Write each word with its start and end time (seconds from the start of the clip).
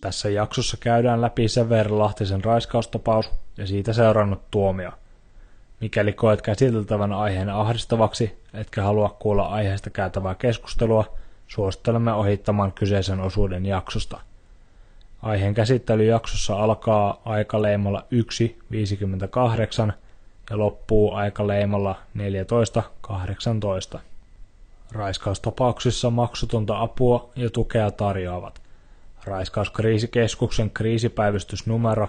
Tässä 0.00 0.30
jaksossa 0.30 0.76
käydään 0.76 1.20
läpi 1.20 1.48
Severi 1.48 1.90
Lahtisen 1.90 2.44
raiskaustapaus 2.44 3.30
ja 3.56 3.66
siitä 3.66 3.92
seurannut 3.92 4.50
tuomio. 4.50 4.90
Mikäli 5.80 6.12
koet 6.12 6.42
käsiteltävän 6.42 7.12
aiheen 7.12 7.48
ahdistavaksi, 7.48 8.38
etkä 8.54 8.82
halua 8.82 9.16
kuulla 9.18 9.46
aiheesta 9.46 9.90
käytävää 9.90 10.34
keskustelua, 10.34 11.16
suosittelemme 11.48 12.12
ohittamaan 12.12 12.72
kyseisen 12.72 13.20
osuuden 13.20 13.66
jaksosta. 13.66 14.20
Aiheen 15.22 15.54
käsittely 15.54 16.04
jaksossa 16.04 16.56
alkaa 16.56 17.20
aikaleimalla 17.24 18.04
1.58 19.88 19.92
ja 20.50 20.58
loppuu 20.58 21.14
aikaleimalla 21.14 21.96
14.18. 23.96 23.98
Raiskaustapauksissa 24.92 26.10
maksutonta 26.10 26.80
apua 26.80 27.30
ja 27.36 27.50
tukea 27.50 27.90
tarjoavat 27.90 28.60
Raiskauskriisikeskuksen 29.30 30.70
kriisipäivystysnumero 30.70 32.08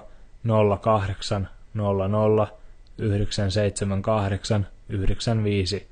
0800 0.81 2.57
978 2.97 4.67
95, 4.89 5.87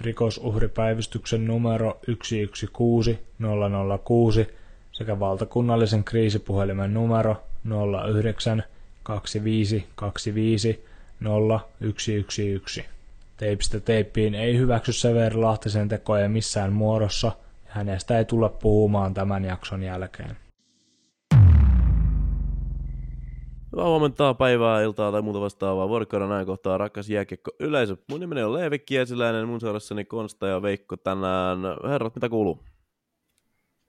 rikosuhripäivystyksen 0.00 1.46
numero 1.46 2.00
116 2.06 3.24
006 4.04 4.48
sekä 4.92 5.20
valtakunnallisen 5.20 6.04
kriisipuhelimen 6.04 6.94
numero 6.94 7.36
09 8.22 8.62
25 9.02 9.86
25 9.94 10.84
0111. 11.80 12.82
Teipistä 13.36 13.80
teippiin 13.80 14.34
ei 14.34 14.58
hyväksy 14.58 14.92
Severi 14.92 15.36
Lahtisen 15.36 15.88
tekoja 15.88 16.28
missään 16.28 16.72
muodossa 16.72 17.32
hänestä 17.70 18.18
ei 18.18 18.24
tule 18.24 18.50
puhumaan 18.62 19.14
tämän 19.14 19.44
jakson 19.44 19.82
jälkeen. 19.82 20.36
Hyvää 23.72 23.84
huomenta, 23.84 24.34
päivää, 24.34 24.82
iltaa 24.82 25.12
tai 25.12 25.22
muuta 25.22 25.40
vastaavaa. 25.40 25.88
Vuorokauden 25.88 26.28
näin 26.28 26.46
kohtaa 26.46 26.78
rakas 26.78 27.10
jääkiekko 27.10 27.50
yleisö. 27.60 27.96
Mun 28.10 28.20
nimeni 28.20 28.42
on 28.42 28.52
Leevi 28.52 28.78
Kiesiläinen, 28.78 29.48
mun 29.48 29.60
seurassani 29.60 30.04
Konsta 30.04 30.46
ja 30.46 30.62
Veikko 30.62 30.96
tänään. 30.96 31.58
Herrat, 31.90 32.14
mitä 32.14 32.28
kuuluu? 32.28 32.64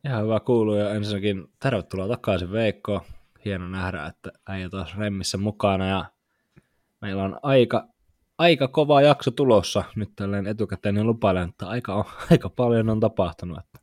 Ihan 0.05 0.23
hyvä 0.23 0.39
kuuluu 0.39 0.75
ja 0.75 0.89
ensinnäkin 0.89 1.47
tervetuloa 1.59 2.07
takaisin 2.07 2.51
Veikko. 2.51 3.01
Hieno 3.45 3.69
nähdä, 3.69 4.05
että 4.05 4.31
äijä 4.49 4.69
taas 4.69 4.97
remmissä 4.97 5.37
mukana 5.37 5.87
ja 5.87 6.05
meillä 7.01 7.23
on 7.23 7.39
aika, 7.43 7.87
aika 8.41 8.67
kova 8.67 9.01
jakso 9.01 9.31
tulossa. 9.31 9.83
Nyt 9.95 10.09
tälleen 10.15 10.47
etukäteen 10.47 10.95
niin 10.95 11.07
lupailen, 11.07 11.49
että 11.49 11.67
aika, 11.67 11.93
on, 11.93 12.03
aika 12.31 12.49
paljon 12.49 12.89
on 12.89 12.99
tapahtunut. 12.99 13.57
Että 13.57 13.79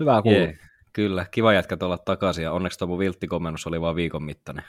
hyvää 0.00 0.22
kuuluu. 0.22 0.40
Yeah. 0.40 0.54
Kyllä, 0.92 1.26
kiva 1.30 1.52
jätkä 1.52 1.76
olla 1.82 1.98
takaisin 1.98 2.44
ja 2.44 2.52
onneksi 2.52 2.78
tuo 2.78 2.88
mun 2.88 2.98
vilttikomennus 2.98 3.66
oli 3.66 3.80
vain 3.80 3.96
viikon 3.96 4.22
mittainen. 4.22 4.64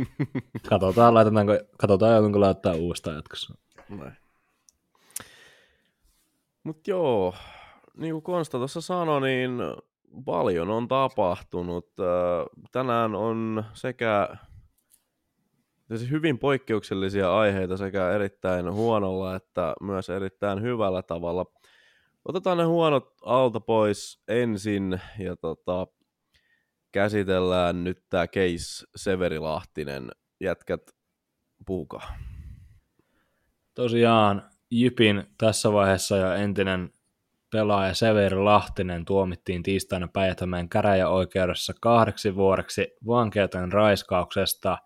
katsotaan, 0.70 1.14
laitetaanko, 1.14 1.52
katsotaan 1.78 2.12
joutunko 2.12 2.40
laittaa 2.40 2.74
uudestaan 2.74 3.16
jatkossa. 3.16 3.54
Mutta 6.64 6.90
joo, 6.90 7.34
niin 7.96 8.12
kuin 8.12 8.22
Konsta 8.22 8.58
tuossa 8.58 8.80
sanoi, 8.80 9.20
niin 9.20 9.58
paljon 10.24 10.70
on 10.70 10.88
tapahtunut. 10.88 11.88
Tänään 12.72 13.14
on 13.14 13.64
sekä 13.74 14.28
hyvin 16.10 16.38
poikkeuksellisia 16.38 17.36
aiheita 17.36 17.76
sekä 17.76 18.10
erittäin 18.10 18.72
huonolla 18.72 19.36
että 19.36 19.74
myös 19.80 20.10
erittäin 20.10 20.62
hyvällä 20.62 21.02
tavalla. 21.02 21.46
Otetaan 22.24 22.58
ne 22.58 22.64
huonot 22.64 23.14
alta 23.22 23.60
pois 23.60 24.22
ensin 24.28 25.00
ja 25.18 25.36
tota, 25.36 25.86
käsitellään 26.92 27.84
nyt 27.84 28.04
tämä 28.10 28.26
case 28.26 28.86
Severi 28.96 29.38
Lahtinen. 29.38 30.10
Jätkät, 30.40 30.82
puhukaa. 31.66 32.14
Tosiaan 33.74 34.50
Jypin 34.70 35.24
tässä 35.38 35.72
vaiheessa 35.72 36.16
ja 36.16 36.34
entinen 36.34 36.90
pelaaja 37.52 37.94
Severi 37.94 38.36
Lahtinen 38.36 39.04
tuomittiin 39.04 39.62
tiistaina 39.62 40.08
Päijät-Hämeen 40.12 40.68
käräjäoikeudessa 40.68 41.72
kahdeksi 41.80 42.34
vuodeksi 42.34 42.86
vankeuteen 43.06 43.72
raiskauksesta. 43.72 44.78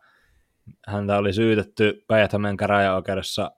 Häntä 0.87 1.17
oli 1.17 1.33
syytetty 1.33 2.05
Päijät-Hämeen 2.09 2.57
käräjäoikeudessa 2.57 3.51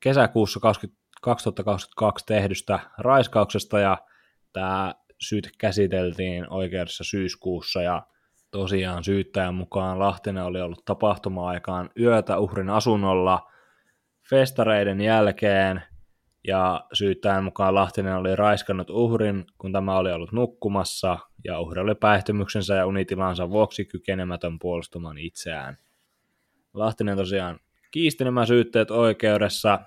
kesäkuussa 0.00 0.60
20, 0.60 1.02
2022 1.22 2.26
tehdystä 2.26 2.78
raiskauksesta 2.98 3.80
ja 3.80 3.98
tämä 4.52 4.94
syyt 5.20 5.50
käsiteltiin 5.58 6.52
oikeudessa 6.52 7.04
syyskuussa 7.04 7.82
ja 7.82 8.02
tosiaan 8.50 9.04
syyttäjän 9.04 9.54
mukaan 9.54 9.98
Lahtinen 9.98 10.44
oli 10.44 10.60
ollut 10.60 10.84
tapahtuma-aikaan 10.84 11.90
yötä 12.00 12.38
uhrin 12.38 12.70
asunnolla 12.70 13.50
festareiden 14.30 15.00
jälkeen 15.00 15.82
ja 16.46 16.86
syyttäjän 16.92 17.44
mukaan 17.44 17.74
Lahtinen 17.74 18.16
oli 18.16 18.36
raiskannut 18.36 18.90
uhrin, 18.90 19.44
kun 19.58 19.72
tämä 19.72 19.98
oli 19.98 20.12
ollut 20.12 20.32
nukkumassa 20.32 21.18
ja 21.44 21.60
uhri 21.60 21.80
oli 21.80 21.94
päihtymyksensä 21.94 22.74
ja 22.74 22.86
unitilansa 22.86 23.50
vuoksi 23.50 23.84
kykenemätön 23.84 24.58
puolustamaan 24.58 25.18
itseään. 25.18 25.78
Lahtinen 26.74 27.16
tosiaan 27.16 27.60
kiisti 27.90 28.24
nämä 28.24 28.46
syytteet 28.46 28.90
oikeudessa 28.90 29.78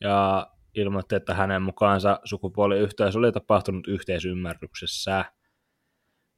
ja 0.00 0.46
ilmoitti, 0.74 1.14
että 1.14 1.34
hänen 1.34 1.62
mukaansa 1.62 2.20
sukupuoliyhteys 2.24 3.16
oli 3.16 3.32
tapahtunut 3.32 3.88
yhteisymmärryksessä. 3.88 5.24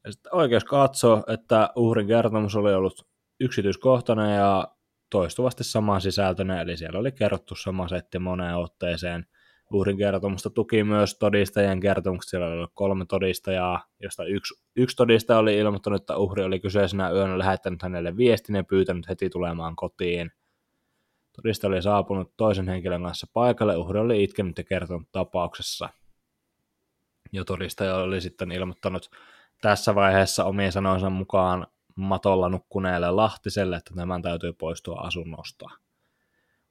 Ja 0.04 0.12
sitten 0.12 0.34
oikeus 0.34 0.64
katsoo, 0.64 1.24
että 1.28 1.70
uhrin 1.76 2.06
kertomus 2.06 2.56
oli 2.56 2.74
ollut 2.74 3.06
yksityiskohtainen 3.40 4.36
ja 4.36 4.68
toistuvasti 5.10 5.64
saman 5.64 6.00
sisältöinen, 6.00 6.58
eli 6.58 6.76
siellä 6.76 6.98
oli 6.98 7.12
kerrottu 7.12 7.54
sama 7.54 7.88
setti 7.88 8.18
moneen 8.18 8.56
otteeseen. 8.56 9.26
Uhrin 9.72 9.96
kertomusta 9.96 10.50
tuki 10.50 10.84
myös 10.84 11.18
todistajien 11.18 11.80
kertomukset, 11.80 12.30
siellä 12.30 12.46
oli 12.46 12.66
kolme 12.74 13.04
todistajaa, 13.06 13.84
josta 14.00 14.24
yksi, 14.24 14.54
yksi 14.76 14.96
todistaja 14.96 15.38
oli 15.38 15.58
ilmoittanut, 15.58 16.00
että 16.00 16.16
uhri 16.16 16.44
oli 16.44 16.60
kyseisenä 16.60 17.10
yönä 17.10 17.38
lähettänyt 17.38 17.82
hänelle 17.82 18.16
viestin 18.16 18.56
ja 18.56 18.64
pyytänyt 18.64 19.08
heti 19.08 19.30
tulemaan 19.30 19.76
kotiin. 19.76 20.32
Todista 21.36 21.68
oli 21.68 21.82
saapunut 21.82 22.32
toisen 22.36 22.68
henkilön 22.68 23.02
kanssa 23.02 23.26
paikalle, 23.32 23.76
uhri 23.76 23.98
oli 23.98 24.22
itkenyt 24.22 24.58
ja 24.58 24.64
kertonut 24.64 25.08
tapauksessa. 25.12 25.88
Ja 27.32 27.44
todistaja 27.44 27.96
oli 27.96 28.20
sitten 28.20 28.52
ilmoittanut 28.52 29.10
tässä 29.60 29.94
vaiheessa 29.94 30.44
omien 30.44 30.72
sanoinsa 30.72 31.10
mukaan 31.10 31.66
matolla 31.94 32.48
nukkuneelle 32.48 33.10
Lahtiselle, 33.10 33.76
että 33.76 33.94
tämän 33.94 34.22
täytyy 34.22 34.52
poistua 34.52 35.00
asunnosta. 35.00 35.66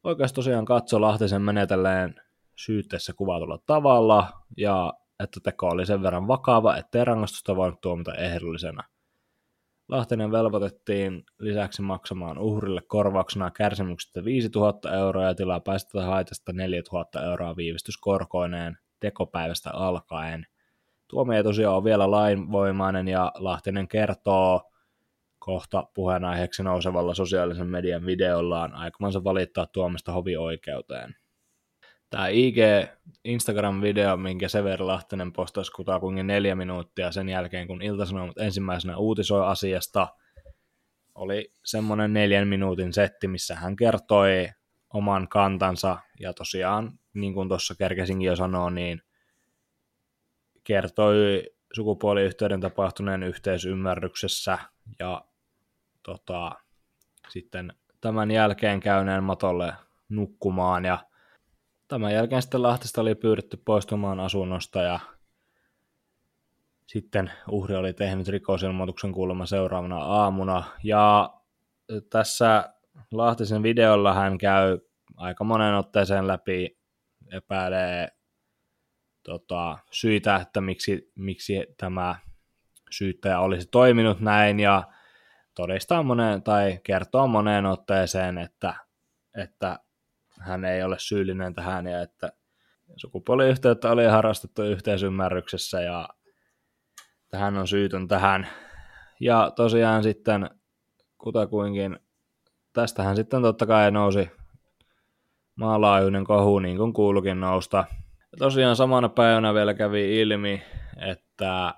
Oikeus 0.04 0.34
tosiaan 0.34 0.66
katsoi 0.66 1.00
Lahtisen 1.00 1.42
menetelleen 1.42 2.16
syytteessä 2.66 3.14
kuvatulla 3.14 3.60
tavalla, 3.66 4.28
ja 4.58 4.94
että 5.20 5.40
teko 5.44 5.68
oli 5.68 5.86
sen 5.86 6.04
verran 6.04 6.28
vakava, 6.28 6.78
ettei 6.78 7.06
rangaistusta 7.06 7.56
voinut 7.56 7.82
tuomita 7.82 8.16
ehdollisena– 8.16 8.84
Lahtinen 9.90 10.32
velvoitettiin 10.32 11.24
lisäksi 11.40 11.82
maksamaan 11.82 12.38
uhrille 12.38 12.82
korvauksena 12.88 13.52
kärsimyksestä 13.52 14.26
5000 14.26 14.94
euroa 14.94 15.24
ja 15.24 15.36
tilapäisestä 15.36 16.04
haitasta 16.04 16.54
4000 16.54 17.26
euroa 17.26 17.56
viivistyskorkoineen 17.56 18.78
tekopäivästä 19.00 19.72
alkaen. 19.74 20.46
Tuomio 21.08 21.44
tosiaan 21.44 21.76
on 21.76 21.84
vielä 21.84 22.12
lainvoimainen 22.12 23.08
ja 23.08 23.32
Lahtinen 23.36 23.88
kertoo 23.88 24.62
kohta 25.40 25.88
puheenaiheeksi 25.94 26.64
nousevalla 26.64 27.14
sosiaalisen 27.14 27.68
median 27.68 28.06
videollaan 28.06 28.74
aikomansa 28.74 29.24
valittaa 29.24 29.66
tuomista 29.66 30.12
hovioikeuteen. 30.12 31.16
Tämä 32.10 32.28
IG 32.28 32.58
Instagram-video, 33.26 34.18
minkä 34.18 34.48
Severi 34.48 34.84
Lahtinen 34.84 35.34
postasi 35.34 35.72
kutakuinkin 35.72 36.28
neljä 36.28 36.56
minuuttia 36.56 37.12
sen 37.12 37.30
jälkeen, 37.30 37.68
kun 37.68 37.82
Ilta-Sanomat 37.82 38.38
ensimmäisenä 38.38 38.98
uutisoi 38.98 39.48
asiasta, 39.48 40.08
oli 41.16 41.52
semmoinen 41.66 42.14
neljän 42.14 42.48
minuutin 42.48 42.94
setti, 42.94 43.28
missä 43.28 43.56
hän 43.56 43.76
kertoi 43.76 44.50
oman 44.94 45.28
kantansa, 45.28 45.98
ja 46.20 46.34
tosiaan, 46.34 47.00
niin 47.14 47.34
kuin 47.34 47.50
tuossa 47.50 47.76
kerkesinkin 47.76 48.28
jo 48.28 48.36
sanoa, 48.36 48.70
niin 48.70 49.02
kertoi 50.64 51.44
sukupuoliyhteyden 51.74 52.62
tapahtuneen 52.62 53.24
yhteisymmärryksessä, 53.24 54.58
ja 55.00 55.26
tota, 56.04 56.52
sitten 57.30 57.74
tämän 58.02 58.32
jälkeen 58.32 58.80
käyneen 58.80 59.24
matolle 59.24 59.74
nukkumaan, 60.10 60.86
ja 60.86 61.09
Tämän 61.90 62.14
jälkeen 62.14 62.42
sitten 62.42 62.64
Lahtista 62.64 63.02
oli 63.02 63.16
pyydetty 63.16 63.58
poistumaan 63.66 64.20
asunnosta 64.20 64.82
ja 64.82 65.00
sitten 66.88 67.32
uhri 67.52 67.76
oli 67.76 67.94
tehnyt 67.94 68.28
rikosilmoituksen 68.28 69.12
kuulemma 69.12 69.46
seuraavana 69.46 69.98
aamuna. 69.98 70.64
Ja 70.84 71.34
tässä 72.10 72.74
Lahtisen 73.12 73.64
videolla 73.64 74.14
hän 74.14 74.38
käy 74.38 74.80
aika 75.18 75.44
monen 75.44 75.76
otteeseen 75.76 76.28
läpi, 76.28 76.80
epäilee 77.34 78.08
tota, 79.24 79.78
syitä, 79.92 80.36
että 80.36 80.62
miksi, 80.62 81.12
miksi 81.16 81.66
tämä 81.78 82.16
syyttäjä 82.92 83.40
olisi 83.40 83.68
toiminut 83.72 84.20
näin 84.20 84.60
ja 84.60 84.84
todistaa 85.56 86.04
moneen 86.04 86.44
tai 86.44 86.80
kertoo 86.84 87.28
moneen 87.28 87.66
otteeseen, 87.66 88.38
että, 88.38 88.74
että 89.38 89.80
hän 90.40 90.66
ei 90.66 90.84
ole 90.84 90.96
syyllinen 91.00 91.54
tähän 91.54 91.88
ja 91.88 92.02
että 92.02 92.32
sukupuoliyhteyttä 92.96 93.92
oli 93.92 94.06
harrastettu 94.06 94.64
yhteisymmärryksessä 94.64 95.82
ja 95.82 96.10
tähän 97.30 97.58
on 97.58 97.68
syytön 97.68 98.08
tähän. 98.08 98.48
Ja 99.20 99.52
tosiaan 99.56 100.04
sitten 100.04 100.50
kutakuinkin, 101.18 102.00
tästähän 102.74 103.16
sitten 103.16 103.42
totta 103.42 103.66
kai 103.66 103.92
nousi 103.92 104.32
maalaajuinen 105.56 106.24
kohu, 106.24 106.60
niin 106.60 106.78
kuin 106.78 106.94
kuulukin 106.94 107.40
nousta. 107.40 107.86
Ja 108.32 108.38
tosiaan 108.38 108.76
samana 108.76 109.10
päivänä 109.10 109.54
vielä 109.54 109.74
kävi 109.74 110.22
ilmi, 110.22 110.64
että 110.98 111.74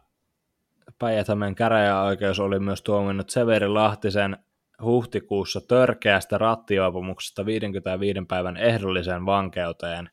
päijät 0.99 1.27
käräjäoikeus 1.55 2.39
oli 2.39 2.59
myös 2.59 2.81
tuominnut 2.81 3.29
Severi 3.29 3.67
Lahtisen 3.67 4.37
huhtikuussa 4.83 5.61
törkeästä 5.67 6.37
rattijuopumuksesta 6.37 7.45
55 7.45 8.19
päivän 8.27 8.57
ehdolliseen 8.57 9.25
vankeuteen. 9.25 10.09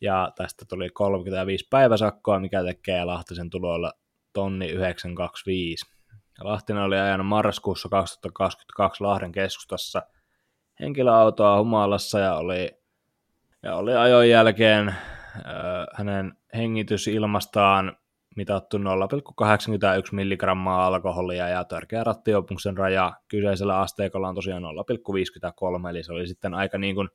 Ja 0.00 0.32
tästä 0.36 0.64
tuli 0.68 0.90
35 0.90 1.66
päiväsakkoa, 1.70 2.40
mikä 2.40 2.64
tekee 2.64 3.04
Lahtisen 3.04 3.50
tuloilla 3.50 3.92
tonni 4.32 4.68
925. 4.68 5.86
Ja 6.38 6.44
Lahtinen 6.44 6.82
oli 6.82 6.98
ajanut 6.98 7.26
marraskuussa 7.26 7.88
2022 7.88 9.04
Lahden 9.04 9.32
keskustassa 9.32 10.02
henkilöautoa 10.80 11.58
humalassa 11.58 12.18
ja 12.18 12.34
oli, 12.34 12.70
ja 13.62 13.76
oli 13.76 13.94
ajon 13.94 14.28
jälkeen 14.28 14.88
äh, 14.88 14.96
hänen 15.94 16.32
hengitysilmastaan 16.54 17.96
mitattu 18.38 18.78
0,81 18.78 18.84
milligrammaa 20.12 20.86
alkoholia 20.86 21.48
ja 21.48 21.64
törkeä 21.64 22.04
rattiopumuksen 22.04 22.76
raja. 22.76 23.12
Kyseisellä 23.28 23.80
asteikolla 23.80 24.28
on 24.28 24.34
tosiaan 24.34 24.62
0,53, 24.62 25.88
eli 25.90 26.02
se 26.02 26.12
oli 26.12 26.26
sitten 26.26 26.54
aika 26.54 26.78
niin 26.78 26.94
kuin 26.94 27.08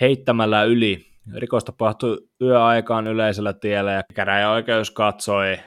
heittämällä 0.00 0.64
yli. 0.64 1.06
Rikos 1.36 1.64
tapahtui 1.64 2.18
yöaikaan 2.42 3.06
yleisellä 3.06 3.52
tiellä 3.52 3.92
ja 3.92 4.02
käräjäoikeus 4.14 4.90
katsoi 4.90 5.58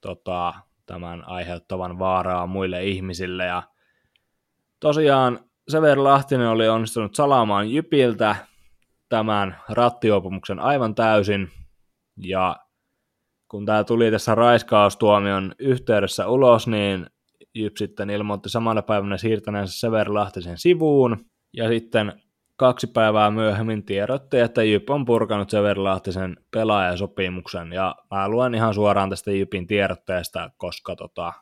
tota, 0.00 0.54
tämän 0.86 1.28
aiheuttavan 1.28 1.98
vaaraa 1.98 2.46
muille 2.46 2.84
ihmisille. 2.84 3.44
Ja 3.44 3.62
tosiaan 4.80 5.40
Severi 5.68 6.00
Lahtinen 6.00 6.48
oli 6.48 6.68
onnistunut 6.68 7.14
salaamaan 7.14 7.70
Jypiltä 7.70 8.36
tämän 9.08 9.56
rattiopumuksen 9.68 10.58
aivan 10.58 10.94
täysin. 10.94 11.50
Ja 12.16 12.56
kun 13.54 13.66
tämä 13.66 13.84
tuli 13.84 14.10
tässä 14.10 14.34
raiskaustuomion 14.34 15.54
yhteydessä 15.58 16.28
ulos, 16.28 16.68
niin 16.68 17.06
Jyp 17.54 17.76
sitten 17.76 18.10
ilmoitti 18.10 18.48
samana 18.48 18.82
päivänä 18.82 19.16
siirtäneensä 19.16 19.80
Severi 19.80 20.10
Lahtisen 20.10 20.58
sivuun, 20.58 21.24
ja 21.52 21.68
sitten 21.68 22.12
kaksi 22.56 22.86
päivää 22.86 23.30
myöhemmin 23.30 23.84
tiedotti, 23.84 24.38
että 24.38 24.62
Jyp 24.62 24.90
on 24.90 25.04
purkanut 25.04 25.50
Severi 25.50 25.80
Lahtisen 25.80 26.36
pelaajasopimuksen, 26.50 27.72
ja 27.72 27.96
mä 28.10 28.28
luen 28.28 28.54
ihan 28.54 28.74
suoraan 28.74 29.10
tästä 29.10 29.30
Jypin 29.30 29.66
tiedotteesta, 29.66 30.50
koska 30.56 30.96
tota, 30.96 31.32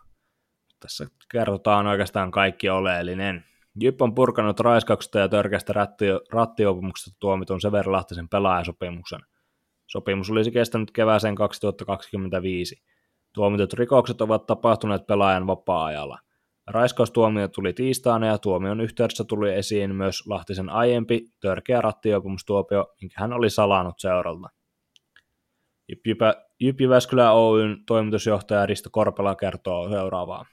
tässä 0.81 1.07
kerrotaan 1.31 1.87
oikeastaan 1.87 2.31
kaikki 2.31 2.71
oleellinen. 2.71 3.45
Jyp 3.81 4.03
on 4.03 4.15
purkanut 4.15 4.61
raiskauksesta 4.61 5.19
ja 5.19 5.29
törkeästä 5.29 5.73
ratti, 5.73 6.05
rattiopumuksesta 6.33 7.17
tuomitun 7.21 7.61
Severi 7.61 7.91
Lahtisen 7.91 8.29
pelaajasopimuksen. 8.29 9.21
Sopimus 9.87 10.31
olisi 10.31 10.51
kestänyt 10.51 10.91
kevääseen 10.91 11.35
2025. 11.35 12.83
Tuomitut 13.35 13.73
rikokset 13.73 14.21
ovat 14.21 14.47
tapahtuneet 14.47 15.07
pelaajan 15.07 15.47
vapaa-ajalla. 15.47 16.19
Raiskaustuomio 16.67 17.49
tuli 17.49 17.73
tiistaina 17.73 18.27
ja 18.27 18.39
tuomion 18.39 18.81
yhteydessä 18.81 19.25
tuli 19.25 19.55
esiin 19.55 19.95
myös 19.95 20.27
Lahtisen 20.27 20.71
aiempi 20.71 21.25
törkeä 21.41 21.81
rattiopumustuopio, 21.81 22.87
minkä 23.01 23.21
hän 23.21 23.33
oli 23.33 23.51
salannut 23.51 23.95
seuralta. 23.99 24.49
Jyppi 26.61 26.89
Väskylä 26.89 27.33
Oyn 27.33 27.77
toimitusjohtaja 27.87 28.67
Risto 28.67 28.91
Korpela 28.93 29.35
kertoo 29.35 29.89
seuraavaa. 29.89 30.45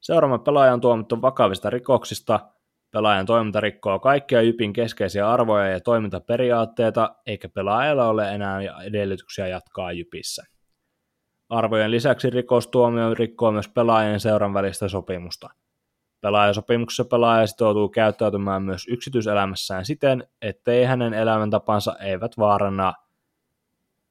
Seuraamme 0.00 0.38
pelaajan 0.38 0.80
tuomittu 0.80 1.22
vakavista 1.22 1.70
rikoksista– 1.70 2.40
Pelaajan 2.96 3.26
toiminta 3.26 3.60
rikkoo 3.60 3.98
kaikkia 3.98 4.42
Jypin 4.42 4.72
keskeisiä 4.72 5.30
arvoja 5.30 5.68
ja 5.68 5.80
toimintaperiaatteita, 5.80 7.16
eikä 7.26 7.48
pelaajalla 7.48 8.08
ole 8.08 8.34
enää 8.34 8.60
edellytyksiä 8.84 9.48
jatkaa 9.48 9.92
Jypissä. 9.92 10.44
Arvojen 11.48 11.90
lisäksi 11.90 12.30
rikostuomio 12.30 13.14
rikkoo 13.14 13.52
myös 13.52 13.68
pelaajien 13.68 14.20
seuran 14.20 14.54
välistä 14.54 14.88
sopimusta. 14.88 15.48
Pelaajasopimuksessa 16.20 17.04
pelaaja 17.04 17.46
sitoutuu 17.46 17.88
käyttäytymään 17.88 18.62
myös 18.62 18.86
yksityiselämässään 18.88 19.84
siten, 19.84 20.28
ettei 20.42 20.84
hänen 20.84 21.14
elämäntapansa 21.14 21.96
eivät 22.00 22.38
vaaranna 22.38 22.94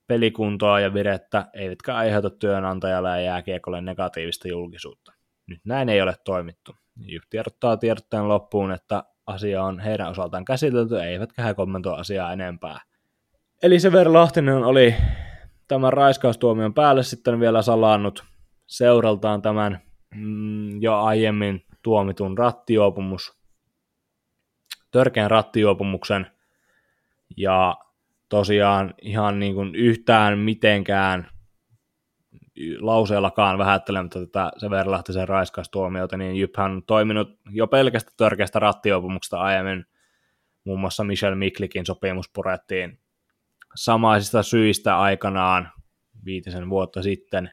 pelikuntoa 0.08 0.80
ja 0.80 0.94
virettä, 0.94 1.46
eivätkä 1.54 1.96
aiheuta 1.96 2.30
työnantajalle 2.30 3.10
ja 3.10 3.20
jääkiekolle 3.20 3.82
negatiivista 3.82 4.48
julkisuutta. 4.48 5.14
Nyt 5.48 5.62
näin 5.64 5.90
ei 5.90 6.02
ole 6.02 6.16
toimittu. 6.26 6.76
Jyp 6.98 7.24
tiedottaa 7.30 7.78
tiedotteen 7.78 8.28
loppuun, 8.28 8.72
että 8.72 9.04
asia 9.28 9.64
on 9.64 9.80
heidän 9.80 10.10
osaltaan 10.10 10.46
käsitelty, 10.46 11.02
eivätkä 11.02 11.44
he 11.44 11.54
kommentoi 11.54 12.00
asiaa 12.00 12.34
enempää. 12.34 12.80
Eli 13.64 13.80
Severi 13.80 14.10
Lahtinen 14.10 14.64
oli 14.64 14.96
tämän 15.68 15.94
raiskaustuomion 15.94 16.74
päälle 16.74 17.04
sitten 17.04 17.40
vielä 17.40 17.62
salannut 17.62 18.24
seuraltaan 18.68 19.42
tämän 19.42 19.82
mm, 20.16 20.82
jo 20.82 20.98
aiemmin 20.98 21.66
tuomitun 21.82 22.38
rattijuopumus, 22.38 23.38
törkeän 24.92 25.32
rattijuopumuksen, 25.32 26.28
ja 27.38 27.78
tosiaan 28.30 28.94
ihan 29.02 29.40
niin 29.40 29.56
kuin 29.56 29.76
yhtään 29.76 30.40
mitenkään 30.40 31.28
lauseellakaan 32.80 33.57
vähättelemättä 33.57 34.19
tätä 34.19 34.52
Severi 34.57 34.90
Lahtisen 34.90 35.28
raiskaustuomiota, 35.28 36.18
niin 36.18 36.36
Jyphän 36.36 36.72
on 36.72 36.84
toiminut 36.84 37.40
jo 37.50 37.68
pelkästä 37.68 38.12
törkeästä 38.18 38.60
rattiopumuksesta 38.60 39.40
aiemmin. 39.40 39.86
Muun 40.63 40.80
muassa 40.80 41.04
Michel 41.04 41.36
Miklikin 41.36 41.86
sopimus 41.86 42.30
purettiin 42.34 43.00
samaisista 43.75 44.44
syistä 44.44 45.00
aikanaan 45.00 45.72
viitisen 46.25 46.69
vuotta 46.69 47.04
sitten. 47.04 47.52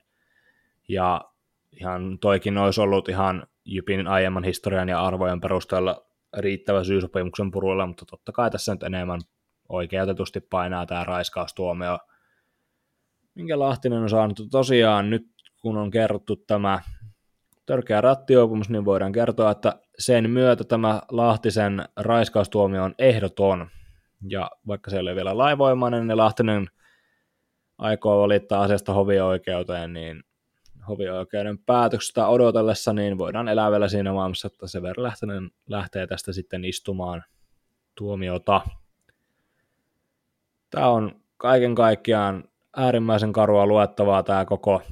Ja 0.89 1.21
ihan 1.81 2.19
toikin 2.19 2.59
olisi 2.59 2.81
ollut 2.81 3.09
ihan 3.09 3.47
Jypin 3.65 4.07
aiemman 4.07 4.45
historian 4.45 4.89
ja 4.89 5.05
arvojen 5.05 5.41
perusteella 5.41 6.07
riittävä 6.39 6.85
syysopimuksen 6.85 7.51
puruilla, 7.51 7.87
mutta 7.87 8.05
totta 8.07 8.33
kai 8.33 8.51
tässä 8.51 8.73
nyt 8.73 8.83
enemmän 8.83 9.21
oikeutetusti 9.69 10.41
painaa 10.41 10.87
tämä 10.87 11.05
raiskaustuomio– 11.05 11.99
minkä 13.35 13.59
Lahtinen 13.59 13.99
on 13.99 14.11
saanut. 14.11 14.41
Tosiaan 14.51 15.11
nyt 15.11 15.33
kun 15.63 15.77
on 15.77 15.91
kerrottu 15.91 16.37
tämä 16.37 16.81
törkeä 17.67 18.01
rattiopumus, 18.01 18.71
niin 18.71 18.85
voidaan 18.85 19.13
kertoa, 19.13 19.51
että 19.51 19.81
sen 19.99 20.31
myötä 20.31 20.65
tämä 20.65 21.03
Lahtisen 21.11 21.85
raiskaustuomio 21.97 22.85
on 22.85 22.95
ehdoton. 22.99 23.71
Ja 24.29 24.51
vaikka 24.67 24.91
se 24.91 24.99
ole 24.99 25.15
vielä 25.15 25.39
laivoimainen, 25.39 26.07
niin 26.07 26.17
Lahtinen 26.17 26.67
aikoo 27.79 28.23
valittaa 28.23 28.63
asiasta 28.63 28.93
hovioikeuteen, 28.93 29.93
niin 29.93 30.23
hovioikeuden 30.89 31.59
päätöksestä 31.59 32.27
odotellessa, 32.27 32.93
niin 32.93 33.19
voidaan 33.19 33.49
elää 33.49 33.71
vielä 33.71 33.89
siinä 33.89 34.13
maailmassa, 34.13 34.47
että 34.47 34.67
Severi 34.67 35.03
Lähtinen 35.03 35.51
lähtee 35.69 36.07
tästä 36.07 36.33
sitten 36.33 36.65
istumaan 36.65 37.25
tuomiota. 37.95 38.61
Tämä 40.71 40.89
on 40.89 41.21
kaiken 41.37 41.75
kaikkiaan 41.75 42.45
äärimmäisen 42.77 43.33
karua 43.33 43.67
luettavaa 43.67 44.23
tämä 44.23 44.45
koko, 44.45 44.83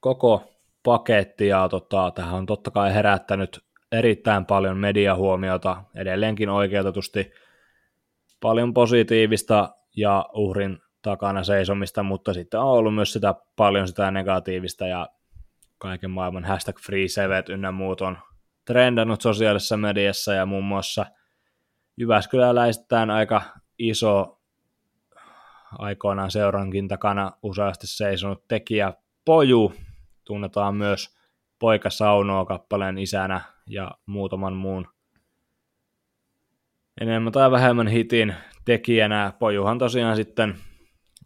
koko 0.00 0.52
paketti, 0.82 1.46
ja 1.46 1.68
tota, 1.68 2.12
tähän 2.14 2.34
on 2.34 2.46
totta 2.46 2.70
kai 2.70 2.94
herättänyt 2.94 3.60
erittäin 3.92 4.46
paljon 4.46 4.78
mediahuomiota, 4.78 5.84
edelleenkin 5.96 6.48
oikeutetusti 6.48 7.32
paljon 8.40 8.74
positiivista 8.74 9.74
ja 9.96 10.26
uhrin 10.34 10.78
takana 11.02 11.44
seisomista, 11.44 12.02
mutta 12.02 12.34
sitten 12.34 12.60
on 12.60 12.66
ollut 12.66 12.94
myös 12.94 13.12
sitä 13.12 13.34
paljon 13.56 13.88
sitä 13.88 14.10
negatiivista 14.10 14.86
ja 14.86 15.08
kaiken 15.78 16.10
maailman 16.10 16.44
hashtag 16.44 16.78
FreeSevet 16.78 17.48
ynnä 17.48 17.72
muut 17.72 18.00
on 18.00 18.18
trendannut 18.66 19.20
sosiaalisessa 19.20 19.76
mediassa 19.76 20.34
ja 20.34 20.46
muun 20.46 20.64
muassa 20.64 21.06
Jyväskyläläistään 21.96 23.10
aika 23.10 23.42
iso 23.78 24.41
aikoinaan 25.78 26.30
seurankin 26.30 26.88
takana 26.88 27.32
useasti 27.42 27.86
seisonut 27.86 28.48
tekijä 28.48 28.92
Poju, 29.24 29.74
tunnetaan 30.24 30.74
myös 30.74 31.16
Poika 31.58 31.90
Saunoa 31.90 32.44
kappaleen 32.44 32.98
isänä 32.98 33.40
ja 33.66 33.90
muutaman 34.06 34.52
muun 34.52 34.88
enemmän 37.00 37.32
tai 37.32 37.50
vähemmän 37.50 37.88
hitin 37.88 38.34
tekijänä. 38.64 39.32
Pojuhan 39.38 39.78
tosiaan 39.78 40.16
sitten 40.16 40.54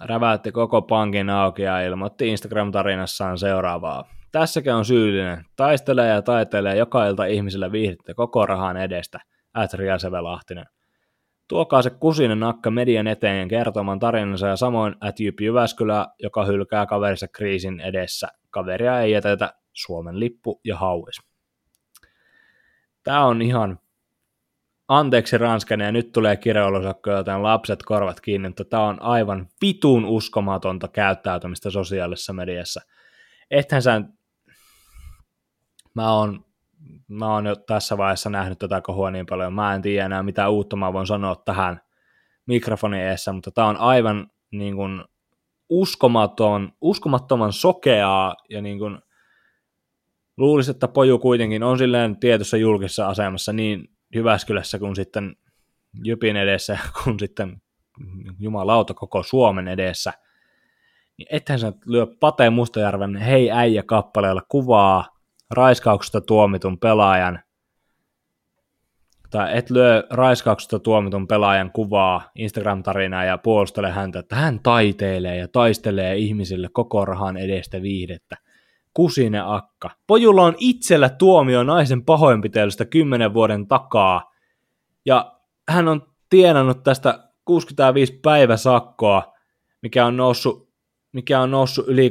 räväytti 0.00 0.52
koko 0.52 0.82
pankin 0.82 1.30
auki 1.30 1.62
ja 1.62 1.80
ilmoitti 1.80 2.28
Instagram-tarinassaan 2.28 3.38
seuraavaa. 3.38 4.04
Tässäkin 4.32 4.74
on 4.74 4.84
syyllinen. 4.84 5.44
Taistelee 5.56 6.08
ja 6.08 6.22
taitelee 6.22 6.76
joka 6.76 7.06
ilta 7.06 7.24
ihmisille 7.24 7.72
viihdettä 7.72 8.14
koko 8.14 8.46
rahan 8.46 8.76
edestä. 8.76 9.20
Ätriä 9.58 9.96
Lahtinen. 10.20 10.66
Tuokaa 11.48 11.82
se 11.82 11.90
kusinen 11.90 12.40
nakka 12.40 12.70
median 12.70 13.06
eteen 13.06 13.48
kertomaan 13.48 13.98
tarinansa 13.98 14.46
ja 14.46 14.56
samoin 14.56 14.94
at 15.00 15.16
Jyväskylä, 15.20 16.06
joka 16.18 16.44
hylkää 16.44 16.86
kaverissa 16.86 17.28
kriisin 17.28 17.80
edessä. 17.80 18.28
Kaveria 18.50 19.00
ei 19.00 19.12
jätetä 19.12 19.54
Suomen 19.72 20.20
lippu 20.20 20.60
ja 20.64 20.76
hauis. 20.76 21.20
Tämä 23.02 23.24
on 23.24 23.42
ihan 23.42 23.78
anteeksi 24.88 25.38
Ranskan 25.38 25.80
ja 25.80 25.92
nyt 25.92 26.12
tulee 26.12 26.36
kirjoilusakko, 26.36 27.10
joten 27.10 27.42
lapset 27.42 27.82
korvat 27.82 28.20
kiinni, 28.20 28.48
mutta 28.48 28.64
tämä 28.64 28.82
on 28.82 29.02
aivan 29.02 29.48
vitun 29.62 30.04
uskomatonta 30.04 30.88
käyttäytymistä 30.88 31.70
sosiaalisessa 31.70 32.32
mediassa. 32.32 32.80
Ethän 33.50 33.82
sä, 33.82 34.02
mä 35.94 36.12
oon, 36.12 36.45
mä 37.08 37.34
oon 37.34 37.46
jo 37.46 37.56
tässä 37.56 37.98
vaiheessa 37.98 38.30
nähnyt 38.30 38.58
tätä 38.58 38.80
kohua 38.80 39.10
niin 39.10 39.26
paljon, 39.26 39.54
mä 39.54 39.74
en 39.74 39.82
tiedä 39.82 40.06
enää 40.06 40.22
mitä 40.22 40.48
uutta 40.48 40.76
mä 40.76 40.92
voin 40.92 41.06
sanoa 41.06 41.36
tähän 41.36 41.80
mikrofonin 42.46 43.00
eessä, 43.00 43.32
mutta 43.32 43.50
tämä 43.50 43.68
on 43.68 43.76
aivan 43.76 44.30
niin 44.50 44.76
kuin, 44.76 45.04
uskomaton, 45.68 46.72
uskomattoman 46.80 47.52
sokeaa 47.52 48.36
ja 48.50 48.62
niin 48.62 48.78
kuin, 48.78 48.98
luulisi, 50.36 50.70
että 50.70 50.88
Poju 50.88 51.18
kuitenkin 51.18 51.62
on 51.62 51.78
silleen 51.78 52.20
tietyssä 52.20 52.56
julkisessa 52.56 53.08
asemassa 53.08 53.52
niin 53.52 53.88
Jyväskylässä 54.14 54.78
kuin 54.78 54.96
sitten 54.96 55.36
Jypin 56.04 56.36
edessä, 56.36 56.78
kun 57.04 57.18
sitten 57.18 57.62
jumalauta 58.38 58.94
koko 58.94 59.22
Suomen 59.22 59.68
edessä, 59.68 60.12
niin 61.18 61.26
ethän 61.30 61.58
sä 61.58 61.72
lyö 61.86 62.06
Pate 62.20 62.50
Mustajärven 62.50 63.16
Hei 63.16 63.50
äijä 63.50 63.82
kappaleella 63.82 64.42
kuvaa 64.48 65.15
raiskauksesta 65.50 66.20
tuomitun 66.20 66.78
pelaajan, 66.78 67.38
tai 69.30 69.58
et 69.58 69.70
lyö 69.70 70.06
raiskauksesta 70.10 70.78
tuomitun 70.78 71.26
pelaajan 71.26 71.70
kuvaa 71.72 72.30
Instagram-tarinaa 72.34 73.24
ja 73.24 73.38
puolustele 73.38 73.90
häntä, 73.90 74.18
että 74.18 74.36
hän 74.36 74.60
taiteilee 74.62 75.36
ja 75.36 75.48
taistelee 75.48 76.16
ihmisille 76.16 76.68
koko 76.72 77.04
rahan 77.04 77.36
edestä 77.36 77.82
viihdettä. 77.82 78.36
Kusinen 78.94 79.44
akka. 79.46 79.90
Pojulla 80.06 80.42
on 80.42 80.54
itsellä 80.58 81.08
tuomio 81.08 81.62
naisen 81.62 82.04
pahoinpitelystä 82.04 82.84
kymmenen 82.84 83.34
vuoden 83.34 83.66
takaa, 83.66 84.32
ja 85.06 85.32
hän 85.68 85.88
on 85.88 86.02
tienannut 86.30 86.82
tästä 86.82 87.28
65 87.44 88.12
päiväsakkoa, 88.22 89.32
mikä 89.82 90.06
on 90.06 90.16
noussut, 90.16 90.68
mikä 91.12 91.40
on 91.40 91.50
noussut 91.50 91.88
yli 91.88 92.10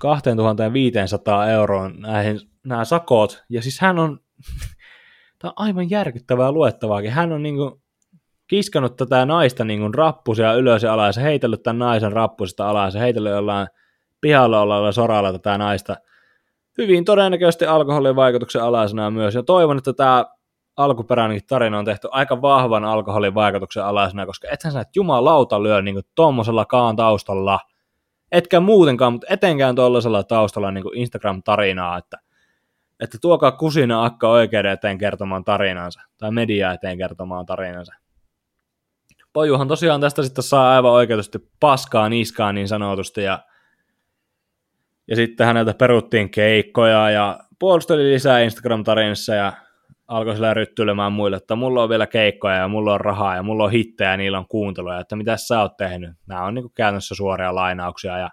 2500 0.00 1.50
euroon 1.50 1.94
näihin, 2.00 2.40
nämä 2.66 2.84
sakot, 2.84 3.44
ja 3.48 3.62
siis 3.62 3.80
hän 3.80 3.98
on, 3.98 4.20
tämä 5.38 5.50
on 5.56 5.66
aivan 5.66 5.90
järkyttävää 5.90 6.52
luettavaakin, 6.52 7.10
hän 7.10 7.32
on 7.32 7.42
niinku 7.42 7.82
kiskannut 8.46 8.96
tätä 8.96 9.26
naista 9.26 9.64
niinku 9.64 9.92
rappusia 9.92 10.54
ylös 10.54 10.82
ja 10.82 10.92
alas, 10.92 11.16
heitellyt 11.16 11.62
tämän 11.62 11.78
naisen 11.78 12.12
rappusista 12.12 12.70
alas, 12.70 12.94
heitellyt 12.94 13.32
jollain 13.32 13.68
pihalla 14.20 14.60
olevalla 14.60 14.92
soralla 14.92 15.32
tätä 15.32 15.58
naista. 15.58 15.96
Hyvin 16.78 17.04
todennäköisesti 17.04 17.66
alkoholin 17.66 18.16
vaikutuksen 18.16 18.62
alaisena 18.62 19.10
myös, 19.10 19.34
ja 19.34 19.42
toivon, 19.42 19.78
että 19.78 19.92
tämä 19.92 20.24
alkuperäinenkin 20.76 21.46
tarina 21.46 21.78
on 21.78 21.84
tehty 21.84 22.08
aika 22.10 22.42
vahvan 22.42 22.84
alkoholin 22.84 23.34
vaikutuksen 23.34 23.84
alaisena, 23.84 24.26
koska 24.26 24.48
ethän 24.50 24.72
sä 24.72 24.80
et 24.80 24.96
jumalauta 24.96 25.62
lyö 25.62 25.82
niin 25.82 26.02
tuommoisella 26.14 26.64
kaan 26.64 26.96
taustalla, 26.96 27.60
etkä 28.32 28.60
muutenkaan, 28.60 29.12
mutta 29.12 29.26
etenkään 29.30 29.74
tuollaisella 29.74 30.22
taustalla 30.22 30.70
niin 30.70 30.84
Instagram-tarinaa, 30.94 31.98
että, 31.98 32.18
että 33.00 33.18
tuokaa 33.20 33.52
kusina 33.52 34.04
akka 34.04 34.28
oikeuden 34.28 34.72
eteen 34.72 34.98
kertomaan 34.98 35.44
tarinansa, 35.44 36.00
tai 36.18 36.30
media 36.30 36.72
eteen 36.72 36.98
kertomaan 36.98 37.46
tarinansa. 37.46 37.94
Pojuhan 39.32 39.68
tosiaan 39.68 40.00
tästä 40.00 40.22
sitten 40.22 40.44
saa 40.44 40.74
aivan 40.74 40.92
oikeutusti 40.92 41.38
paskaa 41.60 42.08
niskaan 42.08 42.54
niin 42.54 42.68
sanotusti, 42.68 43.22
ja 43.22 43.38
ja 45.08 45.16
sitten 45.16 45.46
häneltä 45.46 45.74
peruttiin 45.74 46.30
keikkoja 46.30 47.10
ja 47.10 47.38
puolusteli 47.58 48.12
lisää 48.12 48.40
Instagram-tarinassa 48.40 49.34
ja 49.34 49.52
alkoi 50.10 50.34
sillä 50.34 50.54
ryttyilemään 50.54 51.12
muille, 51.12 51.36
että 51.36 51.56
mulla 51.56 51.82
on 51.82 51.88
vielä 51.88 52.06
keikkoja 52.06 52.56
ja 52.56 52.68
mulla 52.68 52.92
on 52.94 53.00
rahaa 53.00 53.36
ja 53.36 53.42
mulla 53.42 53.64
on 53.64 53.70
hittejä 53.70 54.10
ja 54.10 54.16
niillä 54.16 54.38
on 54.38 54.48
kuunteluja, 54.48 55.00
että 55.00 55.16
mitä 55.16 55.36
sä 55.36 55.60
oot 55.60 55.76
tehnyt. 55.76 56.10
Nämä 56.26 56.44
on 56.44 56.54
niin 56.54 56.72
käytännössä 56.74 57.14
suoria 57.14 57.54
lainauksia 57.54 58.18
ja 58.18 58.30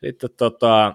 sitten 0.00 0.30
tota, 0.38 0.94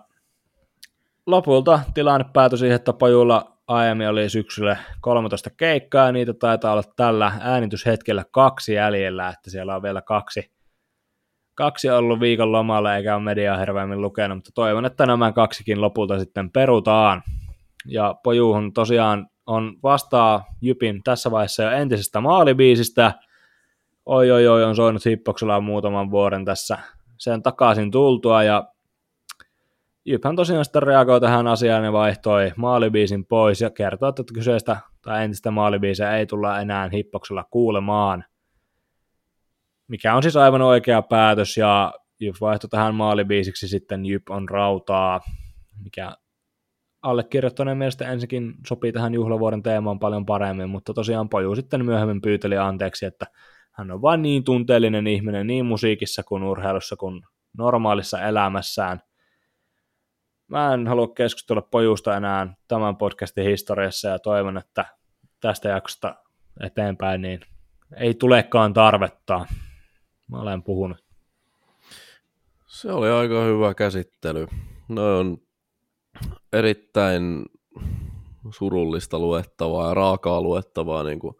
lopulta 1.26 1.80
tilanne 1.94 2.26
päätyi 2.34 2.58
siihen, 2.58 2.76
että 2.76 2.94
Pajulla 2.94 3.58
aiemmin 3.68 4.10
oli 4.10 4.30
syksyllä 4.30 4.78
13 5.02 5.50
keikkaa 5.58 6.06
ja 6.06 6.12
niitä 6.12 6.34
taitaa 6.34 6.72
olla 6.72 6.84
tällä 6.96 7.32
äänityshetkellä 7.40 8.26
kaksi 8.32 8.74
jäljellä, 8.74 9.30
että 9.30 9.50
siellä 9.50 9.76
on 9.76 9.82
vielä 9.82 10.02
kaksi 10.02 10.52
kaksi 11.56 11.90
ollut 11.90 12.20
viikon 12.20 12.52
lomalla 12.52 12.96
eikä 12.96 13.16
ole 13.16 13.24
mediaa 13.24 13.58
hirveämmin 13.58 14.02
lukenut, 14.02 14.38
mutta 14.38 14.52
toivon, 14.56 14.86
että 14.86 15.06
nämä 15.06 15.32
kaksikin 15.32 15.82
lopulta 15.82 16.20
sitten 16.20 16.52
perutaan. 16.52 17.24
Ja 17.86 18.16
Pojuhun 18.24 18.74
tosiaan 18.74 19.28
on 19.50 19.78
vastaa 19.84 20.46
Jypin 20.62 21.04
tässä 21.04 21.32
vaiheessa 21.32 21.64
jo 21.64 21.72
entisestä 21.72 22.22
maalibiisistä. 22.22 23.12
Oi 24.06 24.32
oi 24.32 24.48
oi 24.48 24.64
on 24.64 24.76
soinut 24.76 25.06
hippoksella 25.06 25.62
muutaman 25.62 26.12
vuoden 26.12 26.46
tässä 26.46 26.78
sen 27.18 27.44
takaisin 27.44 27.92
tultua 27.92 28.44
ja 28.44 28.64
Jyphän 30.06 30.36
tosiaan 30.36 30.66
sitten 30.66 30.84
reagoi 30.84 31.22
tähän 31.22 31.48
asiaan 31.48 31.84
ja 31.84 31.94
vaihtoi 31.94 32.52
maalibiisin 32.56 33.26
pois 33.26 33.62
ja 33.62 33.70
kertoi, 33.70 34.10
että 34.10 34.24
kyseistä 34.34 34.78
tai 35.02 35.24
entistä 35.24 35.52
maalibiisiä 35.52 36.18
ei 36.18 36.26
tulla 36.26 36.60
enää 36.60 36.90
hippoksella 36.94 37.44
kuulemaan– 37.44 38.24
mikä 39.90 40.16
on 40.16 40.24
siis 40.24 40.36
aivan 40.36 40.62
oikea 40.62 41.02
päätös, 41.02 41.58
ja 41.58 41.94
Jyp 42.20 42.36
vaihtoi 42.42 42.70
tähän 42.70 42.96
maalibiisiksi 42.96 43.68
sitten 43.68 44.06
Jyp 44.06 44.30
on 44.30 44.50
rautaa, 44.50 45.22
mikä 45.84 46.16
allekirjoittaneen 47.02 47.78
mielestä 47.78 48.06
ensinnäkin 48.06 48.54
sopii 48.68 48.92
tähän 48.92 49.14
juhlavuoden 49.14 49.64
teemaan 49.64 50.00
paljon 50.00 50.26
paremmin, 50.26 50.70
mutta 50.70 50.94
tosiaan 50.94 51.30
Poju 51.30 51.56
sitten 51.56 51.86
myöhemmin 51.86 52.22
pyyteli 52.22 52.58
anteeksi, 52.58 53.06
että 53.06 53.26
hän 53.72 53.92
on 53.92 54.02
vain 54.02 54.22
niin 54.22 54.44
tunteellinen 54.44 55.08
ihminen 55.08 55.48
niin 55.48 55.66
musiikissa 55.66 56.24
kuin 56.24 56.44
urheilussa 56.44 56.96
kuin 56.96 57.22
normaalissa 57.58 58.22
elämässään. 58.22 59.02
Mä 60.48 60.74
en 60.74 60.88
halua 60.88 61.08
keskustella 61.08 61.62
Pojusta 61.62 62.18
enää 62.18 62.54
tämän 62.68 62.98
podcastin 62.98 63.46
historiassa 63.46 64.08
ja 64.08 64.20
toivon, 64.20 64.58
että 64.58 64.86
tästä 65.40 65.70
jaksosta 65.70 66.16
eteenpäin 66.64 67.22
niin 67.22 67.40
ei 67.98 68.14
tulekaan 68.14 68.74
tarvetta. 68.74 69.46
Mä 70.28 70.42
olen 70.42 70.64
puhunut. 70.64 70.98
Se 72.68 72.92
oli 72.92 73.10
aika 73.10 73.44
hyvä 73.44 73.74
käsittely. 73.74 74.48
No 74.90 75.20
on 75.20 75.38
erittäin 76.54 77.46
surullista 78.52 79.20
luettavaa 79.20 79.88
ja 79.88 79.94
raakaa 79.94 80.42
luettavaa, 80.42 81.04
niin 81.04 81.20
kuin 81.20 81.36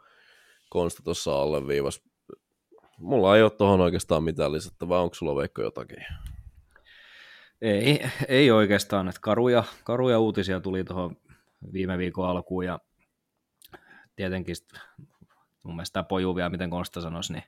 Konsta 0.70 1.04
tuossa 1.04 1.42
alleviivas. 1.42 2.02
Mulla 2.98 3.38
ei 3.38 3.44
ole 3.44 3.52
tuohon 3.52 3.82
oikeastaan 3.82 4.24
mitään 4.24 4.52
lisättävää, 4.52 5.00
onko 5.00 5.16
sulla 5.16 5.36
Veikko 5.36 5.62
jotakin? 5.62 6.06
Ei, 7.62 8.00
ei 8.28 8.52
oikeastaan, 8.52 9.08
että 9.08 9.22
karuja, 9.22 9.64
karuja 9.84 10.20
uutisia 10.20 10.60
tuli 10.60 10.84
tuohon 10.84 11.18
viime 11.74 11.98
viikon 11.98 12.30
alkuun 12.30 12.66
ja 12.66 12.80
tietenkin 14.16 14.56
mun 15.64 15.76
mielestä 15.76 16.04
tämä 16.04 16.36
vielä, 16.36 16.50
miten 16.50 16.70
Konsta 16.70 17.02
sanoisi, 17.02 17.34
niin 17.34 17.44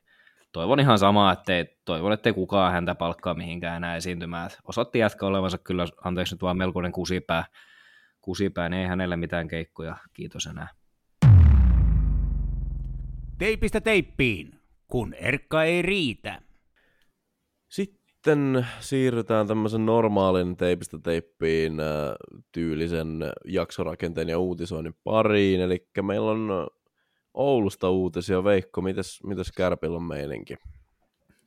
toivon 0.51 0.79
ihan 0.79 0.99
samaa, 0.99 1.33
että 1.33 1.57
ei, 1.57 1.65
toivon, 1.85 2.13
ettei 2.13 2.33
kukaan 2.33 2.73
häntä 2.73 2.95
palkkaa 2.95 3.33
mihinkään 3.33 3.77
enää 3.77 3.95
esiintymään. 3.95 4.49
Osoitti 4.67 4.99
jätkä 4.99 5.25
olevansa 5.25 5.57
kyllä, 5.57 5.85
anteeksi 6.03 6.35
nyt 6.35 6.41
vaan 6.41 6.57
melkoinen 6.57 6.91
kusipää, 6.91 7.45
kusipää 8.21 8.69
niin 8.69 8.81
ei 8.81 8.87
hänelle 8.87 9.15
mitään 9.17 9.47
keikkoja, 9.47 9.97
kiitos 10.13 10.45
enää. 10.45 10.67
Teipistä 13.37 13.81
teippiin, 13.81 14.59
kun 14.87 15.13
erkka 15.13 15.63
ei 15.63 15.81
riitä. 15.81 16.41
Sitten 17.69 18.67
siirrytään 18.79 19.47
tämmöisen 19.47 19.85
normaalin 19.85 20.57
teipistä 20.57 20.99
teippiin 21.03 21.79
äh, 21.79 21.87
tyylisen 22.51 23.07
jaksorakenteen 23.45 24.29
ja 24.29 24.39
uutisoinnin 24.39 24.95
pariin. 25.03 25.61
Eli 25.61 25.87
meillä 26.01 26.31
on 26.31 26.67
Oulusta 27.33 27.89
uutisia. 27.89 28.43
Veikko, 28.43 28.81
mitäs, 28.81 29.23
mitäs 29.23 29.51
Kärpillä 29.51 29.95
on 29.95 30.03
meininki? 30.03 30.55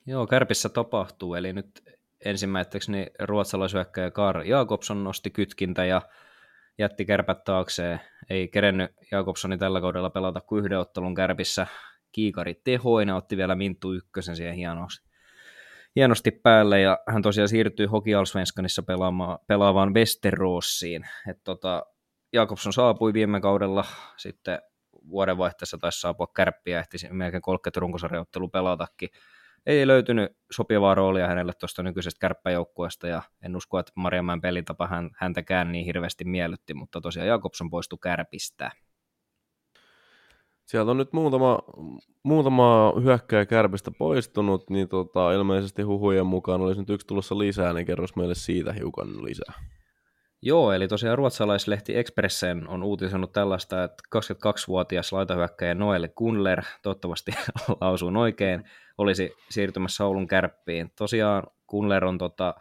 Joo, 0.07 0.27
Kärpissä 0.27 0.69
tapahtuu, 0.69 1.35
eli 1.35 1.53
nyt 1.53 1.99
ensimmäiseksi 2.25 2.93
niin 2.93 3.07
ruotsalaisyökkäjä 3.21 4.11
Kar 4.11 4.43
Jakobson 4.43 5.05
nosti 5.05 5.31
kytkintä 5.31 5.85
ja 5.85 6.03
jätti 6.79 7.05
kärpät 7.05 7.45
taakseen. 7.45 8.01
Ei 8.31 8.49
kerennyt 8.49 8.91
Jakobsoni 9.13 9.59
tällä 9.59 9.81
kaudella 9.81 10.11
pelata 10.11 10.41
kuin 10.41 10.65
yhden 10.65 10.79
ottelun 10.79 11.15
kärpissä. 11.15 11.67
Kiikari 12.13 12.61
tehoina 12.65 13.17
otti 13.17 13.37
vielä 13.37 13.55
Minttu 13.55 13.93
ykkösen 13.93 14.37
siihen 14.37 14.55
hienoksi, 14.55 15.03
hienosti 15.97 16.31
päälle 16.31 16.81
ja 16.81 16.99
hän 17.09 17.23
tosiaan 17.23 17.49
siirtyi 17.49 17.87
Hoki 17.87 18.15
Allsvenskanissa 18.15 18.83
pelaamaan, 18.83 19.39
pelaavaan 19.47 19.95
Westerosiin. 19.95 21.03
Tota, 21.45 21.87
Jakobson 22.33 22.73
saapui 22.73 23.13
viime 23.13 23.41
kaudella, 23.41 23.85
sitten 24.17 24.59
vuodenvaihteessa 25.09 25.79
taisi 25.79 26.01
saapua 26.01 26.27
kärppiä, 26.27 26.79
ehti 26.79 26.97
melkein 27.11 27.43
30 27.43 27.81
runkosarjoittelu 27.81 28.49
pelatakin. 28.49 29.09
Ei 29.67 29.87
löytynyt 29.87 30.33
sopivaa 30.51 30.95
roolia 30.95 31.27
hänelle 31.27 31.53
tuosta 31.61 31.83
nykyisestä 31.83 32.21
kärppäjoukkueesta 32.21 33.09
ja 33.09 33.23
en 33.43 33.57
usko, 33.57 33.79
että 33.79 33.93
Marjamäen 33.97 34.41
pelitapa 34.41 34.87
hän, 34.87 35.11
häntäkään 35.17 35.73
niin 35.73 35.85
hirveästi 35.85 36.25
miellytti, 36.25 36.75
mutta 36.75 37.01
tosiaan 37.01 37.29
Jakobson 37.29 37.71
poistui 37.71 37.99
kärpistä. 38.03 38.71
Sieltä 40.65 40.91
on 40.91 40.97
nyt 40.97 41.13
muutama, 41.13 41.59
muutama 42.23 42.93
hyökkäjä 43.03 43.47
kärpistä 43.47 43.91
poistunut, 43.91 44.71
niin 44.71 44.89
tota, 44.89 45.33
ilmeisesti 45.33 45.83
huhujen 45.83 46.27
mukaan 46.27 46.61
olisi 46.61 46.81
nyt 46.81 46.91
yksi 46.91 47.07
tulossa 47.07 47.39
lisää, 47.39 47.73
niin 47.73 47.87
kerros 47.87 48.17
meille 48.17 48.35
siitä 48.35 48.73
hiukan 48.73 49.25
lisää. 49.25 49.53
Joo, 50.47 50.73
eli 50.73 50.89
tosiaan 50.89 51.19
ruotsalaislehti 51.19 51.97
Expressen 51.97 52.69
on 52.69 52.83
uutisoinut 52.83 53.33
tällaista, 53.33 53.85
että 53.85 54.03
22-vuotias 54.17 55.13
laitahyökkäjä 55.13 55.75
Noelle 55.75 56.09
Kunler, 56.09 56.63
toivottavasti 56.83 57.33
lausuun 57.81 58.17
oikein, 58.17 58.65
olisi 58.99 59.33
siirtymässä 59.51 60.05
Oulun 60.05 60.29
kärppiin. 60.29 60.93
Tosiaan 60.97 61.43
Kunler 61.67 62.05
on 62.05 62.19
tota, 62.19 62.55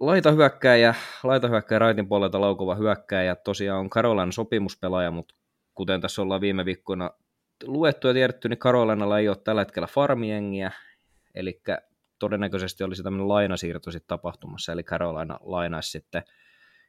laitahyökkäjä, 0.00 0.94
laitahyökkäjä 1.22 1.78
raitin 1.78 2.08
puolelta 2.08 2.40
laukova 2.40 2.74
hyökkäjä, 2.74 3.36
tosiaan 3.36 3.80
on 3.80 3.90
Karolan 3.90 4.32
sopimuspelaaja, 4.32 5.10
mutta 5.10 5.34
kuten 5.74 6.00
tässä 6.00 6.22
ollaan 6.22 6.40
viime 6.40 6.64
viikkoina 6.64 7.10
luettu 7.64 8.08
ja 8.08 8.14
tiedetty, 8.14 8.48
niin 8.48 8.58
Karolanalla 8.58 9.18
ei 9.18 9.28
ole 9.28 9.36
tällä 9.44 9.60
hetkellä 9.60 9.86
farmiengiä, 9.86 10.72
eli 11.34 11.60
todennäköisesti 12.18 12.84
olisi 12.84 13.02
tämmöinen 13.02 13.28
lainasiirto 13.28 13.90
sitten 13.90 14.08
tapahtumassa, 14.08 14.72
eli 14.72 14.82
Carolina 14.82 15.38
lainaisi 15.42 15.90
sitten 15.90 16.22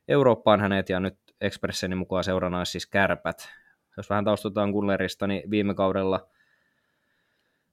Eurooppaan 0.07 0.59
hänet, 0.59 0.89
ja 0.89 0.99
nyt 0.99 1.17
Expressenin 1.41 1.97
mukaan 1.97 2.23
seurana 2.23 2.65
siis 2.65 2.87
kärpät. 2.87 3.49
Jos 3.97 4.09
vähän 4.09 4.25
taustataan 4.25 4.71
Gunlerista, 4.71 5.27
niin 5.27 5.51
viime 5.51 5.75
kaudella 5.75 6.29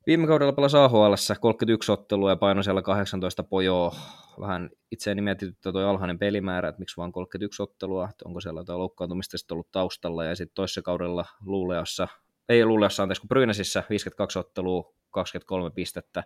Viime 0.07 0.27
kaudella 0.27 0.53
pelasi 0.53 0.77
AHL 0.77 1.15
31 1.41 1.93
ottelua 1.93 2.31
ja 2.31 2.37
paino 2.37 2.63
siellä 2.63 2.83
18 2.83 3.43
pojoa. 3.43 3.97
Vähän 4.41 4.71
itseäni 4.91 5.23
mietityttää 5.23 5.73
tuo 5.73 5.89
alhainen 5.89 6.19
pelimäärä, 6.19 6.69
että 6.69 6.79
miksi 6.79 6.97
vaan 6.97 7.13
31 7.13 7.63
ottelua, 7.63 8.09
että 8.11 8.29
onko 8.29 8.41
siellä 8.41 8.61
jotain 8.61 8.79
loukkaantumista 8.79 9.39
sitten 9.39 9.55
ollut 9.55 9.71
taustalla. 9.73 10.25
Ja 10.25 10.37
sitten 10.37 10.55
toisessa 10.55 10.83
kaudella 10.83 11.25
Luuleassa, 11.45 12.09
ei 12.49 12.65
Luuleassa, 12.65 13.03
anteeksi, 13.03 13.21
kun 13.21 13.29
Brynäsissä 13.29 13.83
52 13.91 14.39
ottelua, 14.39 14.93
23 15.11 15.71
pistettä 15.71 16.25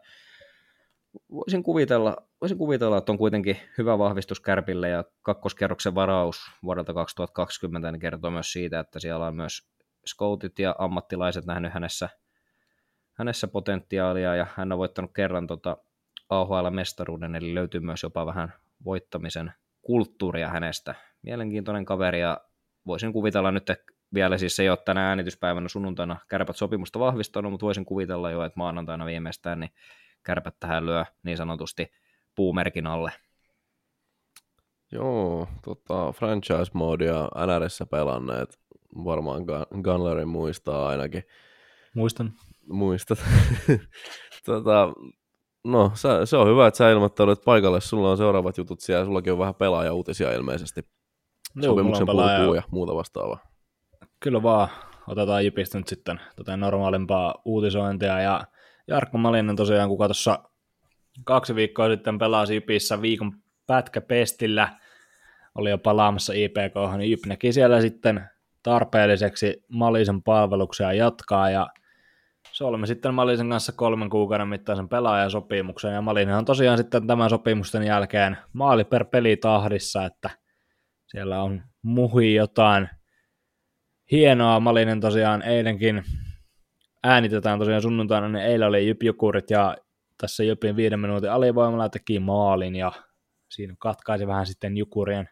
voisin 1.31 1.63
kuvitella, 1.63 2.17
voisin 2.41 2.59
kuvitella, 2.59 2.99
että 2.99 3.13
on 3.13 3.19
kuitenkin 3.19 3.57
hyvä 3.79 3.99
vahvistus 3.99 4.41
Kärpille 4.41 4.89
ja 4.89 5.05
kakkoskerroksen 5.23 5.95
varaus 5.95 6.41
vuodelta 6.63 6.95
2020 6.95 7.93
niin 7.93 8.01
kertoo 8.01 8.31
myös 8.31 8.53
siitä, 8.53 8.81
että 8.81 9.01
siellä 9.01 9.27
on 9.27 9.37
myös 9.37 9.71
scoutit 10.07 10.59
ja 10.59 10.77
ammattilaiset 10.79 11.47
nähnyt 11.47 11.73
hänessä, 11.73 12.09
hänessä 13.13 13.49
potentiaalia 13.49 14.35
ja 14.35 14.47
hän 14.57 14.73
on 14.73 14.79
voittanut 14.79 15.11
kerran 15.15 15.47
tota 15.47 15.77
AHL-mestaruuden, 16.29 17.35
eli 17.37 17.55
löytyy 17.55 17.81
myös 17.81 18.03
jopa 18.03 18.27
vähän 18.27 18.53
voittamisen 18.85 19.53
kulttuuria 19.83 20.49
hänestä. 20.49 20.95
Mielenkiintoinen 21.23 21.85
kaveri 21.85 22.21
ja 22.21 22.41
voisin 22.87 23.13
kuvitella 23.13 23.51
nyt, 23.51 23.71
että 23.71 23.93
vielä 24.15 24.39
siis 24.39 24.61
ei 24.61 24.69
ole 24.69 24.79
tänä 24.85 25.09
äänityspäivänä 25.09 25.69
sunnuntaina 25.69 26.17
kärpät 26.29 26.57
sopimusta 26.57 26.99
vahvistanut, 26.99 27.53
mutta 27.53 27.67
voisin 27.67 27.85
kuvitella 27.85 28.31
jo, 28.31 28.45
että 28.45 28.59
maanantaina 28.59 29.07
viimeistään 29.07 29.61
niin 29.61 29.71
kärpät 30.23 30.57
tähän 30.61 30.87
lyö 30.87 31.05
niin 31.23 31.37
sanotusti 31.37 31.93
puumerkin 32.35 32.87
alle. 32.87 33.13
Joo, 34.93 35.49
tota, 35.65 36.13
franchise-moodia 36.13 37.29
NRissä 37.47 37.87
pelanneet 37.87 38.61
varmaan 39.05 39.45
Gunlerin 39.83 40.29
muistaa 40.29 40.89
ainakin. 40.89 41.23
Muistan. 41.95 42.33
Muistat. 42.69 43.19
tota, 44.47 44.93
no, 45.65 45.93
se, 45.95 46.09
se, 46.25 46.37
on 46.37 46.49
hyvä, 46.49 46.67
että 46.67 46.79
sä 46.79 46.91
ilmoittaudut 46.91 47.45
paikalle. 47.45 47.81
Sulla 47.81 48.11
on 48.11 48.17
seuraavat 48.17 48.59
jutut 48.59 48.81
siellä. 48.81 49.05
Sullakin 49.05 49.33
on 49.33 49.39
vähän 49.39 49.55
pelaaja-uutisia 49.55 50.33
ilmeisesti. 50.33 50.81
Joo, 51.57 51.73
Sopimuksen 51.73 52.07
pelaaja... 52.07 52.55
ja 52.55 52.63
muuta 52.71 52.95
vastaavaa. 52.95 53.39
Kyllä 54.21 54.43
vaan. 54.43 54.69
Otetaan 55.07 55.45
Jipistä 55.45 55.79
nyt 55.79 55.89
sitten 55.89 56.21
tota 56.37 56.57
normaalimpaa 56.57 57.35
uutisointia. 57.45 58.21
Ja 58.21 58.45
Jarkko 58.89 59.19
Malinen 59.19 59.57
tosiaan, 59.57 59.89
kuka 59.89 60.07
tuossa 60.07 60.43
kaksi 61.25 61.55
viikkoa 61.55 61.89
sitten 61.89 62.19
pelasi 62.19 62.55
Jypissä 62.55 63.03
viikon 63.03 63.33
pätkäpestillä, 63.67 64.69
oli 65.55 65.71
jo 65.71 65.79
palaamassa 65.79 66.33
IPK, 66.33 66.97
niin 66.97 67.11
Jyp 67.11 67.27
näki 67.27 67.53
siellä 67.53 67.81
sitten 67.81 68.25
tarpeelliseksi 68.63 69.65
Malisen 69.69 70.23
palveluksia 70.23 70.93
jatkaa 70.93 71.51
ja 71.51 71.67
solmi 72.53 72.87
sitten 72.87 73.15
Malisen 73.15 73.51
kanssa 73.51 73.73
kolmen 73.73 74.11
kuukauden 74.11 74.49
mittaisen 74.49 74.89
pelaajasopimuksen 74.89 75.95
ja 75.95 76.03
Malinen 76.03 76.37
on 76.37 76.45
tosiaan 76.45 76.79
sitten 76.79 77.07
tämän 77.07 77.31
sopimusten 77.31 77.83
jälkeen 77.83 78.37
maali 78.53 78.85
per 78.85 79.05
peli 79.05 79.37
tahdissa, 79.37 80.05
että 80.05 80.31
siellä 81.07 81.43
on 81.43 81.63
muhi 81.83 82.35
jotain 82.35 82.89
hienoa. 84.11 84.61
Malinen 84.61 85.01
tosiaan 85.01 85.43
eilenkin 85.43 86.05
äänitetään 87.05 87.59
tosiaan 87.59 87.83
sunnuntaina, 87.83 88.29
niin 88.29 88.45
eilen 88.45 88.69
oli 88.69 88.87
Jyp 88.87 89.03
ja 89.51 89.77
tässä 90.21 90.45
Jypin 90.45 90.77
viiden 90.77 91.01
minuutin 91.01 91.31
alivoimalla 91.31 91.89
teki 91.89 92.19
maalin 92.19 92.77
ja 92.77 92.93
siinä 93.49 93.75
katkaisi 93.79 94.27
vähän 94.27 94.47
sitten 94.47 94.77
Jukurien 94.77 95.29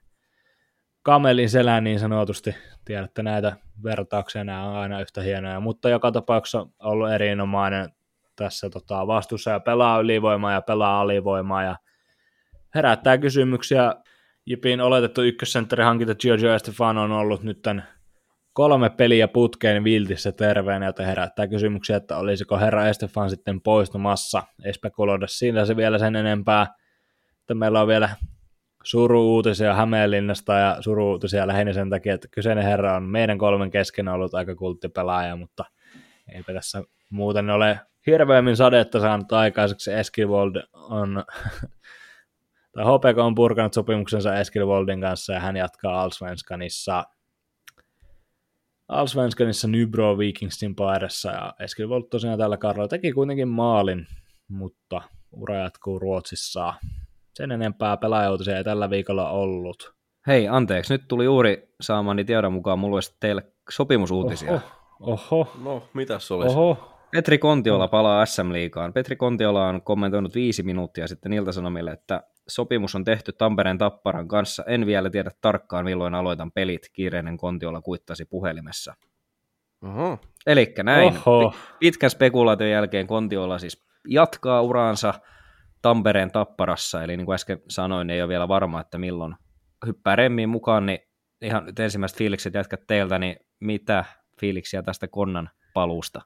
kamelin 1.02 1.50
selän 1.50 1.85
niin 1.85 2.00
sanotusti. 2.00 2.54
Tiedätte 2.85 3.22
näitä 3.22 3.57
vertauksia, 3.83 4.44
nämä 4.44 4.70
on 4.70 4.76
aina 4.76 5.00
yhtä 5.00 5.22
hienoja, 5.22 5.61
mutta 5.61 5.88
joka 5.88 6.12
tapauksessa 6.12 6.61
on 6.61 6.72
ollut 6.81 7.11
erinomainen 7.11 7.88
tässä 8.37 8.70
tota, 8.70 9.07
vastuussa 9.07 9.50
ja 9.50 9.61
pelaa 9.61 10.00
ylivoimaa 10.00 10.52
ja 10.52 10.62
pelaa 10.62 11.00
alivoimaa 11.00 11.62
ja 11.62 11.76
herättää 12.74 13.18
kysymyksiä. 13.18 13.94
Jypin 14.46 14.81
oletettu 14.81 15.22
ykkössentteri 15.22 15.85
hankinta 15.85 16.14
Giorgio 16.14 16.54
Estefano 16.54 17.02
on 17.02 17.12
ollut 17.12 17.42
nyt 17.42 17.62
tämän 17.62 17.88
kolme 18.59 18.90
peliä 18.90 19.29
putkeen 19.29 19.85
viltissä 19.85 20.33
terveenä, 20.33 20.87
joten 20.87 21.07
herättää 21.07 21.47
kysymyksiä, 21.47 21.97
että 21.97 22.16
olisiko 22.16 22.59
herra 22.59 22.88
Estefan 22.88 23.31
sitten 23.31 23.61
poistumassa. 23.61 24.42
Ei 24.64 24.73
spekuloida 24.73 25.27
sillä 25.27 25.64
se 25.64 25.77
vielä 25.77 25.99
sen 25.99 26.16
enempää. 26.16 26.66
Että 27.40 27.55
meillä 27.55 27.81
on 27.81 27.88
vielä 27.88 28.11
suru-uutisia 28.85 29.75
Hämeenlinnasta 29.75 30.53
ja 30.53 30.77
suru-uutisia 30.81 31.47
lähinnä 31.47 31.73
sen 31.73 31.90
takia, 31.90 32.14
että 32.14 32.29
kyseinen 32.31 32.64
herra 32.64 32.97
on 32.97 33.03
meidän 33.03 33.38
kolmen 33.38 33.71
kesken 33.71 34.09
ollut 34.09 34.35
aika 34.35 34.55
kulttipelaaja, 34.55 35.37
mutta 35.37 35.64
eipä 36.35 36.53
tässä 36.53 36.83
muuten 37.11 37.51
ole 37.51 37.81
hirveämmin 38.07 38.57
sadetta 38.57 39.01
saanut 39.01 39.33
aikaiseksi. 39.33 39.92
Eskivold 39.92 40.57
on, 40.73 41.25
tai 42.73 42.85
HPK 42.85 43.18
on 43.18 43.35
purkanut 43.35 43.75
sopimuksensa 43.75 44.38
Eskivoldin 44.38 45.01
kanssa 45.01 45.33
ja 45.33 45.40
hän 45.40 45.57
jatkaa 45.57 46.03
Alsvenskanissa– 46.03 47.05
Allsvenskanissa 48.88 49.68
Nybro 49.68 50.18
Vikingsin 50.18 50.74
paidassa 50.74 51.31
ja 51.31 51.55
Eskilvold 51.61 52.03
tosiaan 52.11 52.38
tällä 52.38 52.57
kaudella 52.57 52.88
teki 52.88 53.12
kuitenkin 53.12 53.48
maalin, 53.48 54.07
mutta 54.48 55.03
ura 55.33 55.57
jatkuu 55.57 55.98
Ruotsissa. 55.98 56.74
Sen 57.35 57.53
enempää 57.53 57.96
pelaajuutisia 57.96 58.57
ei 58.57 58.64
tällä 58.64 58.90
viikolla 58.90 59.31
ollut. 59.31 59.94
Hei, 60.27 60.48
anteeksi, 60.48 60.94
nyt 60.94 61.09
tuli 61.09 61.24
juuri 61.24 61.74
saamani 61.81 62.24
tiedon 62.24 62.53
mukaan 62.53 62.79
mulla 62.79 62.96
olisi 62.96 63.16
teille 63.20 63.42
sopimusuutisia. 63.70 64.53
Oho, 65.01 65.12
oho. 65.31 65.53
No, 65.64 65.83
mitä 65.94 66.18
se 66.18 66.35
olisi? 66.35 66.57
Oho. 66.57 66.94
Petri 67.11 67.38
Kontiola 67.38 67.88
palaa 67.88 68.27
SM-liigaan. 68.27 68.92
Petri 68.92 69.16
Kontiola 69.16 69.68
on 69.68 69.83
kommentoinut 69.83 70.35
viisi 70.35 70.62
minuuttia 70.62 71.09
sitten 71.09 71.33
Ilta-Sanomille, 71.33 71.90
että 71.90 72.22
sopimus 72.48 72.94
on 72.94 73.04
tehty 73.04 73.32
Tampereen 73.32 73.78
Tapparan 73.78 74.28
kanssa. 74.28 74.64
En 74.66 74.87
vielä 74.87 75.11
tiedä 75.11 75.30
tarkkaan, 75.40 75.84
milloin 75.84 76.14
aloitan 76.14 76.52
pelit. 76.52 76.88
Kiireinen 76.92 77.37
Kontiola 77.37 77.80
kuittasi 77.80 78.24
puhelimessa. 78.24 78.94
Oho. 79.82 80.18
Eli 80.46 80.74
näin. 80.82 81.18
Oho. 81.26 81.54
Pitkän 81.78 82.11
spekulaation 82.11 82.70
jälkeen 82.70 83.06
Kontiola 83.06 83.58
siis 83.58 83.87
jatkaa 84.08 84.62
uraansa 84.62 85.14
Tampereen 85.82 86.30
Tapparassa. 86.30 87.02
Eli 87.02 87.16
niin 87.16 87.26
kuin 87.26 87.34
äsken 87.34 87.61
sanoin, 87.68 88.06
niin 88.06 88.14
ei 88.14 88.22
ole 88.22 88.28
vielä 88.28 88.48
varma, 88.48 88.80
että 88.80 88.98
milloin 88.98 89.34
hyppää 89.87 90.16
remmiin 90.16 90.48
mukaan. 90.48 90.87
Niin 90.87 90.98
ihan 91.42 91.66
nyt 91.66 91.80
ensimmäiset 91.80 92.18
fiilikset 92.18 92.54
jatkat 92.54 92.80
teiltä, 92.87 93.18
niin 93.18 93.37
mitä 93.61 94.04
fiiliksiä 94.40 94.82
tästä 94.82 95.08
Konnan 95.08 95.50
paluusta? 95.74 96.20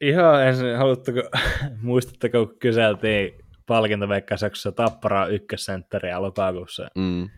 Ihan 0.00 0.46
ensin, 0.46 0.76
haluatteko, 0.76 1.22
muistatteko, 1.82 2.46
kun 2.46 2.58
kyseltiin 2.58 3.47
palkintoveikkauksessa 3.68 4.72
Tapparaa 4.72 5.26
ykkössentteri 5.26 6.16
lokakuussa. 6.18 6.88
Mm. 6.94 7.28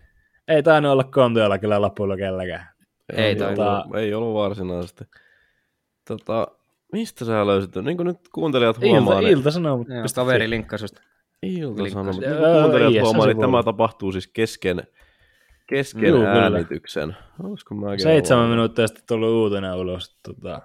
Ei 0.48 0.62
tainnut 0.62 0.92
olla 0.92 1.04
kontiolla 1.04 1.58
kyllä 1.58 1.80
lopulla 1.80 2.16
kelläkään. 2.16 2.66
Ei, 3.12 3.24
ei, 3.24 3.36
tota... 3.36 3.82
ollut, 3.82 3.96
ei 3.96 4.14
ollut 4.14 4.34
varsinaisesti. 4.34 5.04
Tota, 6.08 6.48
mistä 6.92 7.24
sä 7.24 7.46
löysit? 7.46 7.76
Niin 7.76 7.96
kuin 7.96 8.06
nyt 8.06 8.18
kuuntelijat 8.34 8.80
huomaa. 8.80 9.14
Ilta, 9.14 9.20
niin... 9.20 9.38
ilta 9.38 9.50
sanoo. 9.50 9.84
Kaveri 10.14 10.50
linkkasusta. 10.50 11.02
Ilta-Sanomat. 11.42 12.22
Öö, 12.22 12.30
Niin 12.30 12.38
kuin 12.38 12.62
kuuntelijat 12.62 12.94
IS 12.94 13.02
huomaa, 13.02 13.26
niin 13.26 13.40
tämä 13.40 13.62
tapahtuu 13.62 14.12
siis 14.12 14.26
kesken, 14.26 14.82
kesken 15.66 16.08
Juu, 16.08 16.24
äänityksen. 16.24 17.16
Olisiko 17.42 17.74
Seitsemän 17.96 18.48
minuuttia 18.48 18.86
sitten 18.86 19.04
tullut 19.08 19.30
uutinen 19.30 19.74
ulos. 19.74 20.18
Tota, 20.22 20.62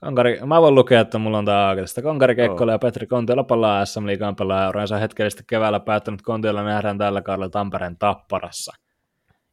Kankari, 0.00 0.40
mä 0.46 0.60
voin 0.60 0.74
lukea, 0.74 1.00
että 1.00 1.18
mulla 1.18 1.38
on 1.38 1.44
tää 1.44 1.68
auki 1.68 1.80
tästä. 1.80 2.02
Kankari 2.02 2.34
Kekkola 2.34 2.72
ja 2.72 2.78
Petri 2.78 3.06
Kontiola 3.06 3.44
palaa 3.44 3.84
SM 3.84 4.06
Liigaan 4.06 4.36
pelaajauraansa 4.36 4.98
hetkellisesti 4.98 5.44
keväällä 5.46 5.80
päättänyt 5.80 6.22
Kontiola 6.22 6.62
nähdään 6.62 6.98
tällä 6.98 7.22
kaudella 7.22 7.48
Tampereen 7.48 7.98
Tapparassa. 7.98 8.72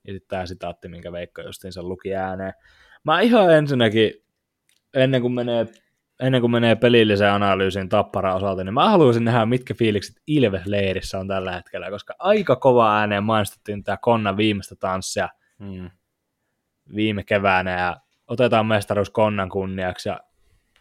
Ja 0.07 0.13
sitten 0.13 0.27
tämä 0.27 0.45
sitaatti, 0.45 0.87
minkä 0.87 1.11
Veikko 1.11 1.41
justiinsa 1.41 1.83
luki 1.83 2.15
ääneen. 2.15 2.53
Mä 3.03 3.19
ihan 3.19 3.53
ensinnäkin, 3.53 4.13
ennen 4.93 5.21
kuin 5.21 5.33
menee, 5.33 5.67
ennen 6.19 6.41
kuin 6.41 6.51
menee 6.51 6.75
pelilliseen 6.75 7.31
analyysiin 7.31 7.89
Tapparan 7.89 8.35
osalta, 8.35 8.63
niin 8.63 8.73
mä 8.73 8.89
haluaisin 8.89 9.25
nähdä, 9.25 9.45
mitkä 9.45 9.73
fiilikset 9.73 10.15
Ilves-leirissä 10.27 11.19
on 11.19 11.27
tällä 11.27 11.51
hetkellä, 11.51 11.89
koska 11.89 12.13
aika 12.19 12.55
kova 12.55 12.97
ääneen 12.99 13.23
mainostettiin 13.23 13.83
tämä 13.83 13.97
Konnan 14.01 14.37
viimeistä 14.37 14.75
tanssia 14.79 15.29
Mm. 15.59 15.89
viime 16.95 17.23
keväänä 17.23 17.79
ja 17.79 17.97
otetaan 18.27 18.65
mestaruus 18.65 19.09
Konnan 19.09 19.49
kunniaksi 19.49 20.09
ja 20.09 20.19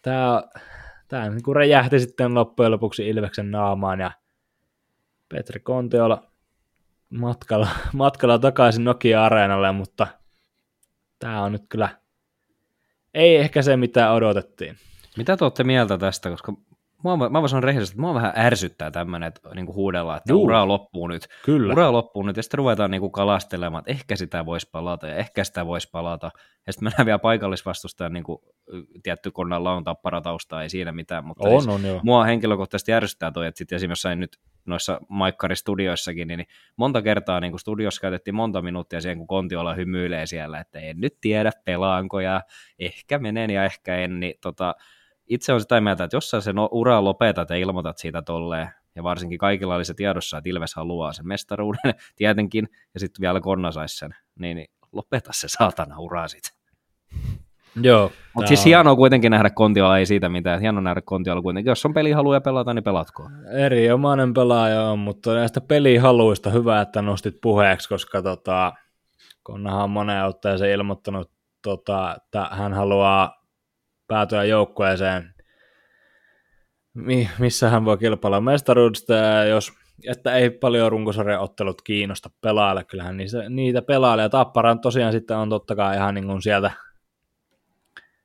tämä, 0.06 0.42
tämä 1.08 1.28
niin 1.28 1.42
kuin 1.42 1.56
räjähti 1.56 2.00
sitten 2.00 2.34
loppujen 2.34 2.72
lopuksi 2.72 3.08
Ilveksen 3.08 3.50
naamaan 3.50 4.00
ja 4.00 4.10
Petri 5.28 5.60
Kontiola 5.60 6.22
matkalla, 7.10 7.68
matkalla 7.92 8.38
takaisin 8.38 8.84
Nokia-areenalle, 8.84 9.72
mutta 9.72 10.06
tämä 11.18 11.42
on 11.42 11.52
nyt 11.52 11.62
kyllä 11.68 11.88
ei 13.14 13.36
ehkä 13.36 13.62
se, 13.62 13.76
mitä 13.76 14.12
odotettiin. 14.12 14.76
Mitä 15.16 15.36
te 15.36 15.44
olette 15.44 15.64
mieltä 15.64 15.98
tästä, 15.98 16.30
koska 16.30 16.52
mua, 17.02 17.16
mä 17.16 17.40
voin 17.40 17.48
sanoa 17.48 17.60
rehellisesti, 17.60 17.94
että 17.94 18.00
mua 18.00 18.14
vähän 18.14 18.32
ärsyttää 18.36 18.90
tämmöinen, 18.90 19.26
että 19.26 19.48
niin 19.54 19.74
huudellaan, 19.74 20.16
että 20.16 20.32
Juu. 20.32 20.44
ura 20.44 20.68
loppuu 20.68 21.08
nyt. 21.08 21.28
Kyllä. 21.44 21.72
Ura 21.72 21.92
loppuu 21.92 22.22
nyt, 22.22 22.36
ja 22.36 22.42
sitten 22.42 22.58
ruvetaan 22.58 22.90
niin 22.90 23.00
kuin 23.00 23.12
kalastelemaan, 23.12 23.80
että 23.80 23.90
ehkä 23.92 24.16
sitä 24.16 24.46
voisi 24.46 24.68
palata, 24.72 25.06
ja 25.06 25.16
ehkä 25.16 25.44
sitä 25.44 25.66
voisi 25.66 25.88
palata. 25.92 26.30
Ja 26.66 26.72
sitten 26.72 26.86
mennään 26.86 27.06
vielä 27.06 27.18
paikallisvastustajan, 27.18 28.12
niin 28.12 28.24
kuin, 28.24 28.38
tietty 29.02 29.30
konnalla 29.30 29.72
on 29.72 29.84
tapparataustaa, 29.84 30.62
ei 30.62 30.68
siinä 30.68 30.92
mitään, 30.92 31.24
mutta 31.24 31.48
On, 31.48 31.62
siis 31.62 31.74
on 31.74 31.84
joo. 31.84 32.00
mua 32.04 32.24
henkilökohtaisesti 32.24 32.92
ärsyttää 32.92 33.30
toi, 33.30 33.46
että 33.46 33.58
sitten 33.58 33.76
esimerkiksi 33.76 34.14
nyt 34.14 34.38
noissa 34.66 35.00
maikkaristudioissakin, 35.08 36.28
niin, 36.28 36.38
niin 36.38 36.48
monta 36.76 37.02
kertaa 37.02 37.40
niin 37.40 37.58
studiossa 37.58 38.00
käytettiin 38.00 38.34
monta 38.34 38.62
minuuttia 38.62 39.00
siihen, 39.00 39.18
kun 39.18 39.26
Kontiola 39.26 39.74
hymyilee 39.74 40.26
siellä, 40.26 40.60
että 40.60 40.78
en 40.78 41.00
nyt 41.00 41.20
tiedä 41.20 41.50
pelaanko 41.64 42.20
ja 42.20 42.40
ehkä 42.78 43.18
menen 43.18 43.50
ja 43.50 43.64
ehkä 43.64 43.96
en, 43.96 44.20
niin 44.20 44.34
tota, 44.40 44.74
itse 45.28 45.52
on 45.52 45.60
sitä 45.60 45.80
mieltä, 45.80 46.04
että 46.04 46.16
jos 46.16 46.30
sä 46.30 46.40
sen 46.40 46.56
uraa 46.70 47.04
lopetat 47.04 47.50
ja 47.50 47.56
ilmoitat 47.56 47.98
siitä 47.98 48.22
tolleen, 48.22 48.68
ja 48.94 49.02
varsinkin 49.02 49.38
kaikilla 49.38 49.74
oli 49.74 49.84
se 49.84 49.94
tiedossa, 49.94 50.38
että 50.38 50.50
Ilves 50.50 50.74
haluaa 50.74 51.12
sen 51.12 51.28
mestaruuden 51.28 51.94
tietenkin, 52.16 52.68
ja 52.94 53.00
sitten 53.00 53.20
vielä 53.20 53.40
Konna 53.40 53.72
saisi 53.72 53.96
sen, 53.96 54.14
niin, 54.38 54.56
niin 54.56 54.68
lopeta 54.92 55.30
se 55.34 55.48
saatana 55.48 55.98
ura 55.98 56.28
sit. 56.28 56.56
Joo. 57.82 58.12
Mutta 58.34 58.48
siis 58.48 58.60
on 58.60 58.64
hienoa 58.64 58.96
kuitenkin 58.96 59.30
nähdä 59.30 59.50
Kontiola, 59.50 59.98
ei 59.98 60.06
siitä 60.06 60.28
mitään. 60.28 60.60
Hienoa 60.60 60.82
nähdä 60.82 61.00
Kontiola 61.04 61.42
kuitenkin. 61.42 61.70
Jos 61.70 61.86
on 61.86 61.94
pelihaluja 61.94 62.40
pelata, 62.40 62.74
niin 62.74 62.84
pelatkoon. 62.84 63.30
Erinomainen 63.52 64.34
pelaaja 64.34 64.82
on, 64.82 64.98
mutta 64.98 65.34
näistä 65.34 65.60
pelihaluista 65.60 66.50
hyvä, 66.50 66.80
että 66.80 67.02
nostit 67.02 67.34
puheeksi, 67.42 67.88
koska 67.88 68.22
tota, 68.22 68.72
Konnahan 69.42 69.84
on 69.84 69.90
moneen 69.90 70.24
otteeseen 70.24 70.72
ilmoittanut, 70.72 71.30
tota, 71.62 72.16
että 72.16 72.48
hän 72.52 72.74
haluaa 72.74 73.35
päätyä 74.08 74.44
joukkueeseen, 74.44 75.34
mi- 76.94 77.30
missä 77.38 77.70
hän 77.70 77.84
voi 77.84 77.98
kilpailla 77.98 78.40
mestaruudesta, 78.40 79.14
ja 79.14 79.44
jos, 79.44 79.72
että 80.08 80.34
ei 80.34 80.50
paljon 80.50 80.92
runkosarjan 80.92 81.40
ottelut 81.40 81.82
kiinnosta 81.82 82.30
pelaajalle, 82.40 82.84
kyllähän 82.84 83.16
niitä, 83.16 83.48
niitä 83.48 83.82
pelaajalle, 83.82 84.22
ja 84.22 84.28
Tappara 84.28 84.76
tosiaan 84.76 85.12
sitten 85.12 85.36
on 85.36 85.50
totta 85.50 85.76
kai 85.76 85.96
ihan 85.96 86.14
niin 86.14 86.26
kuin 86.26 86.42
sieltä 86.42 86.70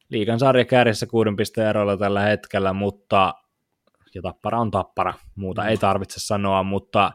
liikan 0.10 0.40
sarjakärjessä 0.40 1.08
kuuden 1.08 1.36
pisteen 1.36 1.68
erolla 1.68 1.98
tällä 1.98 2.22
hetkellä, 2.22 2.74
mutta 2.74 3.34
ja 4.16 4.22
Tappara 4.22 4.60
on 4.60 4.72
Tappara, 4.72 5.14
muuta 5.36 5.68
ei 5.68 5.78
tarvitse 5.78 6.20
sanoa, 6.20 6.64
mutta 6.64 7.12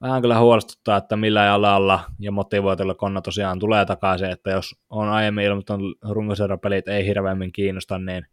vähän 0.00 0.22
kyllä 0.22 0.38
huolestuttaa, 0.38 0.96
että 0.96 1.16
millä 1.16 1.44
jalalla 1.44 2.00
ja 2.18 2.32
motivoituilla 2.32 2.94
konna 2.94 3.22
tosiaan 3.22 3.58
tulee 3.58 3.84
takaisin, 3.86 4.30
että 4.30 4.50
jos 4.50 4.74
on 4.90 5.08
aiemmin 5.08 5.44
ilmoittanut 5.44 5.98
runkosarjapelit 6.10 6.88
ei 6.88 7.06
hirveämmin 7.06 7.52
kiinnosta, 7.52 7.98
niin 7.98 8.26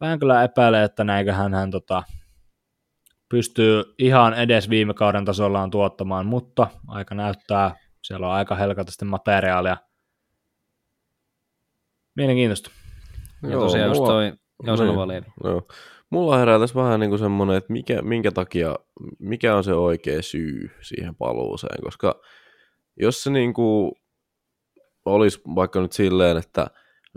vähän 0.00 0.18
kyllä 0.18 0.44
epäilee, 0.44 0.84
että 0.84 1.04
näinköhän 1.04 1.54
hän 1.54 1.70
tota, 1.70 2.02
pystyy 3.28 3.84
ihan 3.98 4.34
edes 4.34 4.70
viime 4.70 4.94
kauden 4.94 5.24
tasollaan 5.24 5.70
tuottamaan, 5.70 6.26
mutta 6.26 6.66
aika 6.88 7.14
näyttää, 7.14 7.76
siellä 8.02 8.26
on 8.26 8.32
aika 8.34 8.54
helkatasti 8.54 9.04
materiaalia. 9.04 9.76
Mielenkiintoista. 12.14 12.70
Ja 13.42 13.58
tosiaan 13.58 13.88
just 13.88 14.04
toi, 14.04 14.32
joo 14.62 14.76
Niin. 14.76 14.96
vaan 14.96 15.08
Leevi. 15.08 15.26
Joo. 15.44 15.68
Mulla 16.14 16.38
herää 16.38 16.58
tässä 16.58 16.74
vähän 16.74 17.00
niin 17.00 17.10
kuin 17.10 17.18
semmoinen, 17.18 17.56
että 17.56 17.72
mikä, 17.72 18.02
minkä 18.02 18.32
takia, 18.32 18.76
mikä 19.18 19.56
on 19.56 19.64
se 19.64 19.74
oikea 19.74 20.22
syy 20.22 20.70
siihen 20.80 21.14
paluuseen, 21.14 21.82
koska 21.82 22.20
jos 22.96 23.22
se 23.22 23.30
niin 23.30 23.54
kuin 23.54 23.92
olisi 25.04 25.40
vaikka 25.54 25.80
nyt 25.80 25.92
silleen, 25.92 26.36
että 26.36 26.66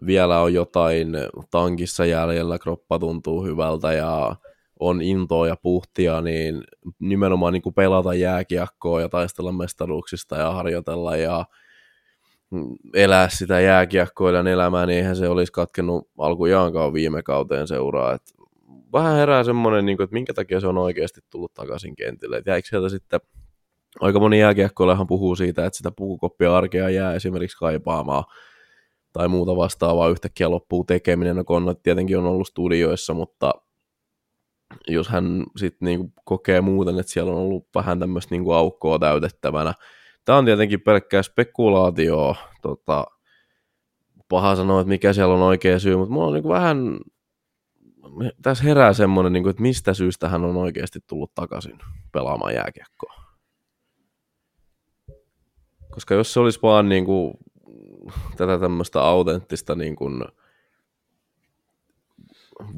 vielä 0.05 0.41
on 0.41 0.53
jotain 0.53 1.07
tankissa 1.51 2.05
jäljellä, 2.05 2.59
kroppa 2.59 2.99
tuntuu 2.99 3.43
hyvältä 3.43 3.93
ja 3.93 4.35
on 4.79 5.01
intoa 5.01 5.47
ja 5.47 5.55
puhtia, 5.61 6.21
niin 6.21 6.63
nimenomaan 6.99 7.53
niin 7.53 7.61
kuin 7.61 7.75
pelata 7.75 8.13
jääkiekkoa 8.13 9.01
ja 9.01 9.09
taistella 9.09 9.51
mestaruuksista 9.51 10.35
ja 10.35 10.51
harjoitella 10.51 11.15
ja 11.15 11.45
elää 12.93 13.29
sitä 13.29 13.59
jääkiekkoilen 13.59 14.47
elämää, 14.47 14.85
niin 14.85 14.97
eihän 14.97 15.15
se 15.15 15.29
olisi 15.29 15.51
katkennut 15.51 16.09
alkujaankaan 16.17 16.93
viime 16.93 17.23
kauteen 17.23 17.67
seuraa. 17.67 18.13
Et 18.13 18.36
vähän 18.93 19.15
herää 19.15 19.43
semmoinen, 19.43 19.85
niin 19.85 20.01
että 20.01 20.13
minkä 20.13 20.33
takia 20.33 20.59
se 20.59 20.67
on 20.67 20.77
oikeasti 20.77 21.21
tullut 21.29 21.53
takaisin 21.53 21.95
kentille. 21.95 22.37
Et 22.37 22.45
jäikö 22.45 22.67
sieltä 22.67 22.89
sitten, 22.89 23.19
aika 23.99 24.19
moni 24.19 24.39
jääkiekkoilehan 24.39 25.07
puhuu 25.07 25.35
siitä, 25.35 25.65
että 25.65 25.77
sitä 25.77 25.91
pukukoppia 25.91 26.57
arkea 26.57 26.89
jää 26.89 27.13
esimerkiksi 27.13 27.57
kaipaamaan 27.57 28.23
tai 29.13 29.27
muuta 29.27 29.55
vastaavaa 29.55 30.09
yhtäkkiä 30.09 30.49
loppuu 30.49 30.83
tekeminen. 30.83 31.35
No 31.35 31.43
Konnat 31.43 31.83
tietenkin 31.83 32.17
on 32.17 32.25
ollut 32.25 32.47
studioissa, 32.47 33.13
mutta 33.13 33.53
jos 34.87 35.09
hän 35.09 35.43
sitten 35.57 35.85
niinku 35.85 36.13
kokee 36.25 36.61
muuten, 36.61 36.99
että 36.99 37.11
siellä 37.11 37.31
on 37.31 37.37
ollut 37.37 37.67
vähän 37.75 37.99
tämmöistä 37.99 38.35
niinku 38.35 38.51
aukkoa 38.51 38.99
täytettävänä. 38.99 39.73
Tämä 40.25 40.37
on 40.37 40.45
tietenkin 40.45 40.81
pelkkää 40.81 41.23
spekulaatioa. 41.23 42.35
Tota, 42.61 43.05
paha 44.29 44.55
sanoa, 44.55 44.81
että 44.81 44.89
mikä 44.89 45.13
siellä 45.13 45.33
on 45.33 45.41
oikea 45.41 45.79
syy, 45.79 45.95
mutta 45.95 46.13
mulla 46.13 46.27
on 46.27 46.33
niinku 46.33 46.49
vähän, 46.49 46.99
tässä 48.41 48.63
herää 48.63 48.93
semmoinen, 48.93 49.33
niinku, 49.33 49.49
että 49.49 49.61
mistä 49.61 49.93
syystä 49.93 50.29
hän 50.29 50.45
on 50.45 50.57
oikeasti 50.57 50.99
tullut 51.07 51.31
takaisin 51.35 51.79
pelaamaan 52.11 52.53
jääkiekkoa. 52.53 53.13
Koska 55.91 56.13
jos 56.13 56.33
se 56.33 56.39
olisi 56.39 56.59
vaan 56.61 56.89
niinku, 56.89 57.39
tätä 58.37 58.59
tämmöistä 58.59 59.01
autenttista 59.01 59.75
niinku, 59.75 60.09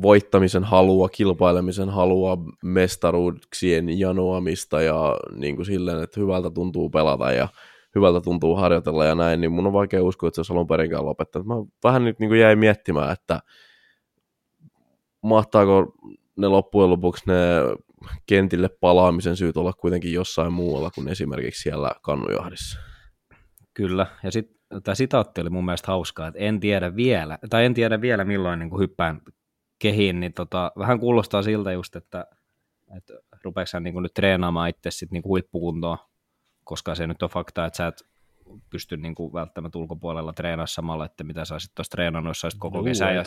voittamisen 0.02 0.64
halua, 0.64 1.10
kilpailemisen 1.10 1.90
halua, 1.90 2.38
mestaruuksien 2.64 4.00
janoamista 4.00 4.82
ja 4.82 5.18
niin 5.36 5.56
kuin 5.56 5.66
silleen, 5.66 6.04
että 6.04 6.20
hyvältä 6.20 6.50
tuntuu 6.50 6.90
pelata 6.90 7.32
ja 7.32 7.48
hyvältä 7.96 8.22
tuntuu 8.22 8.56
harjoitella 8.56 9.06
ja 9.06 9.16
näin, 9.16 9.42
niin 9.42 9.52
mun 9.52 9.68
on 9.68 9.74
vaikea 9.74 10.04
uskoa, 10.04 10.28
että 10.28 10.36
se 10.36 10.42
olisi 10.42 10.54
alun 10.54 10.68
perinkään 10.68 11.06
lopettanut. 11.06 11.48
Mä 11.48 11.56
vähän 11.84 12.06
nyt 12.06 12.20
niin 12.20 12.30
kuin 12.30 12.40
jäin 12.40 12.60
miettimään, 12.60 13.12
että 13.12 13.40
mahtaako 15.22 15.94
ne 16.36 16.48
loppujen 16.48 16.90
lopuksi 16.90 17.24
ne 17.28 17.36
kentille 18.26 18.70
palaamisen 18.70 19.38
syyt 19.38 19.58
olla 19.58 19.74
kuitenkin 19.74 20.14
jossain 20.14 20.54
muualla 20.54 20.92
kuin 20.92 21.08
esimerkiksi 21.08 21.62
siellä 21.62 21.92
Kannujahdissa. 22.02 22.80
Kyllä, 23.74 24.06
ja 24.24 24.32
sitten 24.32 24.60
tämä 24.84 24.96
sitaatti 24.96 25.42
oli 25.42 25.50
mun 25.50 25.66
mielestä 25.66 25.88
hauskaa, 25.88 26.28
että 26.28 26.40
en 26.40 26.60
tiedä 26.60 26.96
vielä, 26.96 27.38
tai 27.50 27.66
en 27.66 27.74
tiedä 27.74 28.02
vielä 28.02 28.26
milloin 28.26 28.60
niin 28.60 28.70
kuin 28.70 28.82
hyppään 28.82 29.22
kehiin, 29.80 30.20
niin 30.20 30.34
tota, 30.34 30.72
vähän 30.78 31.00
kuulostaa 31.00 31.44
siltä 31.44 31.72
just, 31.72 31.96
että, 31.96 32.26
että 32.98 33.14
rupeeko 33.44 33.70
hän 33.74 33.84
niin 33.84 33.94
kuin 33.94 34.04
nyt 34.04 34.14
treenaamaan 34.14 34.70
itse 34.70 34.92
sit 34.92 35.12
niin 35.12 35.24
kuin 35.24 35.30
huippukuntoon, 35.30 35.98
koska 36.64 36.96
se 36.96 37.08
nyt 37.08 37.24
on 37.24 37.30
fakta, 37.30 37.66
että 37.66 37.78
sä 37.78 37.88
et 37.88 38.09
pysty 38.70 38.98
niin 38.98 39.16
kuin 39.16 39.34
välttämättä 39.34 39.78
ulkopuolella 39.78 40.34
treenaamaan 40.34 40.68
samalla, 40.68 41.06
että 41.06 41.24
mitä 41.24 41.46
sä 41.46 41.56
olisit 41.56 41.72
tuossa 41.76 41.92
treenannut, 41.92 42.30
jos 42.30 42.44
olisit 42.44 42.60
koko 42.60 42.84
kesän 42.84 43.16
ja 43.16 43.24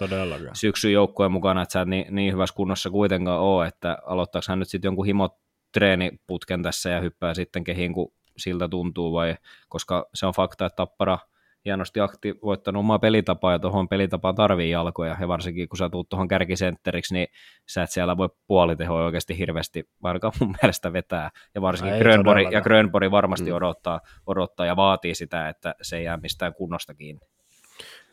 syksyn 0.53 0.93
joukkueen 0.93 1.33
mukana, 1.33 1.63
että 1.63 1.73
sä 1.73 1.81
et 1.81 1.89
niin, 1.89 2.15
niin 2.15 2.33
hyvässä 2.33 2.55
kunnossa 2.55 2.91
kuitenkaan 2.91 3.41
ole, 3.41 3.67
että 3.67 3.99
aloittaako 4.07 4.45
hän 4.49 4.59
nyt 4.59 4.69
sitten 4.69 4.89
jonkun 4.89 5.07
himot 5.07 5.37
treeniputken 5.73 6.63
tässä 6.63 6.91
ja 6.91 7.01
hyppää 7.01 7.35
sitten 7.35 7.65
kehiin, 7.65 7.93
kun 7.93 8.13
siltä 8.37 8.69
tuntuu, 8.69 9.13
vai 9.13 9.37
koska 9.69 10.09
se 10.15 10.27
on 10.27 10.35
fakta, 10.35 10.67
että 10.67 10.77
Tappara 10.77 11.19
hienosti 11.65 12.01
aktivoittanut 12.01 12.81
omaa 12.81 12.99
pelitapaa 12.99 13.53
ja 13.53 13.59
tuohon 13.59 13.89
pelitapaan 13.89 14.35
tarvii 14.35 14.71
jalkoja, 14.71 15.17
ja 15.21 15.29
varsinkin 15.29 15.69
kun 15.69 15.79
sä 15.79 15.89
tuut 15.89 16.09
tuohon 16.09 16.29
kärkisentteriksi, 16.29 17.15
niin 17.15 17.29
sä 17.69 17.83
et 17.83 17.91
siellä 17.91 18.17
voi 18.17 18.29
puolitehoa 18.47 19.05
oikeasti 19.05 19.39
hirveästi 19.39 19.89
varkaan 20.03 20.33
mun 20.41 20.55
mielestä 20.63 20.93
vetää, 20.93 21.31
ja 21.55 21.63
varsinkin 21.63 21.99
Grönbori, 21.99 22.47
ja 22.51 22.61
Grönbori 22.61 23.11
varmasti 23.11 23.51
mm. 23.51 23.57
odottaa, 23.57 24.01
odottaa 24.27 24.67
ja 24.67 24.77
vaatii 24.77 25.15
sitä, 25.15 25.49
että 25.49 25.75
se 25.83 25.97
ei 25.97 26.05
jää 26.05 26.17
mistään 26.17 26.55
kunnosta 26.55 26.95
kiinni. 26.95 27.21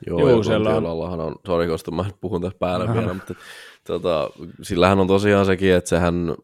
Joo, 0.08 0.30
Joo 0.30 0.44
siellä 0.44 0.76
on... 0.76 0.86
on, 0.86 1.36
sori 1.46 1.68
koska 1.68 1.92
mä 1.92 2.06
puhun 2.22 2.42
tässä 2.42 2.58
päällä 2.60 2.88
vielä, 2.94 3.14
mutta 3.14 3.34
tota, 3.88 4.30
sillähän 4.62 5.00
on 5.00 5.08
tosiaan 5.08 5.46
sekin, 5.46 5.74
että 5.74 5.90
sehän 5.90 6.36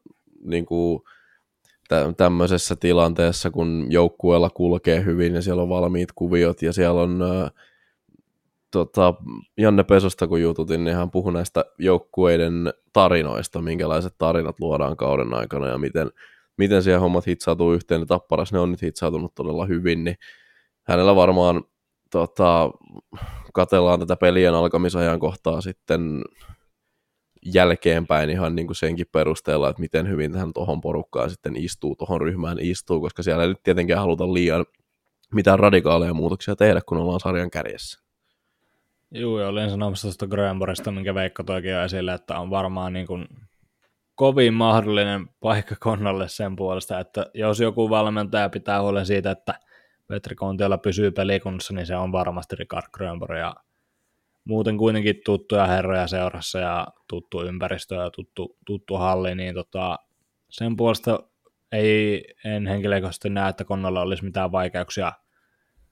niin 0.43 0.65
kuin, 0.65 1.01
tä- 1.87 2.13
tämmöisessä 2.17 2.75
tilanteessa, 2.75 3.51
kun 3.51 3.87
joukkueella 3.89 4.49
kulkee 4.49 5.05
hyvin 5.05 5.35
ja 5.35 5.41
siellä 5.41 5.61
on 5.61 5.69
valmiit 5.69 6.09
kuviot 6.15 6.61
ja 6.61 6.73
siellä 6.73 7.01
on 7.01 7.21
äh, 7.21 7.51
tota, 8.71 9.13
Janne 9.57 9.83
Pesosta 9.83 10.27
kun 10.27 10.41
jututin, 10.41 10.83
niin 10.83 10.95
hän 10.95 11.11
puhui 11.11 11.33
näistä 11.33 11.65
joukkueiden 11.79 12.73
tarinoista, 12.93 13.61
minkälaiset 13.61 14.15
tarinat 14.17 14.59
luodaan 14.59 14.97
kauden 14.97 15.33
aikana 15.33 15.67
ja 15.67 15.77
miten, 15.77 16.11
miten 16.57 16.83
siellä 16.83 16.99
hommat 16.99 17.27
hitsautuu 17.27 17.73
yhteen, 17.73 18.01
niin 18.01 18.07
Tapparas 18.07 18.53
ne 18.53 18.59
on 18.59 18.71
nyt 18.71 18.81
hitsautunut 18.81 19.35
todella 19.35 19.65
hyvin, 19.65 20.03
niin 20.03 20.15
hänellä 20.83 21.15
varmaan 21.15 21.63
tota, 22.11 22.69
katellaan 23.53 23.99
tätä 23.99 24.15
pelien 24.15 24.53
alkamisajan 24.53 25.19
kohtaa 25.19 25.61
sitten 25.61 26.21
jälkeenpäin 27.53 28.29
ihan 28.29 28.55
niin 28.55 28.67
kuin 28.67 28.75
senkin 28.75 29.05
perusteella, 29.11 29.69
että 29.69 29.79
miten 29.79 30.09
hyvin 30.09 30.31
tähän 30.31 30.53
tuohon 30.53 30.81
porukkaan 30.81 31.29
sitten 31.29 31.55
istuu, 31.55 31.95
tuohon 31.95 32.21
ryhmään 32.21 32.57
istuu, 32.61 33.01
koska 33.01 33.23
siellä 33.23 33.43
ei 33.43 33.49
nyt 33.49 33.63
tietenkään 33.63 33.99
haluta 33.99 34.33
liian 34.33 34.65
mitään 35.33 35.59
radikaaleja 35.59 36.13
muutoksia 36.13 36.55
tehdä, 36.55 36.81
kun 36.85 36.97
ollaan 36.97 37.19
sarjan 37.19 37.51
kärjessä. 37.51 38.05
Joo, 39.11 39.39
ja 39.39 39.47
olin 39.47 39.69
sanomassa 39.69 40.07
tuosta 40.07 40.27
Grönborista, 40.27 40.91
minkä 40.91 41.15
Veikko 41.15 41.43
toikin 41.43 41.71
jo 41.71 41.83
esille, 41.83 42.13
että 42.13 42.39
on 42.39 42.49
varmaan 42.49 42.93
niin 42.93 43.07
kuin 43.07 43.27
kovin 44.15 44.53
mahdollinen 44.53 45.27
paikka 45.39 45.75
Konnalle 45.79 46.27
sen 46.27 46.55
puolesta, 46.55 46.99
että 46.99 47.25
jos 47.33 47.59
joku 47.59 47.89
valmentaja 47.89 48.49
pitää 48.49 48.81
huolen 48.81 49.05
siitä, 49.05 49.31
että 49.31 49.59
Petri 50.07 50.35
Kontiola 50.35 50.77
pysyy 50.77 51.11
pelikunnassa, 51.11 51.73
niin 51.73 51.85
se 51.85 51.95
on 51.95 52.11
varmasti 52.11 52.55
Ricard 52.55 52.85
Grönborg, 52.93 53.37
ja 53.37 53.55
muuten 54.45 54.77
kuitenkin 54.77 55.21
tuttuja 55.25 55.67
herroja 55.67 56.07
seurassa 56.07 56.59
ja 56.59 56.87
tuttu 57.07 57.43
ympäristö 57.43 57.95
ja 57.95 58.11
tuttu, 58.11 58.57
tuttu 58.65 58.95
halli, 58.95 59.35
niin 59.35 59.55
tota, 59.55 59.99
sen 60.49 60.75
puolesta 60.75 61.19
ei, 61.71 62.25
en 62.45 62.67
henkilökohtaisesti 62.67 63.29
näe, 63.29 63.49
että 63.49 63.63
Konnolla 63.63 64.01
olisi 64.01 64.23
mitään 64.23 64.51
vaikeuksia 64.51 65.11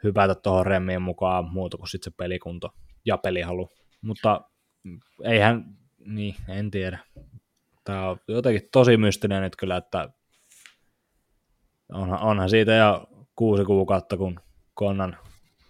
hypätä 0.04 0.36
tuohon 0.36 0.66
remmiin 0.66 1.02
mukaan 1.02 1.46
muuta 1.46 1.78
kuin 1.78 1.88
sitten 1.88 2.12
se 2.12 2.16
pelikunto 2.18 2.70
ja 3.06 3.18
pelihalu. 3.18 3.70
Mutta 4.02 4.42
eihän, 5.24 5.66
niin, 6.06 6.36
en 6.50 6.72
tiedä. 6.72 7.00
Tämä 7.84 8.10
on 8.10 8.18
jotenkin 8.28 8.70
tosi 8.72 8.98
mystinen 8.98 9.42
nyt 9.42 9.56
kyllä, 9.56 9.78
että 9.78 10.10
onhan, 11.94 12.20
onhan 12.20 12.50
siitä 12.50 12.74
jo 12.74 13.08
kuusi 13.36 13.66
kuukautta, 13.66 14.18
kun 14.18 14.40
Konnan, 14.74 15.18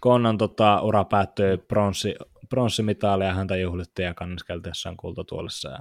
Konnan 0.00 0.38
tota, 0.38 0.80
ura 0.80 1.04
päättyi 1.04 1.56
pronssi, 1.56 2.14
pronssimitaaleja 2.54 3.34
häntä 3.34 3.56
juhlittiin 3.56 4.06
ja 4.06 4.14
kanniskeltiin 4.14 4.70
jossain 4.70 4.96
kultatuolissa 4.96 5.70
ja 5.70 5.78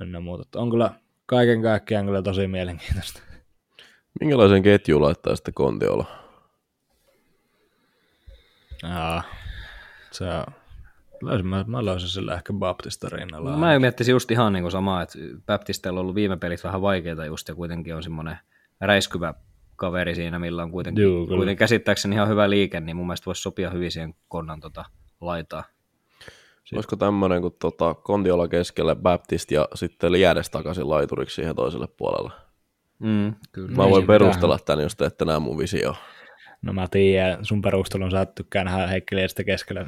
ynnä 0.00 0.20
muuta. 0.20 0.60
On 0.60 0.70
kyllä 0.70 0.90
kaiken 1.26 1.62
kaikkiaan 1.62 2.06
kyllä 2.06 2.22
tosi 2.22 2.46
mielenkiintoista. 2.46 3.22
Minkälaisen 4.20 4.62
ketju 4.62 5.00
laittaa 5.00 5.36
sitten 5.36 5.54
Kontiola? 5.54 6.06
Aa, 8.82 9.22
se 10.10 10.24
on 10.24 10.44
Löysin, 11.22 11.46
mä, 11.46 11.64
mä 11.66 11.84
löysin 11.84 12.08
sillä 12.08 12.34
ehkä 12.34 12.52
Baptista 12.52 13.08
rinnalla. 13.08 13.56
Mä 13.56 13.78
miettisin 13.78 14.12
just 14.12 14.30
ihan 14.30 14.52
niin 14.52 14.62
kuin 14.62 14.72
samaa, 14.72 15.02
että 15.02 15.18
Baptistella 15.46 16.00
on 16.00 16.02
ollut 16.02 16.14
viime 16.14 16.36
pelit 16.36 16.64
vähän 16.64 16.82
vaikeita 16.82 17.24
just 17.24 17.48
ja 17.48 17.54
kuitenkin 17.54 17.94
on 17.94 18.02
semmoinen 18.02 18.38
räiskyvä 18.80 19.34
kaveri 19.80 20.14
siinä, 20.14 20.38
millä 20.38 20.62
on 20.62 20.70
kuitenkin, 20.70 21.04
Juu, 21.04 21.26
kuitenkin 21.26 21.56
käsittääkseni 21.56 22.14
ihan 22.14 22.28
hyvä 22.28 22.50
liike, 22.50 22.80
niin 22.80 22.96
mun 22.96 23.06
mielestä 23.06 23.26
voisi 23.26 23.42
sopia 23.42 23.70
hyvin 23.70 23.90
siihen 23.90 24.14
konnan 24.28 24.60
tota, 24.60 24.84
laitaa. 25.20 25.62
Sitten. 25.62 26.76
Olisiko 26.76 26.96
tämmöinen 26.96 27.42
kuin 27.42 27.54
tota, 27.58 27.94
Kontiola 27.94 28.48
keskelle 28.48 28.94
Baptist 28.94 29.50
ja 29.50 29.68
sitten 29.74 30.12
Liädes 30.12 30.50
takaisin 30.50 30.90
laituriksi 30.90 31.34
siihen 31.34 31.56
toiselle 31.56 31.88
puolelle? 31.96 32.30
Mm, 32.98 33.34
kyllä. 33.52 33.76
Mä 33.76 33.90
voin 33.90 34.06
perustella 34.06 34.58
tämän, 34.58 34.82
jos 34.82 34.96
te 34.96 35.04
ette 35.04 35.24
näe 35.24 35.38
mun 35.38 35.58
visio. 35.58 35.94
No 36.62 36.72
mä 36.72 36.86
tiedän, 36.90 37.44
sun 37.44 37.62
perustelun 37.62 38.10
sä 38.10 38.26
tykkää 38.26 38.64
nähdä 38.64 39.00
keskellä. 39.46 39.86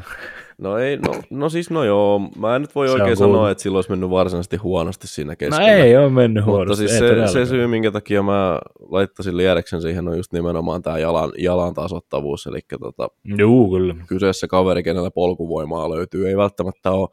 No 0.58 0.78
ei, 0.78 0.96
no, 0.96 1.14
no 1.30 1.48
siis 1.48 1.70
no 1.70 1.84
joo, 1.84 2.30
mä 2.36 2.56
en 2.56 2.62
nyt 2.62 2.74
voi 2.74 2.88
se 2.88 2.92
oikein 2.92 3.16
sanoa, 3.16 3.50
että 3.50 3.62
silloin 3.62 3.78
olisi 3.78 3.90
mennyt 3.90 4.10
varsinaisesti 4.10 4.56
huonosti 4.56 5.08
siinä 5.08 5.36
keskellä. 5.36 5.66
No 5.66 5.72
ei 5.72 5.96
ole 5.96 6.10
mennyt 6.10 6.44
huonosti. 6.44 6.82
Mutta 6.82 6.98
siis 6.98 7.28
se, 7.28 7.32
se, 7.32 7.46
syy, 7.46 7.66
minkä 7.66 7.90
takia 7.90 8.22
mä 8.22 8.58
laittaisin 8.80 9.36
Liedeksen 9.36 9.82
siihen, 9.82 10.08
on 10.08 10.16
just 10.16 10.32
nimenomaan 10.32 10.82
tämä 10.82 10.98
jalan, 10.98 11.32
jalan 11.38 11.74
tasottavuus, 11.74 12.46
eli 12.46 12.60
tota, 12.80 13.08
Juu, 13.38 13.70
kyllä. 13.70 13.94
kyseessä 14.08 14.48
kaveri, 14.48 14.82
kenellä 14.82 15.10
polkuvoimaa 15.10 15.90
löytyy, 15.90 16.28
ei 16.28 16.36
välttämättä 16.36 16.90
ole 16.90 17.08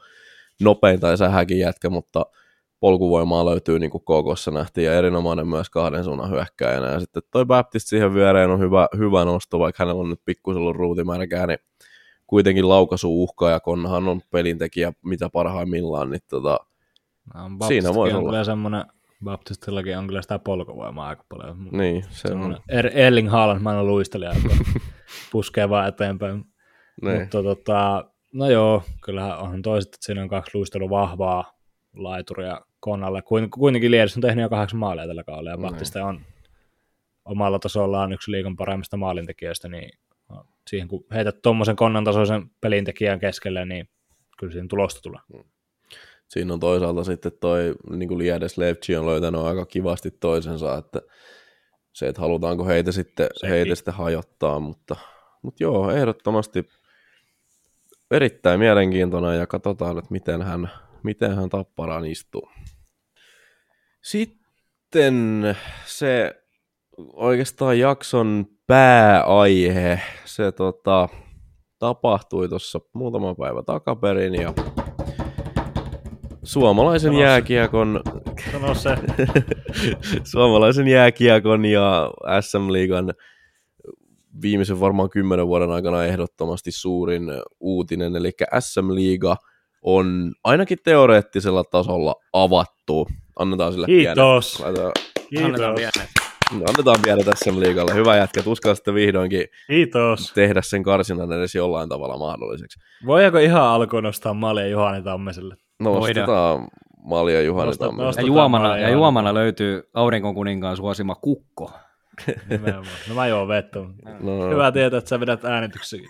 nopein 0.62 1.00
tai 1.00 1.18
sähäkin 1.18 1.60
jätkä, 1.60 1.90
mutta– 1.90 2.26
polkuvoimaa 2.80 3.46
löytyy 3.46 3.80
niin 3.80 3.92
kuin 3.92 4.04
KKssa 4.04 4.52
nähtiin 4.52 4.86
ja 4.86 4.94
erinomainen 4.94 5.48
myös 5.48 5.70
kahden 5.70 6.04
suunnan 6.04 6.30
hyökkäjänä. 6.30 6.88
Ja 6.88 7.00
sitten 7.00 7.24
toi 7.32 7.46
Baptist 7.46 7.88
siihen 7.88 8.14
viereen 8.14 8.50
on 8.50 8.60
hyvä, 8.60 8.88
hyvä 8.98 9.26
nosto, 9.26 9.60
vaikka 9.60 9.84
hänellä 9.84 10.02
on 10.02 10.10
nyt 10.10 10.22
pikkusen 10.26 10.62
ollut 10.62 10.76
ruutimärkää, 10.76 11.48
niin 11.48 11.60
kuitenkin 12.28 12.70
laukaisu 12.70 13.24
uhka 13.24 13.50
ja 13.50 13.60
Konnahan 13.60 14.08
on 14.08 14.22
pelintekijä 14.32 14.94
mitä 15.06 15.30
parhaimmillaan, 15.30 16.10
niin 16.10 16.22
tota, 16.30 16.60
no, 17.34 17.68
siinä 17.68 17.94
voi 17.94 18.14
olla. 18.14 18.30
Kyllä 18.30 18.44
semmoinen, 18.44 18.86
Baptistillakin 19.24 19.98
on 19.98 20.08
kyllä 20.08 20.22
sitä 20.22 20.40
polkuvoimaa 20.40 21.08
aika 21.08 21.26
paljon. 21.30 21.70
Niin, 21.72 22.06
se 22.10 22.34
on. 22.34 22.58
Er, 22.70 22.92
Erling 22.94 23.32
Haaland, 23.32 23.62
mä 23.62 23.72
en 23.72 23.78
ole 23.78 23.88
luistelija, 23.88 24.36
puskee 25.32 25.70
vaan 25.70 25.88
eteenpäin. 25.88 26.46
Niin. 27.02 27.22
Mutta 27.22 27.44
tota, 27.44 28.06
no 28.34 28.50
joo, 28.50 28.84
kyllä 29.04 29.38
onhan 29.38 29.62
toiset, 29.62 29.94
että 29.94 30.06
siinä 30.06 30.22
on 30.22 30.30
kaksi 30.30 30.58
luistelua 30.58 30.90
vahvaa 30.90 31.59
laituria 31.96 32.62
Konalle. 32.80 33.22
Kuitenkin 33.58 33.92
Liedis 33.92 34.16
on 34.16 34.22
tehnyt 34.22 34.44
jo 34.44 34.50
kahdeksan 34.50 34.80
maalia 34.80 35.08
tällä 35.08 35.24
kaudella, 35.24 35.50
ja 35.50 35.58
mm. 35.58 35.62
Battista 35.62 36.06
on 36.06 36.22
omalla 37.26 37.60
tasollaan 37.60 38.14
yksi 38.14 38.32
liikan 38.32 38.56
paremmista 38.56 38.98
maalintekijöistä, 38.98 39.68
niin 39.68 40.00
siihen 40.70 40.88
kun 40.88 41.06
heität 41.14 41.42
tuommoisen 41.42 41.76
konnan 41.76 42.04
tasoisen 42.04 42.52
pelintekijän 42.62 43.20
keskelle, 43.20 43.66
niin 43.66 43.90
kyllä 44.40 44.54
siinä 44.54 44.68
tulosta 44.68 45.02
tulee. 45.02 45.22
Mm. 45.34 45.44
Siinä 46.28 46.54
on 46.54 46.60
toisaalta 46.60 47.04
sitten 47.04 47.32
toi, 47.40 47.76
niin 47.90 48.08
kuin 48.08 48.18
Liedes 48.18 48.58
Levci 48.58 48.96
on 48.96 49.06
löytänyt 49.06 49.42
aika 49.42 49.66
kivasti 49.66 50.12
toisensa, 50.12 50.78
että 50.78 51.02
se, 51.94 52.08
että 52.08 52.22
halutaanko 52.22 52.66
heitä 52.66 52.92
sitten, 52.92 53.28
heitä 53.50 53.76
sitten 53.76 53.94
hajottaa, 53.94 54.60
mutta, 54.60 54.96
mutta 55.42 55.64
joo, 55.64 55.92
ehdottomasti 55.92 56.70
erittäin 58.12 58.60
mielenkiintoinen 58.60 59.40
ja 59.40 59.48
katsotaan, 59.48 59.98
että 59.98 60.12
miten 60.12 60.42
hän, 60.42 60.70
miten 61.04 61.36
hän 61.36 61.50
tapparaan 61.50 62.06
istuu. 62.06 62.50
Sitten 64.02 65.42
se 65.86 66.44
oikeastaan 67.14 67.80
jakson 67.80 68.46
pääaihe, 68.68 70.02
se 70.26 70.52
tota, 70.52 71.10
tapahtui 71.80 72.50
tuossa 72.50 72.80
muutama 72.94 73.36
päivä 73.36 73.64
takaperin 73.64 74.36
ja 74.36 74.54
suomalaisen 76.44 77.12
Sano 77.12 77.22
jääkiekon 77.22 78.02
Sano 78.52 78.74
se. 78.74 78.90
suomalaisen 80.32 80.88
jääkiekon 80.88 81.66
ja 81.66 82.12
SM-liigan 82.42 83.14
viimeisen 84.42 84.80
varmaan 84.80 85.10
kymmenen 85.10 85.48
vuoden 85.48 85.72
aikana 85.72 86.06
ehdottomasti 86.06 86.72
suurin 86.72 87.24
uutinen, 87.60 88.16
eli 88.16 88.32
SM-liiga 88.60 89.36
on 89.82 90.32
ainakin 90.44 90.78
teoreettisella 90.84 91.64
tasolla 91.64 92.16
avattu 92.34 93.08
annetaan 93.40 93.74
sille 93.74 93.86
Kiitos. 93.86 94.58
Pienen. 94.58 94.66
Laitetaan. 94.66 94.94
Kiitos. 95.30 95.46
Annetaan 95.46 95.76
pienet. 95.76 96.10
Annetaan 96.70 97.26
tässä 97.26 97.60
liikalle. 97.60 97.94
Hyvä 97.94 98.18
jätkä. 98.18 98.44
Tuskaa 98.44 98.76
sitten 98.76 98.94
vihdoinkin 98.94 99.46
Kiitos. 99.68 100.34
tehdä 100.34 100.62
sen 100.62 100.84
karsinan 100.84 101.32
edes 101.32 101.56
jollain 101.56 101.90
tavalla 101.90 102.18
mahdolliseksi. 102.18 102.80
Voidaanko 103.06 103.38
ihan 103.40 103.64
alkuun 103.64 104.04
nostaa 104.04 104.34
Malja 104.34 104.68
Juhani 104.68 105.04
Tammeselle? 105.04 105.56
No, 105.80 105.94
nostetaan 105.94 106.68
Malja 107.04 107.42
Juhani 107.42 107.78
Tammeselle. 107.78 108.22
Ja 108.22 108.28
juomana, 108.28 108.78
ja 108.78 108.90
juomana 108.90 109.34
löytyy 109.34 109.84
aurinkokuninkaan 109.94 110.78
suosima 110.78 111.16
kukko. 111.16 111.72
No 113.10 113.16
mä 113.16 113.28
juon 113.28 113.48
vettä. 113.48 113.80
No. 114.20 114.50
Hyvä 114.50 114.72
tietää, 114.72 114.98
että 114.98 115.10
sä 115.10 115.20
vedät 115.20 115.46
äänityksessäkin. 115.46 116.10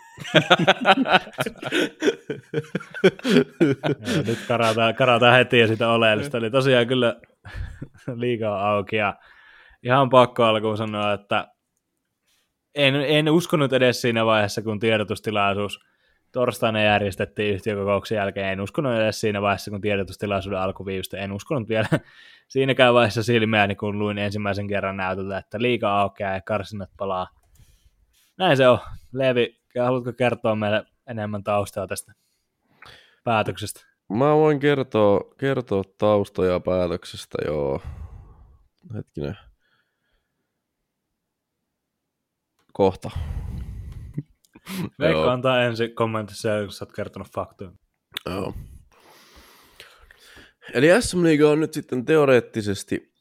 nyt 4.27 4.39
karataan, 4.47 4.95
karataan 4.95 5.35
heti 5.35 5.59
ja 5.59 5.67
sitä 5.67 5.89
oleellista. 5.89 6.37
Eli 6.37 6.51
tosiaan 6.51 6.87
kyllä 6.87 7.15
liikaa 8.15 8.71
auki 8.71 8.95
ja 8.95 9.15
ihan 9.83 10.09
pakko 10.09 10.43
alkuun 10.43 10.77
sanoa, 10.77 11.13
että 11.13 11.47
en, 12.75 12.95
en 12.95 13.29
uskonut 13.29 13.73
edes 13.73 14.01
siinä 14.01 14.25
vaiheessa, 14.25 14.61
kun 14.61 14.79
tiedotustilaisuus 14.79 15.88
torstaina 16.31 16.83
järjestettiin 16.83 17.53
yhtiökokouksen 17.53 18.15
jälkeen. 18.15 18.47
En 18.47 18.61
uskonut 18.61 18.93
edes 18.93 19.21
siinä 19.21 19.41
vaiheessa, 19.41 19.71
kun 19.71 19.81
tiedotustilaisuuden 19.81 20.59
alkuviivystä. 20.59 21.17
En 21.17 21.31
uskonut 21.31 21.69
vielä 21.69 21.87
siinäkään 22.47 22.93
vaiheessa 22.93 23.23
silmeäni, 23.23 23.75
kun 23.75 23.99
luin 23.99 24.17
ensimmäisen 24.17 24.67
kerran 24.67 24.97
näytöltä, 24.97 25.37
että 25.37 25.61
liika 25.61 26.01
aukeaa 26.01 26.33
ja 26.33 26.41
karsinat 26.41 26.89
palaa. 26.97 27.27
Näin 28.37 28.57
se 28.57 28.67
on. 28.67 28.79
Levi, 29.13 29.59
haluatko 29.79 30.13
kertoa 30.13 30.55
meille 30.55 30.85
enemmän 31.07 31.43
taustaa 31.43 31.87
tästä 31.87 32.13
päätöksestä? 33.23 33.85
Mä 34.09 34.35
voin 34.35 34.59
kertoa, 34.59 35.19
kertoa 35.37 35.83
taustoja 35.97 36.59
päätöksestä, 36.59 37.37
joo. 37.45 37.81
Hetkinen. 38.95 39.37
Kohta. 42.73 43.11
Veikka 44.99 45.33
antaa 45.33 45.63
ensin 45.63 45.95
kommentissa, 45.95 46.49
kun 46.61 46.71
sä 46.71 46.85
oot 46.85 46.93
kertonut 46.93 47.27
faktoja. 47.35 47.71
Joo. 48.29 48.53
Eli 50.73 51.01
SM 51.01 51.23
Liiga 51.23 51.49
on 51.49 51.59
nyt 51.59 51.73
sitten 51.73 52.05
teoreettisesti 52.05 53.13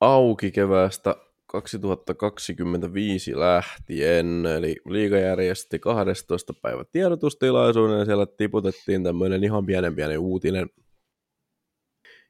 auki 0.00 0.50
keväästä 0.50 1.16
2025 1.46 3.38
lähtien, 3.38 4.46
eli 4.46 4.76
liiga 4.88 5.18
järjesti 5.18 5.78
12. 5.78 6.52
päivä 6.62 6.84
tiedotustilaisuuden 6.92 7.98
ja 7.98 8.04
siellä 8.04 8.26
tiputettiin 8.26 9.04
tämmöinen 9.04 9.44
ihan 9.44 9.66
pienen 9.66 9.94
pieni 9.96 10.16
uutinen. 10.16 10.66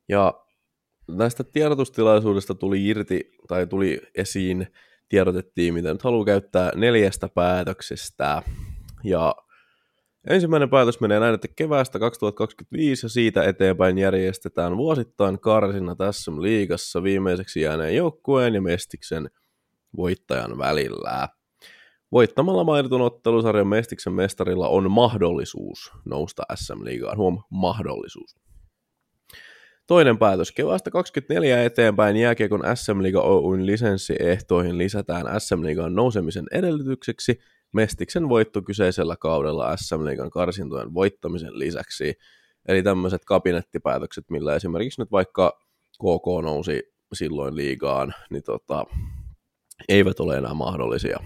Ja 0.09 0.45
näistä 1.09 1.45
tiedotustilaisuudesta 1.45 2.55
tuli 2.55 2.87
irti, 2.87 3.31
tai 3.49 3.67
tuli 3.67 4.01
esiin, 4.15 4.67
tiedotettiin, 5.09 5.75
mitä 5.75 5.93
nyt 5.93 6.03
haluaa 6.03 6.25
käyttää 6.25 6.73
neljästä 6.75 7.29
päätöksestä. 7.29 8.43
Ja 9.05 9.35
ensimmäinen 10.31 10.71
päätös 10.71 11.01
menee 11.01 11.21
näin, 11.21 11.35
että 11.35 11.49
keväästä 11.57 11.99
2025 11.99 13.07
ja 13.07 13.11
siitä 13.11 13.43
eteenpäin 13.43 13.99
järjestetään 13.99 14.77
vuosittain 14.77 15.41
karsina 15.41 15.97
tässä 15.97 16.33
liigassa 16.33 17.03
viimeiseksi 17.03 17.61
jääneen 17.61 17.97
joukkueen 17.97 18.55
ja 18.55 18.63
Mestiksen 18.63 19.31
voittajan 19.97 20.59
välillä. 20.59 21.29
Voittamalla 22.13 22.65
mainitun 22.65 23.01
ottelusarjan 23.01 23.67
Mestiksen 23.67 24.13
mestarilla 24.13 24.69
on 24.69 24.91
mahdollisuus 24.91 25.93
nousta 26.05 26.43
SM-liigaan. 26.55 27.17
Huom, 27.17 27.43
mahdollisuus. 27.51 28.37
Toinen 29.87 30.19
päätös. 30.19 30.53
Keväästä 30.53 30.91
24 30.91 31.65
eteenpäin 31.65 32.17
jääkiekon 32.17 32.63
SM 32.75 33.03
Liiga 33.03 33.21
Oyn 33.21 33.67
lisenssiehtoihin 33.67 34.79
lisätään 34.79 35.41
SM 35.41 35.63
Liigan 35.63 35.95
nousemisen 35.95 36.47
edellytykseksi 36.53 37.39
Mestiksen 37.77 38.29
voitto 38.29 38.63
kyseisellä 38.63 39.17
kaudella 39.17 39.77
SM 39.77 40.05
Liigan 40.05 40.31
karsintojen 40.31 40.95
voittamisen 40.95 41.59
lisäksi. 41.59 42.15
Eli 42.69 42.83
tämmöiset 42.83 43.25
kabinettipäätökset, 43.25 44.25
millä 44.31 44.55
esimerkiksi 44.55 45.01
nyt 45.01 45.13
vaikka 45.13 45.53
KK 45.93 46.43
nousi 46.43 46.83
silloin 47.15 47.57
liigaan, 47.57 48.15
niin 48.31 48.43
tota, 48.43 48.85
eivät 49.89 50.21
ole 50.21 50.39
enää 50.39 50.55
mahdollisia. 50.55 51.19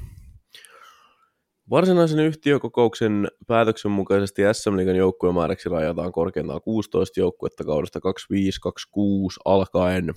Varsinaisen 1.70 2.18
yhtiökokouksen 2.18 3.28
päätöksen 3.46 3.90
mukaisesti 3.90 4.42
SM 4.52 4.76
Liigan 4.76 4.96
joukkuemääräksi 4.96 5.68
rajataan 5.68 6.12
korkeintaan 6.12 6.62
16 6.62 7.20
joukkuetta 7.20 7.64
kaudesta 7.64 7.98
25-26 7.98 8.02
alkaen. 9.44 10.14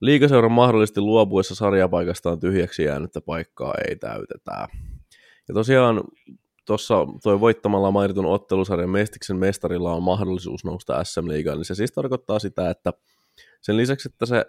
Liikaseuran 0.00 0.52
mahdollisesti 0.52 1.00
luopuessa 1.00 1.54
sarjapaikastaan 1.54 2.40
tyhjäksi 2.40 2.84
jäänyttä 2.84 3.20
paikkaa 3.20 3.74
ei 3.88 3.96
täytetä. 3.96 4.68
Ja 5.48 5.54
tosiaan 5.54 6.04
tuossa 6.66 7.06
toi 7.22 7.40
voittamalla 7.40 7.90
mainitun 7.90 8.26
ottelusarjan 8.26 8.90
Mestiksen 8.90 9.36
mestarilla 9.36 9.94
on 9.94 10.02
mahdollisuus 10.02 10.64
nousta 10.64 11.04
SM-liigaan, 11.04 11.58
niin 11.58 11.64
se 11.64 11.74
siis 11.74 11.92
tarkoittaa 11.92 12.38
sitä, 12.38 12.70
että 12.70 12.92
sen 13.60 13.76
lisäksi, 13.76 14.08
että 14.08 14.26
se 14.26 14.44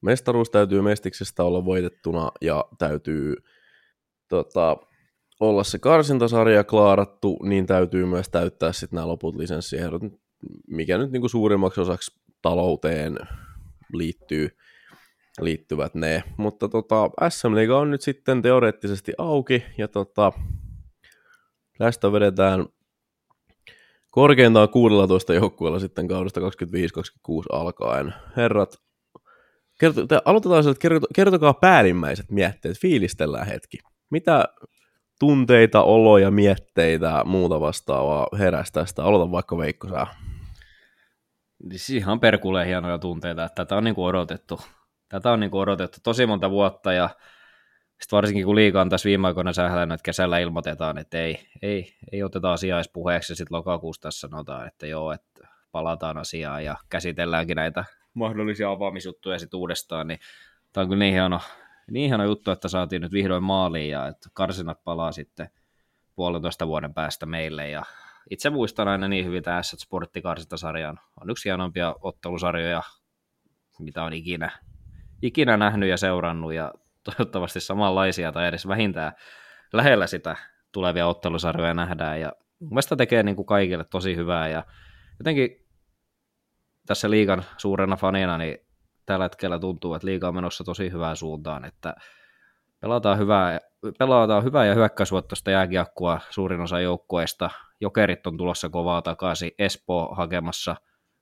mestaruus 0.00 0.50
täytyy 0.50 0.82
Mestiksestä 0.82 1.44
olla 1.44 1.64
voitettuna 1.64 2.30
ja 2.40 2.64
täytyy 2.78 3.34
tota, 4.28 4.76
olla 5.40 5.64
se 5.64 5.78
karsintasarja 5.78 6.64
klaarattu, 6.64 7.38
niin 7.42 7.66
täytyy 7.66 8.06
myös 8.06 8.28
täyttää 8.28 8.72
sitten 8.72 8.96
nämä 8.96 9.08
loput 9.08 9.36
lisenssiehdot, 9.36 10.02
mikä 10.66 10.98
nyt 10.98 11.10
niinku 11.10 11.28
suurimmaksi 11.28 11.80
osaksi 11.80 12.20
talouteen 12.42 13.18
liittyy, 13.92 14.56
liittyvät 15.40 15.94
ne. 15.94 16.22
Mutta 16.36 16.68
tota, 16.68 17.10
SM 17.28 17.54
Liiga 17.54 17.78
on 17.78 17.90
nyt 17.90 18.02
sitten 18.02 18.42
teoreettisesti 18.42 19.12
auki, 19.18 19.62
ja 19.78 19.88
tota, 19.88 20.32
tästä 21.78 22.12
vedetään 22.12 22.66
korkeintaan 24.10 24.68
16 24.68 25.34
joukkueella 25.34 25.78
sitten 25.78 26.08
kaudesta 26.08 26.40
25-26 26.40 26.44
alkaen. 27.52 28.14
Herrat, 28.36 28.76
kerto, 29.80 30.06
te, 30.06 30.20
aloitetaan 30.24 30.62
sieltä, 30.62 30.80
kerto, 30.80 31.06
kertokaa 31.14 31.54
päällimmäiset 31.54 32.30
mietteet, 32.30 32.78
fiilistellään 32.78 33.46
hetki. 33.46 33.78
Mitä 34.10 34.44
tunteita, 35.20 35.82
oloja, 35.82 36.30
mietteitä, 36.30 37.22
muuta 37.24 37.60
vastaavaa 37.60 38.26
heräsi 38.38 38.72
tästä? 38.72 39.04
Aloita 39.04 39.30
vaikka 39.30 39.58
Veikko 39.58 39.88
sä. 39.88 40.06
Siis 41.70 41.90
ihan 41.90 42.20
perkuleen 42.20 42.66
hienoja 42.66 42.98
tunteita, 42.98 43.44
että 43.44 43.64
tätä 43.64 43.76
on 43.76 43.84
niin 43.84 43.94
kuin 43.94 44.06
odotettu. 44.06 44.60
Tätä 45.08 45.32
on 45.32 45.40
niin 45.40 45.50
kuin 45.50 45.62
odotettu 45.62 45.98
tosi 46.02 46.26
monta 46.26 46.50
vuotta 46.50 46.92
ja 46.92 47.10
sitten 48.00 48.16
varsinkin 48.16 48.44
kun 48.44 48.56
liiga 48.56 48.80
on 48.80 48.88
tässä 48.88 49.06
viime 49.06 49.26
aikoina 49.26 49.52
sählännyt, 49.52 49.94
että 49.94 50.04
kesällä 50.04 50.38
ilmoitetaan, 50.38 50.98
että 50.98 51.18
ei, 51.18 51.48
ei, 51.62 51.94
ei 52.12 52.22
oteta 52.22 52.52
asiaa 52.52 52.78
edes 52.78 52.90
puheeksi 52.92 53.32
ja 53.32 53.36
sitten 53.36 53.56
lokakuussa 53.56 54.02
tässä 54.02 54.28
sanotaan, 54.28 54.68
että 54.68 54.86
joo, 54.86 55.12
että 55.12 55.48
palataan 55.72 56.18
asiaan 56.18 56.64
ja 56.64 56.76
käsitelläänkin 56.88 57.56
näitä 57.56 57.84
mahdollisia 58.14 58.70
avaamisjuttuja 58.70 59.38
sitten 59.38 59.58
uudestaan, 59.58 60.06
niin 60.06 60.18
tämä 60.72 60.82
on 60.82 60.88
kyllä 60.88 60.98
niin 60.98 61.14
hieno, 61.14 61.40
niin 61.90 62.08
hieno 62.08 62.24
juttu, 62.24 62.50
että 62.50 62.68
saatiin 62.68 63.02
nyt 63.02 63.12
vihdoin 63.12 63.42
maaliin 63.42 63.90
ja 63.90 64.06
että 64.06 64.28
karsinat 64.32 64.84
palaa 64.84 65.12
sitten 65.12 65.50
puolentoista 66.16 66.66
vuoden 66.66 66.94
päästä 66.94 67.26
meille 67.26 67.70
ja 67.70 67.82
itse 68.30 68.50
muistan 68.50 68.88
aina 68.88 69.08
niin 69.08 69.24
hyvin 69.24 69.42
tämä 69.42 69.62
Sporttikarsintasarjan. 69.62 71.00
On 71.20 71.30
yksi 71.30 71.48
hienompia 71.48 71.94
ottelusarjoja, 72.00 72.82
mitä 73.78 74.02
on 74.02 74.12
ikinä, 74.12 74.50
ikinä 75.22 75.56
nähnyt 75.56 75.88
ja 75.88 75.96
seurannut 75.96 76.54
ja 76.54 76.72
toivottavasti 77.04 77.60
samanlaisia 77.60 78.32
tai 78.32 78.48
edes 78.48 78.68
vähintään 78.68 79.12
lähellä 79.72 80.06
sitä 80.06 80.36
tulevia 80.72 81.06
ottelusarjoja 81.06 81.74
nähdään 81.74 82.20
ja 82.20 82.32
mielestäni 82.60 82.96
tekee 82.96 83.22
niin 83.22 83.36
kuin 83.36 83.46
kaikille 83.46 83.84
tosi 83.84 84.16
hyvää 84.16 84.48
ja 84.48 84.64
jotenkin 85.18 85.68
tässä 86.86 87.10
liigan 87.10 87.44
suurena 87.56 87.96
fanina, 87.96 88.38
niin 88.38 88.58
tällä 89.06 89.24
hetkellä 89.24 89.58
tuntuu, 89.58 89.94
että 89.94 90.06
liiga 90.06 90.28
on 90.28 90.34
menossa 90.34 90.64
tosi 90.64 90.92
hyvään 90.92 91.16
suuntaan, 91.16 91.64
että 91.64 91.94
pelataan 92.80 93.18
hyvää, 93.18 93.60
pelataan 93.98 94.44
hyvää 94.44 94.66
ja 94.66 94.74
hyökkäysvoittoista 94.74 95.50
jääkiekkoa 95.50 96.20
suurin 96.30 96.60
osa 96.60 96.80
joukkueista. 96.80 97.50
Jokerit 97.80 98.26
on 98.26 98.36
tulossa 98.36 98.68
kovaa 98.68 99.02
takaisin, 99.02 99.50
Espoo 99.58 100.14
hakemassa 100.14 100.76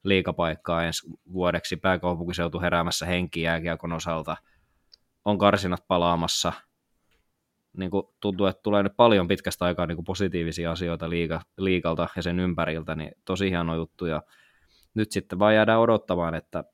liikapaikkaa 0.08 0.84
ensi 0.84 1.06
vuodeksi, 1.32 1.76
pääkaupunkiseutu 1.76 2.60
heräämässä 2.60 3.06
henki 3.06 3.42
jääkiekon 3.42 3.92
osalta, 3.92 4.36
on 5.24 5.38
karsinat 5.38 5.84
palaamassa. 5.88 6.52
Niin 7.76 7.90
kuin 7.90 8.06
tuntuu, 8.20 8.46
että 8.46 8.62
tulee 8.62 8.82
nyt 8.82 8.96
paljon 8.96 9.28
pitkästä 9.28 9.64
aikaa 9.64 9.86
niin 9.86 9.96
kuin 9.96 10.04
positiivisia 10.04 10.70
asioita 10.70 11.10
liiga, 11.10 11.40
liikalta 11.58 12.08
ja 12.16 12.22
sen 12.22 12.40
ympäriltä, 12.40 12.94
niin 12.94 13.12
tosi 13.24 13.50
hieno 13.50 13.74
juttu. 13.74 14.06
Ja 14.06 14.22
nyt 14.94 15.12
sitten 15.12 15.38
vaan 15.38 15.54
jäädään 15.54 15.80
odottamaan, 15.80 16.34
että 16.34 16.64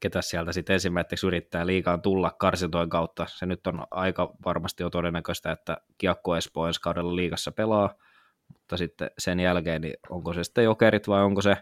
ketä 0.00 0.22
sieltä 0.22 0.52
sitten 0.52 0.74
ensimmäiseksi 0.74 1.26
yrittää 1.26 1.66
liikaan 1.66 2.02
tulla 2.02 2.30
karsintojen 2.38 2.88
kautta. 2.88 3.26
Se 3.28 3.46
nyt 3.46 3.66
on 3.66 3.86
aika 3.90 4.34
varmasti 4.44 4.82
jo 4.82 4.90
todennäköistä, 4.90 5.52
että 5.52 5.76
Kiekko 5.98 6.36
Espoo 6.36 6.66
ensi 6.66 6.80
kaudella 6.80 7.16
liigassa 7.16 7.52
pelaa, 7.52 7.94
mutta 8.48 8.76
sitten 8.76 9.10
sen 9.18 9.40
jälkeen, 9.40 9.80
niin 9.80 9.94
onko 10.10 10.32
se 10.32 10.44
sitten 10.44 10.64
jokerit 10.64 11.08
vai 11.08 11.22
onko 11.22 11.42
se 11.42 11.56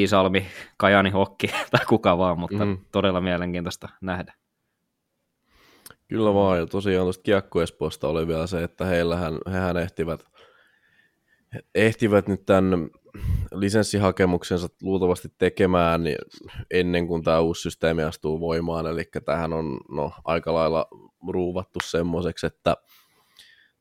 Iisalmi, 0.00 0.46
Kajani 0.76 1.10
Hokki 1.10 1.46
tai 1.70 1.86
kuka 1.88 2.18
vaan, 2.18 2.38
mutta 2.38 2.64
mm. 2.64 2.78
todella 2.92 3.20
mielenkiintoista 3.20 3.88
nähdä. 4.00 4.34
Kyllä 6.08 6.34
vaan, 6.34 6.58
ja 6.58 6.66
tosiaan 6.66 7.04
tuosta 7.04 7.22
Kiekko 7.22 7.62
Espoosta 7.62 8.08
oli 8.08 8.26
vielä 8.26 8.46
se, 8.46 8.62
että 8.62 8.84
heillähän, 8.84 9.38
hehän 9.52 9.76
ehtivät, 9.76 10.24
ehtivät 11.74 12.28
nyt 12.28 12.46
tämän 12.46 12.88
lisenssihakemuksensa 13.54 14.68
luultavasti 14.82 15.28
tekemään 15.38 16.04
niin 16.04 16.18
ennen 16.70 17.06
kuin 17.06 17.22
tämä 17.22 17.40
uusi 17.40 17.62
systeemi 17.62 18.02
astuu 18.02 18.40
voimaan, 18.40 18.86
eli 18.86 19.04
tähän 19.24 19.52
on 19.52 19.80
no, 19.90 20.12
aika 20.24 20.54
lailla 20.54 20.86
ruuvattu 21.28 21.78
semmoiseksi, 21.84 22.46
että 22.46 22.76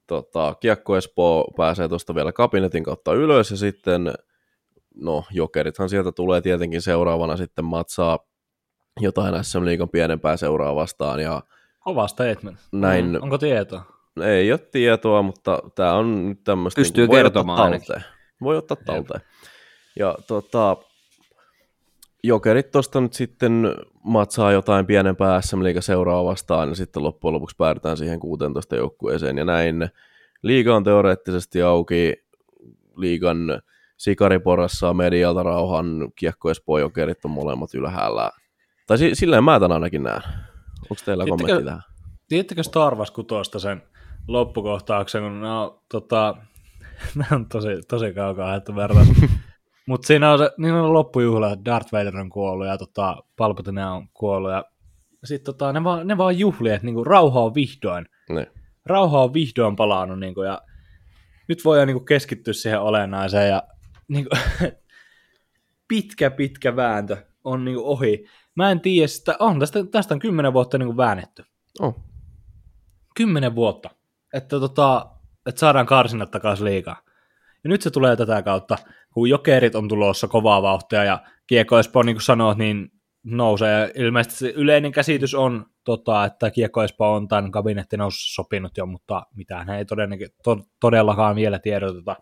tota, 0.07 0.55
Kiekko 0.59 0.97
Espoo 0.97 1.47
pääsee 1.57 1.89
tuosta 1.89 2.15
vielä 2.15 2.31
kabinetin 2.31 2.83
kautta 2.83 3.13
ylös, 3.13 3.51
ja 3.51 3.57
sitten 3.57 4.13
no, 4.95 5.23
jokerithan 5.31 5.89
sieltä 5.89 6.11
tulee 6.11 6.41
tietenkin 6.41 6.81
seuraavana 6.81 7.37
sitten 7.37 7.65
matsaa 7.65 8.19
jotain 8.99 9.43
SM 9.43 9.65
Liigan 9.65 9.89
pienempää 9.89 10.37
seuraa 10.37 10.75
vastaan, 10.75 11.19
ja 11.19 11.41
Kova 11.83 12.07
statement. 12.07 12.59
Näin. 12.71 13.05
Mm, 13.05 13.19
Onko 13.21 13.37
tietoa? 13.37 13.85
Ei 14.21 14.51
ole 14.51 14.59
tietoa, 14.59 15.21
mutta 15.21 15.59
tämä 15.75 15.93
on 15.93 16.29
nyt 16.29 16.43
tämmöistä... 16.43 16.79
Pystyy 16.81 17.07
voi 17.07 17.17
kertomaan 17.17 17.55
ottaa 17.55 17.65
ainakin. 17.65 17.87
talteen. 17.87 18.05
Voi 18.41 18.57
ottaa 18.57 18.77
talteen. 18.85 19.21
Ja 19.99 20.15
tota, 20.27 20.77
Jokerit 22.23 22.71
tuosta 22.71 23.01
nyt 23.01 23.13
sitten 23.13 23.75
matsaa 24.03 24.51
jotain 24.51 24.85
pienempää 24.85 25.41
SM 25.41 25.63
Liiga 25.63 25.81
seuraa 25.81 26.23
vastaan, 26.23 26.69
ja 26.69 26.75
sitten 26.75 27.03
loppujen 27.03 27.33
lopuksi 27.33 27.55
päädytään 27.55 27.97
siihen 27.97 28.19
16 28.19 28.75
joukkueeseen, 28.75 29.37
ja 29.37 29.45
näin. 29.45 29.89
Liiga 30.41 30.75
on 30.75 30.83
teoreettisesti 30.83 31.61
auki, 31.61 32.13
liigan 32.97 33.61
sikariporassa 34.03 34.93
medialta 34.93 35.43
rauhan, 35.43 36.11
kiekko 36.15 36.51
Espoo 36.51 36.77
Jokerit 36.77 37.25
on 37.25 37.31
molemmat 37.31 37.73
ylhäällä. 37.73 38.31
Tai 38.87 38.97
si- 38.97 39.15
silleen 39.15 39.43
mä 39.43 39.59
tämän 39.59 39.71
ainakin 39.71 40.03
näen. 40.03 40.21
Onko 40.81 40.95
teillä 41.05 41.23
Tiedättekö- 41.23 41.47
kommentti 41.47 41.65
tähän? 41.65 41.81
Tiedättekö 42.27 42.63
Star 42.63 42.95
Wars 42.95 43.11
kutosta 43.11 43.59
sen 43.59 43.81
loppukohtauksen, 44.27 45.23
kun 45.23 45.41
ne 45.41 45.49
on, 45.51 45.79
tota, 45.91 46.35
ne 47.15 47.25
on 47.31 47.45
tosi, 47.49 47.67
tosi 47.87 48.13
kaukaa 48.13 48.47
haettu 48.47 48.75
verran. 48.75 49.07
Mutta 49.87 50.07
siinä 50.07 50.31
on 50.31 50.37
se, 50.39 50.51
niin 50.57 50.73
on 50.73 50.93
loppujuhla, 50.93 51.51
että 51.51 51.65
Darth 51.65 51.91
Vader 51.93 52.17
on 52.17 52.29
kuollut 52.29 52.67
ja 52.67 52.77
tota, 52.77 53.17
Palpatine 53.37 53.85
on 53.85 54.07
kuollut 54.13 54.51
ja 54.51 54.63
sitten 55.23 55.53
tota, 55.53 55.73
ne, 55.73 55.83
vaan, 55.83 56.07
ne 56.07 56.17
vaan 56.17 56.39
juhli, 56.39 56.69
että 56.69 56.85
niinku, 56.85 57.03
rauha 57.03 57.41
on 57.41 57.53
vihdoin, 57.55 58.05
Ne. 58.29 58.51
rauha 58.85 59.23
on 59.23 59.33
vihdoin 59.33 59.75
palannut 59.75 60.19
niinku, 60.19 60.41
ja 60.43 60.61
nyt 61.47 61.65
voidaan 61.65 61.87
niinku, 61.87 62.03
keskittyä 62.05 62.53
siihen 62.53 62.81
olennaiseen 62.81 63.49
ja 63.49 63.63
niinku, 64.07 64.29
pitkä, 65.87 66.31
pitkä 66.31 66.75
vääntö 66.75 67.17
on 67.43 67.65
niinku, 67.65 67.91
ohi. 67.91 68.25
Mä 68.55 68.71
en 68.71 68.81
tiedä, 68.81 69.07
sitä 69.07 69.35
on, 69.39 69.59
tästä, 69.59 69.79
tästä 69.91 70.13
on 70.13 70.19
kymmenen 70.19 70.53
vuotta 70.53 70.77
niinku, 70.77 70.97
väännetty 70.97 71.43
Oh. 71.79 71.95
kymmenen 73.15 73.55
vuotta, 73.55 73.89
että, 74.33 74.59
tota, 74.59 75.09
että 75.45 75.59
saadaan 75.59 75.85
karsinnat 75.85 76.31
takaisin 76.31 76.65
liikaa. 76.65 77.01
Ja 77.63 77.69
nyt 77.69 77.81
se 77.81 77.91
tulee 77.91 78.15
tätä 78.15 78.41
kautta, 78.41 78.77
kun 79.13 79.29
jokerit 79.29 79.75
on 79.75 79.87
tulossa 79.87 80.27
kovaa 80.27 80.61
vauhtia 80.61 81.03
ja 81.03 81.23
Kiekko 81.47 81.79
Espoo, 81.79 82.03
niin 82.03 82.15
kuin 82.15 82.23
sanoit, 82.23 82.57
niin 82.57 82.91
nousee. 83.23 83.79
Ja 83.79 83.89
ilmeisesti 83.95 84.37
se 84.37 84.53
yleinen 84.55 84.91
käsitys 84.91 85.35
on, 85.35 85.65
tota, 85.83 86.25
että 86.25 86.51
Kiekko 86.51 86.83
Espoo 86.83 87.15
on 87.15 87.27
tämän 87.27 87.51
kabinettinousussa 87.51 88.35
sopinut 88.35 88.77
jo, 88.77 88.85
mutta 88.85 89.25
mitään 89.35 89.69
ei 89.69 89.85
todennäkö- 89.85 90.29
to- 90.43 90.65
todellakaan 90.79 91.35
vielä 91.35 91.59
tiedoteta. 91.59 92.15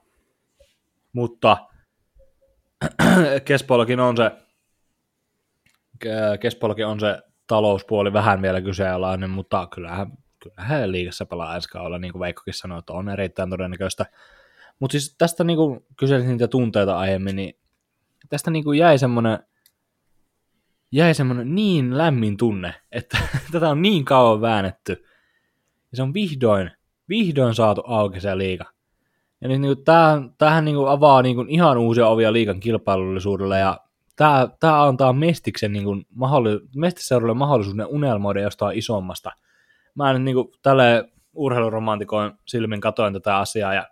Mutta 1.14 1.58
Kespollakin 3.46 4.00
on 4.00 4.18
se 4.18 4.32
Kespollakin 6.40 6.88
on 6.88 7.00
se 7.00 7.22
talouspuoli 7.48 8.14
vähän 8.14 8.42
vielä 8.42 8.62
kyseenalainen, 8.62 9.30
mutta 9.30 9.68
kyllähän, 9.68 10.12
kyllähän 10.44 10.92
liigassa 10.92 11.26
pelaa 11.26 11.56
ensi 11.56 11.70
kaudella, 11.70 12.00
niin 12.00 12.12
kuin 12.12 12.20
Veikkokin 12.20 12.54
sanoi, 12.54 12.80
että 12.80 12.94
on 12.94 13.10
erittäin 13.10 13.50
todennäköistä. 13.50 14.06
Mutta 14.80 14.92
siis 14.92 15.16
tästä 15.18 15.44
niin 15.44 15.58
kuin 15.58 15.86
kyselin 15.98 16.28
niitä 16.28 16.48
tunteita 16.48 16.98
aiemmin, 16.98 17.36
niin 17.36 17.60
tästä 18.30 18.52
niin 18.52 18.64
kuin 18.64 18.80
jäi 18.80 18.98
semmoinen 18.98 19.40
jäi 20.92 21.14
semmoinen 21.14 21.56
niin 21.56 21.98
lämmin 21.98 22.38
tunne, 22.38 22.76
että 22.92 23.18
tätä 23.52 23.70
on 23.70 23.82
niin 23.82 24.06
kauan 24.06 24.42
väännetty. 24.42 25.06
Ja 25.92 25.98
se 25.98 26.04
on 26.04 26.14
vihdoin, 26.14 26.72
vihdoin 27.10 27.56
saatu 27.56 27.84
auki 27.86 28.20
se 28.20 28.38
liiga. 28.38 28.66
Ja 29.42 29.48
nyt 29.48 29.62
niin 29.62 29.84
tämähän, 29.84 30.34
tämähän 30.38 30.66
niin 30.66 30.88
avaa 30.88 31.22
niin 31.22 31.50
ihan 31.50 31.78
uusia 31.78 32.08
ovia 32.08 32.34
liigan 32.34 32.60
kilpailullisuudelle 32.60 33.60
ja 33.60 33.80
tämä, 34.16 34.48
tämä 34.60 34.84
antaa 34.84 35.14
Mestiksen 35.14 35.74
niin 35.74 35.84
kuin 35.84 36.06
mahdolli- 36.10 36.68
Mestisseuralle 36.76 37.34
mahdollisuuden 37.34 37.88
unelmoida 37.88 38.42
jostain 38.42 38.78
isommasta. 38.78 39.32
Mä 39.96 40.14
nyt 40.14 40.24
niin 40.24 40.36
kuin, 40.36 40.48
tälle 40.62 41.10
urheiluromantikoin 41.34 42.32
silmin 42.48 42.82
katoin 42.82 43.14
tätä 43.14 43.38
asiaa 43.38 43.74
ja 43.74 43.88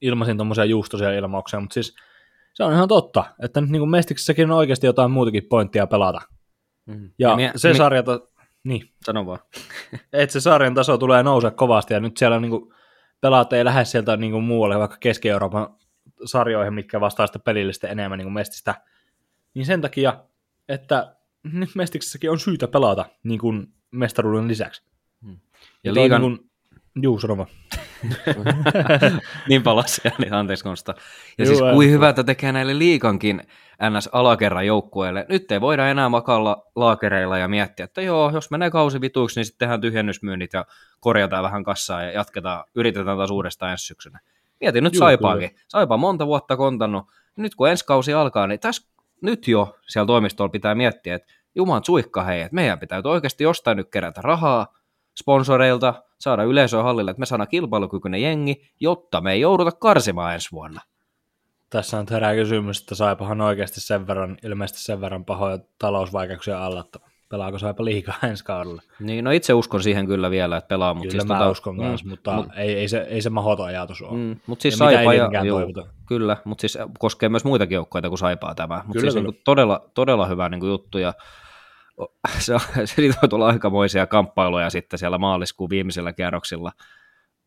ilmasin 0.00 0.36
tuommoisia 0.36 0.64
juustoisia 0.64 1.12
ilmauksia, 1.12 1.60
mutta 1.60 1.74
siis 1.74 1.96
se 2.54 2.64
on 2.64 2.72
ihan 2.72 2.88
totta, 2.88 3.24
että 3.42 3.60
nyt 3.60 3.70
niin 3.70 3.80
kuin 3.80 3.90
Mestiksessäkin 3.90 4.50
on 4.50 4.56
oikeasti 4.56 4.86
jotain 4.86 5.10
muutakin 5.10 5.46
pointtia 5.50 5.86
pelata. 5.86 6.20
Mm. 6.86 7.10
Ja, 7.18 7.36
mie- 7.36 7.52
se 7.56 7.68
mi- 7.68 7.74
sarja, 7.74 8.02
niin, 8.64 8.90
Sano 9.04 9.26
vaan. 9.26 9.38
että 10.12 10.32
se 10.32 10.40
sarjan 10.40 10.74
taso 10.74 10.98
tulee 10.98 11.22
nousee 11.22 11.50
kovasti 11.50 11.94
ja 11.94 12.00
nyt 12.00 12.16
siellä 12.16 12.40
niin 12.40 12.50
kuin, 12.50 12.73
pelaat 13.24 13.52
ei 13.52 13.64
lähde 13.64 13.84
sieltä 13.84 14.16
niin 14.16 14.32
kuin 14.32 14.44
muualle, 14.44 14.78
vaikka 14.78 14.96
Keski-Euroopan 15.00 15.76
sarjoihin, 16.24 16.74
mitkä 16.74 17.00
vastaa 17.00 17.26
sitä 17.26 17.38
pelillistä 17.38 17.88
enemmän 17.88 18.18
niin 18.18 18.26
kuin 18.26 18.32
Mestistä. 18.32 18.74
Niin 19.54 19.66
sen 19.66 19.80
takia, 19.80 20.24
että 20.68 21.16
nyt 21.42 21.70
Mestiksessäkin 21.74 22.30
on 22.30 22.38
syytä 22.38 22.68
pelata 22.68 23.06
niin 23.22 23.40
kuin 23.40 23.66
mestaruuden 23.90 24.48
lisäksi. 24.48 24.82
Ja 25.84 25.92
toi 25.92 25.94
liigan, 25.94 26.22
Niin 26.22 26.38
kuin, 26.38 26.50
juu, 27.02 27.18
sano 27.18 27.36
vaan. 27.36 27.48
niin 29.48 29.62
palasi, 29.62 30.00
niin 30.18 30.32
anteeksi 30.32 30.64
Konsta. 30.64 30.94
Ja 31.38 31.44
Juu, 31.44 31.56
siis 31.56 31.72
kuin 31.74 31.90
hyvä, 31.90 32.08
että 32.08 32.24
tekee 32.24 32.52
näille 32.52 32.78
liikankin 32.78 33.42
NS-alakerran 33.82 34.66
joukkueille. 34.66 35.26
Nyt 35.28 35.52
ei 35.52 35.60
voida 35.60 35.88
enää 35.88 36.08
makalla 36.08 36.70
laakereilla 36.76 37.38
ja 37.38 37.48
miettiä, 37.48 37.84
että 37.84 38.02
joo, 38.02 38.30
jos 38.34 38.50
menee 38.50 38.70
kausi 38.70 39.00
vituiksi, 39.00 39.40
niin 39.40 39.46
sitten 39.46 39.58
tehdään 39.58 39.80
tyhjennysmyynnit 39.80 40.52
ja 40.52 40.64
korjataan 41.00 41.44
vähän 41.44 41.64
kassaa 41.64 42.02
ja 42.02 42.12
jatketaan, 42.12 42.64
yritetään 42.74 43.16
taas 43.16 43.30
uudestaan 43.30 43.72
ensi 43.72 43.86
syksynä. 43.86 44.20
Mietin 44.60 44.84
nyt 44.84 44.94
Juu, 44.94 44.98
Saipaakin. 44.98 45.50
Saipa 45.68 45.94
on 45.94 46.00
monta 46.00 46.26
vuotta 46.26 46.56
kontannut. 46.56 47.04
Nyt 47.36 47.54
kun 47.54 47.68
ensi 47.68 47.86
kausi 47.86 48.12
alkaa, 48.12 48.46
niin 48.46 48.60
tässä 48.60 48.88
nyt 49.22 49.48
jo 49.48 49.76
siellä 49.88 50.06
toimistolla 50.06 50.48
pitää 50.48 50.74
miettiä, 50.74 51.14
että 51.14 51.32
juman 51.54 51.84
suikka 51.84 52.22
hei, 52.22 52.40
että 52.40 52.54
meidän 52.54 52.78
pitää 52.78 53.02
oikeasti 53.04 53.44
jostain 53.44 53.76
nyt 53.76 53.90
kerätä 53.90 54.20
rahaa 54.22 54.66
sponsoreilta, 55.20 55.94
saada 56.18 56.42
yleisöä 56.42 56.82
hallille, 56.82 57.10
että 57.10 57.20
me 57.20 57.26
saadaan 57.26 57.48
kilpailukykyinen 57.48 58.22
jengi, 58.22 58.70
jotta 58.80 59.20
me 59.20 59.32
ei 59.32 59.40
jouduta 59.40 59.72
karsimaan 59.72 60.34
ensi 60.34 60.48
vuonna. 60.52 60.80
Tässä 61.70 61.98
on 61.98 62.06
herää 62.10 62.34
kysymys, 62.34 62.80
että 62.80 62.94
Saipahan 62.94 63.40
oikeasti 63.40 63.80
sen 63.80 64.06
verran, 64.06 64.36
ilmeisesti 64.42 64.82
sen 64.82 65.00
verran 65.00 65.24
pahoja 65.24 65.58
talousvaikeuksia 65.78 66.66
alla, 66.66 66.80
että 66.80 66.98
pelaako 67.28 67.58
Saipa 67.58 67.84
liikaa 67.84 68.14
ensi 68.30 68.44
kaudella. 68.44 68.82
Niin, 69.00 69.24
no 69.24 69.30
itse 69.30 69.52
uskon 69.52 69.82
siihen 69.82 70.06
kyllä 70.06 70.30
vielä, 70.30 70.56
että 70.56 70.68
pelaa, 70.68 70.94
mutta 70.94 71.08
Kyllä 71.08 71.22
siis 71.22 71.28
mä 71.28 71.38
tota, 71.38 71.50
uskon 71.50 71.78
kanssa, 71.78 72.06
mm, 72.06 72.10
mutta 72.10 72.36
mut- 72.36 72.58
ei, 72.58 72.74
ei, 72.74 72.88
se, 72.88 72.98
ei 72.98 73.22
se 73.22 73.30
mahdoton 73.30 73.66
ajatus 73.66 74.02
ole. 74.02 74.18
Mm, 74.18 74.36
mutta 74.46 74.62
siis 74.62 74.74
Ja 74.74 74.78
Saipa 74.78 75.14
ja, 75.14 75.44
juu, 75.44 75.58
kyllä, 76.06 76.36
mutta 76.44 76.60
siis 76.60 76.78
koskee 76.98 77.28
myös 77.28 77.44
muitakin 77.44 77.74
joukkoja 77.74 78.08
kuin 78.08 78.18
Saipaa 78.18 78.54
tämä. 78.54 78.82
Mutta 78.86 79.00
siis 79.00 79.14
kyllä. 79.14 79.28
niin 79.28 79.40
todella, 79.44 79.90
todella 79.94 80.26
hyvä 80.26 80.48
niin 80.48 80.60
kuin 80.60 80.70
juttu 80.70 80.98
ja 80.98 81.14
se, 82.38 82.54
on- 82.54 82.60
siitä 82.84 83.16
voi 83.22 83.28
tulla 83.28 83.46
aikamoisia 83.46 84.06
kamppailuja 84.06 84.70
sitten 84.70 84.98
siellä 84.98 85.18
maaliskuun 85.18 85.70
viimeisillä 85.70 86.12
kierroksilla, 86.12 86.72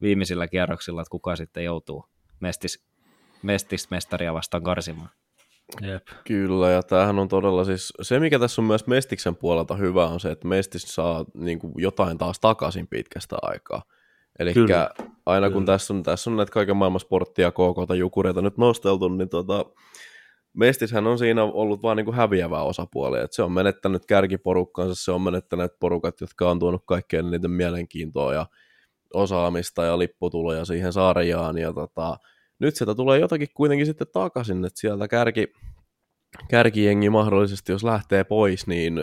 viimeisillä 0.01 0.47
kierroksilla, 0.47 1.01
että 1.01 1.11
kuka 1.11 1.35
sitten 1.35 1.63
joutuu 1.63 2.05
mestis, 2.39 2.85
mestis 3.43 3.89
mestaria 3.91 4.33
vastaan 4.33 4.63
karsimaan. 4.63 5.09
Jep. 5.81 6.07
Kyllä, 6.27 6.69
ja 6.69 6.83
tämähän 6.83 7.19
on 7.19 7.27
todella 7.27 7.63
siis, 7.63 7.93
se 8.01 8.19
mikä 8.19 8.39
tässä 8.39 8.61
on 8.61 8.65
myös 8.65 8.87
Mestiksen 8.87 9.35
puolelta 9.35 9.75
hyvä 9.75 10.07
on 10.07 10.19
se, 10.19 10.31
että 10.31 10.47
Mestis 10.47 10.83
saa 10.83 11.25
niin 11.33 11.59
kuin, 11.59 11.73
jotain 11.77 12.17
taas 12.17 12.39
takaisin 12.39 12.87
pitkästä 12.87 13.35
aikaa. 13.41 13.81
Eli 14.39 14.53
aina 15.25 15.49
kun 15.49 15.61
Kyllä. 15.61 15.73
tässä 15.73 15.93
on, 15.93 16.03
tässä 16.03 16.29
on 16.29 16.37
näitä 16.37 16.51
kaiken 16.51 16.77
maailman 16.77 16.99
sporttia, 16.99 17.51
KK 17.51 17.87
tai 17.87 17.99
jukureita 17.99 18.41
nyt 18.41 18.57
nosteltu, 18.57 19.09
niin 19.09 19.29
tota, 19.29 19.65
Mestishän 20.57 21.07
on 21.07 21.17
siinä 21.17 21.43
ollut 21.43 21.81
vaan 21.81 21.97
niin 21.97 22.05
kuin 22.05 22.15
häviävä 22.15 22.61
osapuoli. 22.61 23.19
Et 23.19 23.33
se 23.33 23.43
on 23.43 23.51
menettänyt 23.51 24.05
kärkiporukkansa, 24.05 25.03
se 25.03 25.11
on 25.11 25.21
menettänyt 25.21 25.71
porukat, 25.79 26.21
jotka 26.21 26.51
on 26.51 26.59
tuonut 26.59 26.83
kaikkein 26.85 27.27
eniten 27.27 27.51
mielenkiintoa 27.51 28.33
ja 28.33 28.45
osaamista 29.13 29.83
ja 29.83 29.99
lipputuloja 29.99 30.65
siihen 30.65 30.93
sarjaan. 30.93 31.57
Ja 31.57 31.73
tota, 31.73 32.17
nyt 32.59 32.75
sieltä 32.75 32.95
tulee 32.95 33.19
jotakin 33.19 33.47
kuitenkin 33.53 33.85
sitten 33.85 34.07
takaisin, 34.13 34.65
että 34.65 34.79
sieltä 34.79 35.07
kärki, 35.07 35.53
kärkijengi 36.49 37.09
mahdollisesti, 37.09 37.71
jos 37.71 37.83
lähtee 37.83 38.23
pois, 38.23 38.67
niin 38.67 38.99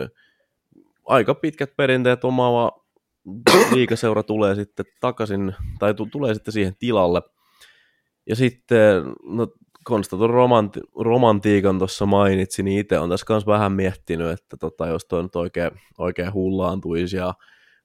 aika 1.05 1.34
pitkät 1.34 1.76
perinteet 1.76 2.24
omaava 2.24 2.84
liikaseura 3.74 4.22
tulee 4.22 4.55
sitten 4.55 4.86
takaisin, 5.00 5.55
tai 5.78 5.94
tu- 5.94 6.09
tulee 6.12 6.34
sitten 6.34 6.52
siihen 6.52 6.76
tilalle. 6.78 7.22
Ja 8.28 8.36
sitten, 8.36 9.05
no 9.22 9.48
Konsta 9.85 10.16
tuon 10.16 10.30
romanti- 10.30 10.80
romantiikan 11.01 11.78
tuossa 11.78 12.07
mainitsi, 12.07 12.62
niin 12.62 12.80
itse 12.80 12.99
on 12.99 13.11
tässä 13.11 13.26
kanssa 13.26 13.53
vähän 13.53 13.72
miettinyt, 13.72 14.30
että 14.30 14.57
tota, 14.57 14.87
jos 14.87 15.05
toi 15.05 15.22
nyt 15.22 15.37
oikein, 15.37 15.70
oikein 15.99 16.32
hullaantuisi 16.32 17.16
ja 17.16 17.35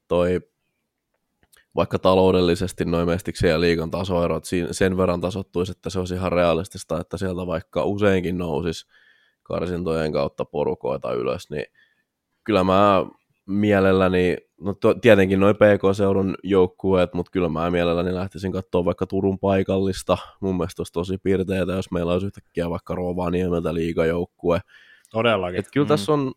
toi 0.08 0.42
vaikka 1.76 2.00
taloudellisesti 2.00 2.86
noin 2.86 3.08
mestiksen 3.08 3.50
ja 3.50 3.62
liikan 3.62 3.92
tasoerot 3.92 4.44
sen 4.72 4.98
verran 4.98 5.22
tasottuisi, 5.22 5.72
että 5.72 5.90
se 5.90 6.00
olisi 6.00 6.14
ihan 6.14 6.32
realistista, 6.32 7.00
että 7.00 7.18
sieltä 7.18 7.48
vaikka 7.48 7.84
useinkin 7.84 8.38
nousisi 8.38 8.88
karsintojen 9.44 10.14
kautta 10.14 10.46
porukoita 10.46 11.14
ylös, 11.14 11.50
niin 11.50 11.66
kyllä 12.44 12.64
mä 12.64 13.06
mielelläni, 13.50 14.38
no 14.62 14.74
to, 14.74 14.94
tietenkin 14.94 15.40
noin 15.40 15.56
PK-seudun 15.56 16.36
joukkueet, 16.44 17.14
mutta 17.14 17.32
kyllä 17.32 17.50
mä 17.50 17.72
mielelläni 17.72 18.14
lähtisin 18.14 18.52
katsoa 18.52 18.86
vaikka 18.86 19.06
Turun 19.06 19.40
paikallista. 19.40 20.18
Mun 20.40 20.58
mielestä 20.58 20.80
olisi 20.80 20.94
tosi 20.94 21.18
piirteitä, 21.18 21.72
jos 21.72 21.92
meillä 21.92 22.14
olisi 22.14 22.26
yhtäkkiä 22.28 22.70
vaikka 22.70 22.96
Rovaniemeltä 22.96 23.74
liigajoukkue. 23.74 24.60
Todellakin. 25.12 25.60
Et 25.60 25.68
kyllä 25.74 25.86
Mm. 25.86 25.88
tässä 25.88 26.14
on, 26.14 26.32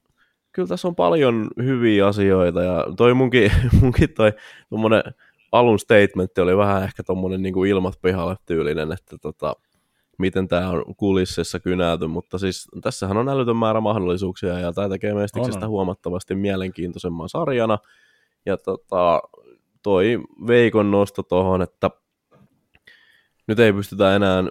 kyllä 0.52 0.68
tässä 0.68 0.88
on 0.88 0.94
paljon 0.94 1.48
hyviä 1.56 2.06
asioita 2.06 2.62
ja 2.62 2.86
toi 2.96 3.14
munkin, 3.14 3.52
munkin 3.82 4.14
toi 4.14 4.32
alun 5.52 5.78
statementti 5.78 6.40
oli 6.40 6.56
vähän 6.56 6.82
ehkä 6.82 7.02
tommonen 7.02 7.42
niin 7.42 7.54
kuin 7.54 7.70
ilmat 7.70 7.94
pihalle 8.02 8.36
tyylinen, 8.46 8.92
että 8.92 9.18
tota, 9.22 9.56
miten 10.18 10.48
tämä 10.48 10.70
on 10.70 10.94
kulississa 10.96 11.60
kynäyty, 11.60 12.06
mutta 12.06 12.38
siis 12.38 12.68
tässähän 12.82 13.16
on 13.16 13.28
älytön 13.28 13.56
määrä 13.56 13.80
mahdollisuuksia 13.80 14.58
ja 14.58 14.72
tämä 14.72 14.88
tekee 14.88 15.14
Mestiksestä 15.14 15.68
huomattavasti 15.68 16.34
mielenkiintoisemman 16.34 17.28
sarjana. 17.28 17.78
Ja 18.46 18.56
tota, 18.56 19.22
toi 19.82 20.20
Veikon 20.46 20.90
nosto 20.90 21.22
tuohon, 21.22 21.62
että 21.62 21.90
nyt 23.48 23.58
ei 23.58 23.72
pystytä 23.72 24.16
enää 24.16 24.42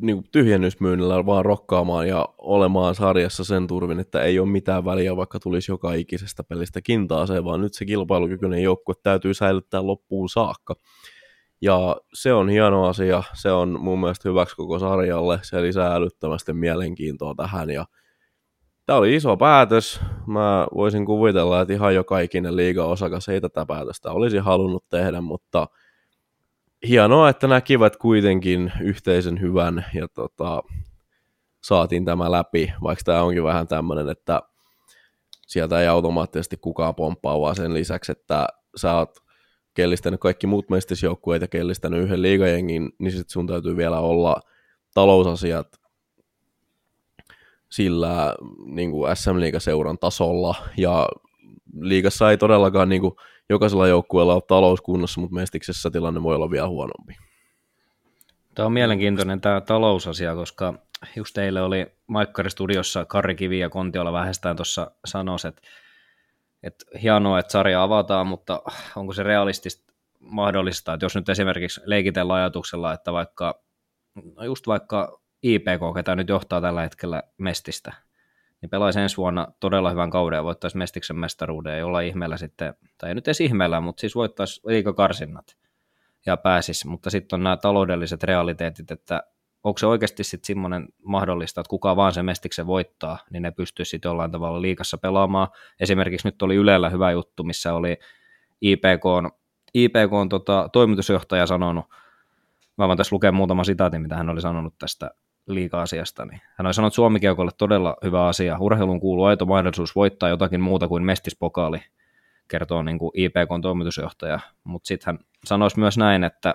niin 0.00 0.16
kuin 0.16 0.26
tyhjennysmyynnillä 0.32 1.26
vaan 1.26 1.44
rokkaamaan 1.44 2.08
ja 2.08 2.28
olemaan 2.38 2.94
sarjassa 2.94 3.44
sen 3.44 3.66
turvin, 3.66 4.00
että 4.00 4.22
ei 4.22 4.38
ole 4.38 4.48
mitään 4.48 4.84
väliä, 4.84 5.16
vaikka 5.16 5.38
tulisi 5.40 5.72
joka 5.72 5.92
ikisestä 5.92 6.44
pelistä 6.44 6.80
kintaaseen, 6.82 7.44
vaan 7.44 7.60
nyt 7.60 7.74
se 7.74 7.84
kilpailukykyinen 7.84 8.62
joukkue 8.62 8.94
täytyy 9.02 9.34
säilyttää 9.34 9.86
loppuun 9.86 10.28
saakka. 10.28 10.74
Ja 11.62 11.96
se 12.14 12.32
on 12.32 12.48
hieno 12.48 12.86
asia, 12.86 13.22
se 13.34 13.52
on 13.52 13.80
mun 13.80 14.00
mielestä 14.00 14.28
hyväksi 14.28 14.56
koko 14.56 14.78
sarjalle, 14.78 15.38
se 15.42 15.62
lisää 15.62 15.94
älyttömästi 15.94 16.52
mielenkiintoa 16.52 17.34
tähän. 17.34 17.70
Ja 17.70 17.84
Tämä 18.86 18.98
oli 18.98 19.16
iso 19.16 19.36
päätös. 19.36 20.00
Mä 20.26 20.66
voisin 20.74 21.06
kuvitella, 21.06 21.60
että 21.60 21.74
ihan 21.74 21.94
joka 21.94 22.20
ikinen 22.20 22.56
liiga-osakas 22.56 23.28
ei 23.28 23.40
tätä 23.40 23.66
päätöstä 23.66 24.12
olisi 24.12 24.38
halunnut 24.38 24.84
tehdä, 24.88 25.20
mutta 25.20 25.66
hienoa, 26.88 27.28
että 27.28 27.46
näkivät 27.46 27.96
kuitenkin 27.96 28.72
yhteisen 28.80 29.40
hyvän 29.40 29.84
ja 29.94 30.08
tota, 30.08 30.62
saatiin 31.64 32.04
tämä 32.04 32.30
läpi, 32.30 32.72
vaikka 32.82 33.02
tämä 33.04 33.22
onkin 33.22 33.44
vähän 33.44 33.66
tämmöinen, 33.66 34.08
että 34.08 34.42
sieltä 35.46 35.80
ei 35.80 35.86
automaattisesti 35.86 36.56
kukaan 36.56 36.94
pomppaa, 36.94 37.40
vaan 37.40 37.56
sen 37.56 37.74
lisäksi, 37.74 38.12
että 38.12 38.46
sä 38.76 38.94
oot 38.94 39.21
kellistänyt 39.74 40.20
kaikki 40.20 40.46
muut 40.46 40.70
mestisjoukkueet 40.70 41.42
ja 41.42 41.48
kellistänyt 41.48 42.02
yhden 42.02 42.22
liigajengin, 42.22 42.92
niin 42.98 43.12
sit 43.12 43.30
sun 43.30 43.46
täytyy 43.46 43.76
vielä 43.76 44.00
olla 44.00 44.40
talousasiat 44.94 45.66
sillä 47.70 48.34
niin 48.66 48.90
kuin 48.90 49.16
SM-liigaseuran 49.16 49.98
tasolla, 49.98 50.54
ja 50.76 51.08
liigassa 51.80 52.30
ei 52.30 52.38
todellakaan 52.38 52.88
niin 52.88 53.00
kuin, 53.00 53.14
jokaisella 53.48 53.88
joukkueella 53.88 54.34
ole 54.34 54.42
talouskunnossa, 54.48 55.20
mutta 55.20 55.34
Mestiksessä 55.34 55.90
tilanne 55.90 56.22
voi 56.22 56.34
olla 56.34 56.50
vielä 56.50 56.68
huonompi. 56.68 57.16
Tämä 58.54 58.66
on 58.66 58.72
mielenkiintoinen 58.72 59.40
tämä 59.40 59.60
talousasia, 59.60 60.34
koska 60.34 60.74
just 61.16 61.34
teille 61.34 61.62
oli 61.62 61.86
Maikkari 62.06 62.50
Studiossa 62.50 63.04
Karri 63.04 63.34
Kivi 63.34 63.58
ja 63.58 63.70
Kontiola 63.70 64.12
vähestään 64.12 64.56
tuossa 64.56 64.90
sanoisi, 65.04 65.48
että, 65.48 65.62
että 66.62 66.84
hienoa, 67.02 67.38
että 67.38 67.52
sarja 67.52 67.82
avataan, 67.82 68.26
mutta 68.26 68.62
onko 68.96 69.12
se 69.12 69.22
realistista 69.22 69.92
mahdollista, 70.20 70.92
että 70.94 71.04
jos 71.04 71.14
nyt 71.14 71.28
esimerkiksi 71.28 71.80
leikitellään 71.84 72.40
ajatuksella, 72.40 72.92
että 72.92 73.12
vaikka, 73.12 73.62
no 74.36 74.44
just 74.44 74.66
vaikka 74.66 75.20
IPK, 75.42 75.94
ketä 75.94 76.16
nyt 76.16 76.28
johtaa 76.28 76.60
tällä 76.60 76.82
hetkellä 76.82 77.22
Mestistä, 77.38 77.92
niin 78.60 78.70
pelaisi 78.70 79.00
ensi 79.00 79.16
vuonna 79.16 79.48
todella 79.60 79.90
hyvän 79.90 80.10
kauden 80.10 80.36
ja 80.36 80.44
voittaisi 80.44 80.76
Mestiksen 80.76 81.18
mestaruuden. 81.18 81.78
Ja 81.78 81.86
olla 81.86 82.00
ihmeellä 82.00 82.36
sitten, 82.36 82.74
tai 82.98 83.08
ei 83.08 83.14
nyt 83.14 83.28
edes 83.28 83.40
ihmeellä, 83.40 83.80
mutta 83.80 84.00
siis 84.00 84.14
voittaisi 84.14 84.60
liikakarsinnat 84.66 85.56
ja 86.26 86.36
pääsisi, 86.36 86.88
mutta 86.88 87.10
sitten 87.10 87.36
on 87.36 87.42
nämä 87.42 87.56
taloudelliset 87.56 88.22
realiteetit, 88.22 88.90
että 88.90 89.22
onko 89.64 89.78
se 89.78 89.86
oikeasti 89.86 90.24
sitten 90.24 90.46
semmoinen 90.46 90.88
mahdollista, 91.04 91.60
että 91.60 91.70
kuka 91.70 91.96
vaan 91.96 92.12
se 92.12 92.22
Mestiksen 92.22 92.66
voittaa, 92.66 93.18
niin 93.30 93.42
ne 93.42 93.50
pystyisi 93.50 93.90
sitten 93.90 94.08
jollain 94.08 94.30
tavalla 94.30 94.62
liikassa 94.62 94.98
pelaamaan. 94.98 95.48
Esimerkiksi 95.80 96.28
nyt 96.28 96.42
oli 96.42 96.54
Ylellä 96.54 96.90
hyvä 96.90 97.10
juttu, 97.10 97.44
missä 97.44 97.74
oli 97.74 97.96
IPK, 98.60 99.34
IPK 99.74 100.12
on 100.12 100.28
tota, 100.28 100.68
toimitusjohtaja 100.72 101.46
sanonut, 101.46 101.84
mä 102.78 102.88
voin 102.88 102.96
tässä 102.96 103.14
lukea 103.14 103.32
muutama 103.32 103.64
sitaatin, 103.64 104.02
mitä 104.02 104.16
hän 104.16 104.30
oli 104.30 104.40
sanonut 104.40 104.74
tästä 104.78 105.10
liika-asiasta, 105.46 106.24
niin 106.24 106.40
hän 106.56 106.66
on 106.66 106.74
sanonut, 106.74 106.90
että 106.90 106.96
Suomikeukolle 106.96 107.50
todella 107.58 107.96
hyvä 108.04 108.26
asia. 108.26 108.56
Urheiluun 108.60 109.00
kuuluu 109.00 109.24
aito 109.24 109.46
mahdollisuus 109.46 109.96
voittaa 109.96 110.28
jotakin 110.28 110.60
muuta 110.60 110.88
kuin 110.88 111.04
mestispokaali, 111.04 111.82
kertoo 112.48 112.82
niin 112.82 112.98
kuin 112.98 113.10
IPKn 113.14 113.60
toimitusjohtaja. 113.62 114.40
Mutta 114.64 114.86
sitten 114.86 115.06
hän 115.06 115.18
sanoisi 115.44 115.78
myös 115.78 115.98
näin, 115.98 116.24
että 116.24 116.54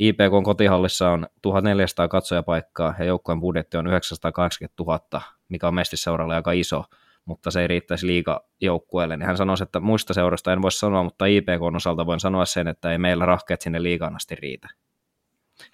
IPKn 0.00 0.42
kotihallissa 0.44 1.10
on 1.10 1.26
1400 1.42 2.08
katsojapaikkaa 2.08 2.94
ja 2.98 3.04
joukkojen 3.04 3.40
budjetti 3.40 3.76
on 3.76 3.86
980 3.86 4.82
000, 4.82 5.22
mikä 5.48 5.68
on 5.68 5.74
mestisseuralle 5.74 6.34
aika 6.34 6.52
iso, 6.52 6.84
mutta 7.24 7.50
se 7.50 7.60
ei 7.60 7.68
riittäisi 7.68 8.06
liigajoukkueelle. 8.06 9.16
Niin 9.16 9.26
hän 9.26 9.36
sanoisi, 9.36 9.62
että 9.62 9.80
muista 9.80 10.14
seurasta 10.14 10.52
en 10.52 10.62
voi 10.62 10.72
sanoa, 10.72 11.04
mutta 11.04 11.26
IPKn 11.26 11.76
osalta 11.76 12.06
voin 12.06 12.20
sanoa 12.20 12.44
sen, 12.44 12.68
että 12.68 12.92
ei 12.92 12.98
meillä 12.98 13.26
rahkeet 13.26 13.60
sinne 13.60 13.82
liigaan 13.82 14.16
asti 14.16 14.34
riitä. 14.34 14.68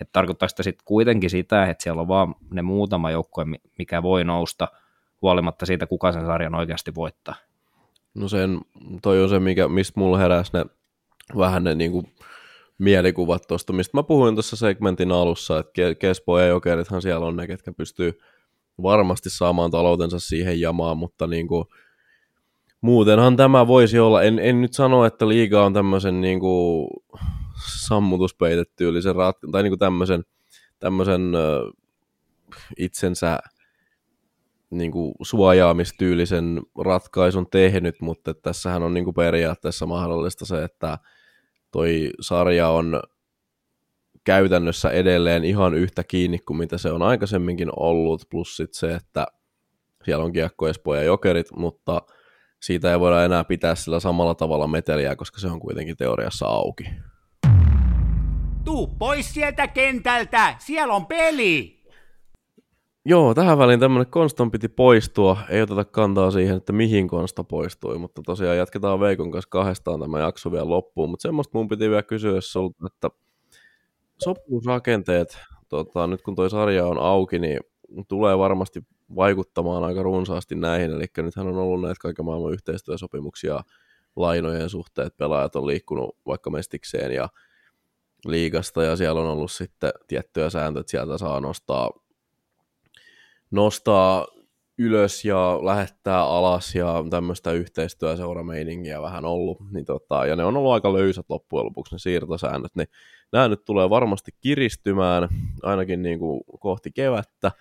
Että 0.00 0.12
tarkoittaa 0.12 0.48
sitä 0.48 0.62
sitten 0.62 0.84
kuitenkin 0.84 1.30
sitä, 1.30 1.66
että 1.66 1.82
siellä 1.82 2.00
on 2.00 2.08
vaan 2.08 2.34
ne 2.50 2.62
muutama 2.62 3.10
joukkue, 3.10 3.44
mikä 3.78 4.02
voi 4.02 4.24
nousta 4.24 4.68
huolimatta 5.22 5.66
siitä, 5.66 5.86
kuka 5.86 6.12
sen 6.12 6.26
sarjan 6.26 6.54
oikeasti 6.54 6.94
voittaa. 6.94 7.34
No 8.14 8.28
sen, 8.28 8.60
toi 9.02 9.22
on 9.22 9.28
se, 9.28 9.38
mikä, 9.38 9.68
mistä 9.68 10.00
mulla 10.00 10.18
heräsi 10.18 10.52
ne 10.52 10.66
vähän 11.38 11.64
ne 11.64 11.74
niin 11.74 11.92
kuin 11.92 12.12
mielikuvat 12.78 13.42
tuosta, 13.48 13.72
mistä 13.72 13.96
mä 13.96 14.02
puhuin 14.02 14.34
tuossa 14.34 14.56
segmentin 14.56 15.12
alussa, 15.12 15.58
että 15.58 15.94
Kespo 15.98 16.38
ja 16.38 16.46
Jokerithan 16.46 17.02
siellä 17.02 17.26
on 17.26 17.36
ne, 17.36 17.46
ketkä 17.46 17.72
pystyy 17.72 18.18
varmasti 18.82 19.30
saamaan 19.30 19.70
taloutensa 19.70 20.18
siihen 20.18 20.60
jamaan, 20.60 20.96
mutta 20.96 21.26
niin 21.26 21.48
kuin, 21.48 21.64
muutenhan 22.80 23.36
tämä 23.36 23.66
voisi 23.66 23.98
olla, 23.98 24.22
en, 24.22 24.38
en 24.38 24.60
nyt 24.60 24.72
sano, 24.72 25.04
että 25.04 25.28
liiga 25.28 25.64
on 25.64 25.74
tämmöisen 25.74 26.20
niin 26.20 26.40
kuin, 26.40 26.88
sammutuspeitettyylisen 27.86 29.14
rat- 29.14 29.50
tai 29.52 29.62
niinku 29.62 29.76
tämmöisen, 29.76 30.24
tämmöisen 30.78 31.32
uh, 31.34 31.72
itsensä 32.76 33.38
niinku 34.70 35.14
suojaamistyylisen 35.22 36.62
ratkaisun 36.84 37.46
tehnyt, 37.50 38.00
mutta 38.00 38.34
tässähän 38.34 38.82
on 38.82 38.94
niinku 38.94 39.12
periaatteessa 39.12 39.86
mahdollista 39.86 40.46
se, 40.46 40.64
että 40.64 40.98
toi 41.76 42.10
sarja 42.20 42.68
on 42.68 43.02
käytännössä 44.24 44.90
edelleen 44.90 45.44
ihan 45.44 45.74
yhtä 45.74 46.04
kiinni 46.04 46.38
kuin 46.38 46.56
mitä 46.56 46.78
se 46.78 46.92
on 46.92 47.02
aikaisemminkin 47.02 47.68
ollut, 47.76 48.22
plus 48.30 48.56
sit 48.56 48.74
se, 48.74 48.94
että 48.94 49.26
siellä 50.04 50.24
on 50.24 50.32
Kiekko, 50.32 50.68
Espoo 50.68 50.94
ja 50.94 51.02
Jokerit, 51.02 51.46
mutta 51.56 52.02
siitä 52.62 52.92
ei 52.92 53.00
voida 53.00 53.24
enää 53.24 53.44
pitää 53.44 53.74
sillä 53.74 54.00
samalla 54.00 54.34
tavalla 54.34 54.66
meteliä, 54.66 55.16
koska 55.16 55.40
se 55.40 55.48
on 55.48 55.60
kuitenkin 55.60 55.96
teoriassa 55.96 56.46
auki. 56.46 56.84
Tuu 58.64 58.86
pois 58.86 59.34
sieltä 59.34 59.68
kentältä, 59.68 60.54
siellä 60.58 60.94
on 60.94 61.06
peli! 61.06 61.75
Joo, 63.09 63.34
tähän 63.34 63.59
väliin 63.59 63.80
tämmöinen 63.80 64.11
Konstan 64.11 64.50
piti 64.50 64.68
poistua. 64.68 65.36
Ei 65.48 65.62
oteta 65.62 65.84
kantaa 65.84 66.30
siihen, 66.30 66.57
että 66.57 66.72
mihin 66.72 67.09
Konsta 67.09 67.44
poistui, 67.44 67.98
mutta 67.98 68.22
tosiaan 68.22 68.57
jatketaan 68.57 69.00
Veikon 69.00 69.30
kanssa 69.30 69.48
kahdestaan 69.50 70.00
tämä 70.00 70.20
jakso 70.20 70.52
vielä 70.52 70.68
loppuun. 70.68 71.11
Mutta 71.11 71.22
semmoista 71.22 71.59
mun 71.59 71.68
piti 71.68 71.90
vielä 71.90 72.02
kysyä 72.02 72.40
sulta, 72.40 72.86
että 72.86 73.09
sopimusrakenteet, 74.24 75.38
tota, 75.68 76.07
nyt 76.07 76.22
kun 76.22 76.34
toi 76.34 76.50
sarja 76.50 76.86
on 76.86 76.98
auki, 76.98 77.38
niin 77.38 77.61
tulee 78.09 78.38
varmasti 78.38 78.82
vaikuttamaan 79.16 79.84
aika 79.84 80.02
runsaasti 80.02 80.54
näihin. 80.54 80.90
Eli 80.90 81.04
nythän 81.18 81.46
on 81.48 81.57
ollut 81.57 81.80
näitä 81.80 82.00
kaiken 82.00 82.24
maailman 82.24 82.52
yhteistyösopimuksia 82.52 83.61
lainojen 84.16 84.70
suhteet, 84.70 85.16
pelaajat 85.16 85.57
on 85.57 85.66
liikkunut 85.66 86.16
vaikka 86.26 86.50
mestikseen 86.50 87.12
ja 87.12 87.28
liigasta 88.26 88.82
ja 88.82 88.96
siellä 88.96 89.20
on 89.20 89.26
ollut 89.26 89.52
sitten 89.52 89.92
tiettyjä 90.09 90.50
sääntöjä, 90.50 90.80
että 90.80 90.90
sieltä 90.90 91.18
saa 91.18 91.40
nostaa, 91.40 91.90
nostaa 93.51 94.26
ylös 94.78 95.24
ja 95.24 95.59
lähettää 95.62 96.20
alas 96.20 96.74
ja 96.74 97.05
tämmöistä 97.11 97.53
yhteistyöseurameiningiä 97.53 99.03
vähän 99.03 99.24
ollut. 99.24 99.59
Niin 99.70 99.84
tota, 99.84 100.26
ja 100.26 100.36
ne 100.36 100.44
on 100.44 100.57
ollut 100.57 100.72
aika 100.72 100.92
löysät 100.92 101.26
loppujen 101.28 101.66
lopuksi 101.66 101.94
ne 101.94 101.99
siirtosäännöt, 101.99 102.72
niin 102.76 102.88
nämä 103.32 103.49
nyt 103.49 103.64
tulee 103.64 103.90
varmasti 103.90 104.30
kiristymään 104.40 105.28
ainakin 105.62 106.03
niin 106.03 106.18
kuin 106.18 106.40
kohti 106.61 106.90
kevättä. 106.90 107.53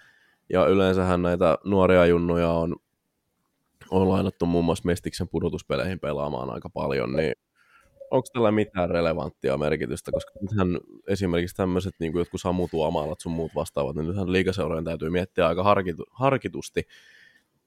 Ja 0.49 0.65
yleensähän 0.65 1.21
näitä 1.21 1.57
nuoria 1.63 2.05
junnuja 2.05 2.51
on, 2.51 2.75
on 3.91 4.09
lainattu 4.09 4.45
muun 4.45 4.65
muassa 4.65 4.85
Mestiksen 4.85 5.27
pudotuspeleihin 5.27 5.99
pelaamaan 5.99 6.49
aika 6.49 6.69
paljon, 6.69 7.13
niin 7.13 7.33
onko 8.15 8.27
tällä 8.33 8.51
mitään 8.51 8.89
relevanttia 8.89 9.57
merkitystä, 9.57 10.11
koska 10.11 10.31
nythän 10.41 10.67
esimerkiksi 11.07 11.55
tämmöiset 11.55 11.95
niin 11.99 12.17
jotkut 12.17 12.41
Samu 12.41 12.67
Tuomaalat 12.67 13.19
sun 13.19 13.31
muut 13.31 13.51
vastaavat, 13.55 13.95
niin 13.95 14.07
nythän 14.07 14.31
liikaseurojen 14.31 14.85
täytyy 14.85 15.09
miettiä 15.09 15.47
aika 15.47 15.63
harkitu, 15.63 16.03
harkitusti 16.11 16.87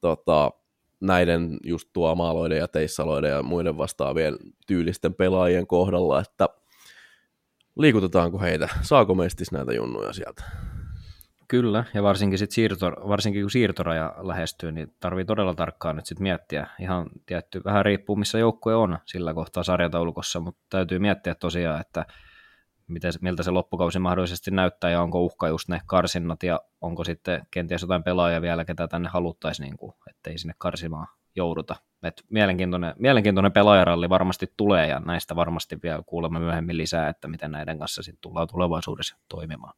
tota, 0.01 0.51
näiden 0.99 1.57
just 1.63 1.89
tuomaaloiden 1.93 2.57
ja 2.57 2.67
teissaloiden 2.67 3.31
ja 3.31 3.43
muiden 3.43 3.77
vastaavien 3.77 4.37
tyylisten 4.67 5.13
pelaajien 5.13 5.67
kohdalla, 5.67 6.19
että 6.19 6.49
liikutetaanko 7.77 8.39
heitä, 8.39 8.69
saako 8.81 9.15
mestis 9.15 9.51
näitä 9.51 9.73
junnuja 9.73 10.13
sieltä? 10.13 10.43
Kyllä, 11.49 11.83
ja 11.93 12.03
varsinkin, 12.03 12.39
sit 12.39 12.51
siirto, 12.51 12.91
varsinkin 12.91 13.43
kun 13.43 13.51
siirtoraja 13.51 14.15
lähestyy, 14.17 14.71
niin 14.71 14.95
tarvii 14.99 15.25
todella 15.25 15.53
tarkkaan 15.53 15.95
nyt 15.95 16.05
sit 16.05 16.19
miettiä. 16.19 16.67
Ihan 16.79 17.09
tietty, 17.25 17.61
vähän 17.65 17.85
riippuu 17.85 18.15
missä 18.15 18.39
joukkue 18.39 18.75
on 18.75 18.99
sillä 19.05 19.33
kohtaa 19.33 19.63
sarjataulukossa, 19.63 20.39
mutta 20.39 20.61
täytyy 20.69 20.99
miettiä 20.99 21.35
tosiaan, 21.35 21.81
että 21.81 22.05
miten, 22.87 23.11
miltä 23.21 23.43
se 23.43 23.51
loppukausi 23.51 23.99
mahdollisesti 23.99 24.51
näyttää 24.51 24.89
ja 24.89 25.01
onko 25.01 25.21
uhka 25.21 25.47
just 25.47 25.69
ne 25.69 25.81
karsinnat 25.85 26.43
ja 26.43 26.61
onko 26.81 27.03
sitten 27.03 27.47
kenties 27.51 27.81
jotain 27.81 28.03
pelaajia 28.03 28.41
vielä, 28.41 28.65
ketä 28.65 28.87
tänne 28.87 29.09
haluttaisiin, 29.09 29.65
niin 29.65 29.77
kuin, 29.77 29.93
ettei 30.09 30.37
sinne 30.37 30.53
karsimaan 30.57 31.07
jouduta. 31.35 31.75
Et 32.03 32.23
mielenkiintoinen, 32.29 32.93
mielenkiintoinen 32.99 33.51
pelaajaralli 33.51 34.09
varmasti 34.09 34.53
tulee 34.57 34.87
ja 34.87 34.99
näistä 34.99 35.35
varmasti 35.35 35.79
vielä 35.83 36.03
kuulemme 36.05 36.39
myöhemmin 36.39 36.77
lisää, 36.77 37.09
että 37.09 37.27
miten 37.27 37.51
näiden 37.51 37.79
kanssa 37.79 38.03
sitten 38.03 38.21
tullaan 38.21 38.47
tulevaisuudessa 38.47 39.17
toimimaan. 39.29 39.73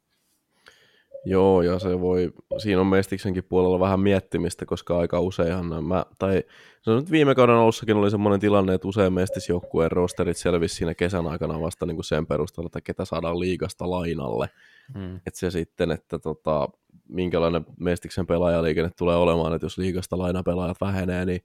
Joo, 1.26 1.62
ja 1.62 1.80
se 1.80 2.02
voi, 2.02 2.34
siinä 2.58 2.82
on 2.82 2.88
Mestiksenkin 2.88 3.44
puolella 3.44 3.80
vähän 3.80 4.00
miettimistä, 4.00 4.66
koska 4.66 5.00
aika 5.00 5.20
useinhan 5.20 5.84
mä, 5.84 6.06
tai 6.20 6.44
se 6.82 6.92
on 6.92 6.98
nyt 6.98 7.12
viime 7.12 7.36
kauden 7.36 7.56
alussakin 7.56 7.98
oli 7.98 8.12
semmoinen 8.12 8.40
tilanne, 8.40 8.74
että 8.74 8.88
usein 8.88 9.14
Mestisjoukkueen 9.14 9.92
rosterit 9.92 10.38
selvisi 10.38 10.76
siinä 10.76 10.94
kesän 10.94 11.28
aikana 11.28 11.62
vasta 11.62 11.86
niin 11.86 11.96
kuin 11.96 12.06
sen 12.06 12.28
perusteella, 12.28 12.68
että 12.68 12.82
ketä 12.82 13.06
saadaan 13.06 13.40
liigasta 13.40 13.90
lainalle. 13.90 14.50
Hmm. 14.94 15.16
Että 15.16 15.40
se 15.40 15.52
sitten, 15.52 15.92
että 15.92 16.20
tota, 16.20 16.70
minkälainen 17.10 17.66
Mestiksen 17.80 18.28
pelaajaliikenne 18.28 18.92
tulee 18.98 19.16
olemaan, 19.16 19.54
että 19.54 19.66
jos 19.66 19.78
liigasta 19.78 20.18
lainapelaajat 20.18 20.82
vähenee, 20.82 21.26
niin 21.26 21.42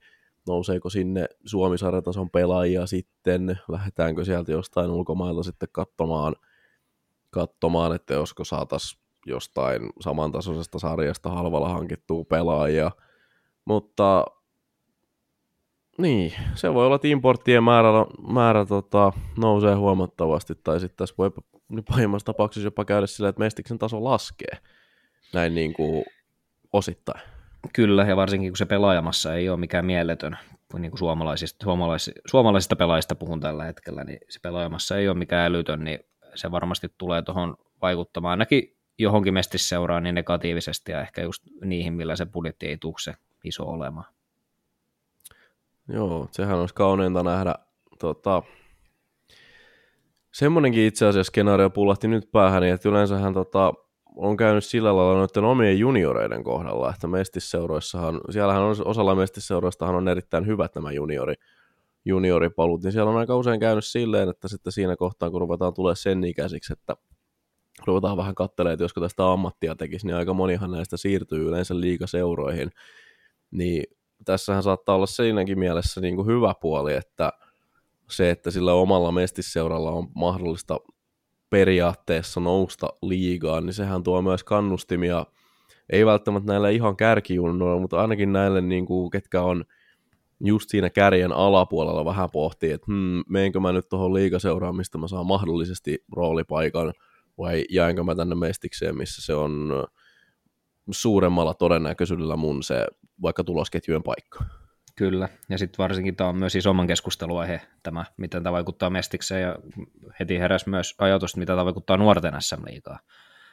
nouseeko 0.47 0.91
sinne 0.91 1.29
Suomi-sarjatason 1.45 2.31
pelaajia 2.31 2.87
sitten, 2.87 3.59
lähdetäänkö 3.69 4.25
sieltä 4.25 4.53
jostain 4.53 4.91
ulkomailta 4.91 5.43
sitten 5.43 5.69
katsomaan, 5.73 6.37
katsomaan 7.31 7.95
että 7.95 8.15
josko 8.15 8.45
saataisiin 8.45 9.06
jostain 9.27 9.91
samantasoisesta 10.01 10.79
sarjasta 10.79 11.31
halvalla 11.31 11.69
hankittua 11.69 12.25
pelaajia, 12.25 12.91
mutta 13.65 14.25
niin, 15.99 16.33
se 16.55 16.75
voi 16.75 16.87
olla, 16.87 16.97
että 16.97 17.09
importtien 17.09 17.65
määrä, 17.65 17.89
määrä 18.29 18.67
tota, 18.67 19.13
nousee 19.39 19.75
huomattavasti, 19.75 20.55
tai 20.65 20.81
sitten 20.81 20.97
tässä 20.97 21.15
voi 21.19 21.31
niin 21.69 21.85
pahimmassa 21.85 22.27
tapauksessa 22.27 22.67
jopa 22.67 22.85
käydä 22.85 23.07
sillä, 23.07 23.29
että 23.29 23.39
mestiksen 23.41 23.79
taso 23.79 24.05
laskee. 24.05 24.59
Näin 25.33 25.55
niin 25.55 25.75
kuin 25.75 26.05
osittain. 26.73 27.21
Kyllä, 27.73 28.05
ja 28.05 28.17
varsinkin 28.17 28.51
kun 28.51 28.57
se 28.57 28.67
pelaajamassa 28.67 29.35
ei 29.35 29.49
ole 29.49 29.57
mikään 29.57 29.85
mieletön, 29.87 30.39
niin 30.79 30.91
kuin 30.91 30.99
suomalaisista, 30.99 31.65
suomalaisista, 31.65 32.21
suomalaisista 32.27 32.77
pelaajista 32.77 33.15
puhun 33.15 33.41
tällä 33.41 33.65
hetkellä, 33.65 34.05
niin 34.05 34.19
se 34.29 34.41
pelaajamassa 34.43 34.97
ei 34.97 35.09
ole 35.09 35.19
mikään 35.19 35.47
älytön, 35.47 35.85
niin 35.85 35.99
se 36.35 36.51
varmasti 36.51 36.89
tulee 36.99 37.23
tuohon 37.23 37.57
vaikuttamaan. 37.83 38.31
Ainakin 38.31 38.76
johonkin 38.99 39.35
mestisseuraan 39.35 40.03
niin 40.03 40.15
negatiivisesti 40.15 40.93
ja 40.93 41.01
ehkä 41.01 41.23
just 41.23 41.43
niihin, 41.65 41.93
millä 41.93 42.17
se 42.17 42.27
budjetti 42.27 42.67
ei 42.67 42.79
tule 42.79 42.95
se 43.01 43.15
iso 43.45 43.65
olemaan. 43.65 44.17
Joo, 45.89 46.29
sehän 46.31 46.59
olisi 46.59 46.75
kauneinta 46.75 47.23
nähdä 47.23 47.55
tota, 47.99 48.43
semmoinenkin 50.33 50.87
itse 50.87 51.07
asiassa 51.07 51.31
skenaario 51.31 51.71
pullahti 51.71 52.09
nyt 52.09 52.33
päähän, 52.33 52.65
että 52.65 52.89
yleensähän 52.89 53.35
tota, 53.35 53.75
on 54.17 54.37
käynyt 54.37 54.65
sillä 54.65 54.97
lailla 54.97 55.19
noiden 55.19 55.45
omien 55.45 55.79
junioreiden 55.79 56.45
kohdalla, 56.45 56.91
että 56.91 57.07
mestisseuroissahan, 57.07 58.21
siellähän 58.31 58.63
on, 58.63 58.77
osalla 58.85 59.15
mestisseuroistahan 59.15 59.95
on 59.95 60.09
erittäin 60.09 60.47
hyvät 60.47 60.75
nämä 60.75 60.93
juniori, 60.93 61.35
junioripalut, 62.05 62.83
niin 62.83 62.93
siellä 62.93 63.11
on 63.11 63.17
aika 63.17 63.37
usein 63.37 63.61
käynyt 63.61 63.85
silleen, 63.85 64.29
että 64.29 64.49
sitten 64.49 64.73
siinä 64.73 64.97
kohtaa, 64.97 65.31
kun 65.31 65.41
ruvetaan 65.41 65.75
tulee 65.75 65.95
sen 65.95 66.25
ikäisiksi, 66.25 66.73
että 66.73 66.97
ruvetaan 67.87 68.17
vähän 68.17 68.35
katselemaan, 68.35 68.73
että 68.73 68.85
josko 68.85 69.01
tästä 69.01 69.33
ammattia 69.33 69.77
tekisi, 69.77 70.07
niin 70.07 70.17
aika 70.17 70.35
monihan 70.35 70.71
näistä 70.71 70.97
siirtyy 70.97 71.49
yleensä 71.49 71.81
liikaseuroihin, 71.81 72.71
niin 73.51 73.85
tässähän 74.25 74.63
saattaa 74.63 74.95
olla 74.95 75.07
siinäkin 75.07 75.59
mielessä 75.59 76.01
niin 76.01 76.17
kuin 76.17 76.27
hyvä 76.27 76.55
puoli, 76.61 76.95
että 76.95 77.33
se, 78.11 78.31
että 78.31 78.51
sillä 78.51 78.73
omalla 78.73 79.13
mestisseuralla 79.13 79.91
on 79.91 80.09
mahdollista 80.15 80.81
periaatteessa 81.51 82.41
nousta 82.41 82.89
liigaan, 83.03 83.67
niin 83.67 83.75
sehän 83.75 84.03
tuo 84.03 84.23
myös 84.23 84.45
kannustimia, 84.45 85.27
ei 85.91 86.07
välttämättä 86.07 86.53
näille 86.53 86.73
ihan 86.73 86.97
kärkijunnoille, 86.97 87.81
mutta 87.81 88.01
ainakin 88.01 88.33
näille, 88.33 88.61
niin 88.61 88.87
kuin, 88.87 89.11
ketkä 89.11 89.43
on 89.43 89.65
just 90.45 90.71
siinä 90.71 90.91
kärjen 90.91 91.33
alapuolella 91.33 92.05
vähän 92.05 92.31
pohtii, 92.31 92.73
että 92.73 92.87
hmm, 92.87 93.23
meenkö 93.29 93.61
mä 93.61 93.73
nyt 93.73 93.89
tuohon 93.89 94.15
liigaseuraan, 94.15 94.77
mistä 94.77 94.99
mä 94.99 95.09
saan 95.09 95.27
mahdollisesti 95.27 96.05
roolipaikan, 96.13 96.93
vai 97.39 97.65
jäänkö 97.71 98.05
mä 98.05 98.15
tänne 98.15 98.35
mestikseen, 98.35 98.97
missä 98.97 99.23
se 99.23 99.35
on 99.35 99.85
suuremmalla 100.91 101.55
todennäköisyydellä 101.55 102.37
mun 102.37 102.63
se 102.63 102.87
vaikka 103.23 103.45
tulosketjujen 103.45 104.03
paikka. 104.03 104.45
Kyllä, 104.97 105.29
ja 105.49 105.59
sitten 105.59 105.79
varsinkin 105.79 106.17
tämä 106.17 106.31
on 106.31 106.37
myös 106.37 106.57
isomman 106.57 106.87
keskusteluaihe, 106.87 107.61
tämä, 107.83 108.05
miten 108.17 108.43
tämä 108.43 108.53
vaikuttaa 108.53 108.91
mestikseen, 108.91 109.43
ja 109.43 109.57
heti 110.21 110.39
heräs 110.39 110.67
myös 110.67 110.95
ajatus, 110.99 111.37
mitä 111.37 111.53
tämä 111.53 111.65
vaikuttaa 111.65 111.97
nuorten 111.97 112.35
SM-liigaa. 112.41 112.99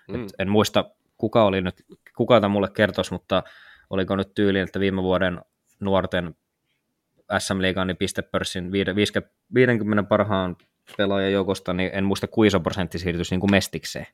Mm. 0.08 0.28
en 0.40 0.50
muista, 0.50 0.86
kuka 1.18 1.44
oli 1.44 1.62
nyt, 1.62 1.86
kuka 2.18 2.42
tämä 2.42 2.54
mulle 2.54 2.70
kertoisi, 2.70 3.14
mutta 3.14 3.44
oliko 3.90 4.16
nyt 4.16 4.34
tyyli, 4.34 4.60
että 4.60 4.80
viime 4.80 5.04
vuoden 5.04 5.42
nuorten 5.80 6.36
SM-liigaan 7.40 7.88
niin 7.88 7.98
pistepörssin 7.98 8.72
50 8.72 10.04
parhaan 10.04 10.56
pelaajan 10.98 11.32
joukosta, 11.32 11.74
niin 11.74 11.90
en 11.94 12.04
muista 12.04 12.28
kuinka 12.28 12.48
iso 12.48 12.60
prosentti 12.60 13.00
siirtyisi 13.00 13.34
niin 13.34 13.40
kuin 13.40 13.52
mestikseen. 13.52 14.08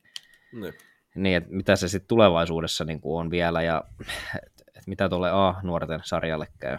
Ne. 0.52 0.72
Niin, 1.14 1.36
että 1.36 1.50
mitä 1.52 1.76
se 1.76 1.88
sitten 1.88 2.08
tulevaisuudessa 2.08 2.84
niin 2.84 3.00
kuin 3.00 3.20
on 3.20 3.30
vielä, 3.30 3.62
ja 3.62 3.84
että 4.34 4.82
mitä 4.86 5.08
tuolle 5.08 5.30
A-nuorten 5.30 6.00
sarjalle 6.04 6.46
käy. 6.58 6.78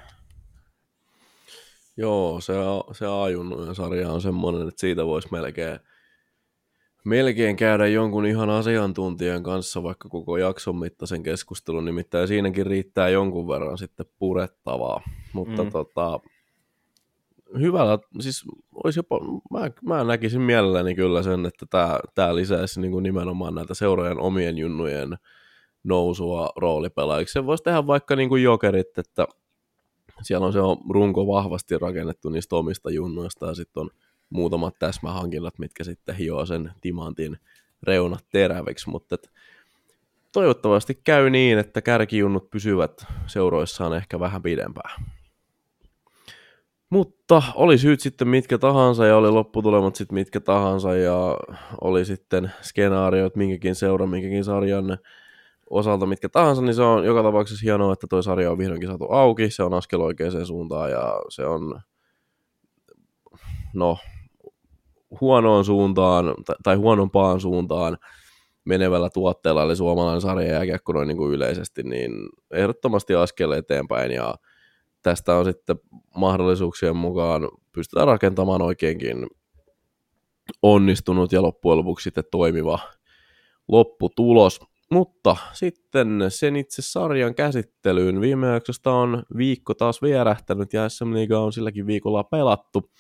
Joo, 1.98 2.42
se, 2.42 2.54
se 2.92 3.06
A-junnujen 3.08 3.76
sarja 3.76 4.12
on 4.12 4.22
semmoinen, 4.22 4.68
että 4.68 4.80
siitä 4.82 5.06
voisi 5.06 5.28
melkein, 5.32 5.80
melkein 7.06 7.56
käydä 7.56 7.88
jonkun 7.88 8.26
ihan 8.26 8.50
asiantuntijan 8.50 9.44
kanssa 9.44 9.84
vaikka 9.84 10.10
koko 10.10 10.38
jakson 10.38 10.76
mittaisen 10.76 11.24
keskustelun, 11.24 11.86
nimittäin 11.86 12.28
siinäkin 12.28 12.66
riittää 12.66 13.10
jonkun 13.10 13.48
verran 13.48 13.78
sitten 13.78 14.06
purettavaa. 14.20 15.02
Mutta 15.34 15.64
mm. 15.64 15.72
tota, 15.72 16.20
hyvällä, 17.60 18.00
siis 18.20 18.46
olisi 18.84 19.00
jopa, 19.00 19.20
mä, 19.52 19.72
mä 19.82 20.04
näkisin 20.04 20.42
mielelläni 20.42 20.96
kyllä 20.96 21.24
sen, 21.24 21.46
että 21.46 21.66
tämä, 21.70 22.00
tämä 22.16 22.36
lisäisi 22.36 22.82
niin 22.82 22.92
kuin 22.92 23.04
nimenomaan 23.04 23.56
näitä 23.56 23.74
seurojen 23.74 24.20
omien 24.20 24.58
junnujen 24.58 25.18
nousua 25.84 26.50
roolipelaajiksi. 26.56 27.34
Se 27.34 27.46
voisi 27.46 27.64
tehdä 27.64 27.88
vaikka 27.88 28.16
niin 28.16 28.30
kuin 28.30 28.44
jokerit, 28.44 28.98
että 28.98 29.28
siellä 30.22 30.48
on 30.48 30.54
se 30.54 30.60
on 30.60 30.78
runko 30.90 31.28
vahvasti 31.28 31.78
rakennettu 31.78 32.30
niistä 32.30 32.56
omista 32.56 32.92
junnuista 32.92 33.46
ja 33.46 33.56
sitten 33.56 33.82
on 33.82 33.90
muutamat 34.30 34.76
täsmähankinnat, 34.80 35.60
mitkä 35.60 35.84
sitten 35.84 36.16
hioo 36.16 36.46
sen 36.46 36.72
timantin 36.82 37.38
reunat 37.84 38.26
teräviksi, 38.32 38.90
mutta 38.90 39.16
et, 39.16 39.32
toivottavasti 40.32 41.02
käy 41.04 41.30
niin, 41.30 41.58
että 41.60 41.82
kärkijunnut 41.82 42.50
pysyvät 42.50 43.06
seuroissaan 43.28 43.98
ehkä 43.98 44.20
vähän 44.20 44.42
pidempään. 44.42 45.06
Mutta 46.92 47.44
oli 47.56 47.78
syyt 47.78 48.00
sitten 48.00 48.28
mitkä 48.28 48.58
tahansa 48.58 49.06
ja 49.06 49.18
oli 49.18 49.32
lopputulemat 49.32 49.96
sitten 49.96 50.14
mitkä 50.14 50.40
tahansa 50.40 50.96
ja 50.96 51.38
oli 51.82 52.06
sitten 52.06 52.52
skenaariot 52.62 53.36
minkäkin 53.36 53.76
seuran, 53.76 54.10
minkäkin 54.10 54.44
sarjan 54.44 54.98
osalta 55.70 56.06
mitkä 56.06 56.30
tahansa, 56.30 56.62
niin 56.62 56.76
se 56.76 56.82
on 56.82 57.06
joka 57.06 57.24
tapauksessa 57.24 57.64
hienoa, 57.64 57.94
että 57.94 58.08
toi 58.10 58.24
sarja 58.24 58.52
on 58.52 58.58
vihdoinkin 58.58 58.90
saatu 58.90 59.06
auki, 59.06 59.50
se 59.50 59.64
on 59.64 59.74
askel 59.74 60.02
oikeaan 60.02 60.46
suuntaan 60.46 60.92
ja 60.92 61.22
se 61.30 61.46
on 61.46 61.82
no 63.74 63.98
huonoon 65.22 65.66
suuntaan 65.66 66.34
tai 66.64 66.76
huonompaan 66.76 67.40
suuntaan 67.40 67.98
menevällä 68.66 69.10
tuotteella, 69.10 69.64
eli 69.64 69.76
suomalainen 69.76 70.22
sarja 70.22 70.52
jääkiekko 70.52 70.94
noin 70.94 71.08
niin 71.08 71.18
kuin 71.18 71.34
yleisesti, 71.34 71.84
niin 71.84 72.12
ehdottomasti 72.52 73.16
askel 73.16 73.52
eteenpäin 73.52 74.12
ja 74.12 74.36
tästä 75.04 75.36
on 75.36 75.46
sitten 75.46 75.76
mahdollisuuksien 76.16 76.96
mukaan 76.96 77.50
pystytään 77.72 78.08
rakentamaan 78.08 78.62
oikeinkin 78.62 79.28
onnistunut 80.62 81.32
ja 81.32 81.42
loppujen 81.42 81.78
lopuksi 81.78 82.04
sitten 82.04 82.24
toimiva 82.32 82.80
lopputulos. 83.68 84.60
Mutta 84.92 85.38
sitten 85.54 86.26
sen 86.30 86.56
itse 86.56 86.82
sarjan 86.82 87.36
käsittelyyn. 87.36 88.22
Viime 88.22 88.48
jaksosta 88.48 88.92
on 88.92 89.24
viikko 89.38 89.74
taas 89.74 90.02
vierähtänyt 90.02 90.74
ja 90.74 90.90
SM 90.90 91.14
Liiga 91.14 91.40
on 91.40 91.54
silläkin 91.54 91.88
viikolla 91.88 92.24
pelattu. 92.24 92.92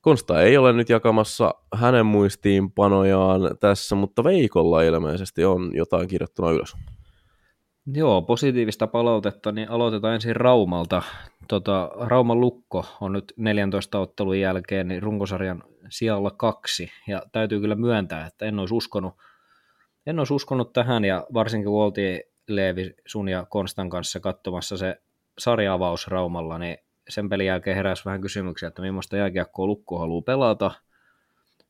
Konsta 0.00 0.42
ei 0.42 0.56
ole 0.56 0.72
nyt 0.72 0.88
jakamassa 0.88 1.54
hänen 1.74 2.06
muistiinpanojaan 2.06 3.40
tässä, 3.60 3.94
mutta 3.94 4.24
Veikolla 4.24 4.82
ilmeisesti 4.82 5.44
on 5.44 5.70
jotain 5.74 6.08
kirjoittuna 6.08 6.50
ylös. 6.50 6.74
Joo, 7.86 8.22
positiivista 8.22 8.86
palautetta, 8.86 9.52
niin 9.52 9.70
aloitetaan 9.70 10.14
ensin 10.14 10.36
Raumalta. 10.36 11.02
Tota, 11.48 11.90
Rauman 12.00 12.40
lukko 12.40 12.86
on 13.00 13.12
nyt 13.12 13.32
14 13.36 13.98
ottelun 13.98 14.40
jälkeen 14.40 14.88
niin 14.88 15.02
runkosarjan 15.02 15.62
sijalla 15.88 16.30
kaksi, 16.30 16.90
ja 17.08 17.22
täytyy 17.32 17.60
kyllä 17.60 17.74
myöntää, 17.74 18.26
että 18.26 18.46
en 18.46 18.58
olisi 18.58 18.74
uskonut, 18.74 19.14
en 20.06 20.18
olisi 20.18 20.34
uskonut 20.34 20.72
tähän, 20.72 21.04
ja 21.04 21.26
varsinkin 21.34 21.70
kun 21.70 21.82
oltiin 21.82 22.20
Leevi 22.48 22.94
sun 23.06 23.28
ja 23.28 23.46
Konstan 23.48 23.90
kanssa 23.90 24.20
katsomassa 24.20 24.76
se 24.76 24.96
sarjaavaus 25.38 26.08
Raumalla, 26.08 26.58
niin 26.58 26.78
sen 27.08 27.28
pelin 27.28 27.46
jälkeen 27.46 27.76
heräsi 27.76 28.04
vähän 28.04 28.20
kysymyksiä, 28.20 28.68
että 28.68 28.82
millaista 28.82 29.16
jääkiekkoa 29.16 29.66
Lukko 29.66 29.98
haluaa 29.98 30.22
pelata, 30.22 30.70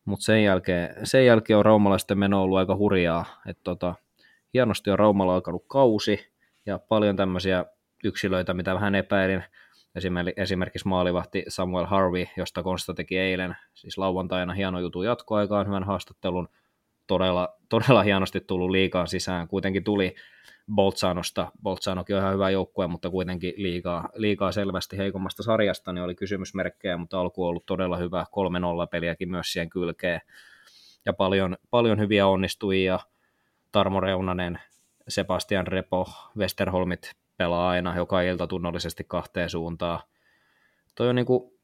mutta 0.04 0.24
sen 0.24 0.44
jälkeen, 0.44 1.06
sen 1.06 1.26
jälkeen 1.26 1.58
on 1.58 1.64
raumalaisten 1.64 2.18
meno 2.18 2.42
ollut 2.42 2.58
aika 2.58 2.76
hurjaa, 2.76 3.24
että 3.46 3.60
tota, 3.64 3.94
hienosti 4.54 4.90
on 4.90 4.98
Raumalla 4.98 5.34
alkanut 5.34 5.64
kausi, 5.68 6.32
ja 6.66 6.78
paljon 6.78 7.16
tämmöisiä 7.16 7.64
yksilöitä, 8.04 8.54
mitä 8.54 8.74
vähän 8.74 8.94
epäilin, 8.94 9.44
esimerkiksi 10.36 10.88
maalivahti 10.88 11.44
Samuel 11.48 11.86
Harvey, 11.86 12.26
josta 12.36 12.62
Konsta 12.62 12.94
teki 12.94 13.18
eilen, 13.18 13.56
siis 13.74 13.98
lauantaina 13.98 14.52
hieno 14.52 14.80
jutu 14.80 15.02
jatkoaikaan, 15.02 15.66
hyvän 15.66 15.84
haastattelun, 15.84 16.48
todella, 17.06 17.56
todella 17.68 18.02
hienosti 18.02 18.40
tullut 18.40 18.70
liikaan 18.70 19.08
sisään, 19.08 19.48
kuitenkin 19.48 19.84
tuli 19.84 20.14
Boltsanosta, 20.74 21.52
Boltsanokin 21.62 22.16
on 22.16 22.22
ihan 22.22 22.34
hyvä 22.34 22.50
joukkue, 22.50 22.86
mutta 22.86 23.10
kuitenkin 23.10 23.54
liikaa, 23.56 24.08
liikaa 24.14 24.52
selvästi 24.52 24.98
heikommasta 24.98 25.42
sarjasta, 25.42 25.92
niin 25.92 26.04
oli 26.04 26.14
kysymysmerkkejä, 26.14 26.96
mutta 26.96 27.20
alku 27.20 27.42
on 27.42 27.48
ollut 27.48 27.66
todella 27.66 27.96
hyvä, 27.96 28.26
3-0 28.84 28.88
peliäkin 28.90 29.30
myös 29.30 29.52
siihen 29.52 29.70
kylkeen, 29.70 30.20
ja 31.06 31.12
paljon, 31.12 31.56
paljon 31.70 31.98
hyviä 31.98 32.26
onnistujia, 32.26 33.00
Tarmo 33.74 34.00
Reunanen, 34.00 34.58
Sebastian 35.08 35.66
Repo, 35.66 36.08
Westerholmit 36.38 37.12
pelaa 37.36 37.68
aina 37.68 37.96
joka 37.96 38.22
ilta 38.22 38.46
tunnollisesti 38.46 39.04
kahteen 39.08 39.50
suuntaan. 39.50 40.00
Toi 40.94 41.08
on 41.08 41.14
niinku 41.14 41.58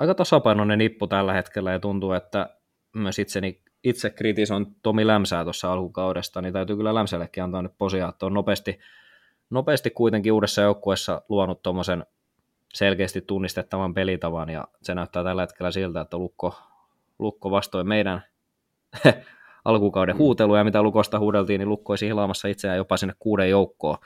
aika 0.00 0.14
tasapainoinen 0.14 0.78
nippu 0.78 1.06
tällä 1.06 1.32
hetkellä 1.32 1.72
ja 1.72 1.78
tuntuu, 1.78 2.12
että 2.12 2.56
myös 2.94 3.18
itseni, 3.18 3.62
itse 3.84 4.10
kritisoin 4.10 4.66
Tomi 4.82 5.06
Lämsää 5.06 5.44
tuossa 5.44 5.72
alkukaudesta, 5.72 6.42
niin 6.42 6.52
täytyy 6.52 6.76
kyllä 6.76 6.94
Lämsällekin 6.94 7.42
antaa 7.42 7.62
nyt 7.62 7.78
posia, 7.78 8.08
että 8.08 8.26
on 8.26 8.34
nopeasti, 8.34 8.78
nopeasti 9.50 9.90
kuitenkin 9.90 10.32
uudessa 10.32 10.62
joukkueessa 10.62 11.22
luonut 11.28 11.62
tuommoisen 11.62 12.06
selkeästi 12.74 13.20
tunnistettavan 13.20 13.94
pelitavan, 13.94 14.50
ja 14.50 14.68
se 14.82 14.94
näyttää 14.94 15.24
tällä 15.24 15.42
hetkellä 15.42 15.70
siltä, 15.70 16.00
että 16.00 16.18
Lukko, 16.18 16.58
Lukko 17.18 17.50
vastoin 17.50 17.88
meidän 17.88 18.22
alkukauden 19.64 20.14
mm. 20.14 20.18
huuteluja, 20.18 20.64
mitä 20.64 20.82
Lukosta 20.82 21.18
huudeltiin, 21.18 21.58
niin 21.58 21.68
Lukko 21.68 21.92
olisi 21.92 22.06
hilaamassa 22.06 22.48
itseään 22.48 22.76
jopa 22.76 22.96
sinne 22.96 23.14
kuuden 23.18 23.50
joukkoon. 23.50 23.98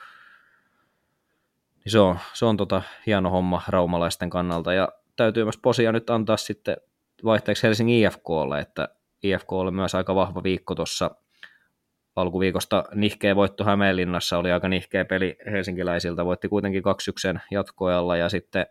Niin 1.85 1.91
se 1.91 1.99
on, 1.99 2.19
se 2.33 2.45
on 2.45 2.57
tota 2.57 2.81
hieno 3.05 3.29
homma 3.29 3.61
raumalaisten 3.67 4.29
kannalta, 4.29 4.73
ja 4.73 4.89
täytyy 5.15 5.43
myös 5.43 5.57
posia 5.57 5.91
nyt 5.91 6.09
antaa 6.09 6.37
sitten 6.37 6.77
vaihteeksi 7.23 7.63
Helsingin 7.63 8.05
IFKlle, 8.05 8.59
että 8.59 8.89
IFK 9.23 9.51
oli 9.51 9.71
myös 9.71 9.95
aika 9.95 10.15
vahva 10.15 10.43
viikko 10.43 10.75
tuossa 10.75 11.11
alkuviikosta 12.15 12.83
nihkeä 12.95 13.35
voitto 13.35 13.63
Hämeenlinnassa, 13.63 14.37
oli 14.37 14.51
aika 14.51 14.69
nihkeä 14.69 15.05
peli 15.05 15.37
helsinkiläisiltä, 15.51 16.25
voitti 16.25 16.49
kuitenkin 16.49 16.83
2-1 17.35 17.39
jatkoajalla 17.51 18.17
ja 18.17 18.29
sitten, 18.29 18.65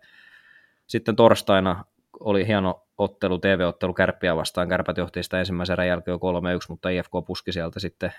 sitten 0.86 1.16
torstaina 1.16 1.84
oli 2.20 2.46
hieno 2.46 2.86
ottelu, 2.98 3.38
TV-ottelu 3.38 3.94
Kärppiä 3.94 4.36
vastaan. 4.36 4.68
Kärpät 4.68 4.96
johti 4.96 5.22
sitä 5.22 5.38
ensimmäisen 5.38 5.72
erän 5.72 5.88
jälkeen 5.88 6.16
3-1, 6.16 6.20
mutta 6.68 6.88
IFK 6.88 7.12
puski 7.26 7.52
sieltä 7.52 7.80
sitten 7.80 8.12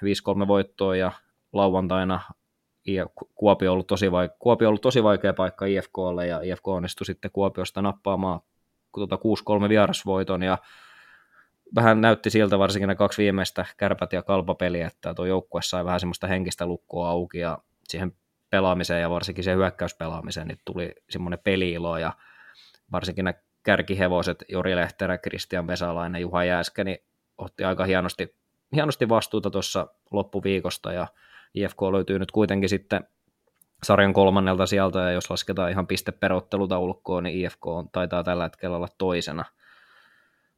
5-3 0.43 0.47
voittoa 0.47 0.95
ja 0.95 1.11
lauantaina 1.53 2.19
Kuopio 3.35 3.71
on 3.71 3.73
ollut 3.73 3.87
tosi, 3.87 4.07
vaik- 4.07 4.35
Kuopio 4.39 4.67
ollut 4.67 4.81
tosi 4.81 5.03
vaikea 5.03 5.33
paikka 5.33 5.65
IFKlle 5.65 6.27
ja 6.27 6.41
IFK 6.41 6.67
onnistui 6.67 7.05
sitten 7.05 7.31
Kuopiosta 7.31 7.81
nappaamaan 7.81 8.39
tuota 8.93 9.19
6-3 9.65 9.69
vierasvoiton 9.69 10.43
ja 10.43 10.57
vähän 11.75 12.01
näytti 12.01 12.29
siltä 12.29 12.59
varsinkin 12.59 12.87
ne 12.87 12.95
kaksi 12.95 13.21
viimeistä 13.21 13.65
kärpät 13.77 14.13
ja 14.13 14.23
kalpapeliä, 14.23 14.87
että 14.87 15.13
tuo 15.13 15.25
joukkue 15.25 15.61
sai 15.61 15.85
vähän 15.85 15.99
semmoista 15.99 16.27
henkistä 16.27 16.65
lukkoa 16.65 17.09
auki 17.09 17.39
ja 17.39 17.57
siihen 17.87 18.11
pelaamiseen 18.49 19.01
ja 19.01 19.09
varsinkin 19.09 19.43
se 19.43 19.55
hyökkäyspelaamiseen 19.55 20.47
niin 20.47 20.59
tuli 20.65 20.95
semmoinen 21.09 21.39
peliilo 21.43 21.97
ja 21.97 22.13
varsinkin 22.91 23.25
nämä 23.25 23.39
kärkihevoset 23.63 24.43
Jori 24.49 24.75
Lehterä, 24.75 25.17
Kristian 25.17 25.67
Vesalainen, 25.67 26.21
Juha 26.21 26.43
Jääskä, 26.43 26.83
niin 26.83 26.97
otti 27.37 27.63
aika 27.63 27.85
hienosti, 27.85 28.35
hienosti 28.75 29.09
vastuuta 29.09 29.49
tuossa 29.49 29.87
loppuviikosta 30.11 30.93
ja 30.93 31.07
IFK 31.53 31.81
löytyy 31.91 32.19
nyt 32.19 32.31
kuitenkin 32.31 32.69
sitten 32.69 33.07
sarjan 33.83 34.13
kolmannelta 34.13 34.65
sieltä, 34.65 34.99
ja 34.99 35.11
jos 35.11 35.29
lasketaan 35.29 35.71
ihan 35.71 35.87
pisteperottelutaulukkoon, 35.87 37.23
niin 37.23 37.45
IFK 37.45 37.67
on, 37.67 37.89
taitaa 37.91 38.23
tällä 38.23 38.43
hetkellä 38.43 38.77
olla 38.77 38.87
toisena, 38.97 39.45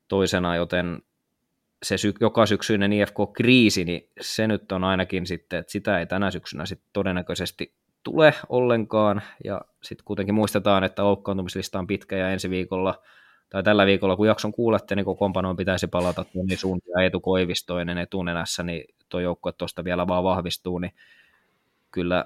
toisena 0.07 0.55
joten 0.55 1.01
se 1.83 1.97
sy- 1.97 2.13
joka 2.19 2.45
syksyinen 2.45 2.93
IFK-kriisi, 2.93 3.85
niin 3.85 4.09
se 4.21 4.47
nyt 4.47 4.71
on 4.71 4.83
ainakin 4.83 5.25
sitten, 5.25 5.59
että 5.59 5.71
sitä 5.71 5.99
ei 5.99 6.05
tänä 6.05 6.31
syksynä 6.31 6.65
sitten 6.65 6.89
todennäköisesti 6.93 7.73
tule 8.03 8.33
ollenkaan, 8.49 9.21
ja 9.43 9.61
sitten 9.86 10.05
kuitenkin 10.05 10.36
muistetaan, 10.36 10.83
että 10.83 11.03
loukkaantumislista 11.03 11.79
on 11.79 11.88
pitkä, 11.88 12.17
ja 12.17 12.29
ensi 12.29 12.49
viikolla, 12.49 13.01
tai 13.49 13.63
tällä 13.63 13.86
viikolla, 13.86 14.15
kun 14.15 14.27
jakson 14.27 14.51
kuulette, 14.51 14.95
niin 14.95 15.05
kokoonpanoon 15.05 15.55
pitäisi 15.55 15.88
palata 15.88 16.25
Toni 16.33 16.55
Suunti 16.55 16.89
ja 16.89 17.03
Eetu 17.03 17.19
Koivistoinen 17.19 17.97
etunenässä, 17.97 18.63
niin 18.63 18.86
tuo 19.09 19.19
joukkue 19.19 19.51
tuosta 19.51 19.83
vielä 19.83 20.07
vaan 20.07 20.23
vahvistuu, 20.23 20.79
niin 20.79 20.93
kyllä, 21.91 22.25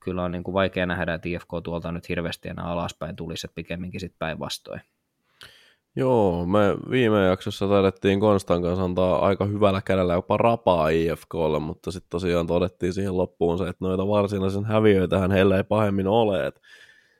kyllä 0.00 0.22
on 0.22 0.32
niin 0.32 0.44
kuin 0.44 0.54
vaikea 0.54 0.86
nähdä, 0.86 1.14
että 1.14 1.28
IFK 1.28 1.48
tuolta 1.64 1.92
nyt 1.92 2.08
hirveästi 2.08 2.48
enää 2.48 2.64
alaspäin 2.64 3.16
tulisi, 3.16 3.46
että 3.46 3.54
pikemminkin 3.54 4.00
sitten 4.00 4.18
päinvastoin. 4.18 4.80
Joo, 5.96 6.46
me 6.46 6.76
viime 6.90 7.26
jaksossa 7.26 7.68
taidettiin 7.68 8.20
Konstan 8.20 8.62
kanssa 8.62 8.84
antaa 8.84 9.26
aika 9.26 9.44
hyvällä 9.44 9.82
kädellä 9.84 10.14
jopa 10.14 10.36
rapaa 10.36 10.88
IFKlle, 10.88 11.58
mutta 11.58 11.90
sitten 11.90 12.10
tosiaan 12.10 12.46
todettiin 12.46 12.92
siihen 12.92 13.16
loppuun 13.16 13.58
se, 13.58 13.68
että 13.68 13.84
noita 13.84 14.08
varsinaisen 14.08 14.64
häviöitähän 14.64 15.30
heillä 15.30 15.56
ei 15.56 15.64
pahemmin 15.64 16.06
ole, 16.06 16.46
että 16.46 16.60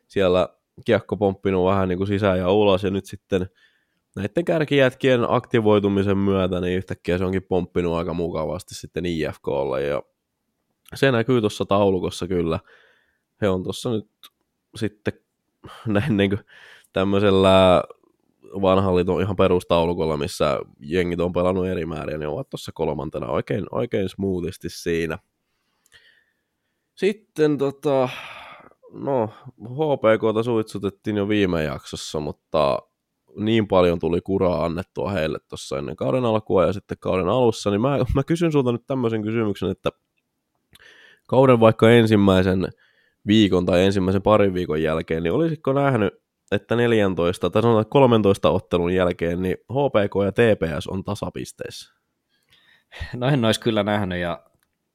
siellä 0.09 0.49
kiekko 0.85 1.17
pomppinut 1.17 1.67
vähän 1.67 1.89
niin 1.89 1.99
kuin 1.99 2.09
sisään 2.09 2.39
ja 2.39 2.51
ulos, 2.51 2.83
ja 2.83 2.91
nyt 2.91 3.07
sitten 3.07 3.49
näiden 4.17 4.45
kärkijätkien 4.45 5.21
aktivoitumisen 5.29 6.19
myötä, 6.19 6.61
niin 6.61 6.77
yhtäkkiä 6.77 7.19
se 7.19 7.25
onkin 7.25 7.43
pomppinut 7.43 7.95
aika 7.95 8.15
mukavasti 8.15 8.75
sitten 8.75 9.07
IFKlle, 9.07 9.83
ja 9.83 10.03
se 10.95 11.13
näkyy 11.13 11.41
tuossa 11.41 11.65
taulukossa 11.65 12.27
kyllä. 12.29 12.61
He 13.41 13.49
on 13.49 13.63
tuossa 13.63 13.91
nyt 13.91 14.09
sitten 14.77 15.13
näin 15.87 16.17
niin 16.17 16.31
kuin 16.31 16.41
tämmöisellä 16.93 17.83
vanhan 18.63 18.97
liiton 18.97 19.23
ihan 19.23 19.37
perustaulukolla, 19.37 20.17
missä 20.17 20.61
jengit 20.81 21.21
on 21.21 21.33
pelannut 21.33 21.67
eri 21.67 21.87
määriä, 21.87 22.19
niin 22.19 22.29
ovat 22.29 22.51
tuossa 22.51 22.73
kolmantena 22.73 23.27
oikein, 23.27 23.67
oikein 23.71 24.09
smoothisti 24.09 24.69
siinä. 24.71 25.19
Sitten 26.95 27.59
tota, 27.59 28.09
no, 28.93 29.31
HPKta 29.65 30.43
suitsutettiin 30.43 31.17
jo 31.17 31.29
viime 31.29 31.65
jaksossa, 31.65 32.21
mutta 32.21 32.79
niin 33.37 33.69
paljon 33.69 33.99
tuli 33.99 34.21
kuraa 34.21 34.65
annettua 34.65 35.11
heille 35.11 35.39
tuossa 35.49 35.79
ennen 35.79 35.97
kauden 35.97 36.25
alkua 36.25 36.65
ja 36.65 36.73
sitten 36.73 36.99
kauden 37.01 37.29
alussa, 37.29 37.71
niin 37.71 37.81
mä, 37.81 37.99
mä 38.15 38.25
kysyn 38.25 38.53
sulta 38.53 38.73
nyt 38.73 38.87
tämmöisen 38.87 39.23
kysymyksen, 39.23 39.71
että 39.71 39.91
kauden 41.29 41.61
vaikka 41.61 41.91
ensimmäisen 41.91 42.69
viikon 43.27 43.67
tai 43.67 43.85
ensimmäisen 43.85 44.23
parin 44.23 44.55
viikon 44.55 44.83
jälkeen, 44.83 45.23
niin 45.23 45.33
olisitko 45.33 45.73
nähnyt 45.73 46.15
että 46.53 46.77
14 46.77 47.51
tai 47.51 47.63
sanotaan 47.63 47.87
13 47.87 48.51
ottelun 48.51 48.95
jälkeen 48.95 49.43
niin 49.43 49.57
HPK 49.73 50.15
ja 50.25 50.33
TPS 50.33 50.87
on 50.87 51.05
tasapisteissä. 51.05 51.95
No 53.15 53.29
en 53.29 53.45
olisi 53.45 53.61
kyllä 53.61 53.83
nähnyt 53.83 54.19
ja 54.19 54.45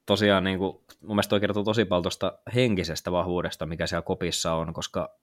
tosiaan 0.05 0.43
niin 0.43 0.59
kuin, 0.59 0.73
mun 1.01 1.15
mielestä 1.15 1.29
toi 1.29 1.39
kertoo 1.39 1.63
tosi 1.63 1.85
paljon 1.85 2.03
tuosta 2.03 2.37
henkisestä 2.55 3.11
vahvuudesta, 3.11 3.65
mikä 3.65 3.87
siellä 3.87 4.01
kopissa 4.01 4.53
on, 4.53 4.73
koska 4.73 5.15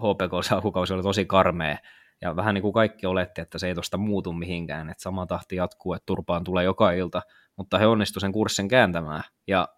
HPK 0.00 0.52
alkukausi 0.52 0.94
oli 0.94 1.02
tosi 1.02 1.24
karmea. 1.24 1.76
Ja 2.20 2.36
vähän 2.36 2.54
niin 2.54 2.62
kuin 2.62 2.72
kaikki 2.72 3.06
oletti, 3.06 3.40
että 3.40 3.58
se 3.58 3.66
ei 3.66 3.74
tuosta 3.74 3.96
muutu 3.96 4.32
mihinkään, 4.32 4.90
että 4.90 5.02
sama 5.02 5.26
tahti 5.26 5.56
jatkuu, 5.56 5.94
että 5.94 6.06
turpaan 6.06 6.44
tulee 6.44 6.64
joka 6.64 6.92
ilta, 6.92 7.22
mutta 7.56 7.78
he 7.78 7.86
onnistuivat 7.86 8.20
sen 8.20 8.32
kurssin 8.32 8.68
kääntämään. 8.68 9.22
Ja 9.46 9.68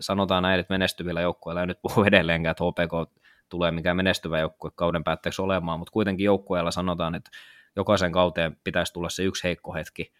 sanotaan 0.00 0.42
näin, 0.42 0.60
että 0.60 0.74
menestyvillä 0.74 1.20
joukkueilla 1.20 1.60
ei 1.60 1.66
nyt 1.66 1.82
puhu 1.82 2.04
edelleenkään, 2.04 2.50
että 2.50 2.64
HPK 2.64 3.12
tulee 3.48 3.70
mikään 3.70 3.96
menestyvä 3.96 4.38
joukkue 4.38 4.70
kauden 4.74 5.04
päätteeksi 5.04 5.42
olemaan, 5.42 5.78
mutta 5.78 5.92
kuitenkin 5.92 6.24
joukkueella 6.24 6.70
sanotaan, 6.70 7.14
että 7.14 7.30
jokaisen 7.76 8.12
kauteen 8.12 8.56
pitäisi 8.64 8.92
tulla 8.92 9.08
se 9.08 9.22
yksi 9.22 9.44
heikko 9.44 9.74
hetki, 9.74 10.12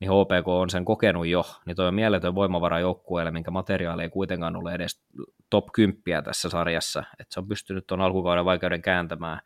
niin 0.00 0.10
HPK 0.10 0.48
on 0.48 0.70
sen 0.70 0.84
kokenut 0.84 1.26
jo, 1.26 1.44
niin 1.66 1.76
toi 1.76 1.88
on 1.88 1.94
mieletön 1.94 2.34
voimavara 2.34 2.80
joukkueelle, 2.80 3.30
minkä 3.30 3.50
materiaali 3.50 4.02
ei 4.02 4.08
kuitenkaan 4.08 4.56
ole 4.56 4.74
edes 4.74 5.04
top 5.50 5.66
10 5.72 6.24
tässä 6.24 6.48
sarjassa, 6.48 7.04
että 7.20 7.34
se 7.34 7.40
on 7.40 7.48
pystynyt 7.48 7.86
tuon 7.86 8.00
alkukauden 8.00 8.44
vaikeuden 8.44 8.82
kääntämään. 8.82 9.40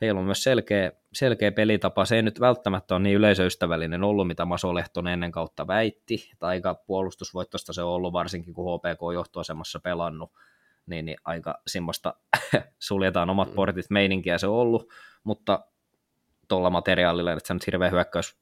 Heillä 0.00 0.18
on 0.18 0.24
myös 0.24 0.42
selkeä, 0.42 0.92
selkeä 1.12 1.52
pelitapa, 1.52 2.04
se 2.04 2.16
ei 2.16 2.22
nyt 2.22 2.40
välttämättä 2.40 2.94
ole 2.94 3.02
niin 3.02 3.16
yleisöystävällinen 3.16 4.04
ollut, 4.04 4.26
mitä 4.26 4.44
Maso 4.44 4.74
Lehtonen 4.74 5.12
ennen 5.12 5.32
kautta 5.32 5.66
väitti, 5.66 6.30
tai 6.38 6.50
aika 6.50 6.74
puolustusvoittosta 6.74 7.72
se 7.72 7.82
on 7.82 7.90
ollut, 7.90 8.12
varsinkin 8.12 8.54
kun 8.54 8.78
HPK 8.78 9.02
on 9.02 9.14
johtoasemassa 9.14 9.80
pelannut, 9.80 10.32
niin, 10.86 11.04
niin 11.04 11.16
aika 11.24 11.54
semmoista 11.66 12.14
suljetaan 12.78 13.30
omat 13.30 13.48
mm. 13.48 13.54
portit 13.54 13.90
meininkiä 13.90 14.38
se 14.38 14.46
on 14.46 14.54
ollut, 14.54 14.92
mutta 15.24 15.64
tuolla 16.48 16.70
materiaalilla, 16.70 17.32
että 17.32 17.48
se 17.48 17.54
nyt 17.54 17.66
hirveä 17.66 17.90
hyökkäys, 17.90 18.36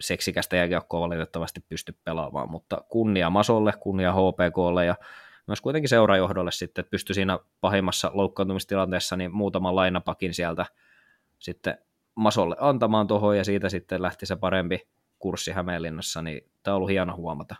seksikästä 0.00 0.56
jääkiekkoa 0.56 1.00
valitettavasti 1.00 1.60
pysty 1.68 1.94
pelaamaan, 2.04 2.50
mutta 2.50 2.84
kunnia 2.88 3.30
Masolle, 3.30 3.72
kunnia 3.80 4.12
HPKlle 4.12 4.84
ja 4.84 4.94
myös 5.46 5.60
kuitenkin 5.60 5.88
seurajohdolle 5.88 6.52
sitten, 6.52 6.82
että 6.82 6.90
pystyi 6.90 7.14
siinä 7.14 7.38
pahimmassa 7.60 8.10
loukkaantumistilanteessa 8.14 9.16
niin 9.16 9.34
muutaman 9.34 9.76
lainapakin 9.76 10.34
sieltä 10.34 10.66
sitten 11.38 11.78
Masolle 12.14 12.56
antamaan 12.60 13.06
tuohon 13.06 13.36
ja 13.36 13.44
siitä 13.44 13.68
sitten 13.68 14.02
lähti 14.02 14.26
se 14.26 14.36
parempi 14.36 14.88
kurssi 15.18 15.52
Hämeenlinnassa, 15.52 16.22
niin 16.22 16.50
tämä 16.62 16.74
on 16.74 16.76
ollut 16.76 16.90
hieno 16.90 17.16
huomata. 17.16 17.56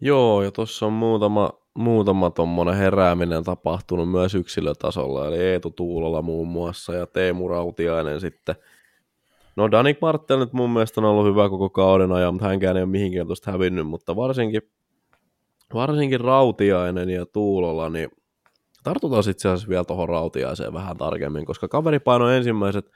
Joo, 0.00 0.42
ja 0.42 0.50
tuossa 0.50 0.86
on 0.86 0.92
muutama, 0.92 1.50
muutama 1.74 2.30
tuommoinen 2.30 2.76
herääminen 2.76 3.44
tapahtunut 3.44 4.10
myös 4.10 4.34
yksilötasolla, 4.34 5.28
eli 5.28 5.38
Eetu 5.38 5.70
Tuulola 5.70 6.22
muun 6.22 6.48
muassa 6.48 6.94
ja 6.94 7.06
Teemu 7.06 7.48
Rautiainen 7.48 8.20
sitten. 8.20 8.54
No 9.56 9.70
Danik 9.70 10.00
Martel 10.00 10.38
nyt 10.38 10.52
mun 10.52 10.70
mielestä 10.70 11.00
on 11.00 11.04
ollut 11.04 11.26
hyvä 11.26 11.48
koko 11.48 11.70
kauden 11.70 12.12
ajan, 12.12 12.34
mutta 12.34 12.48
hänkään 12.48 12.76
ei 12.76 12.82
ole 12.82 12.90
mihinkään 12.90 13.26
tuosta 13.26 13.52
hävinnyt, 13.52 13.86
mutta 13.86 14.16
varsinkin, 14.16 14.62
varsinkin 15.74 16.20
Rautiainen 16.20 17.10
ja 17.10 17.26
Tuulola, 17.26 17.88
niin 17.88 18.10
tartutaan 18.82 19.30
itse 19.30 19.48
asiassa 19.48 19.68
vielä 19.68 19.84
tuohon 19.84 20.08
Rautiaiseen 20.08 20.72
vähän 20.72 20.96
tarkemmin, 20.96 21.44
koska 21.44 21.68
kaveri 21.68 21.98
painoi 21.98 22.36
ensimmäiset 22.36 22.90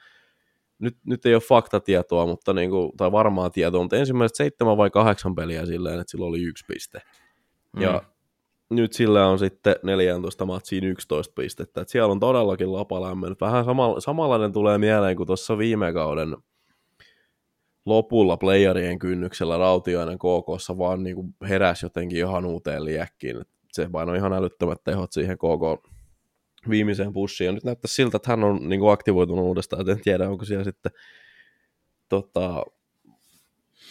nyt, 0.79 0.97
nyt 1.05 1.25
ei 1.25 1.33
ole 1.33 1.41
faktatietoa, 1.41 2.25
mutta 2.25 2.53
niin 2.53 2.69
kuin, 2.69 2.91
tai 2.97 3.11
varmaa 3.11 3.49
tietoa, 3.49 3.81
mutta 3.81 3.97
ensimmäiset 3.97 4.35
seitsemän 4.35 4.77
vai 4.77 4.89
kahdeksan 4.89 5.35
peliä 5.35 5.65
silleen, 5.65 5.99
että 5.99 6.11
sillä 6.11 6.25
oli 6.25 6.43
yksi 6.43 6.65
piste. 6.67 7.01
Mm. 7.75 7.81
Ja 7.81 8.03
nyt 8.69 8.93
sillä 8.93 9.27
on 9.27 9.39
sitten 9.39 9.75
14 9.83 10.45
matsiin 10.45 10.83
11 10.83 11.33
pistettä. 11.35 11.81
Et 11.81 11.89
siellä 11.89 12.11
on 12.11 12.19
todellakin 12.19 12.73
lapa 12.73 13.01
lämmennyt. 13.01 13.41
Vähän 13.41 13.65
sama, 13.65 13.99
samanlainen 13.99 14.51
tulee 14.51 14.77
mieleen 14.77 15.15
kuin 15.15 15.27
tuossa 15.27 15.57
viime 15.57 15.93
kauden 15.93 16.37
lopulla 17.85 18.37
playerien 18.37 18.99
kynnyksellä 18.99 19.57
Rautiainen 19.57 20.17
KKssa 20.17 20.77
vaan 20.77 21.03
niin 21.03 21.15
kuin 21.15 21.35
heräsi 21.49 21.85
jotenkin 21.85 22.17
ihan 22.17 22.45
uuteen 22.45 22.85
liekkiin. 22.85 23.41
Se 23.71 23.89
painoi 23.91 24.17
ihan 24.17 24.33
älyttömät 24.33 24.83
tehot 24.83 25.11
siihen 25.11 25.37
KK 25.37 25.87
viimeiseen 26.69 27.13
pussiin. 27.13 27.45
Ja 27.45 27.51
nyt 27.51 27.63
näyttää 27.63 27.89
siltä, 27.89 28.17
että 28.17 28.31
hän 28.31 28.43
on 28.43 28.69
niin 28.69 28.79
kuin 28.79 28.91
aktivoitunut 28.91 29.45
uudestaan, 29.45 29.89
en 29.89 30.01
tiedä, 30.01 30.29
onko 30.29 30.45
siellä 30.45 30.63
sitten 30.63 30.91
tota, 32.09 32.63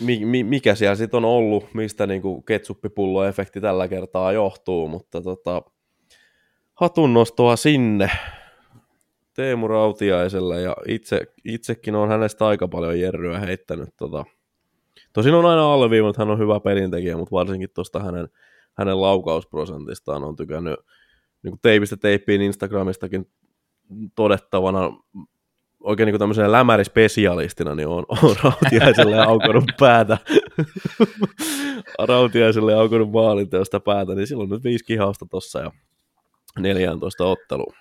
mi, 0.00 0.24
mi, 0.24 0.44
mikä 0.44 0.74
siellä 0.74 0.94
sitten 0.94 1.18
on 1.18 1.24
ollut, 1.24 1.74
mistä 1.74 2.06
niin 2.06 2.22
kuin 2.22 2.44
ketsuppipullo-efekti 2.44 3.60
tällä 3.60 3.88
kertaa 3.88 4.32
johtuu, 4.32 4.88
mutta 4.88 5.22
tota, 5.22 5.62
hatunnostoa 6.74 7.56
sinne 7.56 8.10
Teemu 9.34 9.68
Rautiaiselle, 9.68 10.60
ja 10.60 10.76
itse, 10.88 11.20
itsekin 11.44 11.94
on 11.94 12.08
hänestä 12.08 12.46
aika 12.46 12.68
paljon 12.68 13.00
jerryä 13.00 13.38
heittänyt. 13.38 13.88
Tota. 13.96 14.24
Tosin 15.12 15.34
on 15.34 15.46
aina 15.46 15.72
alleviivannut, 15.72 16.14
että 16.14 16.22
hän 16.22 16.30
on 16.32 16.38
hyvä 16.38 16.60
pelintekijä, 16.60 17.16
mutta 17.16 17.32
varsinkin 17.32 17.68
tuosta 17.74 18.02
hänen, 18.02 18.28
hänen 18.74 19.00
laukausprosentistaan 19.00 20.24
on 20.24 20.36
tykännyt 20.36 20.76
niin 21.42 21.58
teipistä 21.62 21.96
teippiin 21.96 22.42
Instagramistakin 22.42 23.30
todettavana 24.14 24.90
oikein 25.86 26.06
niin 26.06 26.18
tämmöisenä 26.18 26.52
lämärispesialistina, 26.52 27.74
niin 27.74 27.88
on, 27.88 28.04
on 28.22 28.36
Rautiaiselle 28.42 29.18
aukonut 29.18 29.64
päätä. 29.80 30.18
Rautiaiselle 32.08 32.74
aukonut 32.74 33.10
maalinteosta 33.10 33.80
päätä, 33.80 34.14
niin 34.14 34.26
silloin 34.26 34.50
nyt 34.50 34.64
viisi 34.64 34.84
kihausta 34.84 35.26
tossa 35.30 35.60
ja 35.60 35.70
14 36.58 37.24
ottelua. 37.24 37.72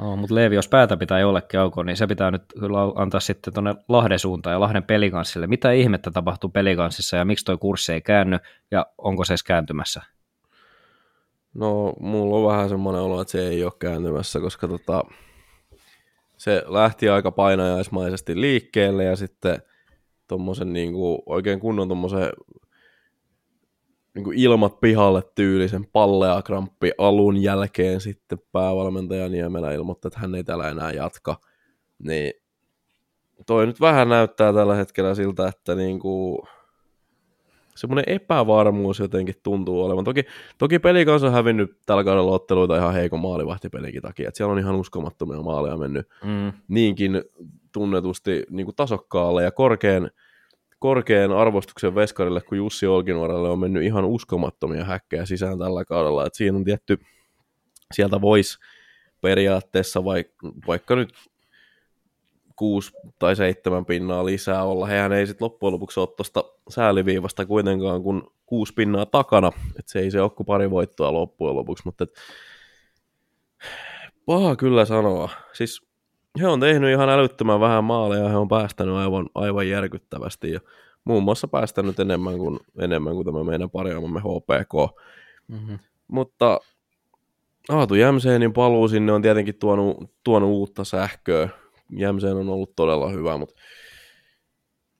Oh, 0.00 0.16
mutta 0.16 0.34
Leevi, 0.34 0.54
jos 0.54 0.68
päätä 0.68 0.96
pitää 0.96 1.20
jollekin 1.20 1.60
aukoa, 1.60 1.84
niin 1.84 1.96
se 1.96 2.06
pitää 2.06 2.30
nyt 2.30 2.42
kyllä 2.60 2.78
antaa 2.94 3.20
sitten 3.20 3.54
tuonne 3.54 3.74
Lahden 3.88 4.18
suuntaan 4.18 4.54
ja 4.54 4.60
Lahden 4.60 4.82
pelikanssille. 4.82 5.46
Mitä 5.46 5.72
ihmettä 5.72 6.10
tapahtuu 6.10 6.50
pelikanssissa 6.50 7.16
ja 7.16 7.24
miksi 7.24 7.44
tuo 7.44 7.58
kurssi 7.58 7.92
ei 7.92 8.00
käänny 8.00 8.38
ja 8.70 8.86
onko 8.98 9.24
se 9.24 9.32
edes 9.32 9.42
kääntymässä? 9.42 10.02
No, 11.54 11.92
mulla 12.00 12.36
on 12.36 12.56
vähän 12.56 12.68
semmoinen 12.68 13.02
olo, 13.02 13.20
että 13.20 13.32
se 13.32 13.48
ei 13.48 13.64
ole 13.64 13.72
kääntymässä, 13.78 14.40
koska 14.40 14.68
tota, 14.68 15.04
se 16.44 16.62
lähti 16.66 17.08
aika 17.08 17.30
painajaismaisesti 17.30 18.40
liikkeelle 18.40 19.04
ja 19.04 19.16
sitten 19.16 19.62
tommosen 20.28 20.72
niinku, 20.72 21.22
oikein 21.26 21.60
kunnon 21.60 21.88
tommosen 21.88 22.28
niinku 24.14 24.32
ilmat 24.34 24.80
pihalle 24.80 25.22
tyylisen 25.34 25.86
pallea 25.92 26.42
kramppi 26.42 26.92
alun 26.98 27.36
jälkeen 27.36 28.00
sitten 28.00 28.38
päävalmentaja 28.52 29.28
Niemelä 29.28 29.72
ilmoitti, 29.72 30.08
että 30.08 30.20
hän 30.20 30.34
ei 30.34 30.44
täällä 30.44 30.68
enää 30.68 30.92
jatka. 30.92 31.36
Niin 31.98 32.32
toi 33.46 33.66
nyt 33.66 33.80
vähän 33.80 34.08
näyttää 34.08 34.52
tällä 34.52 34.74
hetkellä 34.74 35.14
siltä, 35.14 35.48
että 35.48 35.74
niinku, 35.74 36.44
semmoinen 37.76 38.04
epävarmuus 38.06 38.98
jotenkin 38.98 39.34
tuntuu 39.42 39.82
olevan. 39.82 40.04
Toki, 40.04 40.24
toki 40.58 40.78
peli 40.78 41.04
kanssa 41.04 41.26
on 41.26 41.32
hävinnyt 41.32 41.78
tällä 41.86 42.04
kaudella 42.04 42.32
otteluita 42.32 42.76
ihan 42.76 42.94
heikon 42.94 43.20
maalivahtipelikin 43.20 44.02
takia, 44.02 44.28
että 44.28 44.36
siellä 44.38 44.52
on 44.52 44.58
ihan 44.58 44.76
uskomattomia 44.76 45.42
maaleja 45.42 45.76
mennyt 45.76 46.08
mm. 46.24 46.52
niinkin 46.68 47.22
tunnetusti 47.72 48.44
niin 48.50 48.66
kuin 48.66 48.76
tasokkaalle 48.76 49.42
ja 49.42 49.50
korkean, 49.50 50.10
korkean 50.78 51.32
arvostuksen 51.32 51.94
veskarille 51.94 52.40
kuin 52.40 52.56
Jussi 52.56 52.86
Olkinuorelle 52.86 53.48
on 53.48 53.58
mennyt 53.58 53.82
ihan 53.82 54.04
uskomattomia 54.04 54.84
häkkejä 54.84 55.26
sisään 55.26 55.58
tällä 55.58 55.84
kaudella, 55.84 56.26
että 56.26 56.36
siinä 56.36 56.58
on 56.58 56.64
tietty, 56.64 56.98
sieltä 57.92 58.20
voisi 58.20 58.58
periaatteessa 59.20 60.04
vaikka, 60.04 60.52
vaikka 60.66 60.96
nyt 60.96 61.14
kuusi 62.56 62.92
tai 63.18 63.36
seitsemän 63.36 63.84
pinnaa 63.84 64.26
lisää 64.26 64.64
olla. 64.64 64.86
Hehän 64.86 65.12
ei 65.12 65.26
sitten 65.26 65.44
loppujen 65.44 65.72
lopuksi 65.72 66.00
ole 66.00 66.08
tuosta 66.16 66.44
sääliviivasta 66.68 67.46
kuitenkaan 67.46 68.02
kun 68.02 68.32
kuusi 68.46 68.74
pinnaa 68.74 69.06
takana, 69.06 69.52
että 69.78 69.92
se 69.92 69.98
ei 69.98 70.10
se 70.10 70.20
ole 70.20 70.30
kuin 70.30 70.46
pari 70.46 70.70
voittoa 70.70 71.12
loppujen 71.12 71.56
lopuksi, 71.56 71.82
mutta 71.84 72.04
et... 72.04 72.10
paha 74.26 74.56
kyllä 74.56 74.84
sanoa. 74.84 75.30
Siis 75.52 75.82
he 76.40 76.48
on 76.48 76.60
tehnyt 76.60 76.90
ihan 76.90 77.08
älyttömän 77.08 77.60
vähän 77.60 77.84
maaleja, 77.84 78.28
he 78.28 78.36
on 78.36 78.48
päästänyt 78.48 78.94
aivan, 78.94 79.26
aivan 79.34 79.68
järkyttävästi 79.68 80.52
ja 80.52 80.60
muun 81.04 81.22
muassa 81.22 81.48
päästänyt 81.48 82.00
enemmän 82.00 82.38
kuin, 82.38 82.60
enemmän 82.78 83.14
kuin 83.14 83.26
tämä 83.26 83.44
meidän 83.44 83.70
parjaamamme 83.70 84.20
HPK. 84.20 85.00
Mm-hmm. 85.48 85.78
Mutta 86.08 86.60
Aatu 87.68 87.94
Jämseenin 87.94 88.52
paluu 88.52 88.88
sinne 88.88 89.12
on 89.12 89.22
tietenkin 89.22 89.58
tuonut, 89.58 90.10
tuonut 90.24 90.50
uutta 90.50 90.84
sähköä, 90.84 91.48
Jämseen 91.90 92.36
on 92.36 92.48
ollut 92.48 92.76
todella 92.76 93.08
hyvä, 93.08 93.36
mutta 93.36 93.54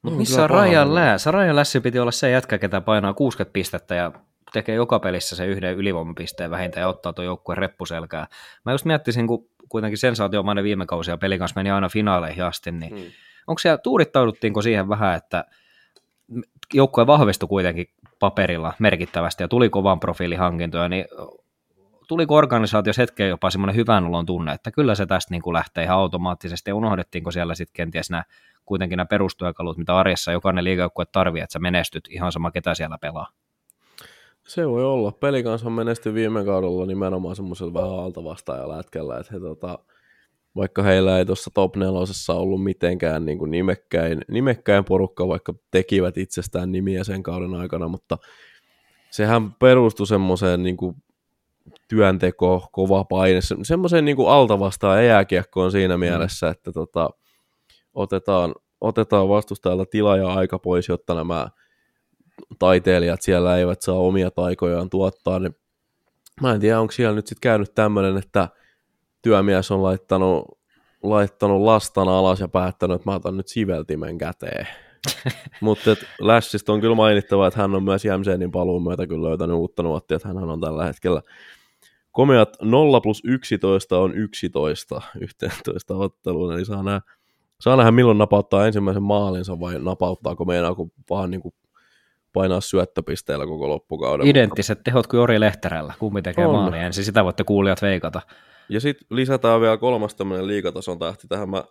Mut 0.02 0.16
missä 0.16 0.42
on 0.42 0.50
Rajan 0.50 0.94
Läs? 0.94 1.26
Rajan 1.26 1.56
Lässi 1.56 1.80
piti 1.80 1.98
olla 1.98 2.10
se 2.10 2.30
jätkä, 2.30 2.58
ketä 2.58 2.80
painaa 2.80 3.14
60 3.14 3.52
pistettä 3.52 3.94
ja 3.94 4.12
tekee 4.52 4.74
joka 4.74 4.98
pelissä 4.98 5.36
se 5.36 5.46
yhden 5.46 5.74
ylivoimapisteen 5.76 6.50
vähintään 6.50 6.82
ja 6.82 6.88
ottaa 6.88 7.12
tuon 7.12 7.26
joukkueen 7.26 7.58
reppuselkää. 7.58 8.26
Mä 8.64 8.72
just 8.72 8.84
miettisin, 8.84 9.26
kun 9.26 9.48
kuitenkin 9.68 9.98
sensaatiomainen 9.98 10.64
viime 10.64 10.86
kausi 10.86 11.10
ja 11.10 11.16
pelin 11.16 11.38
kanssa 11.38 11.60
meni 11.60 11.70
aina 11.70 11.88
finaaleihin 11.88 12.44
asti, 12.44 12.72
niin 12.72 12.94
hmm. 12.96 13.10
onko 13.46 13.58
siellä, 13.58 13.78
tuurittauduttiinko 13.78 14.62
siihen 14.62 14.88
vähän, 14.88 15.16
että 15.16 15.44
joukkue 16.74 17.06
vahvistui 17.06 17.48
kuitenkin 17.48 17.86
paperilla 18.18 18.72
merkittävästi 18.78 19.42
ja 19.42 19.48
tuli 19.48 19.70
kovan 19.70 20.00
profiilihankintoja, 20.00 20.88
niin 20.88 21.04
tuliko 22.08 22.34
organisaatiossa 22.34 23.02
hetken 23.02 23.28
jopa 23.28 23.50
semmoinen 23.50 23.76
hyvän 23.76 24.04
olon 24.04 24.26
tunne, 24.26 24.52
että 24.52 24.70
kyllä 24.70 24.94
se 24.94 25.06
tästä 25.06 25.34
niin 25.34 25.42
kuin 25.42 25.54
lähtee 25.54 25.84
ihan 25.84 25.98
automaattisesti, 25.98 26.70
ja 26.70 26.74
unohdettiinko 26.74 27.30
siellä 27.30 27.54
sitten 27.54 27.72
kenties 27.72 28.10
nämä 28.10 28.22
kuitenkin 28.64 28.96
nämä 28.96 29.06
perustyökalut, 29.06 29.78
mitä 29.78 29.96
arjessa 29.96 30.32
jokainen 30.32 30.64
liigajoukkue 30.64 31.04
tarvii, 31.12 31.42
että 31.42 31.52
sä 31.52 31.58
menestyt 31.58 32.08
ihan 32.10 32.32
sama 32.32 32.50
ketä 32.50 32.74
siellä 32.74 32.98
pelaa. 32.98 33.26
Se 34.48 34.68
voi 34.68 34.84
olla. 34.84 35.12
Peli 35.12 35.42
kanssa 35.42 35.70
menestyi 35.70 36.14
viime 36.14 36.44
kaudella 36.44 36.86
nimenomaan 36.86 37.36
semmoisella 37.36 37.74
vähän 37.74 37.98
alta 37.98 38.24
vastaajalätkällä, 38.24 39.18
että 39.18 39.34
he 39.34 39.40
tota, 39.40 39.78
vaikka 40.56 40.82
heillä 40.82 41.18
ei 41.18 41.26
tuossa 41.26 41.50
top 41.54 41.76
nelosessa 41.76 42.34
ollut 42.34 42.64
mitenkään 42.64 43.26
niin 43.26 43.38
kuin 43.38 43.50
nimekkäin, 43.50 44.24
nimekkäin 44.28 44.84
porukka, 44.84 45.28
vaikka 45.28 45.54
tekivät 45.70 46.18
itsestään 46.18 46.72
nimiä 46.72 47.04
sen 47.04 47.22
kauden 47.22 47.54
aikana, 47.54 47.88
mutta 47.88 48.18
sehän 49.10 49.52
perustui 49.52 50.06
semmoiseen 50.06 50.62
niin 50.62 50.76
kuin 50.76 50.96
työnteko, 51.88 52.68
kova 52.72 53.04
paine, 53.04 53.40
se, 53.40 53.56
semmoiseen 53.62 54.04
niin 54.04 54.16
alta 54.28 54.58
vastaan 54.58 55.06
jääkiekkoon 55.06 55.72
siinä 55.72 55.96
mm. 55.96 56.00
mielessä, 56.00 56.48
että 56.48 56.72
tota, 56.72 57.10
otetaan, 57.94 58.54
otetaan 58.80 59.28
vastustajalta 59.28 59.86
tila 59.86 60.16
ja 60.16 60.28
aika 60.28 60.58
pois, 60.58 60.88
jotta 60.88 61.14
nämä 61.14 61.48
taiteilijat 62.58 63.22
siellä 63.22 63.56
eivät 63.56 63.82
saa 63.82 63.94
omia 63.94 64.30
taikojaan 64.30 64.90
tuottaa, 64.90 65.38
niin 65.38 65.56
mä 66.40 66.52
en 66.52 66.60
tiedä, 66.60 66.80
onko 66.80 66.92
siellä 66.92 67.16
nyt 67.16 67.26
sitten 67.26 67.40
käynyt 67.40 67.74
tämmöinen, 67.74 68.16
että 68.16 68.48
työmies 69.22 69.70
on 69.70 69.82
laittanut, 69.82 70.58
laittanut 71.02 71.62
lastan 71.62 72.08
alas 72.08 72.40
ja 72.40 72.48
päättänyt, 72.48 72.94
että 72.94 73.10
mä 73.10 73.14
otan 73.14 73.36
nyt 73.36 73.48
siveltimen 73.48 74.18
käteen. 74.18 74.66
Mutta 75.60 75.96
Lässistä 76.20 76.72
on 76.72 76.80
kyllä 76.80 76.94
mainittava, 76.94 77.46
että 77.46 77.60
hän 77.60 77.74
on 77.74 77.82
myös 77.82 78.04
Jämseenin 78.04 78.50
paluun 78.50 78.82
myötä 78.82 79.06
kyllä 79.06 79.28
löytänyt 79.28 79.56
uutta 79.56 79.82
nuottia, 79.82 80.16
että 80.16 80.28
hän 80.28 80.38
on 80.38 80.60
tällä 80.60 80.84
hetkellä 80.84 81.22
Komeat 82.14 82.56
0 82.62 83.00
plus 83.00 83.22
11 83.24 83.98
on 83.98 84.14
11 84.14 85.02
11 85.20 85.94
otteluun, 85.96 86.52
eli 86.52 86.64
saa 86.64 86.82
nämä 86.82 87.00
saa 87.60 87.76
nähdä 87.76 87.90
milloin 87.90 88.18
napauttaa 88.18 88.66
ensimmäisen 88.66 89.02
maalinsa 89.02 89.60
vai 89.60 89.78
napauttaako 89.78 90.44
meinaa, 90.44 90.74
kun 90.74 90.92
vaan 91.10 91.30
niin 91.30 91.40
kuin 91.40 91.54
painaa 92.32 92.60
syöttöpisteellä 92.60 93.46
koko 93.46 93.68
loppukauden. 93.68 94.26
Identtiset 94.26 94.80
tehot 94.84 95.06
kuin 95.06 95.20
Ori 95.20 95.40
Lehterällä, 95.40 95.94
kumpi 95.98 96.22
tekee 96.22 96.46
On. 96.46 96.54
maali 96.54 96.78
ensin, 96.78 97.04
sitä 97.04 97.24
voitte 97.24 97.44
kuulijat 97.44 97.82
veikata. 97.82 98.22
Ja 98.68 98.80
sitten 98.80 99.06
lisätään 99.10 99.60
vielä 99.60 99.76
kolmas 99.76 100.14
tämmöinen 100.14 100.46
liikatason 100.46 100.98
tähti 100.98 101.28
tähän. 101.28 101.50
Mä, 101.50 101.64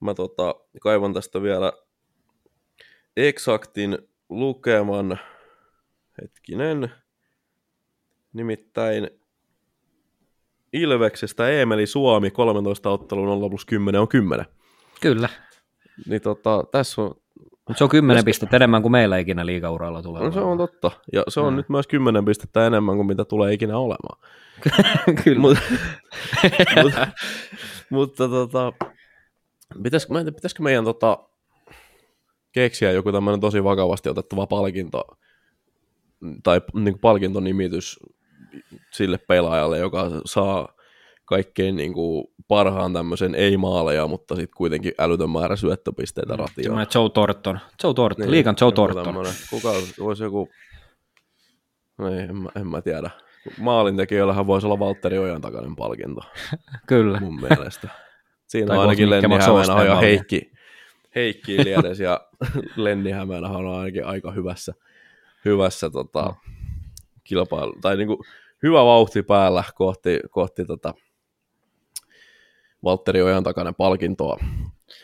mä 0.00 0.14
tota, 0.14 0.54
kaivan 0.80 1.14
tästä 1.14 1.42
vielä 1.42 1.72
eksaktin 3.16 3.98
lukeman. 4.28 5.18
Hetkinen. 6.22 6.92
Nimittäin 8.32 9.10
Ilveksestä 10.72 11.48
Eemeli 11.48 11.86
Suomi 11.86 12.30
13 12.30 12.90
ottelun 12.90 13.26
0 13.26 13.48
plus 13.48 13.64
10 13.66 14.00
on 14.00 14.08
10. 14.08 14.46
Kyllä, 15.00 15.28
Niin 16.06 16.20
tota, 16.22 16.64
tässä 16.72 17.02
on, 17.02 17.14
mutta 17.68 17.78
se 17.78 17.84
on 17.84 17.90
10 17.90 18.16
Koska- 18.16 18.24
pistettä 18.24 18.56
enemmän 18.56 18.82
kuin 18.82 18.92
meillä 18.92 19.18
ikinä 19.18 19.46
liigauralla 19.46 20.02
tulee. 20.02 20.22
no 20.22 20.32
se 20.32 20.40
on 20.40 20.58
totta. 20.58 20.90
Ja 21.12 21.22
se 21.28 21.40
on 21.40 21.52
Mm. 21.52 21.56
nyt 21.56 21.68
myös 21.68 21.86
10 21.86 22.24
pistettä 22.24 22.66
enemmän 22.66 22.96
kuin 22.96 23.06
mitä 23.06 23.24
tulee 23.24 23.52
ikinä 23.52 23.78
olemaan. 23.78 24.20
Kyllä. 25.24 25.40
Mut, 25.40 25.58
mutta, 26.82 27.08
mutta 27.90 28.28
tota, 28.28 28.72
pitäisikö, 29.82 30.14
tiedä, 30.14 30.32
pitäisikö 30.32 30.62
meidän 30.62 30.84
tota, 30.84 31.18
keksiä 32.52 32.92
joku 32.92 33.12
tämmöinen 33.12 33.40
tosi 33.40 33.64
vakavasti 33.64 34.08
otettava 34.08 34.46
palkinto 34.46 35.04
tai 36.42 36.60
niin 36.74 36.94
kuin 36.94 37.00
palkintonimitys 37.00 38.00
sille 38.92 39.18
pelaajalle, 39.18 39.78
joka 39.78 40.10
saa 40.24 40.68
kaikkein 41.24 41.76
niin 41.76 41.92
kuin, 41.92 42.24
parhaan 42.48 42.92
tämmöisen 42.92 43.34
ei-maaleja, 43.34 44.06
mutta 44.06 44.36
sitten 44.36 44.56
kuitenkin 44.56 44.92
älytön 44.98 45.30
määrä 45.30 45.56
syöttöpisteitä 45.56 46.36
ratioon. 46.36 46.64
Semmoinen 46.64 46.86
Joe 46.94 47.10
Torton. 47.10 47.58
Joe 47.84 47.94
Torton, 47.94 48.22
niin, 48.22 48.30
liikan 48.30 48.56
Joe 48.60 48.72
Torton. 48.72 49.04
tämmönen. 49.04 49.32
Kuka 49.50 49.70
olisi 50.00 50.22
joku, 50.22 50.48
ei, 52.10 52.18
en, 52.18 52.36
mä, 52.36 52.48
en 52.56 52.66
mä 52.66 52.82
tiedä. 52.82 53.10
Maalintekijöillähän 53.58 54.46
voisi 54.46 54.66
olla 54.66 54.78
Valtteri 54.78 55.18
Ojan 55.18 55.40
takainen 55.40 55.76
palkinto 55.76 56.20
Kyllä. 56.88 57.20
mun 57.20 57.40
mielestä. 57.40 57.88
Siinä 58.46 58.74
on 58.74 58.80
ainakin 58.80 59.10
Lenni 59.10 59.36
Hämeenaho 59.38 59.82
ja 59.82 59.96
Heikki, 59.96 60.51
Heikki 61.14 61.54
Iliedes 61.54 62.00
ja 62.00 62.20
Lenni 62.76 63.10
Hämeenaho 63.10 63.58
on 63.58 63.78
ainakin 63.78 64.06
aika 64.06 64.30
hyvässä, 64.30 64.74
hyvässä 65.44 65.90
tota, 65.90 66.34
kilpailu, 67.24 67.74
tai 67.80 67.96
niinku 67.96 68.24
hyvä 68.62 68.84
vauhti 68.84 69.22
päällä 69.22 69.64
kohti, 69.74 70.20
kohti 70.30 70.64
tota, 70.64 70.94
Valtteri 72.84 73.22
Ojan 73.22 73.44
takainen 73.44 73.74
palkintoa. 73.74 74.38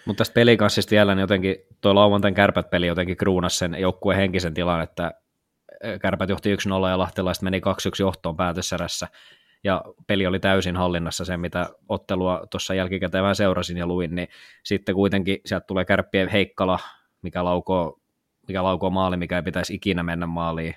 Mutta 0.04 0.18
tästä 0.18 0.34
pelikanssista 0.34 0.90
vielä, 0.90 1.14
niin 1.14 1.20
jotenkin 1.20 1.56
tuo 1.80 1.94
lauantain 1.94 2.34
kärpät-peli 2.34 2.86
jotenkin 2.86 3.16
kruunas 3.16 3.58
sen 3.58 3.76
joukkueen 3.80 4.18
henkisen 4.18 4.54
tilan, 4.54 4.82
että 4.82 5.12
kärpät 6.02 6.28
johti 6.28 6.54
1-0 6.54 6.58
ja 6.88 6.98
lahtelaiset 6.98 7.42
meni 7.42 7.58
2-1 7.58 7.60
johtoon 8.00 8.36
päätössärässä. 8.36 9.08
Ja 9.64 9.84
peli 10.06 10.26
oli 10.26 10.40
täysin 10.40 10.76
hallinnassa 10.76 11.24
se, 11.24 11.36
mitä 11.36 11.70
ottelua 11.88 12.42
tuossa 12.50 12.74
jälkikäteen 12.74 13.22
vähän 13.22 13.36
seurasin 13.36 13.76
ja 13.76 13.86
luin, 13.86 14.14
niin 14.14 14.28
sitten 14.62 14.94
kuitenkin 14.94 15.40
sieltä 15.46 15.66
tulee 15.66 15.84
kärppien 15.84 16.28
heikkala, 16.28 16.78
mikä 17.22 17.44
laukoo, 17.44 17.98
mikä 18.48 18.62
laukoo 18.62 18.90
maali, 18.90 19.16
mikä 19.16 19.36
ei 19.36 19.42
pitäisi 19.42 19.74
ikinä 19.74 20.02
mennä 20.02 20.26
maaliin. 20.26 20.74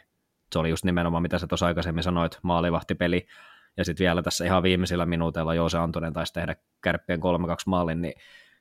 Se 0.54 0.60
oli 0.60 0.70
just 0.70 0.86
nimenomaan, 0.86 1.22
mitä 1.24 1.38
sä 1.38 1.48
tuossa 1.48 1.66
aikaisemmin 1.66 2.04
sanoit, 2.04 2.40
maalivahtipeli. 2.42 3.28
Ja 3.78 3.86
sitten 3.86 4.04
vielä 4.04 4.22
tässä 4.22 4.46
ihan 4.46 4.64
viimeisillä 4.64 5.06
minuuteilla 5.06 5.54
Joose 5.54 5.78
Antonen 5.78 6.14
taisi 6.14 6.34
tehdä 6.34 6.56
kärppien 6.82 7.20
3-2 7.20 7.22
maalin, 7.66 8.02
niin 8.02 8.14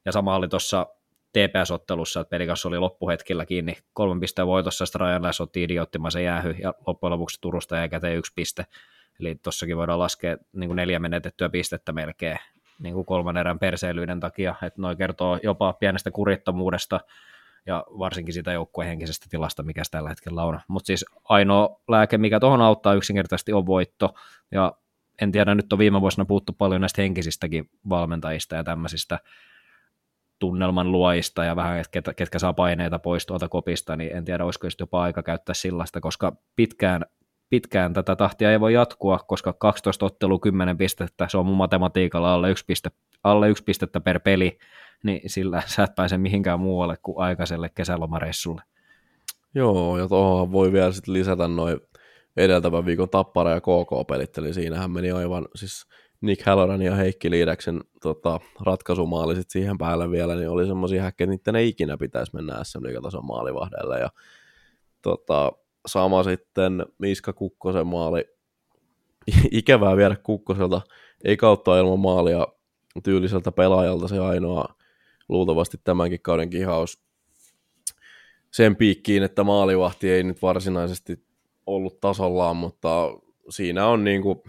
ja 0.05 0.13
sama 0.13 0.37
oli 0.37 0.49
tuossa 0.49 0.87
TPS-ottelussa, 1.33 2.21
että 2.21 2.31
pelikas 2.31 2.67
oli 2.67 2.79
loppuhetkillä 2.79 3.47
kiinni 3.47 3.77
kolmen 3.93 4.21
pisteen 4.21 4.47
voitossa, 4.47 4.87
sitten 4.87 5.23
Lass 5.23 5.41
otti 5.41 5.63
idioottimaisen 5.63 6.25
jäähy, 6.25 6.51
ja 6.51 6.75
loppujen 6.87 7.13
lopuksi 7.13 7.41
Turusta 7.41 7.77
jäi 7.77 7.89
käteen 7.89 8.17
yksi 8.17 8.33
piste. 8.35 8.67
Eli 9.21 9.35
tossakin 9.35 9.77
voidaan 9.77 9.99
laskea 9.99 10.37
niin 10.53 10.69
kuin 10.69 10.77
neljä 10.77 10.99
menetettyä 10.99 11.49
pistettä 11.49 11.93
melkein 11.93 12.39
niin 12.79 12.95
kuin 12.95 13.07
kolman 13.07 13.37
erän 13.37 13.59
perseilyyden 13.59 14.21
takia, 14.21 14.55
että 14.63 14.83
noi 14.83 14.97
kertoo 14.97 15.39
jopa 15.43 15.73
pienestä 15.73 16.11
kurittomuudesta, 16.11 17.01
ja 17.67 17.85
varsinkin 17.99 18.35
sitä 18.35 18.53
joukkueen 18.53 18.89
henkisestä 18.89 19.27
tilasta, 19.31 19.63
mikä 19.63 19.83
tällä 19.91 20.09
hetkellä 20.09 20.45
on. 20.45 20.61
Mutta 20.69 20.87
siis 20.87 21.05
ainoa 21.25 21.81
lääke, 21.89 22.19
mikä 22.19 22.41
tuohon 22.41 22.63
auttaa 22.63 22.95
yksinkertaisesti 22.95 23.53
on 23.53 23.67
voitto, 23.67 24.15
ja 24.51 24.73
en 25.23 25.33
tiedä, 25.33 25.55
nyt 25.55 25.73
on 25.73 25.79
viime 25.79 26.01
vuosina 26.01 26.25
puhuttu 26.25 26.53
paljon 26.53 26.81
näistä 26.81 27.03
henkisistäkin 27.03 27.71
valmentajista 27.89 28.57
ja 28.57 28.65
tämmöisistä 28.65 29.19
tunnelman 30.39 30.93
luojista 30.93 31.45
ja 31.45 31.57
vähän, 31.57 31.85
ketkä, 31.91 32.15
ketkä 32.15 32.39
saa 32.39 32.53
paineita 32.53 32.99
pois 32.99 33.27
tuolta 33.27 33.49
kopista, 33.49 33.97
niin 33.97 34.17
en 34.17 34.25
tiedä, 34.25 34.45
olisiko 34.45 34.67
jopa 34.81 35.03
aika 35.03 35.23
käyttää 35.23 35.55
sillasta, 35.55 36.01
koska 36.01 36.37
pitkään, 36.57 37.05
pitkään 37.51 37.93
tätä 37.93 38.17
tahtia 38.17 38.53
ei 38.53 38.61
voi 38.61 38.73
jatkua, 38.73 39.19
koska 39.19 39.53
12 39.53 40.07
ottelu 40.07 40.39
10 40.39 40.79
pistettä, 40.79 41.29
se 41.29 41.39
on 41.39 41.47
mun 41.47 41.57
matematiikalla 41.57 42.35
alle 42.35 42.51
yksi, 42.51 42.65
piste, 42.65 42.91
alle 43.25 43.49
yksi 43.49 43.65
pistettä 43.65 44.01
per 44.01 44.21
peli, 44.21 44.59
niin 45.03 45.21
sillä 45.27 45.63
sä 45.77 45.83
et 45.83 45.95
pääse 45.95 46.19
mihinkään 46.19 46.61
muualle 46.61 46.97
kuin 47.03 47.19
aikaiselle 47.19 47.69
kesälomareissulle. 47.69 48.63
Joo, 49.55 49.99
ja 49.99 50.09
tuohon 50.09 50.53
voi 50.53 50.73
vielä 50.73 50.93
sitten 50.93 51.15
lisätä 51.15 51.49
noin 51.49 51.81
edeltävän 52.37 52.87
viikon 52.87 53.09
Tappara 53.09 53.51
ja 53.51 53.61
KK-pelit, 53.61 54.39
eli 54.39 54.55
siinähän 54.55 54.91
meni 54.91 55.11
aivan 55.11 55.49
siis 55.55 55.87
Nick 56.21 56.47
Halloran 56.47 56.83
ja 56.83 56.95
Heikki 56.95 57.31
Liidäksen 57.31 57.81
tota, 58.03 58.41
ratkaisumaali 58.67 59.37
sit 59.37 59.51
siihen 59.51 59.79
päälle 59.79 60.11
vielä, 60.11 60.35
niin 60.35 60.49
oli 60.49 60.67
semmoisia 60.67 61.03
häkkejä, 61.03 61.25
että 61.25 61.53
niiden 61.53 61.61
ei 61.61 61.69
ikinä 61.69 61.97
pitäisi 61.97 62.35
mennä 62.35 62.65
SM 62.65 63.03
tason 63.03 63.27
maalivahdelle, 63.27 63.99
ja 63.99 64.11
tota, 65.03 65.53
sama 65.87 66.23
sitten 66.23 66.87
Miska 66.99 67.33
Kukkosen 67.33 67.87
maali, 67.87 68.25
ikävää 69.51 69.97
viedä 69.97 70.17
Kukkoselta, 70.23 70.81
ei 71.25 71.37
kautta 71.37 71.79
ilman 71.79 72.01
maalia 72.01 72.47
tyyliseltä 73.03 73.53
pelaajalta 73.53 74.09
se 74.09 74.19
ainoa 74.19 74.75
luultavasti 75.29 75.81
tämänkin 75.85 76.23
kauden 76.23 76.51
kihaus 76.51 77.03
sen 78.51 78.77
piikkiin, 78.77 79.23
että 79.23 79.45
maalivahti 79.45 80.11
ei 80.11 80.23
nyt 80.23 80.43
varsinaisesti 80.43 81.25
ollut 81.67 82.01
tasollaan, 82.01 82.57
mutta 82.57 83.11
siinä 83.51 83.87
on 83.87 84.05
niinku, 84.05 84.43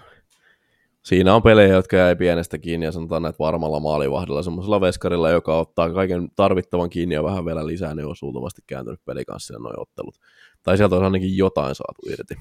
siinä 1.04 1.36
on 1.36 1.44
pelejä, 1.44 1.74
jotka 1.74 1.98
jäi 1.98 2.16
pienestä 2.16 2.58
kiinni 2.58 2.86
ja 2.86 2.92
sanotaan 2.92 3.22
näitä 3.22 3.40
varmalla 3.40 3.80
maalivahdilla, 3.80 4.44
semmoisella 4.44 4.82
veskarilla, 4.82 5.30
joka 5.30 5.60
ottaa 5.60 5.94
kaiken 5.94 6.30
tarvittavan 6.36 6.90
kiinni 6.90 7.16
ja 7.16 7.24
vähän 7.24 7.46
vielä 7.46 7.68
lisää, 7.68 7.96
niin 7.96 8.06
olisi 8.06 8.26
luultavasti 8.26 8.62
kääntynyt 8.68 9.06
pelikanssille 9.06 9.60
noin 9.60 9.80
ottelut. 9.80 10.16
Tai 10.64 10.78
sieltä 10.78 10.96
on 10.96 11.04
ainakin 11.04 11.38
jotain 11.38 11.76
saatu 11.76 12.02
irti. 12.10 12.36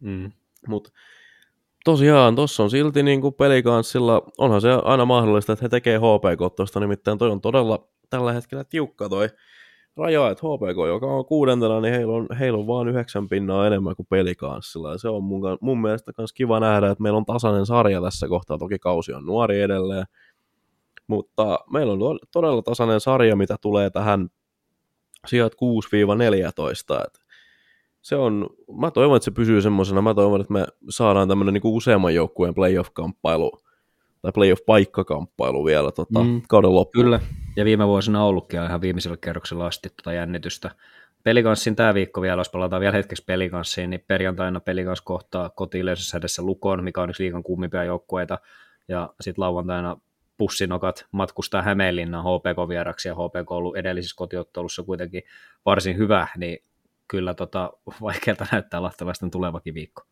Mm. 0.00 0.32
Mutta 0.68 0.90
tosiaan, 1.84 2.36
tuossa 2.36 2.62
on 2.62 2.70
silti 2.70 3.02
niin 3.02 3.20
kuin 3.20 3.34
pelikanssilla, 3.34 4.22
onhan 4.38 4.60
se 4.60 4.68
aina 4.84 5.04
mahdollista, 5.04 5.52
että 5.52 5.64
he 5.64 5.68
tekee 5.68 5.98
HPK 5.98 6.56
tuosta, 6.56 6.80
nimittäin 6.80 7.18
toi 7.18 7.30
on 7.30 7.40
todella 7.40 7.88
tällä 8.10 8.32
hetkellä 8.32 8.64
tiukka 8.64 9.08
toi 9.08 9.28
raja, 9.96 10.30
että 10.30 10.42
HPK, 10.46 10.86
joka 10.88 11.06
on 11.06 11.24
kuudentena, 11.24 11.80
niin 11.80 11.94
heillä 11.94 12.12
on, 12.12 12.26
heillä 12.38 12.58
on 12.58 12.66
vaan 12.66 12.88
yhdeksän 12.88 13.28
pinnaa 13.28 13.66
enemmän 13.66 13.96
kuin 13.96 14.06
pelikanssilla, 14.10 14.92
ja 14.92 14.98
se 14.98 15.08
on 15.08 15.24
mun, 15.24 15.42
mun 15.60 15.80
mielestä 15.80 16.12
myös 16.18 16.32
kiva 16.32 16.60
nähdä, 16.60 16.90
että 16.90 17.02
meillä 17.02 17.16
on 17.16 17.26
tasainen 17.26 17.66
sarja 17.66 18.02
tässä 18.02 18.28
kohtaa, 18.28 18.58
toki 18.58 18.78
kausi 18.78 19.12
on 19.12 19.26
nuori 19.26 19.60
edelleen, 19.60 20.04
mutta 21.06 21.58
meillä 21.72 21.92
on 21.92 22.18
todella 22.32 22.62
tasainen 22.62 23.00
sarja, 23.00 23.36
mitä 23.36 23.56
tulee 23.60 23.90
tähän 23.90 24.28
sijat 25.26 25.52
6-14, 25.52 25.56
että 27.06 27.20
se 28.02 28.16
on, 28.16 28.48
mä 28.80 28.90
toivon, 28.90 29.16
että 29.16 29.24
se 29.24 29.30
pysyy 29.30 29.62
semmoisena, 29.62 30.02
mä 30.02 30.14
toivon, 30.14 30.40
että 30.40 30.52
me 30.52 30.66
saadaan 30.88 31.28
tämmöinen 31.28 31.54
niin 31.54 31.62
useamman 31.64 32.14
joukkueen 32.14 32.54
playoff-kamppailu, 32.54 33.62
tai 34.22 34.32
playoff-paikkakamppailu 34.32 35.64
vielä 35.64 35.92
tota, 35.92 36.24
Mm. 36.24 36.42
kauden 36.48 36.74
loppuun. 36.74 37.04
Kyllä, 37.04 37.20
ja 37.56 37.64
viime 37.64 37.86
vuosina 37.86 38.22
on 38.22 38.28
ollutkin 38.28 38.62
ihan 38.62 38.80
viimeisellä 38.80 39.16
kerroksella 39.16 39.66
asti 39.66 39.88
tuota 39.88 40.12
jännitystä. 40.12 40.70
Pelikanssin 41.22 41.76
tämä 41.76 41.94
viikko 41.94 42.22
vielä, 42.22 42.40
jos 42.40 42.48
palataan 42.48 42.80
vielä 42.80 42.96
hetkeksi 42.96 43.24
pelikanssiin, 43.26 43.90
niin 43.90 44.04
perjantaina 44.06 44.60
pelikans 44.60 45.00
kohtaa 45.00 45.50
koti 45.50 45.80
edessä 46.16 46.42
Lukon, 46.42 46.84
mikä 46.84 47.02
on 47.02 47.10
yksi 47.10 47.22
liikan 47.22 47.42
kummimpia 47.42 47.84
joukkueita, 47.84 48.38
ja 48.88 49.12
sitten 49.20 49.42
lauantaina 49.42 49.96
pussinokat 50.36 51.06
matkustaa 51.12 51.62
Hämeenlinnaan 51.62 52.24
HPK-vieraksi, 52.24 53.08
ja 53.08 53.14
HPK 53.14 53.50
on 53.50 53.56
ollut 53.56 53.76
edellisessä 53.76 54.16
kotiottelussa 54.16 54.82
kuitenkin 54.82 55.22
varsin 55.66 55.96
hyvä, 55.96 56.28
niin 56.36 56.58
kyllä 57.10 57.34
tota, 57.34 57.70
vaikealta 58.02 58.46
näyttää 58.52 58.82
lahtavaisten 58.82 59.30
tulevakin 59.30 59.74
viikko. 59.74 60.02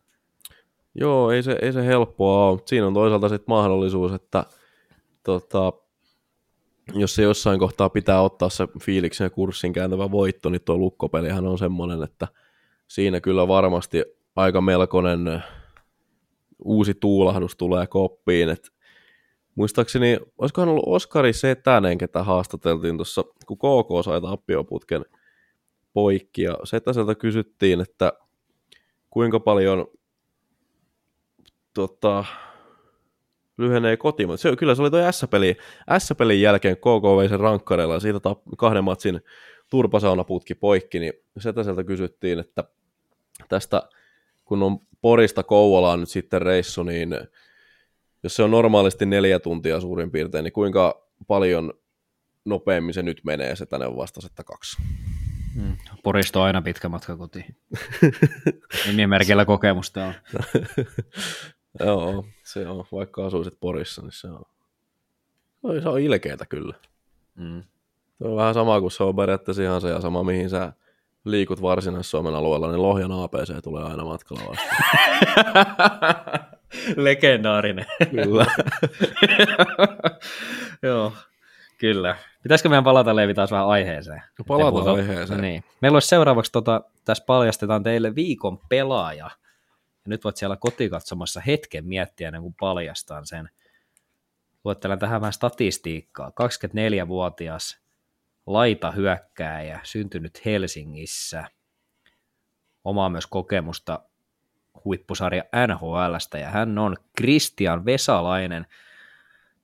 Joo, 0.95 1.31
ei 1.31 1.43
se, 1.43 1.57
ei 1.61 1.73
se 1.73 1.85
helppoa 1.85 2.45
ole, 2.45 2.55
mutta 2.55 2.69
siinä 2.69 2.87
on 2.87 2.93
toisaalta 2.93 3.29
sitten 3.29 3.45
mahdollisuus, 3.47 4.13
että 4.13 4.43
tota, 5.23 5.73
jos 6.93 7.15
se 7.15 7.23
jossain 7.23 7.59
kohtaa 7.59 7.89
pitää 7.89 8.21
ottaa 8.21 8.49
se 8.49 8.67
fiiliksen 8.81 9.25
ja 9.25 9.29
kurssin 9.29 9.73
kääntävä 9.73 10.11
voitto, 10.11 10.49
niin 10.49 10.61
tuo 10.61 10.77
lukkopelihän 10.77 11.47
on 11.47 11.57
semmoinen, 11.57 12.03
että 12.03 12.27
siinä 12.87 13.21
kyllä 13.21 13.47
varmasti 13.47 14.03
aika 14.35 14.61
melkoinen 14.61 15.43
uusi 16.65 16.93
tuulahdus 16.93 17.55
tulee 17.55 17.87
koppiin. 17.87 18.49
Et 18.49 18.71
muistaakseni, 19.55 20.19
olisikohan 20.37 20.69
ollut 20.69 20.87
Oskari 20.87 21.33
Setänen, 21.33 21.97
ketä 21.97 22.23
haastateltiin 22.23 22.97
tuossa 22.97 23.23
kun 23.47 23.57
KK 23.57 24.05
sai 24.05 24.21
tappioputken 24.21 25.05
poikki, 25.93 26.41
ja 26.41 26.57
Setäseltä 26.63 27.15
kysyttiin, 27.15 27.81
että 27.81 28.13
kuinka 29.09 29.39
paljon 29.39 29.87
tota, 31.73 32.25
lyhenee 33.57 33.97
kotiin, 33.97 34.37
se, 34.37 34.55
kyllä 34.55 34.75
se 34.75 34.81
oli 34.81 34.91
toi 34.91 35.13
S-peli, 35.13 35.57
S-pelin 35.97 36.41
jälkeen 36.41 36.77
KK 36.77 37.17
vei 37.17 37.29
sen 37.29 37.39
rankkareilla 37.39 37.93
ja 37.93 37.99
siitä 37.99 38.19
kahden 38.57 38.83
matsin 38.83 39.21
turpasaunaputki 39.69 40.55
poikki, 40.55 40.99
niin 40.99 41.13
Setäseltä 41.39 41.83
kysyttiin, 41.83 42.39
että 42.39 42.63
tästä 43.49 43.89
kun 44.45 44.63
on 44.63 44.79
Porista 45.01 45.43
Kouvolaan 45.43 45.99
nyt 45.99 46.09
sitten 46.09 46.41
reissu, 46.41 46.83
niin 46.83 47.15
jos 48.23 48.35
se 48.35 48.43
on 48.43 48.51
normaalisti 48.51 49.05
neljä 49.05 49.39
tuntia 49.39 49.81
suurin 49.81 50.11
piirtein, 50.11 50.43
niin 50.43 50.53
kuinka 50.53 51.07
paljon 51.27 51.73
nopeammin 52.45 52.93
se 52.93 53.03
nyt 53.03 53.21
menee, 53.23 53.55
se 53.55 53.65
tänne 53.65 53.95
vastasi, 53.95 54.27
että 54.27 54.43
kaksi. 54.43 54.77
Mm. 55.55 55.77
Porista 56.03 56.39
on 56.39 56.45
aina 56.45 56.61
pitkä 56.61 56.89
matka 56.89 57.17
kotiin. 57.17 57.55
Nimimerkillä 58.87 59.45
kokemusta 59.45 60.05
on. 60.05 60.13
Joo, 61.85 62.25
se 62.43 62.67
on. 62.67 62.85
Vaikka 62.91 63.25
asuisit 63.25 63.59
Porissa, 63.59 64.01
niin 64.01 64.11
se 64.11 64.27
on, 64.27 64.43
se 65.81 65.89
on 65.89 65.99
ilkeätä 65.99 66.45
kyllä. 66.45 66.73
Mm. 67.35 67.63
Se 68.17 68.27
on 68.27 68.35
vähän 68.35 68.53
sama 68.53 68.79
kuin 68.79 68.91
se 68.91 69.03
on 69.03 69.15
periaatteessa 69.15 69.63
ihan 69.63 69.81
se 69.81 69.89
ja 69.89 70.01
sama, 70.01 70.23
mihin 70.23 70.49
sä 70.49 70.73
liikut 71.25 71.61
varsinais-Suomen 71.61 72.35
alueella, 72.35 72.71
niin 72.71 72.81
Lohjan 72.81 73.11
APC 73.11 73.63
tulee 73.63 73.83
aina 73.83 74.05
matkalla 74.05 74.43
vastaan. 74.49 74.83
Legendaarinen. 77.05 77.85
Kyllä. 78.11 78.45
Joo, 80.83 81.13
kyllä. 81.79 82.15
Pitäisikö 82.43 82.69
meidän 82.69 82.83
palata 82.83 83.15
Leevi 83.15 83.33
taas 83.33 83.51
vähän 83.51 83.67
aiheeseen? 83.67 84.21
No 84.39 84.45
palata 84.47 84.91
aiheeseen. 84.91 85.41
Niin. 85.41 85.63
Meillä 85.81 85.95
olisi 85.95 86.07
seuraavaksi, 86.07 86.51
tota, 86.51 86.81
tässä 87.05 87.23
paljastetaan 87.27 87.83
teille 87.83 88.15
viikon 88.15 88.59
pelaaja. 88.69 89.31
Ja 90.05 90.09
nyt 90.09 90.23
voit 90.23 90.37
siellä 90.37 90.55
kotikatsomassa 90.55 91.41
hetken 91.47 91.85
miettiä 91.85 92.27
ennen 92.27 92.41
kuin 92.41 92.55
paljastan 92.59 93.25
sen. 93.25 93.49
Luettelen 94.63 94.99
tähän 94.99 95.21
vähän 95.21 95.33
statistiikkaa. 95.33 96.29
24-vuotias 96.29 97.79
laita 98.45 98.91
hyökkääjä, 98.91 99.79
syntynyt 99.83 100.45
Helsingissä. 100.45 101.43
Omaa 102.83 103.09
myös 103.09 103.27
kokemusta 103.27 103.99
huippusarja 104.85 105.43
NHLstä 105.67 106.37
ja 106.37 106.49
hän 106.49 106.77
on 106.77 106.95
Christian 107.17 107.85
Vesalainen. 107.85 108.65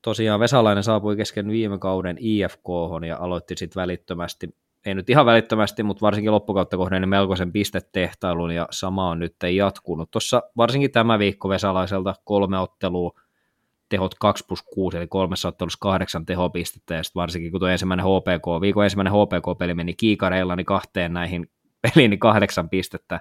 Tosiaan 0.05 0.39
Vesalainen 0.39 0.83
saapui 0.83 1.15
kesken 1.15 1.47
viime 1.47 1.77
kauden 1.77 2.17
IFK 2.19 2.67
ja 3.07 3.17
aloitti 3.17 3.55
sitten 3.57 3.81
välittömästi, 3.81 4.55
ei 4.85 4.95
nyt 4.95 5.09
ihan 5.09 5.25
välittömästi, 5.25 5.83
mutta 5.83 6.01
varsinkin 6.01 6.31
loppukautta 6.31 6.77
kohden 6.77 7.01
niin 7.01 7.09
melkoisen 7.09 7.51
pistetehtailun 7.51 8.51
ja 8.51 8.67
sama 8.71 9.09
on 9.09 9.19
nyt 9.19 9.35
jatkunut. 9.55 10.11
Tuossa 10.11 10.43
varsinkin 10.57 10.91
tämä 10.91 11.19
viikko 11.19 11.49
Vesalaiselta 11.49 12.15
kolme 12.23 12.59
ottelua, 12.59 13.11
tehot 13.89 14.15
2 14.19 14.45
plus 14.47 14.63
6, 14.63 14.97
eli 14.97 15.07
kolmessa 15.07 15.47
ottelussa 15.47 15.79
kahdeksan 15.81 16.25
tehopistettä, 16.25 16.93
ja 16.93 17.03
sitten 17.03 17.19
varsinkin 17.19 17.51
kun 17.51 17.59
tuo 17.59 17.69
ensimmäinen 17.69 18.05
HPK, 18.05 18.61
viikon 18.61 18.83
ensimmäinen 18.83 19.13
HPK-peli 19.13 19.73
meni 19.73 19.93
kiikareilla, 19.93 20.55
niin 20.55 20.65
kahteen 20.65 21.13
näihin 21.13 21.49
peliin 21.81 22.09
niin 22.09 22.19
kahdeksan 22.19 22.69
pistettä, 22.69 23.19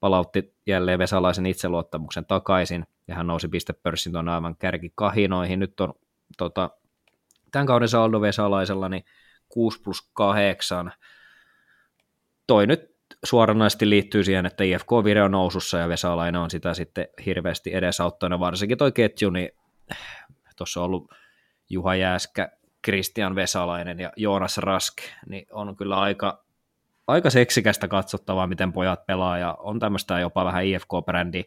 palautti 0.00 0.54
jälleen 0.66 0.98
Vesalaisen 0.98 1.46
itseluottamuksen 1.46 2.26
takaisin, 2.26 2.86
ja 3.08 3.14
hän 3.14 3.26
nousi 3.26 3.48
pistepörssin 3.48 4.12
tuon 4.12 4.28
aivan 4.28 4.56
kärkikahinoihin. 4.56 5.58
Nyt 5.58 5.80
on 5.80 5.94
tota, 6.36 6.70
tämän 7.52 7.66
kauden 7.66 7.88
saldo 7.88 8.20
Vesalaisella 8.20 8.88
niin 8.88 9.04
6 9.48 9.82
plus 9.82 10.10
8. 10.12 10.92
Toi 12.46 12.66
nyt 12.66 12.98
suoranaisesti 13.24 13.90
liittyy 13.90 14.24
siihen, 14.24 14.46
että 14.46 14.64
IFK 14.64 14.90
Vire 15.04 15.22
on 15.22 15.30
nousussa 15.30 15.78
ja 15.78 15.88
Vesalainen 15.88 16.40
on 16.40 16.50
sitä 16.50 16.74
sitten 16.74 17.08
hirveästi 17.26 17.74
edesauttanut, 17.74 18.40
varsinkin 18.40 18.78
toi 18.78 18.92
ketju, 18.92 19.30
niin 19.30 19.50
tuossa 20.56 20.80
on 20.80 20.86
ollut 20.86 21.14
Juha 21.70 21.94
Jääskä, 21.94 22.48
Kristian 22.82 23.34
Vesalainen 23.34 24.00
ja 24.00 24.12
Joonas 24.16 24.58
Rask, 24.58 24.94
niin 25.26 25.46
on 25.50 25.76
kyllä 25.76 26.00
aika, 26.00 26.44
aika 27.06 27.30
seksikästä 27.30 27.88
katsottavaa, 27.88 28.46
miten 28.46 28.72
pojat 28.72 29.06
pelaa, 29.06 29.38
ja 29.38 29.56
on 29.58 29.78
tämmöistä 29.78 30.20
jopa 30.20 30.44
vähän 30.44 30.64
IFK-brändi, 30.64 31.44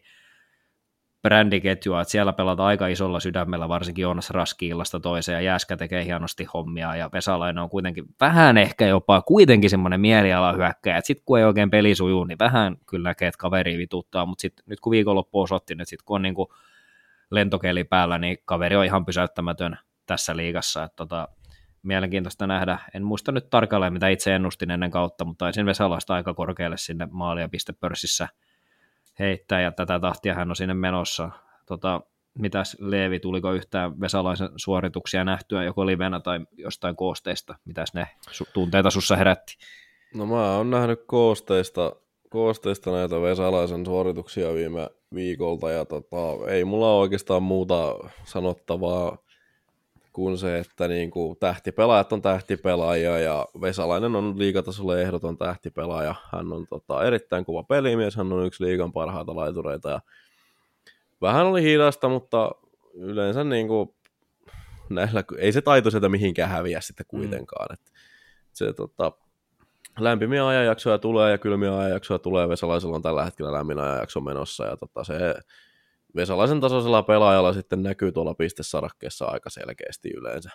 brändiketjua, 1.22 2.00
että 2.00 2.12
siellä 2.12 2.32
pelataan 2.32 2.66
aika 2.66 2.86
isolla 2.86 3.20
sydämellä, 3.20 3.68
varsinkin 3.68 4.02
Joonas 4.02 4.30
Raski 4.30 4.68
illasta 4.68 5.00
toiseen, 5.00 5.36
ja 5.36 5.40
Jääskä 5.40 5.76
tekee 5.76 6.04
hienosti 6.04 6.44
hommia, 6.54 6.96
ja 6.96 7.10
Vesalainen 7.12 7.62
on 7.62 7.70
kuitenkin 7.70 8.04
vähän 8.20 8.58
ehkä 8.58 8.86
jopa 8.86 9.22
kuitenkin 9.22 9.70
semmoinen 9.70 10.00
mielialahyökkäjä, 10.00 10.96
että 10.96 11.06
sitten 11.06 11.24
kun 11.24 11.38
ei 11.38 11.44
oikein 11.44 11.70
peli 11.70 11.94
sujuu, 11.94 12.24
niin 12.24 12.38
vähän 12.38 12.76
kyllä 12.86 13.08
näkee, 13.08 13.28
että 13.28 13.38
kaveri 13.38 13.78
vituttaa, 13.78 14.26
mutta 14.26 14.42
sitten 14.42 14.64
nyt 14.68 14.80
kun 14.80 14.90
viikonloppu 14.90 15.40
osoitti, 15.40 15.74
nyt 15.74 15.88
sitten 15.88 16.04
kun 16.04 16.14
on 16.14 16.22
niin 16.22 16.34
kuin 16.34 16.48
lentokeli 17.30 17.84
päällä, 17.84 18.18
niin 18.18 18.38
kaveri 18.44 18.76
on 18.76 18.84
ihan 18.84 19.04
pysäyttämätön 19.04 19.78
tässä 20.06 20.36
liigassa. 20.36 20.84
Että 20.84 20.96
tota, 20.96 21.28
mielenkiintoista 21.82 22.46
nähdä. 22.46 22.78
En 22.94 23.04
muista 23.04 23.32
nyt 23.32 23.50
tarkalleen, 23.50 23.92
mitä 23.92 24.08
itse 24.08 24.34
ennustin 24.34 24.70
ennen 24.70 24.90
kautta, 24.90 25.24
mutta 25.24 25.44
taisin 25.44 25.66
Vesalasta 25.66 26.14
aika 26.14 26.34
korkealle 26.34 26.76
sinne 26.76 27.08
maali- 27.10 27.40
ja 27.40 27.48
pistepörssissä 27.48 28.28
heittää, 29.18 29.60
ja 29.60 29.72
tätä 29.72 30.00
tahtia 30.00 30.34
hän 30.34 30.50
on 30.50 30.56
sinne 30.56 30.74
menossa. 30.74 31.30
Tota, 31.66 32.00
mitäs 32.38 32.76
Leevi, 32.80 33.20
tuliko 33.20 33.52
yhtään 33.52 34.00
Vesalaisen 34.00 34.48
suorituksia 34.56 35.24
nähtyä 35.24 35.64
joko 35.64 35.86
livenä 35.86 36.20
tai 36.20 36.40
jostain 36.52 36.96
koosteista? 36.96 37.54
Mitäs 37.64 37.94
ne 37.94 38.08
tunteita 38.52 38.90
sussa 38.90 39.16
herätti? 39.16 39.56
No 40.14 40.26
mä 40.26 40.56
oon 40.56 40.70
nähnyt 40.70 41.00
koosteista, 41.06 41.96
koosteista 42.30 42.92
näitä 42.92 43.20
Vesalaisen 43.22 43.86
suorituksia 43.86 44.54
viime 44.54 44.90
viikolta 45.14 45.70
ja 45.70 45.84
tota, 45.84 46.16
ei 46.48 46.64
mulla 46.64 46.94
oikeastaan 46.94 47.42
muuta 47.42 47.96
sanottavaa 48.24 49.18
kuin 50.12 50.38
se, 50.38 50.58
että 50.58 50.88
niin 50.88 51.10
kuin 51.10 51.38
tähtipelaajat 51.38 52.12
on 52.12 52.22
tähtipelaajia 52.22 53.18
ja 53.18 53.46
Vesalainen 53.60 54.16
on 54.16 54.38
liigatasolle 54.38 55.02
ehdoton 55.02 55.38
tähtipelaaja. 55.38 56.14
Hän 56.32 56.52
on 56.52 56.66
tota, 56.70 57.04
erittäin 57.04 57.44
kuva 57.44 57.62
pelimies, 57.62 58.16
hän 58.16 58.32
on 58.32 58.46
yksi 58.46 58.64
liigan 58.64 58.92
parhaita 58.92 59.36
laitureita 59.36 59.90
ja 59.90 60.00
vähän 61.22 61.46
oli 61.46 61.62
hidasta, 61.62 62.08
mutta 62.08 62.50
yleensä 62.94 63.44
niin 63.44 63.68
kuin, 63.68 63.94
näillä, 64.90 65.24
ei 65.38 65.52
se 65.52 65.60
taito 65.60 65.90
sieltä 65.90 66.08
mihinkään 66.08 66.50
häviä 66.50 66.80
sitten 66.80 67.06
mm. 67.12 67.18
kuitenkaan. 67.18 67.66
Mm. 67.70 67.74
Et 67.74 67.92
se, 68.52 68.72
tota, 68.72 69.12
lämpimiä 69.98 70.48
ajanjaksoja 70.48 70.98
tulee 70.98 71.30
ja 71.30 71.38
kylmiä 71.38 71.78
ajanjaksoja 71.78 72.18
tulee. 72.18 72.48
Vesalaisella 72.48 72.96
on 72.96 73.02
tällä 73.02 73.24
hetkellä 73.24 73.52
lämmin 73.52 73.78
ajanjakso 73.78 74.20
menossa 74.20 74.66
ja 74.66 74.76
tota, 74.76 75.04
se 75.04 75.34
Vesalaisen 76.16 76.60
tasoisella 76.60 77.02
pelaajalla 77.02 77.52
sitten 77.52 77.82
näkyy 77.82 78.12
tuolla 78.12 78.34
pistesarakkeessa 78.34 79.24
aika 79.26 79.50
selkeästi 79.50 80.10
yleensä. 80.16 80.50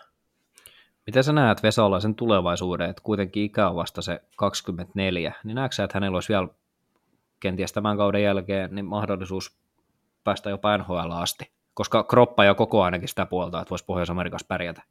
Miten 1.05 1.23
sä 1.23 1.33
näet 1.33 1.63
Vesalaisen 1.63 2.15
tulevaisuuden, 2.15 2.89
että 2.89 3.01
kuitenkin 3.03 3.43
ikä 3.43 3.69
on 3.69 3.75
vasta 3.75 4.01
se 4.01 4.21
24, 4.37 5.33
niin 5.43 5.55
näetkö 5.55 5.83
että 5.83 5.95
hänellä 5.95 6.15
olisi 6.15 6.33
vielä 6.33 6.47
kenties 7.39 7.73
tämän 7.73 7.97
kauden 7.97 8.23
jälkeen 8.23 8.75
niin 8.75 8.85
mahdollisuus 8.85 9.57
päästä 10.23 10.49
jopa 10.49 10.77
NHL 10.77 11.11
asti? 11.11 11.51
Koska 11.73 12.03
kroppa 12.03 12.45
ja 12.45 12.55
koko 12.55 12.83
ainakin 12.83 13.07
sitä 13.07 13.25
puolta, 13.25 13.61
että 13.61 13.69
voisi 13.69 13.85
Pohjois-Amerikassa 13.85 14.47
pärjätä. 14.47 14.81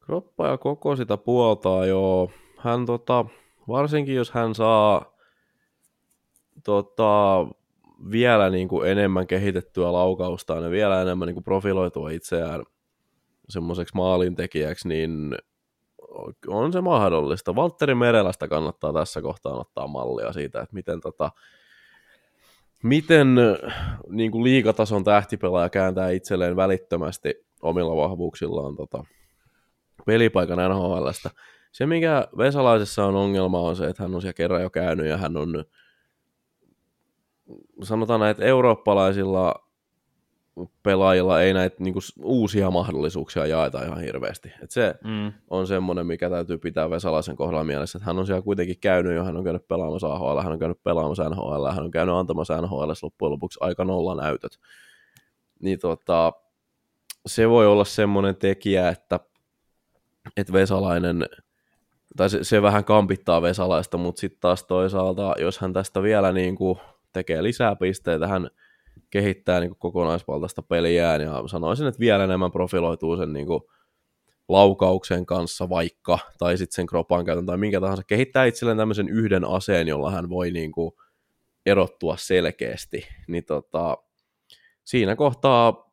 Kroppa 0.00 0.46
ja 0.46 0.58
koko 0.58 0.96
sitä 0.96 1.16
puoltaa, 1.16 1.86
joo 1.86 2.30
hän 2.58 2.86
tota, 2.86 3.24
varsinkin 3.68 4.14
jos 4.14 4.30
hän 4.30 4.54
saa 4.54 5.12
tota, 6.64 7.46
vielä 8.10 8.50
niin 8.50 8.68
kuin 8.68 8.90
enemmän 8.90 9.26
kehitettyä 9.26 9.92
laukausta 9.92 10.54
ja 10.54 10.70
vielä 10.70 11.02
enemmän 11.02 11.26
niin 11.26 11.34
kuin 11.34 11.44
profiloitua 11.44 12.10
itseään 12.10 12.62
semmoiseksi 13.48 13.96
maalintekijäksi, 13.96 14.88
niin 14.88 15.34
on 16.46 16.72
se 16.72 16.80
mahdollista. 16.80 17.54
Valtteri 17.54 17.94
Merelästä 17.94 18.48
kannattaa 18.48 18.92
tässä 18.92 19.22
kohtaa 19.22 19.60
ottaa 19.60 19.86
mallia 19.86 20.32
siitä, 20.32 20.60
että 20.60 20.74
miten, 20.74 21.00
tota, 21.00 21.30
miten 22.82 23.36
niin 24.08 24.30
kuin 24.30 24.44
liikatason 24.44 25.04
tähtipelaaja 25.04 25.68
kääntää 25.68 26.10
itselleen 26.10 26.56
välittömästi 26.56 27.34
omilla 27.62 27.96
vahvuuksillaan 27.96 28.76
tota, 28.76 29.04
pelipaikan 30.06 30.58
NHLstä 30.70 31.30
se, 31.72 31.86
mikä 31.86 32.28
Vesalaisessa 32.38 33.04
on 33.04 33.16
ongelma, 33.16 33.60
on 33.60 33.76
se, 33.76 33.86
että 33.86 34.02
hän 34.02 34.14
on 34.14 34.20
siellä 34.20 34.32
kerran 34.32 34.62
jo 34.62 34.70
käynyt 34.70 35.06
ja 35.06 35.16
hän 35.16 35.36
on, 35.36 35.64
sanotaan 37.82 38.20
näin, 38.20 38.30
että 38.30 38.44
eurooppalaisilla 38.44 39.54
pelaajilla 40.82 41.42
ei 41.42 41.54
näitä 41.54 41.76
niin 41.78 41.94
kuin, 41.94 42.02
uusia 42.22 42.70
mahdollisuuksia 42.70 43.46
jaeta 43.46 43.84
ihan 43.84 44.00
hirveästi. 44.00 44.52
Et 44.62 44.70
se 44.70 44.94
mm. 45.04 45.32
on 45.50 45.66
semmoinen, 45.66 46.06
mikä 46.06 46.30
täytyy 46.30 46.58
pitää 46.58 46.90
Vesalaisen 46.90 47.36
kohdalla 47.36 47.64
mielessä, 47.64 47.98
että 47.98 48.06
hän 48.06 48.18
on 48.18 48.26
siellä 48.26 48.42
kuitenkin 48.42 48.80
käynyt 48.80 49.14
jo, 49.14 49.24
hän 49.24 49.36
on 49.36 49.44
käynyt 49.44 49.68
pelaamassa 49.68 50.12
AHL, 50.12 50.40
hän 50.40 50.52
on 50.52 50.58
käynyt 50.58 50.82
pelaamassa 50.82 51.28
NHL, 51.28 51.70
hän 51.70 51.84
on 51.84 51.90
käynyt 51.90 52.14
antamassa 52.14 52.60
NHL 52.60 52.90
loppujen 53.02 53.32
lopuksi 53.32 53.58
aika 53.62 53.84
nolla 53.84 54.14
näytöt. 54.14 54.58
Niin 55.60 55.78
tota, 55.78 56.32
se 57.26 57.48
voi 57.48 57.66
olla 57.66 57.84
semmoinen 57.84 58.36
tekijä, 58.36 58.88
että, 58.88 59.20
että 60.36 60.52
Vesalainen– 60.52 61.26
tai 62.16 62.30
se, 62.30 62.44
se 62.44 62.62
vähän 62.62 62.84
kampittaa 62.84 63.42
Vesalaista, 63.42 63.98
mutta 63.98 64.20
sitten 64.20 64.40
taas 64.40 64.64
toisaalta, 64.64 65.34
jos 65.38 65.58
hän 65.58 65.72
tästä 65.72 66.02
vielä 66.02 66.32
niin 66.32 66.56
kuin 66.56 66.78
tekee 67.12 67.42
lisää 67.42 67.76
pisteitä, 67.76 68.26
hän 68.26 68.50
kehittää 69.10 69.60
niin 69.60 69.70
kuin 69.70 69.78
kokonaisvaltaista 69.78 70.62
peliään 70.62 71.20
ja 71.20 71.42
sanoisin, 71.46 71.86
että 71.86 72.00
vielä 72.00 72.24
enemmän 72.24 72.52
profiloituu 72.52 73.16
sen 73.16 73.32
niin 73.32 73.46
kuin 73.46 73.60
laukauksen 74.48 75.26
kanssa 75.26 75.68
vaikka, 75.68 76.18
tai 76.38 76.58
sitten 76.58 76.74
sen 76.74 76.86
kropan 76.86 77.24
käytön 77.24 77.46
tai 77.46 77.56
minkä 77.56 77.80
tahansa, 77.80 78.02
kehittää 78.06 78.44
itselleen 78.44 78.78
tämmöisen 78.78 79.08
yhden 79.08 79.44
aseen, 79.44 79.88
jolla 79.88 80.10
hän 80.10 80.28
voi 80.28 80.50
niin 80.50 80.72
kuin 80.72 80.92
erottua 81.66 82.16
selkeästi, 82.16 83.08
niin 83.28 83.44
tota, 83.44 83.96
siinä 84.84 85.16
kohtaa 85.16 85.90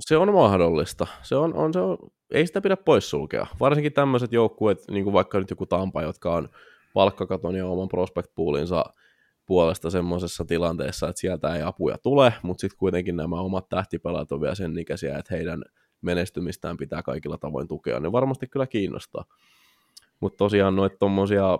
se 0.00 0.16
on 0.16 0.32
mahdollista. 0.32 1.06
Se 1.22 1.36
on, 1.36 1.54
on, 1.54 1.72
se 1.72 1.80
on, 1.80 1.98
ei 2.30 2.46
sitä 2.46 2.60
pidä 2.60 2.76
poissulkea. 2.76 3.46
Varsinkin 3.60 3.92
tämmöiset 3.92 4.32
joukkueet, 4.32 4.78
niin 4.90 5.04
kuin 5.04 5.14
vaikka 5.14 5.38
nyt 5.38 5.50
joku 5.50 5.66
Tampa, 5.66 6.02
jotka 6.02 6.34
on 6.34 6.48
palkkakaton 6.94 7.54
ja 7.54 7.66
oman 7.66 7.88
prospect 7.88 8.30
poolinsa 8.34 8.84
puolesta 9.48 9.90
semmoisessa 9.90 10.44
tilanteessa, 10.44 11.08
että 11.08 11.20
sieltä 11.20 11.54
ei 11.54 11.62
apuja 11.62 11.98
tule, 11.98 12.32
mutta 12.42 12.60
sitten 12.60 12.78
kuitenkin 12.78 13.16
nämä 13.16 13.40
omat 13.40 13.68
tähtipelaat 13.68 14.32
on 14.32 14.40
vielä 14.40 14.54
sen 14.54 14.78
ikäisiä, 14.78 15.18
että 15.18 15.34
heidän 15.34 15.62
menestymistään 16.00 16.76
pitää 16.76 17.02
kaikilla 17.02 17.38
tavoin 17.38 17.68
tukea, 17.68 18.00
niin 18.00 18.12
varmasti 18.12 18.46
kyllä 18.46 18.66
kiinnostaa. 18.66 19.24
Mutta 20.20 20.36
tosiaan 20.36 20.76
noita 20.76 20.96
tommosia 20.98 21.58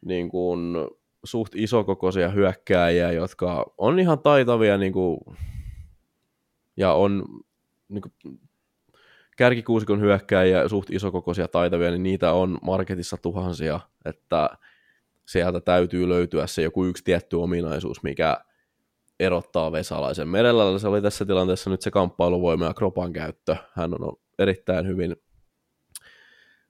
niin 0.00 0.28
kuin, 0.28 0.74
suht 1.24 1.54
isokokoisia 1.56 2.28
hyökkääjiä, 2.28 3.12
jotka 3.12 3.72
on 3.78 3.98
ihan 3.98 4.18
taitavia 4.18 4.76
niin 4.78 4.92
kuin, 4.92 5.18
ja 6.76 6.92
on 6.92 7.24
niin 7.88 8.02
kuin, 8.02 8.40
kärkikuusikon 9.36 10.00
hyökkääjiä, 10.00 10.68
suht 10.68 10.90
isokokoisia 10.90 11.48
taitavia, 11.48 11.90
niin 11.90 12.02
niitä 12.02 12.32
on 12.32 12.58
marketissa 12.62 13.16
tuhansia, 13.16 13.80
että 14.04 14.50
sieltä 15.30 15.60
täytyy 15.60 16.08
löytyä 16.08 16.46
se 16.46 16.62
joku 16.62 16.84
yksi 16.84 17.04
tietty 17.04 17.36
ominaisuus, 17.36 18.02
mikä 18.02 18.36
erottaa 19.20 19.72
Vesalaisen. 19.72 20.28
Merellä 20.28 20.78
se 20.78 20.88
oli 20.88 21.02
tässä 21.02 21.24
tilanteessa 21.24 21.70
nyt 21.70 21.82
se 21.82 21.90
kamppailuvoima 21.90 22.64
ja 22.64 22.74
kropan 22.74 23.12
käyttö. 23.12 23.56
Hän 23.74 23.94
on 23.94 24.16
erittäin 24.38 24.86
hyvin 24.86 25.16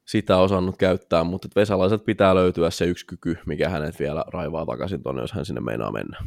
sitä 0.04 0.36
osannut 0.36 0.76
käyttää, 0.76 1.24
mutta 1.24 1.48
Vesalaiset 1.56 2.04
pitää 2.04 2.34
löytyä 2.34 2.70
se 2.70 2.84
yksi 2.84 3.06
kyky, 3.06 3.38
mikä 3.46 3.68
hänet 3.68 4.00
vielä 4.00 4.24
raivaa 4.26 4.66
takaisin 4.66 5.02
tuonne, 5.02 5.22
jos 5.22 5.32
hän 5.32 5.44
sinne 5.44 5.60
meinaa 5.60 5.92
mennä. 5.92 6.18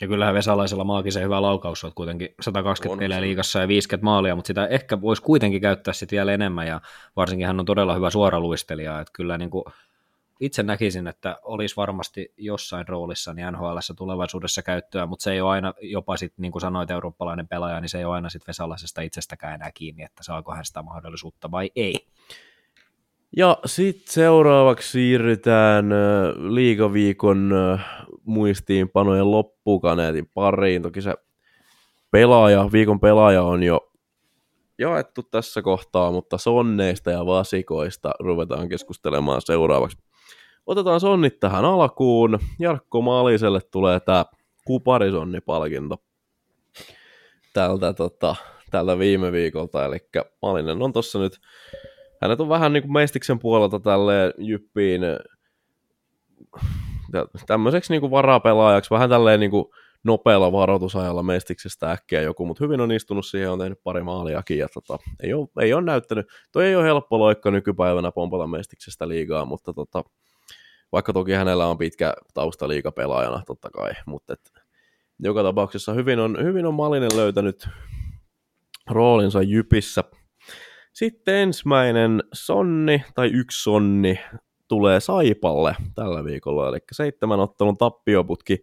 Ja 0.00 0.08
kyllähän 0.08 0.34
Vesalaisella 0.34 0.84
maagisen 0.84 1.22
hyvä 1.22 1.42
laukaus 1.42 1.84
on 1.84 1.92
kuitenkin 1.94 2.28
120 2.40 2.92
on 2.92 2.98
peliä 2.98 3.20
liigassa 3.20 3.60
ja 3.60 3.68
50 3.68 4.04
maalia, 4.04 4.36
mutta 4.36 4.46
sitä 4.46 4.66
ehkä 4.66 5.00
voisi 5.00 5.22
kuitenkin 5.22 5.60
käyttää 5.60 5.94
sitten 5.94 6.16
vielä 6.16 6.32
enemmän 6.32 6.66
ja 6.66 6.80
varsinkin 7.16 7.46
hän 7.46 7.60
on 7.60 7.66
todella 7.66 7.94
hyvä 7.94 8.10
suoraluistelija, 8.10 9.00
että 9.00 9.12
kyllä 9.12 9.38
niin 9.38 9.50
kuin 9.50 9.64
itse 10.40 10.62
näkisin, 10.62 11.06
että 11.06 11.36
olisi 11.42 11.76
varmasti 11.76 12.32
jossain 12.36 12.88
roolissa 12.88 13.34
niin 13.34 13.46
NHL 13.52 13.76
tulevaisuudessa 13.96 14.62
käyttöä, 14.62 15.06
mutta 15.06 15.22
se 15.22 15.32
ei 15.32 15.40
ole 15.40 15.50
aina, 15.50 15.74
jopa 15.80 16.16
sitten 16.16 16.42
niin 16.42 16.52
kuin 16.52 16.62
sanoit, 16.62 16.90
eurooppalainen 16.90 17.48
pelaaja, 17.48 17.80
niin 17.80 17.88
se 17.88 17.98
ei 17.98 18.04
ole 18.04 18.14
aina 18.14 18.28
sitten 18.28 18.46
Vesalaisesta 18.46 19.00
itsestäkään 19.00 19.54
enää 19.54 19.70
kiinni, 19.74 20.02
että 20.02 20.22
saako 20.22 20.54
hän 20.54 20.64
sitä 20.64 20.82
mahdollisuutta 20.82 21.50
vai 21.50 21.70
ei. 21.76 21.94
Ja 23.36 23.58
sitten 23.66 24.12
seuraavaksi 24.12 24.90
siirrytään 24.90 25.90
liigaviikon 26.48 27.50
muistiinpanojen 28.24 29.30
loppukaneetin 29.30 30.30
pariin. 30.34 30.82
Toki 30.82 31.02
se 31.02 31.14
pelaaja, 32.10 32.68
viikon 32.72 33.00
pelaaja 33.00 33.42
on 33.42 33.62
jo 33.62 33.92
jaettu 34.78 35.22
tässä 35.22 35.62
kohtaa, 35.62 36.12
mutta 36.12 36.38
sonneista 36.38 37.10
ja 37.10 37.26
vasikoista 37.26 38.14
ruvetaan 38.20 38.68
keskustelemaan 38.68 39.42
seuraavaksi. 39.44 40.09
Otetaan 40.70 41.00
sonnit 41.00 41.40
tähän 41.40 41.64
alkuun. 41.64 42.38
Jarkko 42.58 43.02
Maliselle 43.02 43.60
tulee 43.60 44.00
tämä 44.00 44.24
kuparisonni-palkinto 44.64 45.96
tältä, 47.52 47.92
tota, 47.92 48.36
tältä 48.70 48.98
viime 48.98 49.32
viikolta. 49.32 49.84
Eli 49.84 49.98
Malinen 50.42 50.82
on 50.82 50.92
tuossa 50.92 51.18
nyt, 51.18 51.40
hänet 52.22 52.40
on 52.40 52.48
vähän 52.48 52.72
niin 52.72 52.82
kuin 52.82 52.92
Mestiksen 52.92 53.38
puolelta 53.38 53.80
tälleen 53.80 54.32
jyppiin 54.38 55.00
tämmöiseksi 57.46 57.92
niin 57.92 58.00
kuin 58.00 58.10
varapelaajaksi, 58.10 58.90
vähän 58.90 59.10
tälleen 59.10 59.40
niin 59.40 59.50
kuin 59.50 59.64
nopealla 60.04 60.52
varoitusajalla 60.52 61.22
Mestiksestä 61.22 61.90
äkkiä 61.90 62.22
joku, 62.22 62.46
mutta 62.46 62.64
hyvin 62.64 62.80
on 62.80 62.92
istunut 62.92 63.26
siihen, 63.26 63.50
on 63.50 63.58
tehnyt 63.58 63.82
pari 63.84 64.02
maaliakin, 64.02 64.58
ja 64.58 64.68
tota, 64.74 64.98
ei, 65.22 65.34
ole, 65.34 65.48
ei 65.60 65.72
ole 65.72 65.82
näyttänyt, 65.82 66.26
toi 66.52 66.64
ei 66.64 66.76
ole 66.76 66.84
helppo 66.84 67.18
loikka 67.18 67.50
nykypäivänä 67.50 68.12
pompata 68.12 68.46
Mestiksestä 68.46 69.08
liigaa, 69.08 69.44
mutta 69.44 69.72
tota, 69.72 70.04
vaikka 70.92 71.12
toki 71.12 71.32
hänellä 71.32 71.66
on 71.66 71.78
pitkä 71.78 72.14
tausta 72.34 72.68
liikapelaajana 72.68 73.42
totta 73.46 73.70
kai, 73.70 73.90
mutta 74.06 74.32
et, 74.32 74.52
joka 75.18 75.42
tapauksessa 75.42 75.92
hyvin 75.92 76.18
on, 76.18 76.36
hyvin 76.42 76.66
on 76.66 76.74
Malinen 76.74 77.16
löytänyt 77.16 77.68
roolinsa 78.90 79.42
Jypissä. 79.42 80.04
Sitten 80.92 81.34
ensimmäinen 81.34 82.22
sonni, 82.32 83.04
tai 83.14 83.28
yksi 83.28 83.62
sonni, 83.62 84.20
tulee 84.68 85.00
Saipalle 85.00 85.76
tällä 85.94 86.24
viikolla, 86.24 86.68
eli 86.68 86.78
seitsemän 86.92 87.40
ottelun 87.40 87.78
tappioputki 87.78 88.62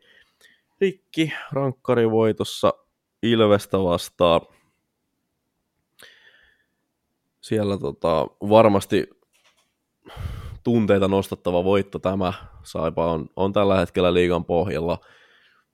rikki 0.81 1.33
rankkarivoitossa 1.51 2.73
Ilvestä 3.23 3.77
vastaan. 3.77 4.41
Siellä 7.41 7.77
tota, 7.77 8.27
varmasti 8.49 9.09
tunteita 10.67 11.07
nostattava 11.07 11.63
voitto 11.63 11.99
tämä. 11.99 12.33
Saipa 12.63 13.11
on, 13.11 13.29
on 13.35 13.53
tällä 13.53 13.77
hetkellä 13.77 14.13
liigan 14.13 14.45
pohjalla. 14.45 14.97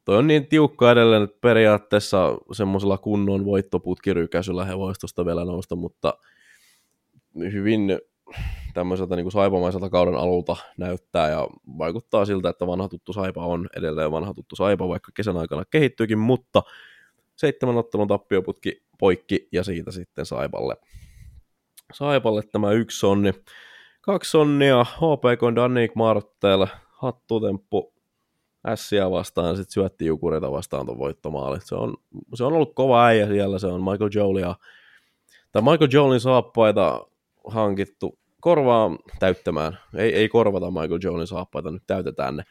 Toi 0.06 0.18
on 0.18 0.28
niin 0.28 0.48
tiukka 0.48 0.91
edelleen, 0.91 1.24
että 1.24 1.38
periaatteessa 1.41 2.38
semmoisella 2.52 2.98
kunnon 2.98 3.45
voittoputkirykäisyllä 3.45 4.65
he 4.65 4.78
voisi 4.78 5.07
vielä 5.26 5.45
nousta, 5.45 5.76
mutta 5.76 6.14
hyvin 7.36 7.99
tämmöiseltä 8.74 9.15
niin 9.15 9.24
kuin 9.24 9.32
saipamaiselta 9.32 9.90
kauden 9.90 10.15
alulta 10.15 10.56
näyttää 10.78 11.30
ja 11.30 11.48
vaikuttaa 11.78 12.26
siltä, 12.26 12.49
että 12.49 12.68
vanha 12.68 12.90
tuttu 12.90 13.14
saipa 13.14 13.45
on 13.45 13.70
edelleen 13.78 14.11
vanha 14.11 14.34
tuttu 14.34 14.56
saipa, 14.56 14.88
vaikka 14.88 15.11
kesän 15.14 15.38
aikana 15.38 15.65
kehittyykin, 15.65 16.20
mutta 16.20 16.64
seitsemän 17.36 17.78
ottelun 17.78 18.07
tappioputki 18.07 18.84
poikki 18.99 19.48
ja 19.52 19.64
siitä 19.64 19.91
sitten 19.91 20.26
saipalle. 20.26 20.76
Saipalle 21.94 22.41
tämä 22.52 22.72
yksi 22.72 22.99
sonni. 22.99 23.34
Kaksi 24.05 24.31
sonnia, 24.31 24.84
HPK 24.84 25.55
Danik 25.55 25.95
Martel, 25.95 26.67
hattutemppu 26.89 27.93
Ässiä 28.67 29.11
vastaan, 29.11 29.57
sitten 29.57 29.73
syötti 29.73 30.05
Jukureita 30.05 30.51
vastaan 30.51 30.85
tuon 30.85 30.97
voittomaali. 30.97 31.57
Se 31.61 31.75
on, 31.75 31.93
se 32.34 32.43
on 32.43 32.53
ollut 32.53 32.75
kova 32.75 33.05
äijä 33.05 33.27
siellä, 33.27 33.59
se 33.59 33.67
on 33.67 33.84
Michael 33.84 34.09
Jolia, 34.13 34.55
tai 35.51 35.61
Michael 35.61 35.89
Jolin 35.91 36.19
saappaita 36.19 37.07
hankittu. 37.47 38.19
Korvaa 38.41 38.91
täyttämään. 39.19 39.80
Ei, 39.95 40.15
ei 40.15 40.30
korvata 40.30 40.71
Michael 40.71 40.99
Jonesin 41.03 41.27
saappaita, 41.27 41.71
nyt 41.71 41.84
täytetään 41.88 42.38
ne. 42.38 42.43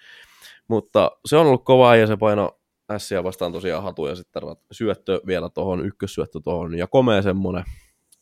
Mutta 0.69 1.11
se 1.25 1.37
on 1.37 1.47
ollut 1.47 1.65
kova 1.65 1.97
ja 1.97 2.07
se 2.07 2.17
paino 2.17 2.59
ässiä 2.91 3.25
vastaan 3.25 3.53
tosiaan 3.53 3.83
hatu 3.83 4.07
ja 4.07 4.15
sitten 4.15 4.43
syöttö 4.73 5.21
vielä 5.27 5.49
tuohon, 5.49 5.87
ykkössyöttö 5.87 6.41
tuohon 6.45 6.79
ja 6.79 6.87
komea 6.87 7.23
semmonen 7.23 7.65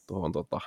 tuohon 0.07 0.33
tota, 0.33 0.61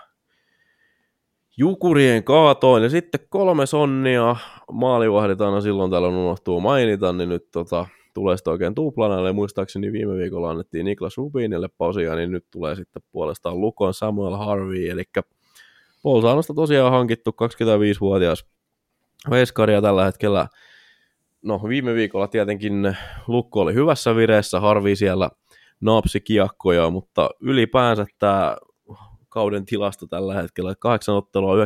Jukurien 1.58 2.24
kaatoin 2.24 2.84
ja 2.84 2.90
sitten 2.90 3.20
kolme 3.30 3.66
sonnia 3.66 4.36
maalivahdit 4.72 5.42
aina 5.42 5.62
silloin 5.62 5.92
tällöin 5.92 6.14
unohtuu 6.14 6.60
mainita, 6.60 7.14
niin 7.14 7.30
nyt 7.30 7.52
tota, 7.52 7.86
tulee 8.14 8.38
sitten 8.38 8.52
oikein 8.52 8.76
tuplana, 8.76 9.20
eli 9.20 9.34
muistaakseni 9.34 9.92
viime 9.92 10.18
viikolla 10.18 10.50
annettiin 10.50 10.86
Niklas 10.86 11.18
Rubinille 11.18 11.70
pausia, 11.78 12.16
niin 12.16 12.32
nyt 12.32 12.46
tulee 12.52 12.76
sitten 12.76 13.02
puolestaan 13.12 13.62
Lukon 13.62 13.94
Samuel 13.94 14.36
Harvey, 14.36 14.90
eli 14.90 15.04
Polsaanosta 16.04 16.54
tosiaan 16.54 16.92
hankittu 16.92 17.32
25-vuotias 17.32 18.46
veskaria 19.30 19.82
tällä 19.82 20.06
hetkellä. 20.06 20.48
No 21.42 21.62
viime 21.70 21.94
viikolla 21.94 22.28
tietenkin 22.28 22.98
Lukko 23.28 23.60
oli 23.62 23.74
hyvässä 23.74 24.16
vireessä, 24.16 24.60
Harvi 24.60 24.96
siellä 24.96 25.30
naapsi 25.82 26.22
kiekkoja, 26.22 26.90
mutta 26.90 27.30
ylipäänsä 27.42 28.06
tämä 28.20 28.58
kauden 29.34 29.66
tilasto 29.66 30.08
tällä 30.08 30.34
hetkellä, 30.34 30.76
8 30.80 31.16
ottelua 31.16 31.56
94,3 31.56 31.62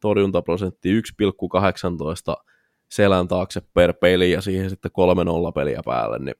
torjuntaprosentti 0.00 1.00
1,18 1.00 2.44
selän 2.90 3.28
taakse 3.28 3.60
per 3.74 3.94
peli 3.94 4.30
ja 4.30 4.40
siihen 4.40 4.70
sitten 4.70 4.90
3-0 5.48 5.52
peliä 5.54 5.80
päälle, 5.84 6.18
niin 6.18 6.34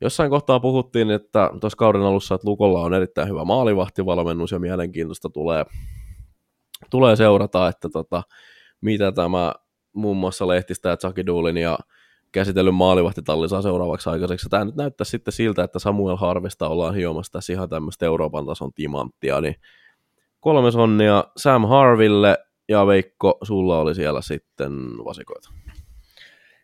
Jossain 0.00 0.30
kohtaa 0.30 0.60
puhuttiin, 0.60 1.10
että 1.10 1.50
tuossa 1.60 1.76
kauden 1.76 2.02
alussa, 2.02 2.34
että 2.34 2.48
Lukolla 2.48 2.80
on 2.80 2.94
erittäin 2.94 3.28
hyvä 3.28 3.44
maalivahtivalmennus 3.44 4.52
ja 4.52 4.58
mielenkiintoista 4.58 5.30
tulee, 5.30 5.64
tulee 6.90 7.16
seurata, 7.16 7.68
että 7.68 7.88
tota, 7.88 8.22
mitä 8.80 9.12
tämä 9.12 9.54
muun 9.92 10.16
muassa 10.16 10.48
Lehtistä 10.48 10.88
ja 10.88 11.26
Doolin 11.26 11.56
ja 11.56 11.78
käsitellyn 12.36 12.74
maalivahtitalli 12.74 13.48
saa 13.48 13.62
seuraavaksi 13.62 14.10
aikaiseksi. 14.10 14.48
Tämä 14.48 14.64
nyt 14.64 14.76
näyttää 14.76 15.04
sitten 15.04 15.32
siltä, 15.32 15.64
että 15.64 15.78
Samuel 15.78 16.16
Harvesta 16.16 16.68
ollaan 16.68 16.94
hiomassa 16.94 17.32
tässä 17.32 17.52
ihan 17.52 17.68
tämmöistä 17.68 18.06
Euroopan 18.06 18.46
tason 18.46 18.72
timanttia, 18.72 19.40
niin 19.40 19.54
kolme 20.40 20.70
sonnia 20.70 21.24
Sam 21.36 21.64
Harville 21.68 22.38
ja 22.68 22.86
Veikko, 22.86 23.38
sulla 23.42 23.78
oli 23.78 23.94
siellä 23.94 24.22
sitten 24.22 24.72
vasikoita. 25.04 25.50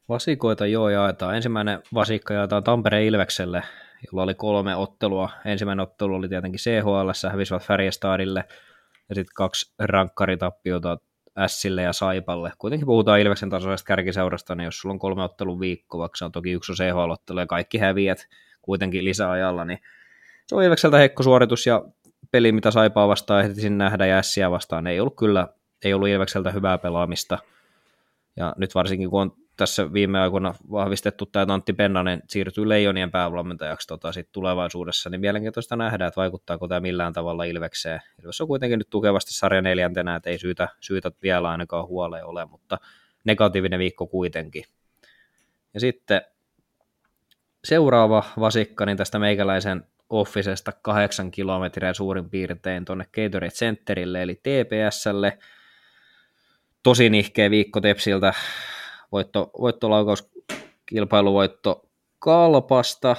Vasikoita 0.08 0.66
joo 0.66 0.88
jaetaan. 0.88 1.36
Ensimmäinen 1.36 1.82
vasikka 1.94 2.34
jaetaan 2.34 2.64
Tampereen 2.64 3.04
Ilvekselle, 3.04 3.62
jolla 4.06 4.22
oli 4.22 4.34
kolme 4.34 4.76
ottelua. 4.76 5.28
Ensimmäinen 5.44 5.82
ottelu 5.82 6.14
oli 6.14 6.28
tietenkin 6.28 6.60
CHL, 6.60 7.28
hävisivät 7.30 7.62
Färjestadille, 7.62 8.44
ja 9.08 9.14
sitten 9.14 9.34
kaksi 9.34 9.74
rankkaritappiota 9.78 10.98
Sille 11.46 11.82
ja 11.82 11.92
Saipalle. 11.92 12.52
Kuitenkin 12.58 12.86
puhutaan 12.86 13.20
Ilveksen 13.20 13.50
tasoisesta 13.50 13.86
kärkiseurasta, 13.86 14.54
niin 14.54 14.64
jos 14.64 14.78
sulla 14.78 14.92
on 14.92 14.98
kolme 14.98 15.22
ottelun 15.22 15.60
viikko, 15.60 15.98
vaikka 15.98 16.16
se 16.16 16.24
on 16.24 16.32
toki 16.32 16.50
yksi 16.50 16.72
CHL-ottelu 16.72 17.40
ja 17.40 17.46
kaikki 17.46 17.78
häviät 17.78 18.28
kuitenkin 18.62 19.04
lisäajalla, 19.04 19.64
niin 19.64 19.78
se 20.46 20.54
on 20.54 20.62
Ilvekseltä 20.62 20.98
heikko 20.98 21.22
suoritus 21.22 21.66
ja 21.66 21.84
peli, 22.30 22.52
mitä 22.52 22.70
Saipaa 22.70 23.08
vastaan 23.08 23.44
ehtisin 23.44 23.78
nähdä 23.78 24.06
ja 24.06 24.18
Ässiä 24.18 24.50
vastaan, 24.50 24.86
ei 24.86 25.00
ollut 25.00 25.16
kyllä, 25.16 25.48
ei 25.84 25.94
ollut 25.94 26.08
Ilvekseltä 26.08 26.50
hyvää 26.50 26.78
pelaamista. 26.78 27.38
Ja 28.36 28.54
nyt 28.56 28.74
varsinkin 28.74 29.10
kun 29.10 29.22
on 29.22 29.32
tässä 29.56 29.92
viime 29.92 30.20
aikoina 30.20 30.54
vahvistettu 30.70 31.26
tämä 31.26 31.54
Antti 31.54 31.72
Pennanen 31.72 32.22
siirtyy 32.28 32.68
Leijonien 32.68 33.10
päävalmentajaksi 33.10 33.88
tota, 33.88 34.12
sit 34.12 34.28
tulevaisuudessa, 34.32 35.10
niin 35.10 35.20
mielenkiintoista 35.20 35.76
nähdä, 35.76 36.06
että 36.06 36.20
vaikuttaako 36.20 36.68
tämä 36.68 36.80
millään 36.80 37.12
tavalla 37.12 37.44
Ilvekseen. 37.44 38.00
Ilves 38.22 38.40
on 38.40 38.46
kuitenkin 38.46 38.78
nyt 38.78 38.90
tukevasti 38.90 39.34
sarja 39.34 39.62
neljäntenä, 39.62 40.16
että 40.16 40.30
ei 40.30 40.38
syytä, 40.38 40.68
syytä 40.80 41.12
vielä 41.22 41.50
ainakaan 41.50 41.86
huoleen 41.86 42.26
ole, 42.26 42.44
mutta 42.44 42.78
negatiivinen 43.24 43.78
viikko 43.78 44.06
kuitenkin. 44.06 44.64
Ja 45.74 45.80
sitten 45.80 46.22
seuraava 47.64 48.24
vasikka, 48.40 48.86
niin 48.86 48.96
tästä 48.96 49.18
meikäläisen 49.18 49.84
Officesta 50.10 50.72
kahdeksan 50.72 51.30
kilometriä 51.30 51.92
suurin 51.92 52.30
piirtein 52.30 52.84
tuonne 52.84 53.04
Gatorade 53.04 53.50
Centerille, 53.50 54.22
eli 54.22 54.34
TPSlle. 54.34 55.38
Tosi 56.82 57.10
nihkeä 57.10 57.50
viikko 57.50 57.80
Tepsiltä, 57.80 58.34
voitto, 59.12 59.50
voittolaukaus, 59.60 60.30
kilpailuvoitto 60.86 61.88
Kalpasta, 62.18 63.16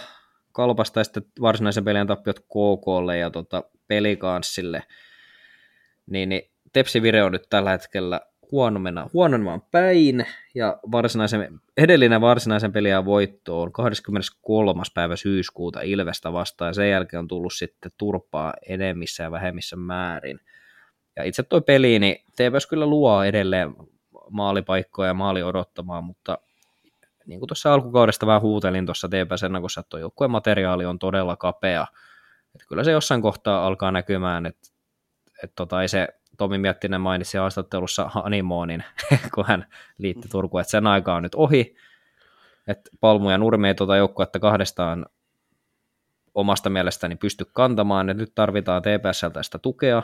Kalpasta 0.51 0.99
ja 0.99 1.03
sitten 1.03 1.25
varsinaisen 1.41 1.83
pelin 1.83 2.07
tappiot 2.07 2.39
KKlle 2.39 3.17
ja 3.17 3.29
tota, 3.29 3.63
Pelikanssille. 3.87 4.83
Niin, 6.05 6.29
niin 6.29 6.51
Tepsi 6.73 7.01
Vire 7.01 7.23
on 7.23 7.31
nyt 7.31 7.47
tällä 7.49 7.71
hetkellä 7.71 8.21
huonomena, 8.51 9.09
huononemaan 9.13 9.61
päin, 9.61 10.25
ja 10.55 10.79
varsinaisen, 10.91 11.59
edellinen 11.77 12.21
varsinaisen 12.21 12.71
peliä 12.71 13.05
voitto 13.05 13.61
on 13.61 13.71
23. 13.71 14.83
päivä 14.93 15.15
syyskuuta 15.15 15.81
Ilvestä 15.81 16.33
vastaan, 16.33 16.69
ja 16.69 16.73
sen 16.73 16.89
jälkeen 16.89 17.19
on 17.19 17.27
tullut 17.27 17.53
sitten 17.53 17.91
turpaa 17.97 18.53
enemmissä 18.69 19.23
ja 19.23 19.31
vähemmissä 19.31 19.75
määrin. 19.75 20.39
Ja 21.15 21.23
itse 21.23 21.43
toi 21.43 21.61
peli, 21.61 21.99
niin 21.99 22.15
TPS 22.15 22.67
kyllä 22.67 22.85
luo 22.85 23.23
edelleen 23.23 23.75
maalipaikkoja 24.33 25.07
ja 25.07 25.13
maali 25.13 25.43
odottamaan, 25.43 26.03
mutta 26.03 26.37
niin 27.25 27.39
kuin 27.39 27.47
tuossa 27.47 27.73
alkukaudesta 27.73 28.27
vähän 28.27 28.41
huutelin 28.41 28.85
tuossa 28.85 29.07
TPS 29.07 29.43
ennakossa, 29.43 29.79
että 29.79 29.89
tuo 29.89 29.99
joukkueen 29.99 30.31
materiaali 30.31 30.85
on 30.85 30.99
todella 30.99 31.35
kapea. 31.35 31.87
Että 32.55 32.67
kyllä 32.67 32.83
se 32.83 32.91
jossain 32.91 33.21
kohtaa 33.21 33.67
alkaa 33.67 33.91
näkymään, 33.91 34.45
että, 34.45 34.69
että 35.43 35.55
tota, 35.55 35.81
ei 35.81 35.87
se 35.87 36.07
Tomi 36.37 36.57
Miettinen 36.57 37.01
mainitsi 37.01 37.37
haastattelussa 37.37 38.09
Hanimoonin, 38.09 38.83
kun 39.35 39.45
hän 39.47 39.67
liitti 39.97 40.27
Turkuun, 40.27 40.61
että 40.61 40.71
sen 40.71 40.87
aika 40.87 41.15
on 41.15 41.23
nyt 41.23 41.35
ohi, 41.35 41.75
että 42.67 42.89
Palmu 42.99 43.29
ja 43.29 43.37
Nurmi 43.37 43.67
ei 43.67 43.75
tuota 43.75 43.95
joukkuetta 43.95 44.39
kahdestaan 44.39 45.05
omasta 46.35 46.69
mielestäni 46.69 47.15
pysty 47.15 47.45
kantamaan, 47.45 48.09
että 48.09 48.23
nyt 48.23 48.35
tarvitaan 48.35 48.81
TPSltä 48.81 49.43
sitä 49.43 49.59
tukea 49.59 50.03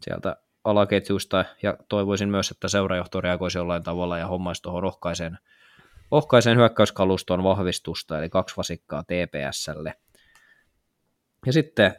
sieltä 0.00 0.36
alaketjuista, 0.70 1.44
ja 1.62 1.76
toivoisin 1.88 2.28
myös, 2.28 2.50
että 2.50 2.68
seurajohto 2.68 3.20
reagoisi 3.20 3.58
jollain 3.58 3.82
tavalla 3.82 4.18
ja 4.18 4.26
hommaisi 4.26 4.62
tuohon 4.62 4.82
rohkaiseen, 4.82 5.38
rohkaiseen 6.10 6.58
hyökkäyskaluston 6.58 7.42
vahvistusta, 7.42 8.18
eli 8.18 8.28
kaksi 8.28 8.56
vasikkaa 8.56 9.02
TPSlle. 9.02 9.94
Ja 11.46 11.52
sitten 11.52 11.94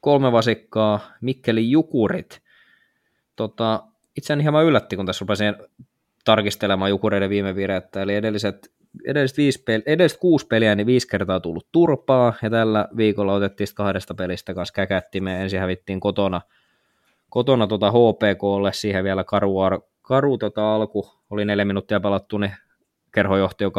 kolme 0.00 0.32
vasikkaa 0.32 1.00
Mikkeli 1.20 1.70
Jukurit, 1.70 2.42
tota, 3.36 3.82
itseäni 4.16 4.42
hieman 4.42 4.64
yllätti, 4.64 4.96
kun 4.96 5.06
tässä 5.06 5.22
rupesin 5.22 5.54
tarkistelemaan 6.24 6.90
Jukureiden 6.90 7.30
viime 7.30 7.54
virettä, 7.54 8.02
eli 8.02 8.14
edelliset, 8.14 8.72
edelliset, 9.06 9.36
viisi 9.36 9.62
peli, 9.62 9.82
edelliset 9.86 10.18
kuusi 10.18 10.46
peliä, 10.46 10.74
niin 10.74 10.86
viisi 10.86 11.08
kertaa 11.08 11.40
tullut 11.40 11.68
turpaa, 11.72 12.34
ja 12.42 12.50
tällä 12.50 12.88
viikolla 12.96 13.34
otettiin 13.34 13.68
kahdesta 13.74 14.14
pelistä 14.14 14.54
kanssa 14.54 14.74
käkättimme, 14.74 15.42
ensin 15.42 15.60
hävittiin 15.60 16.00
kotona, 16.00 16.40
kotona 17.30 17.66
tota 17.66 17.90
HPKlle, 17.90 18.72
siihen 18.72 19.04
vielä 19.04 19.24
karu, 19.24 19.54
karu 20.02 20.38
tota 20.38 20.74
alku, 20.74 21.10
oli 21.30 21.44
neljä 21.44 21.64
minuuttia 21.64 22.00
pelattu, 22.00 22.38
niin 22.38 22.52
kerho 23.14 23.36
johti 23.36 23.64
jo 23.64 23.70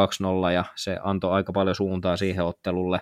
2-0, 0.50 0.52
ja 0.54 0.66
se 0.76 0.98
antoi 1.04 1.32
aika 1.32 1.54
paljon 1.54 1.76
suuntaa 1.76 2.18
siihen 2.18 2.46
ottelulle, 2.46 3.00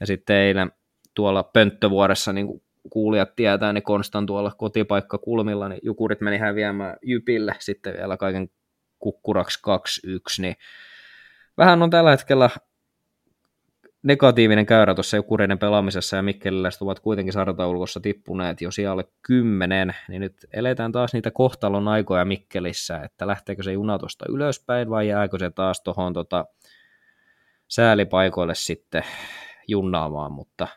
ja 0.00 0.06
sitten 0.06 0.36
eilen 0.36 0.72
tuolla 1.14 1.42
Pönttövuoressa 1.42 2.32
niin 2.32 2.46
kuulijat 2.90 3.36
tietää, 3.36 3.72
niin 3.72 3.82
Konstan 3.82 4.26
tuolla 4.26 4.52
kotipaikka 4.58 5.18
kulmilla, 5.18 5.68
niin 5.68 5.80
Jukurit 5.82 6.20
meni 6.20 6.38
häviämään 6.38 6.96
Jypille 7.02 7.54
sitten 7.58 7.94
vielä 7.96 8.16
kaiken 8.16 8.48
kukkuraksi 8.98 9.60
2-1, 10.08 10.12
niin 10.38 10.56
vähän 11.58 11.82
on 11.82 11.90
tällä 11.90 12.10
hetkellä 12.10 12.50
negatiivinen 14.02 14.66
käyrä 14.66 14.94
tuossa 14.94 15.16
Jukureiden 15.16 15.58
pelaamisessa 15.58 16.16
ja 16.16 16.22
Mikkeliläiset 16.22 16.82
ovat 16.82 17.00
kuitenkin 17.00 17.32
sarjataulukossa 17.32 18.00
tippuneet 18.00 18.60
jo 18.60 18.70
siellä 18.70 19.04
kymmenen, 19.22 19.94
niin 20.08 20.20
nyt 20.20 20.46
eletään 20.52 20.92
taas 20.92 21.12
niitä 21.12 21.30
kohtalon 21.30 21.88
aikoja 21.88 22.24
Mikkelissä, 22.24 22.98
että 22.98 23.26
lähteekö 23.26 23.62
se 23.62 23.72
juna 23.72 23.98
tuosta 23.98 24.24
ylöspäin 24.28 24.90
vai 24.90 25.08
jääkö 25.08 25.38
se 25.38 25.50
taas 25.50 25.80
tuohon 25.80 26.12
tota, 26.12 26.44
säälipaikoille 27.68 28.54
sitten 28.54 29.02
junnaamaan, 29.68 30.32
mutta 30.32 30.68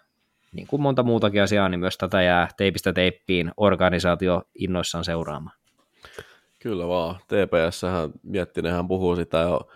niin 0.51 0.67
kuin 0.67 0.81
monta 0.81 1.03
muutakin 1.03 1.43
asiaa, 1.43 1.69
niin 1.69 1.79
myös 1.79 1.97
tätä 1.97 2.21
jää 2.21 2.47
teipistä 2.57 2.93
teippiin 2.93 3.51
organisaatio 3.57 4.41
innoissaan 4.55 5.03
seuraamaan. 5.03 5.57
Kyllä 6.59 6.87
vaan. 6.87 7.15
TPS-hän 7.15 8.09
Miettinenhän 8.23 8.87
puhuu 8.87 9.15
sitä 9.15 9.37
jo 9.37 9.67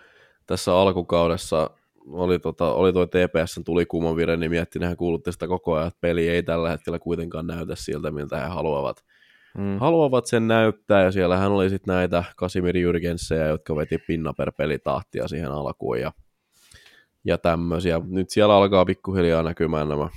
tässä 0.46 0.76
alkukaudessa, 0.76 1.70
oli, 2.06 2.38
tota, 2.38 2.72
oli 2.72 2.92
tuo 2.92 3.06
TPSn 3.06 3.64
tulikuuman 3.64 4.16
vire, 4.16 4.36
niin 4.36 4.50
Miettinenhän 4.50 4.96
kuulutti 4.96 5.32
sitä 5.32 5.48
koko 5.48 5.74
ajan, 5.74 5.88
että 5.88 5.98
peli 6.00 6.28
ei 6.28 6.42
tällä 6.42 6.70
hetkellä 6.70 6.98
kuitenkaan 6.98 7.46
näytä 7.46 7.74
siltä, 7.74 8.10
miltä 8.10 8.40
he 8.40 8.46
haluavat. 8.46 9.04
Mm. 9.58 9.78
Haluavat 9.78 10.26
sen 10.26 10.48
näyttää, 10.48 11.02
ja 11.02 11.10
siellähän 11.10 11.52
oli 11.52 11.70
sitten 11.70 11.94
näitä 11.94 12.24
Kasimir 12.36 12.74
Jürgensejä, 12.74 13.48
jotka 13.48 13.76
veti 13.76 13.98
pinna 13.98 14.32
per 14.32 14.52
pelitahtia 14.52 15.28
siihen 15.28 15.50
alkuun, 15.50 16.00
ja, 16.00 16.12
ja 17.24 17.38
tämmöisiä. 17.38 18.00
Nyt 18.06 18.30
siellä 18.30 18.56
alkaa 18.56 18.84
pikkuhiljaa 18.84 19.42
näkymään 19.42 19.88
nämä 19.88 20.08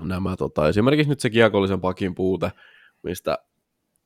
nämä 0.00 0.36
tota, 0.36 0.68
esimerkiksi 0.68 1.08
nyt 1.08 1.20
se 1.20 1.30
kiekollisen 1.30 1.80
pakin 1.80 2.14
puute, 2.14 2.52
mistä 3.02 3.38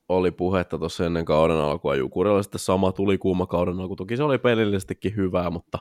oli 0.09 0.31
puhetta 0.31 0.79
tuossa 0.79 1.07
ennen 1.07 1.25
kauden 1.25 1.57
alkua 1.57 1.95
Jukurilla 1.95 2.43
sitten 2.43 2.59
sama 2.59 2.93
tuli 2.93 3.19
kuuma 3.19 3.47
kauden 3.47 3.81
alku. 3.81 3.97
Toki 3.97 4.17
se 4.17 4.23
oli 4.23 4.39
pelillisestikin 4.39 5.17
hyvää, 5.17 5.51
mutta 5.51 5.79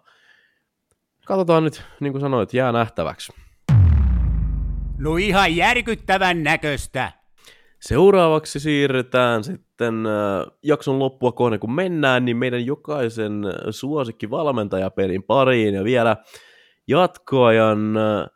katsotaan 1.26 1.64
nyt, 1.64 1.84
niin 2.00 2.14
kuin 2.14 2.22
sanoit, 2.22 2.54
jää 2.54 2.72
nähtäväksi. 2.72 3.34
No 4.98 5.18
ihan 5.18 5.56
järkyttävän 5.56 6.44
näköistä. 6.44 7.12
Seuraavaksi 7.80 8.60
siirrytään 8.60 9.44
sitten 9.44 10.06
äh, 10.06 10.52
jakson 10.64 11.00
loppua 11.00 11.32
kohden, 11.32 11.60
kun 11.60 11.74
mennään, 11.74 12.26
niin 12.26 12.38
meidän 12.38 12.66
jokaisen 12.66 13.44
suosikki 13.70 14.30
valmentajapelin 14.30 15.24
pariin 15.24 15.76
ja 15.76 15.84
vielä 15.84 16.18
jatkoajan 16.88 17.98
äh, 17.98 18.28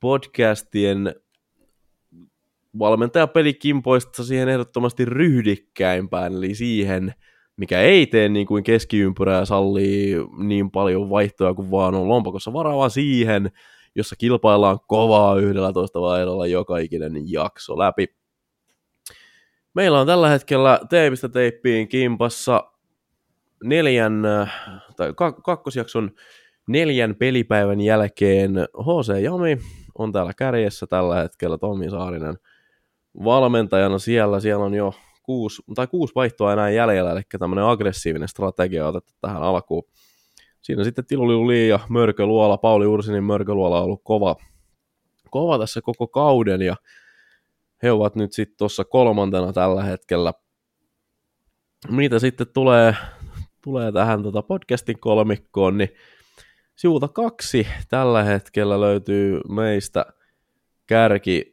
podcastien 0.00 1.14
valmentajapelikimpoista 2.78 4.24
siihen 4.24 4.48
ehdottomasti 4.48 5.04
ryhdikkäimpään, 5.04 6.32
eli 6.34 6.54
siihen, 6.54 7.14
mikä 7.56 7.80
ei 7.80 8.06
tee 8.06 8.28
niin 8.28 8.46
kuin 8.46 8.64
keskiympyrää 8.64 9.44
sallii 9.44 10.16
niin 10.38 10.70
paljon 10.70 11.10
vaihtoja 11.10 11.54
kuin 11.54 11.70
vaan 11.70 11.94
on 11.94 12.08
lompakossa 12.08 12.52
varaa, 12.52 12.76
vaan 12.76 12.90
siihen, 12.90 13.50
jossa 13.94 14.16
kilpaillaan 14.16 14.78
kovaa 14.86 15.38
11 15.38 16.00
vaihdolla 16.00 16.46
joka 16.46 16.78
ikinen 16.78 17.32
jakso 17.32 17.78
läpi. 17.78 18.06
Meillä 19.74 20.00
on 20.00 20.06
tällä 20.06 20.28
hetkellä 20.28 20.80
teipistä 20.90 21.28
teippiin 21.28 21.88
kimpassa 21.88 22.72
neljän, 23.64 24.22
tai 24.96 25.14
kakkosjakson 25.44 26.10
neljän 26.68 27.14
pelipäivän 27.14 27.80
jälkeen 27.80 28.54
HC 28.56 29.22
Jami 29.22 29.58
on 29.98 30.12
täällä 30.12 30.32
kärjessä 30.36 30.86
tällä 30.86 31.16
hetkellä, 31.16 31.58
Tommi 31.58 31.90
Saarinen 31.90 32.34
valmentajana 33.24 33.98
siellä. 33.98 34.40
Siellä 34.40 34.64
on 34.64 34.74
jo 34.74 34.94
kuusi, 35.22 35.62
tai 35.74 35.86
kuusi 35.86 36.14
vaihtoa 36.14 36.52
enää 36.52 36.70
jäljellä, 36.70 37.12
eli 37.12 37.22
tämmöinen 37.38 37.64
aggressiivinen 37.64 38.28
strategia 38.28 38.88
otettu 38.88 39.12
tähän 39.20 39.42
alkuun. 39.42 39.84
Siinä 40.62 40.84
sitten 40.84 41.06
Tiluli 41.06 41.68
ja 41.68 41.78
Mörköluola, 41.88 42.56
Pauli 42.56 42.86
Ursinin 42.86 43.24
Mörköluola 43.24 43.78
on 43.78 43.84
ollut 43.84 44.02
kova, 44.04 44.36
kova 45.30 45.58
tässä 45.58 45.80
koko 45.82 46.06
kauden, 46.06 46.62
ja 46.62 46.76
he 47.82 47.92
ovat 47.92 48.14
nyt 48.14 48.32
sitten 48.32 48.56
tuossa 48.58 48.84
kolmantena 48.84 49.52
tällä 49.52 49.84
hetkellä. 49.84 50.32
Mitä 51.88 52.18
sitten 52.18 52.46
tulee, 52.54 52.94
tulee 53.64 53.92
tähän 53.92 54.22
tota 54.22 54.42
podcastin 54.42 55.00
kolmikkoon, 55.00 55.78
niin 55.78 55.88
sivulta 56.76 57.08
kaksi 57.08 57.66
tällä 57.88 58.22
hetkellä 58.22 58.80
löytyy 58.80 59.40
meistä 59.48 60.06
kärki, 60.86 61.51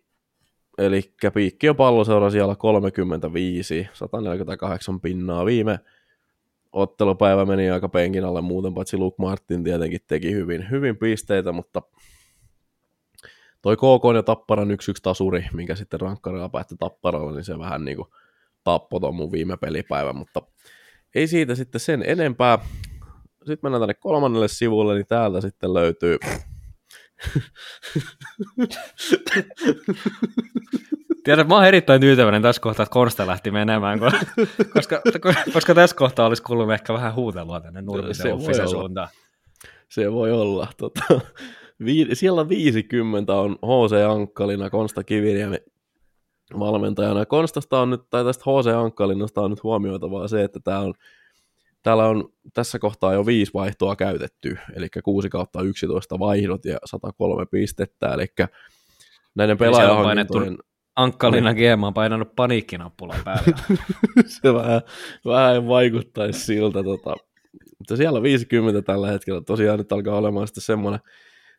eli 0.79 1.13
Piikki 1.33 1.69
on 1.69 1.75
palloseura 1.75 2.29
siellä 2.29 2.55
35, 2.55 3.87
148 3.93 4.99
pinnaa. 4.99 5.45
Viime 5.45 5.79
ottelupäivä 6.71 7.45
meni 7.45 7.69
aika 7.69 7.89
penkin 7.89 8.25
alle 8.25 8.41
muuten, 8.41 8.73
paitsi 8.73 8.97
Luke 8.97 9.15
Martin 9.19 9.63
tietenkin 9.63 9.99
teki 10.07 10.31
hyvin, 10.31 10.69
hyvin 10.69 10.97
pisteitä, 10.97 11.51
mutta 11.51 11.81
toi 13.61 13.77
KK 13.77 14.15
ja 14.15 14.23
Tapparan 14.23 14.71
1-1 14.71 14.73
tasuri, 15.03 15.45
minkä 15.53 15.75
sitten 15.75 15.99
rankkarilla 15.99 16.49
päätti 16.49 16.75
Tapparalla, 16.79 17.31
niin 17.31 17.43
se 17.43 17.59
vähän 17.59 17.85
niin 17.85 17.97
kuin 17.97 18.07
tappoi 18.63 18.99
ton 18.99 19.15
mun 19.15 19.31
viime 19.31 19.57
pelipäivä, 19.57 20.13
mutta 20.13 20.41
ei 21.15 21.27
siitä 21.27 21.55
sitten 21.55 21.81
sen 21.81 22.03
enempää. 22.07 22.59
Sitten 23.39 23.59
mennään 23.61 23.81
tänne 23.81 23.93
kolmannelle 23.93 24.47
sivulle, 24.47 24.95
niin 24.95 25.07
täältä 25.07 25.41
sitten 25.41 25.73
löytyy 25.73 26.17
Tiedän, 31.23 31.47
mä 31.47 31.55
oon 31.55 31.65
erittäin 31.65 32.01
tyytyväinen 32.01 32.41
tässä 32.41 32.61
kohtaa, 32.61 32.83
että 32.83 32.93
Konsta 32.93 33.27
lähti 33.27 33.51
menemään, 33.51 33.99
koska, 34.73 35.01
koska 35.53 35.75
tässä 35.75 35.95
kohtaa 35.95 36.27
olisi 36.27 36.43
kuulunut 36.43 36.73
ehkä 36.73 36.93
vähän 36.93 37.15
huutelua 37.15 37.61
tänne 37.61 37.81
Nurmisen 37.81 38.33
Uffisen 38.33 38.69
suuntaan. 38.69 39.07
Se 39.89 40.11
voi 40.11 40.31
olla. 40.31 40.67
Tota, 40.77 41.03
vi, 41.85 42.07
siellä 42.13 42.49
50 42.49 43.33
on 43.33 43.51
HC 43.51 44.11
Ankkalina, 44.11 44.69
Konsta 44.69 45.03
Kiviniemi 45.03 45.57
valmentajana. 46.59 47.25
Konstasta 47.25 47.79
on 47.79 47.89
nyt, 47.89 48.01
tai 48.09 48.23
tästä 48.23 48.43
HC 48.43 48.67
Ankkalinasta 48.67 49.41
on 49.41 49.49
nyt 49.49 49.63
huomioitavaa 49.63 50.27
se, 50.27 50.43
että 50.43 50.59
tämä 50.59 50.79
on, 50.79 50.93
täällä 51.83 52.05
on 52.05 52.29
tässä 52.53 52.79
kohtaa 52.79 53.13
jo 53.13 53.25
viisi 53.25 53.53
vaihtoa 53.53 53.95
käytetty, 53.95 54.57
eli 54.75 54.87
6 55.03 55.29
kautta 55.29 55.61
11 55.61 56.19
vaihdot 56.19 56.65
ja 56.65 56.77
103 56.85 57.45
pistettä, 57.45 58.13
eli 58.13 58.25
näiden 59.35 59.57
pelaajahankintojen... 59.57 60.57
Ankkalina 60.95 61.53
GM 61.53 61.83
on 61.83 61.93
painanut 61.93 62.35
paniikkinappulaa 62.35 63.17
päälle. 63.25 63.53
se 64.41 64.53
vähän, 64.53 64.81
vähän 65.25 65.67
vaikuttaisi 65.67 66.39
siltä. 66.39 66.83
Tota. 66.83 67.15
Mutta 67.79 67.97
siellä 67.97 68.17
on 68.17 68.23
50 68.23 68.81
tällä 68.81 69.07
hetkellä. 69.07 69.41
Tosiaan 69.41 69.77
nyt 69.77 69.91
alkaa 69.91 70.17
olemaan 70.17 70.47
sitten 70.47 70.61
semmoinen, 70.61 70.99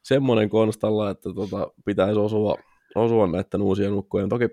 semmoinen 0.03 0.49
konstalla, 0.51 1.11
että 1.11 1.31
tota, 1.35 1.71
pitäisi 1.85 2.21
osua, 2.21 2.57
osua 2.95 3.27
näiden 3.27 3.63
uusien 3.63 3.91
nukkojen. 3.91 4.29
Toki 4.29 4.49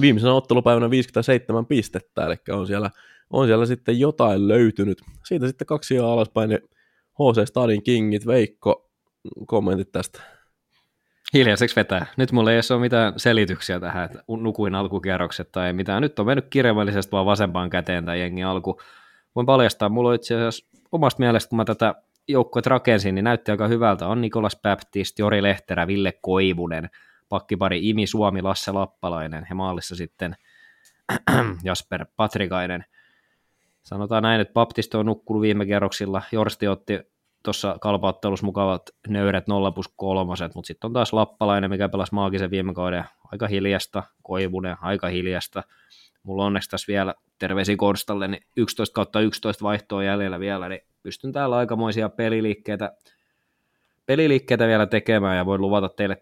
viimeisenä 0.00 0.34
ottelupäivänä 0.34 0.90
57 0.90 1.66
pistettä, 1.66 2.26
eli 2.26 2.36
on 2.50 2.66
siellä, 2.66 2.90
on 3.32 3.46
siellä 3.46 3.66
sitten 3.66 4.00
jotain 4.00 4.48
löytynyt. 4.48 4.98
Siitä 5.24 5.46
sitten 5.46 5.66
kaksi 5.66 5.98
alaspäin, 5.98 6.50
niin 6.50 6.60
HC 7.12 7.48
Stadin 7.48 7.82
Kingit, 7.82 8.26
Veikko, 8.26 8.90
kommentit 9.46 9.92
tästä. 9.92 10.22
Hiljaiseksi 11.34 11.76
vetää. 11.76 12.06
Nyt 12.16 12.32
mulla 12.32 12.52
ei 12.52 12.60
ole 12.70 12.80
mitään 12.80 13.12
selityksiä 13.16 13.80
tähän, 13.80 14.04
että 14.04 14.24
nukuin 14.28 14.74
alkukierrokset 14.74 15.52
tai 15.52 15.72
mitään. 15.72 16.02
Nyt 16.02 16.18
on 16.18 16.26
mennyt 16.26 16.46
kirjaimellisesti 16.50 17.12
vaan 17.12 17.26
vasempaan 17.26 17.70
käteen 17.70 18.04
tai 18.04 18.20
jengi 18.20 18.42
alku. 18.42 18.80
Voin 19.34 19.46
paljastaa, 19.46 19.88
mulla 19.88 20.08
on 20.08 20.14
itse 20.14 20.34
asiassa 20.34 20.66
omasta 20.92 21.18
mielestä, 21.18 21.48
kun 21.48 21.56
mä 21.56 21.64
tätä 21.64 21.94
joukkuet 22.28 22.66
rakensin, 22.66 23.14
niin 23.14 23.24
näytti 23.24 23.50
aika 23.50 23.68
hyvältä. 23.68 24.06
On 24.06 24.20
Nikolas 24.20 24.56
Baptist, 24.62 25.18
Jori 25.18 25.42
Lehterä, 25.42 25.86
Ville 25.86 26.12
Koivunen, 26.22 26.90
pakkipari 27.28 27.88
Imi 27.88 28.06
Suomi, 28.06 28.42
Lasse 28.42 28.72
Lappalainen 28.72 29.46
ja 29.48 29.54
maalissa 29.54 29.96
sitten 29.96 30.36
Jasper 31.64 32.06
Patrikainen. 32.16 32.84
Sanotaan 33.82 34.22
näin, 34.22 34.40
että 34.40 34.52
Baptist 34.52 34.94
on 34.94 35.06
nukkunut 35.06 35.42
viime 35.42 35.66
kerroksilla. 35.66 36.22
Jorsti 36.32 36.68
otti 36.68 37.00
tuossa 37.44 37.76
kalpauttelussa 37.80 38.46
mukavat 38.46 38.82
nöyrät 39.08 39.48
0 39.48 39.72
plus 39.72 39.88
kolmoset, 39.96 40.54
mutta 40.54 40.66
sitten 40.66 40.88
on 40.88 40.92
taas 40.92 41.12
Lappalainen, 41.12 41.70
mikä 41.70 41.88
pelasi 41.88 42.14
maagisen 42.14 42.50
viime 42.50 42.74
kauden 42.74 43.04
aika 43.32 43.46
hiljasta, 43.46 44.02
Koivunen 44.22 44.76
aika 44.80 45.08
hiljasta. 45.08 45.62
Mulla 46.22 46.42
on 46.42 46.46
onneksi 46.46 46.70
tässä 46.70 46.92
vielä 46.92 47.14
terveisiä 47.38 47.76
Konstalle, 47.76 48.28
niin 48.28 48.42
11 48.56 48.94
kautta 48.94 49.20
11 49.20 49.64
vaihtoa 49.64 50.04
jäljellä 50.04 50.40
vielä, 50.40 50.68
niin 50.68 50.80
pystyn 51.02 51.32
täällä 51.32 51.56
aikamoisia 51.56 52.08
peliliikkeitä, 52.08 52.92
peliliikkeitä 54.12 54.66
vielä 54.66 54.86
tekemään 54.86 55.36
ja 55.36 55.46
voin 55.46 55.60
luvata 55.60 55.88
teille 55.88 56.16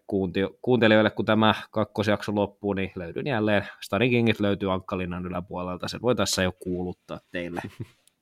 kuuntelijoille, 0.63 1.11
kun 1.11 1.25
tämä 1.25 1.55
kakkosjakso 1.71 2.35
loppuu, 2.35 2.73
niin 2.73 2.93
löydyn 2.95 3.27
jälleen. 3.27 3.67
Stadin 3.81 4.11
Kingit 4.11 4.41
löytyy 4.41 4.73
Ankkalinnan 4.73 5.27
yläpuolelta, 5.27 5.89
sen 5.89 6.03
voi 6.03 6.15
tässä 6.15 6.43
jo 6.43 6.53
kuuluttaa 6.53 7.21
teille. 7.31 7.61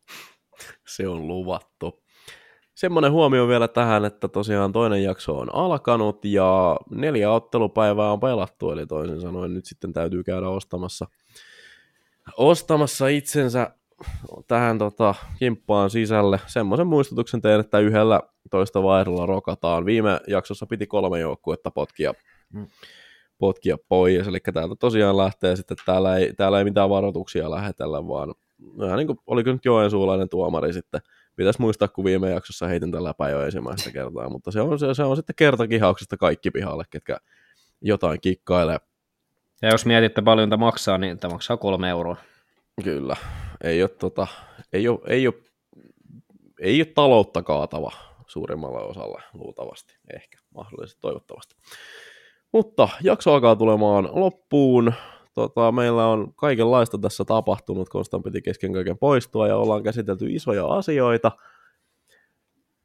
Se 0.96 1.08
on 1.08 1.28
luvattu 1.28 2.02
semmoinen 2.74 3.12
huomio 3.12 3.48
vielä 3.48 3.68
tähän, 3.68 4.04
että 4.04 4.28
tosiaan 4.28 4.72
toinen 4.72 5.02
jakso 5.02 5.38
on 5.38 5.54
alkanut 5.54 6.24
ja 6.24 6.76
neljä 6.90 7.30
ottelupäivää 7.30 8.12
on 8.12 8.20
pelattu, 8.20 8.70
eli 8.70 8.86
toisin 8.86 9.20
sanoen 9.20 9.54
nyt 9.54 9.64
sitten 9.64 9.92
täytyy 9.92 10.22
käydä 10.22 10.48
ostamassa, 10.48 11.06
ostamassa 12.36 13.08
itsensä 13.08 13.70
tähän 14.46 14.78
tota, 14.78 15.14
kimppaan 15.38 15.90
sisälle. 15.90 16.40
Semmoisen 16.46 16.86
muistutuksen 16.86 17.40
teen, 17.40 17.60
että 17.60 17.78
yhdellä 17.78 18.20
toista 18.50 18.82
vaihdolla 18.82 19.26
rokataan. 19.26 19.84
Viime 19.84 20.20
jaksossa 20.26 20.66
piti 20.66 20.86
kolme 20.86 21.20
joukkuetta 21.20 21.70
potkia, 21.70 22.14
mm. 22.52 22.66
potkia 23.38 23.76
pois, 23.88 24.28
eli 24.28 24.38
täältä 24.40 24.74
tosiaan 24.80 25.16
lähtee 25.16 25.56
sitten, 25.56 25.76
täällä 25.86 26.16
ei, 26.16 26.32
täällä 26.32 26.58
ei 26.58 26.64
mitään 26.64 26.90
varoituksia 26.90 27.50
lähetellä, 27.50 28.08
vaan 28.08 28.34
vähän 28.78 28.96
niin 28.96 29.06
kuin, 29.06 29.18
oliko 29.26 29.52
nyt 29.52 29.64
Joensuulainen 29.64 30.28
tuomari 30.28 30.72
sitten 30.72 31.00
pitäisi 31.36 31.60
muistaa, 31.60 31.88
kun 31.88 32.04
viime 32.04 32.30
jaksossa 32.30 32.66
heitin 32.66 32.92
tällä 32.92 33.14
jo 33.30 33.42
ensimmäistä 33.42 33.90
kertaa, 33.90 34.30
mutta 34.30 34.50
se 34.50 34.60
on, 34.60 34.78
se, 34.78 34.94
se 34.94 35.02
on 35.02 35.16
sitten 35.16 35.36
kertakihauksesta 35.36 36.16
kaikki 36.16 36.50
pihalle, 36.50 36.84
ketkä 36.90 37.16
jotain 37.80 38.20
kikkailee. 38.20 38.78
Ja 39.62 39.68
jos 39.68 39.86
mietitte 39.86 40.22
paljon 40.22 40.50
tämä 40.50 40.60
maksaa, 40.60 40.98
niin 40.98 41.18
tämä 41.18 41.32
maksaa 41.32 41.56
kolme 41.56 41.88
euroa. 41.88 42.16
Kyllä. 42.84 43.16
Ei 43.64 43.82
ole, 43.82 43.88
tota, 43.88 44.26
ei 44.72 44.88
ole, 44.88 45.00
ei 45.06 45.26
ole, 45.26 45.34
ei 46.60 46.80
ole 46.80 46.92
taloutta 46.94 47.42
kaatava 47.42 47.92
suurimmalla 48.26 48.80
osalla 48.80 49.22
luultavasti, 49.32 49.94
ehkä 50.14 50.38
mahdollisesti 50.54 51.00
toivottavasti. 51.00 51.54
Mutta 52.52 52.88
jakso 53.02 53.34
alkaa 53.34 53.56
tulemaan 53.56 54.08
loppuun 54.12 54.92
tota, 55.34 55.72
meillä 55.72 56.06
on 56.06 56.34
kaikenlaista 56.34 56.98
tässä 56.98 57.24
tapahtunut, 57.24 57.88
Konstan 57.88 58.22
piti 58.22 58.42
kesken 58.42 58.72
kaiken 58.72 58.98
poistua 58.98 59.48
ja 59.48 59.56
ollaan 59.56 59.82
käsitelty 59.82 60.26
isoja 60.30 60.66
asioita. 60.66 61.32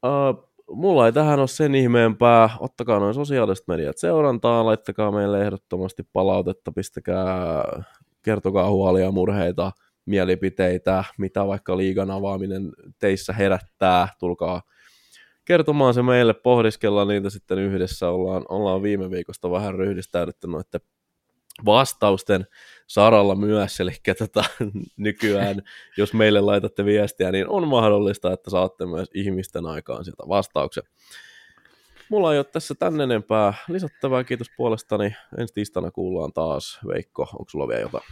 Uh, 0.05 0.53
mulla 0.75 1.05
ei 1.05 1.13
tähän 1.13 1.39
ole 1.39 1.47
sen 1.47 1.75
ihmeempää. 1.75 2.49
Ottakaa 2.59 2.99
noin 2.99 3.13
sosiaaliset 3.13 3.67
mediat 3.67 3.97
seurantaa, 3.97 4.65
laittakaa 4.65 5.11
meille 5.11 5.41
ehdottomasti 5.41 6.03
palautetta, 6.13 6.71
pistäkää, 6.71 7.63
kertokaa 8.23 8.69
huolia, 8.69 9.11
murheita, 9.11 9.71
mielipiteitä, 10.05 11.03
mitä 11.17 11.47
vaikka 11.47 11.77
liigan 11.77 12.11
avaaminen 12.11 12.71
teissä 12.99 13.33
herättää, 13.33 14.07
tulkaa 14.19 14.61
kertomaan 15.45 15.93
se 15.93 16.01
meille, 16.01 16.33
pohdiskellaan 16.33 17.07
niitä 17.07 17.29
sitten 17.29 17.59
yhdessä, 17.59 18.09
ollaan, 18.09 18.45
ollaan 18.49 18.83
viime 18.83 19.11
viikosta 19.11 19.51
vähän 19.51 19.75
ryhdistäydytty 19.75 20.47
noiden 20.47 20.81
vastausten 21.65 22.47
saralla 22.87 23.35
myös, 23.35 23.79
eli 23.79 23.91
tota, 24.17 24.43
nykyään, 24.97 25.61
jos 25.97 26.13
meille 26.13 26.41
laitatte 26.41 26.85
viestiä, 26.85 27.31
niin 27.31 27.47
on 27.47 27.67
mahdollista, 27.67 28.33
että 28.33 28.49
saatte 28.49 28.85
myös 28.85 29.07
ihmisten 29.13 29.65
aikaan 29.65 30.05
sieltä 30.05 30.23
vastauksen. 30.27 30.83
Mulla 32.13 32.33
ei 32.33 32.39
ole 32.39 32.45
tässä 32.45 32.75
tänne 32.75 33.03
enempää 33.03 33.53
lisättävää, 33.67 34.23
kiitos 34.23 34.47
puolestani. 34.57 35.15
Ensi 35.37 35.53
tiistaina 35.53 35.91
kuullaan 35.91 36.33
taas. 36.33 36.79
Veikko, 36.87 37.21
onko 37.21 37.45
sulla 37.49 37.67
vielä 37.67 37.81
jotain? 37.81 38.03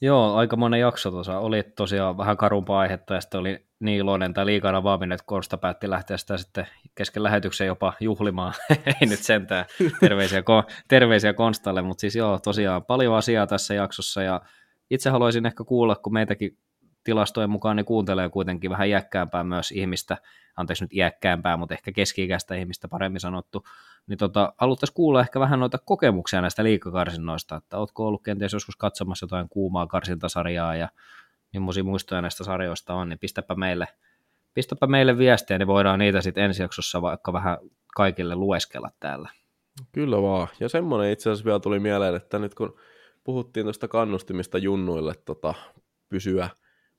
Joo, 0.00 0.34
aika 0.34 0.56
monen 0.56 0.80
jakso 0.80 1.10
tuossa 1.10 1.38
oli 1.38 1.62
tosiaan 1.62 2.16
vähän 2.16 2.36
karumpaa 2.36 2.80
aihetta 2.80 3.14
ja 3.14 3.20
sitten 3.20 3.40
oli 3.40 3.66
niin 3.80 3.98
iloinen 3.98 4.34
tai 4.34 4.46
liikana 4.46 4.82
vaaminen, 4.82 5.12
että 5.12 5.24
Korsta 5.26 5.56
päätti 5.56 5.90
lähteä 5.90 6.16
sitä 6.16 6.36
sitten 6.36 6.66
kesken 6.94 7.22
lähetyksen 7.22 7.66
jopa 7.66 7.92
juhlimaan. 8.00 8.54
Ei 9.00 9.08
nyt 9.08 9.18
sentään 9.18 9.64
terveisiä, 10.00 10.42
terveisiä 10.88 11.32
Konstalle, 11.32 11.82
mutta 11.82 12.00
siis 12.00 12.16
joo, 12.16 12.38
tosiaan 12.38 12.84
paljon 12.84 13.14
asiaa 13.14 13.46
tässä 13.46 13.74
jaksossa 13.74 14.22
ja 14.22 14.40
itse 14.90 15.10
haluaisin 15.10 15.46
ehkä 15.46 15.64
kuulla, 15.64 15.96
kun 15.96 16.12
meitäkin 16.12 16.58
tilastojen 17.08 17.50
mukaan 17.50 17.76
ne 17.76 17.84
kuuntelee 17.84 18.28
kuitenkin 18.28 18.70
vähän 18.70 18.88
iäkkäämpää 18.88 19.44
myös 19.44 19.72
ihmistä, 19.72 20.16
anteeksi 20.56 20.84
nyt 20.84 20.92
iäkkäämpää, 20.92 21.56
mutta 21.56 21.74
ehkä 21.74 21.92
keski-ikäistä 21.92 22.54
ihmistä 22.54 22.88
paremmin 22.88 23.20
sanottu, 23.20 23.64
niin 24.06 24.18
tota, 24.18 24.52
haluttaisiin 24.56 24.94
kuulla 24.94 25.20
ehkä 25.20 25.40
vähän 25.40 25.60
noita 25.60 25.78
kokemuksia 25.78 26.40
näistä 26.40 26.64
liikakarsinnoista, 26.64 27.56
että 27.56 27.78
oletko 27.78 28.06
ollut 28.06 28.22
kenties 28.22 28.52
joskus 28.52 28.76
katsomassa 28.76 29.24
jotain 29.24 29.48
kuumaa 29.48 29.86
karsintasarjaa 29.86 30.76
ja 30.76 30.88
millaisia 31.52 31.84
muistoja 31.84 32.22
näistä 32.22 32.44
sarjoista 32.44 32.94
on, 32.94 33.08
niin 33.08 33.18
pistäpä 33.18 33.54
meille, 33.54 33.88
pistäpä 34.54 34.86
meille 34.86 35.18
viestiä, 35.18 35.58
niin 35.58 35.66
voidaan 35.66 35.98
niitä 35.98 36.20
sitten 36.20 36.44
ensi 36.44 36.62
jaksossa 36.62 37.02
vaikka 37.02 37.32
vähän 37.32 37.58
kaikille 37.94 38.34
lueskella 38.34 38.90
täällä. 39.00 39.28
Kyllä 39.92 40.22
vaan. 40.22 40.48
Ja 40.60 40.68
semmoinen 40.68 41.12
itse 41.12 41.30
asiassa 41.30 41.44
vielä 41.44 41.60
tuli 41.60 41.78
mieleen, 41.78 42.14
että 42.16 42.38
nyt 42.38 42.54
kun 42.54 42.76
puhuttiin 43.24 43.66
tuosta 43.66 43.88
kannustimista 43.88 44.58
junnuille 44.58 45.14
tota, 45.24 45.54
pysyä 46.08 46.48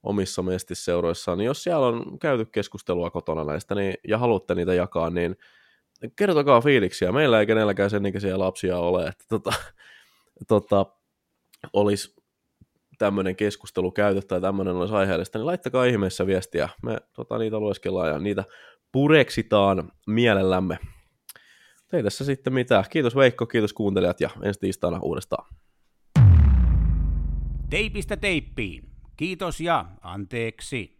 omissa 0.03 0.41
mestisseuroissaan, 0.41 1.37
niin 1.37 1.45
jos 1.45 1.63
siellä 1.63 1.87
on 1.87 2.19
käyty 2.19 2.45
keskustelua 2.45 3.09
kotona 3.09 3.43
näistä 3.43 3.75
niin, 3.75 3.93
ja 4.07 4.17
haluatte 4.17 4.55
niitä 4.55 4.73
jakaa, 4.73 5.09
niin 5.09 5.35
kertokaa 6.15 6.61
fiiliksiä. 6.61 7.11
Meillä 7.11 7.39
ei 7.39 7.45
kenelläkään 7.45 7.89
sen 7.89 8.05
ikäisiä 8.05 8.39
lapsia 8.39 8.77
ole, 8.77 9.07
että 9.07 9.25
tota, 9.29 9.53
tota, 10.47 10.85
olisi 11.73 12.15
tämmöinen 12.97 13.35
keskustelu 13.35 13.91
käyty 13.91 14.21
tai 14.21 14.41
tämmöinen 14.41 14.75
olisi 14.75 14.93
aiheellista, 14.93 15.39
niin 15.39 15.45
laittakaa 15.45 15.85
ihmeessä 15.85 16.27
viestiä. 16.27 16.69
Me 16.83 16.97
tota, 17.13 17.37
niitä 17.37 17.59
lueskellaan 17.59 18.09
ja 18.09 18.19
niitä 18.19 18.43
pureksitaan 18.91 19.91
mielellämme. 20.07 20.79
Ei 21.93 22.03
tässä 22.03 22.25
sitten 22.25 22.53
mitään. 22.53 22.85
Kiitos 22.89 23.15
Veikko, 23.15 23.45
kiitos 23.45 23.73
kuuntelijat 23.73 24.21
ja 24.21 24.29
ensi 24.43 24.59
tiistaina 24.59 24.99
uudestaan. 25.01 25.55
Teipistä 27.69 28.17
teippiin. 28.17 28.88
Kiitos 29.19 29.61
ja 29.61 29.85
anteeksi. 30.01 30.98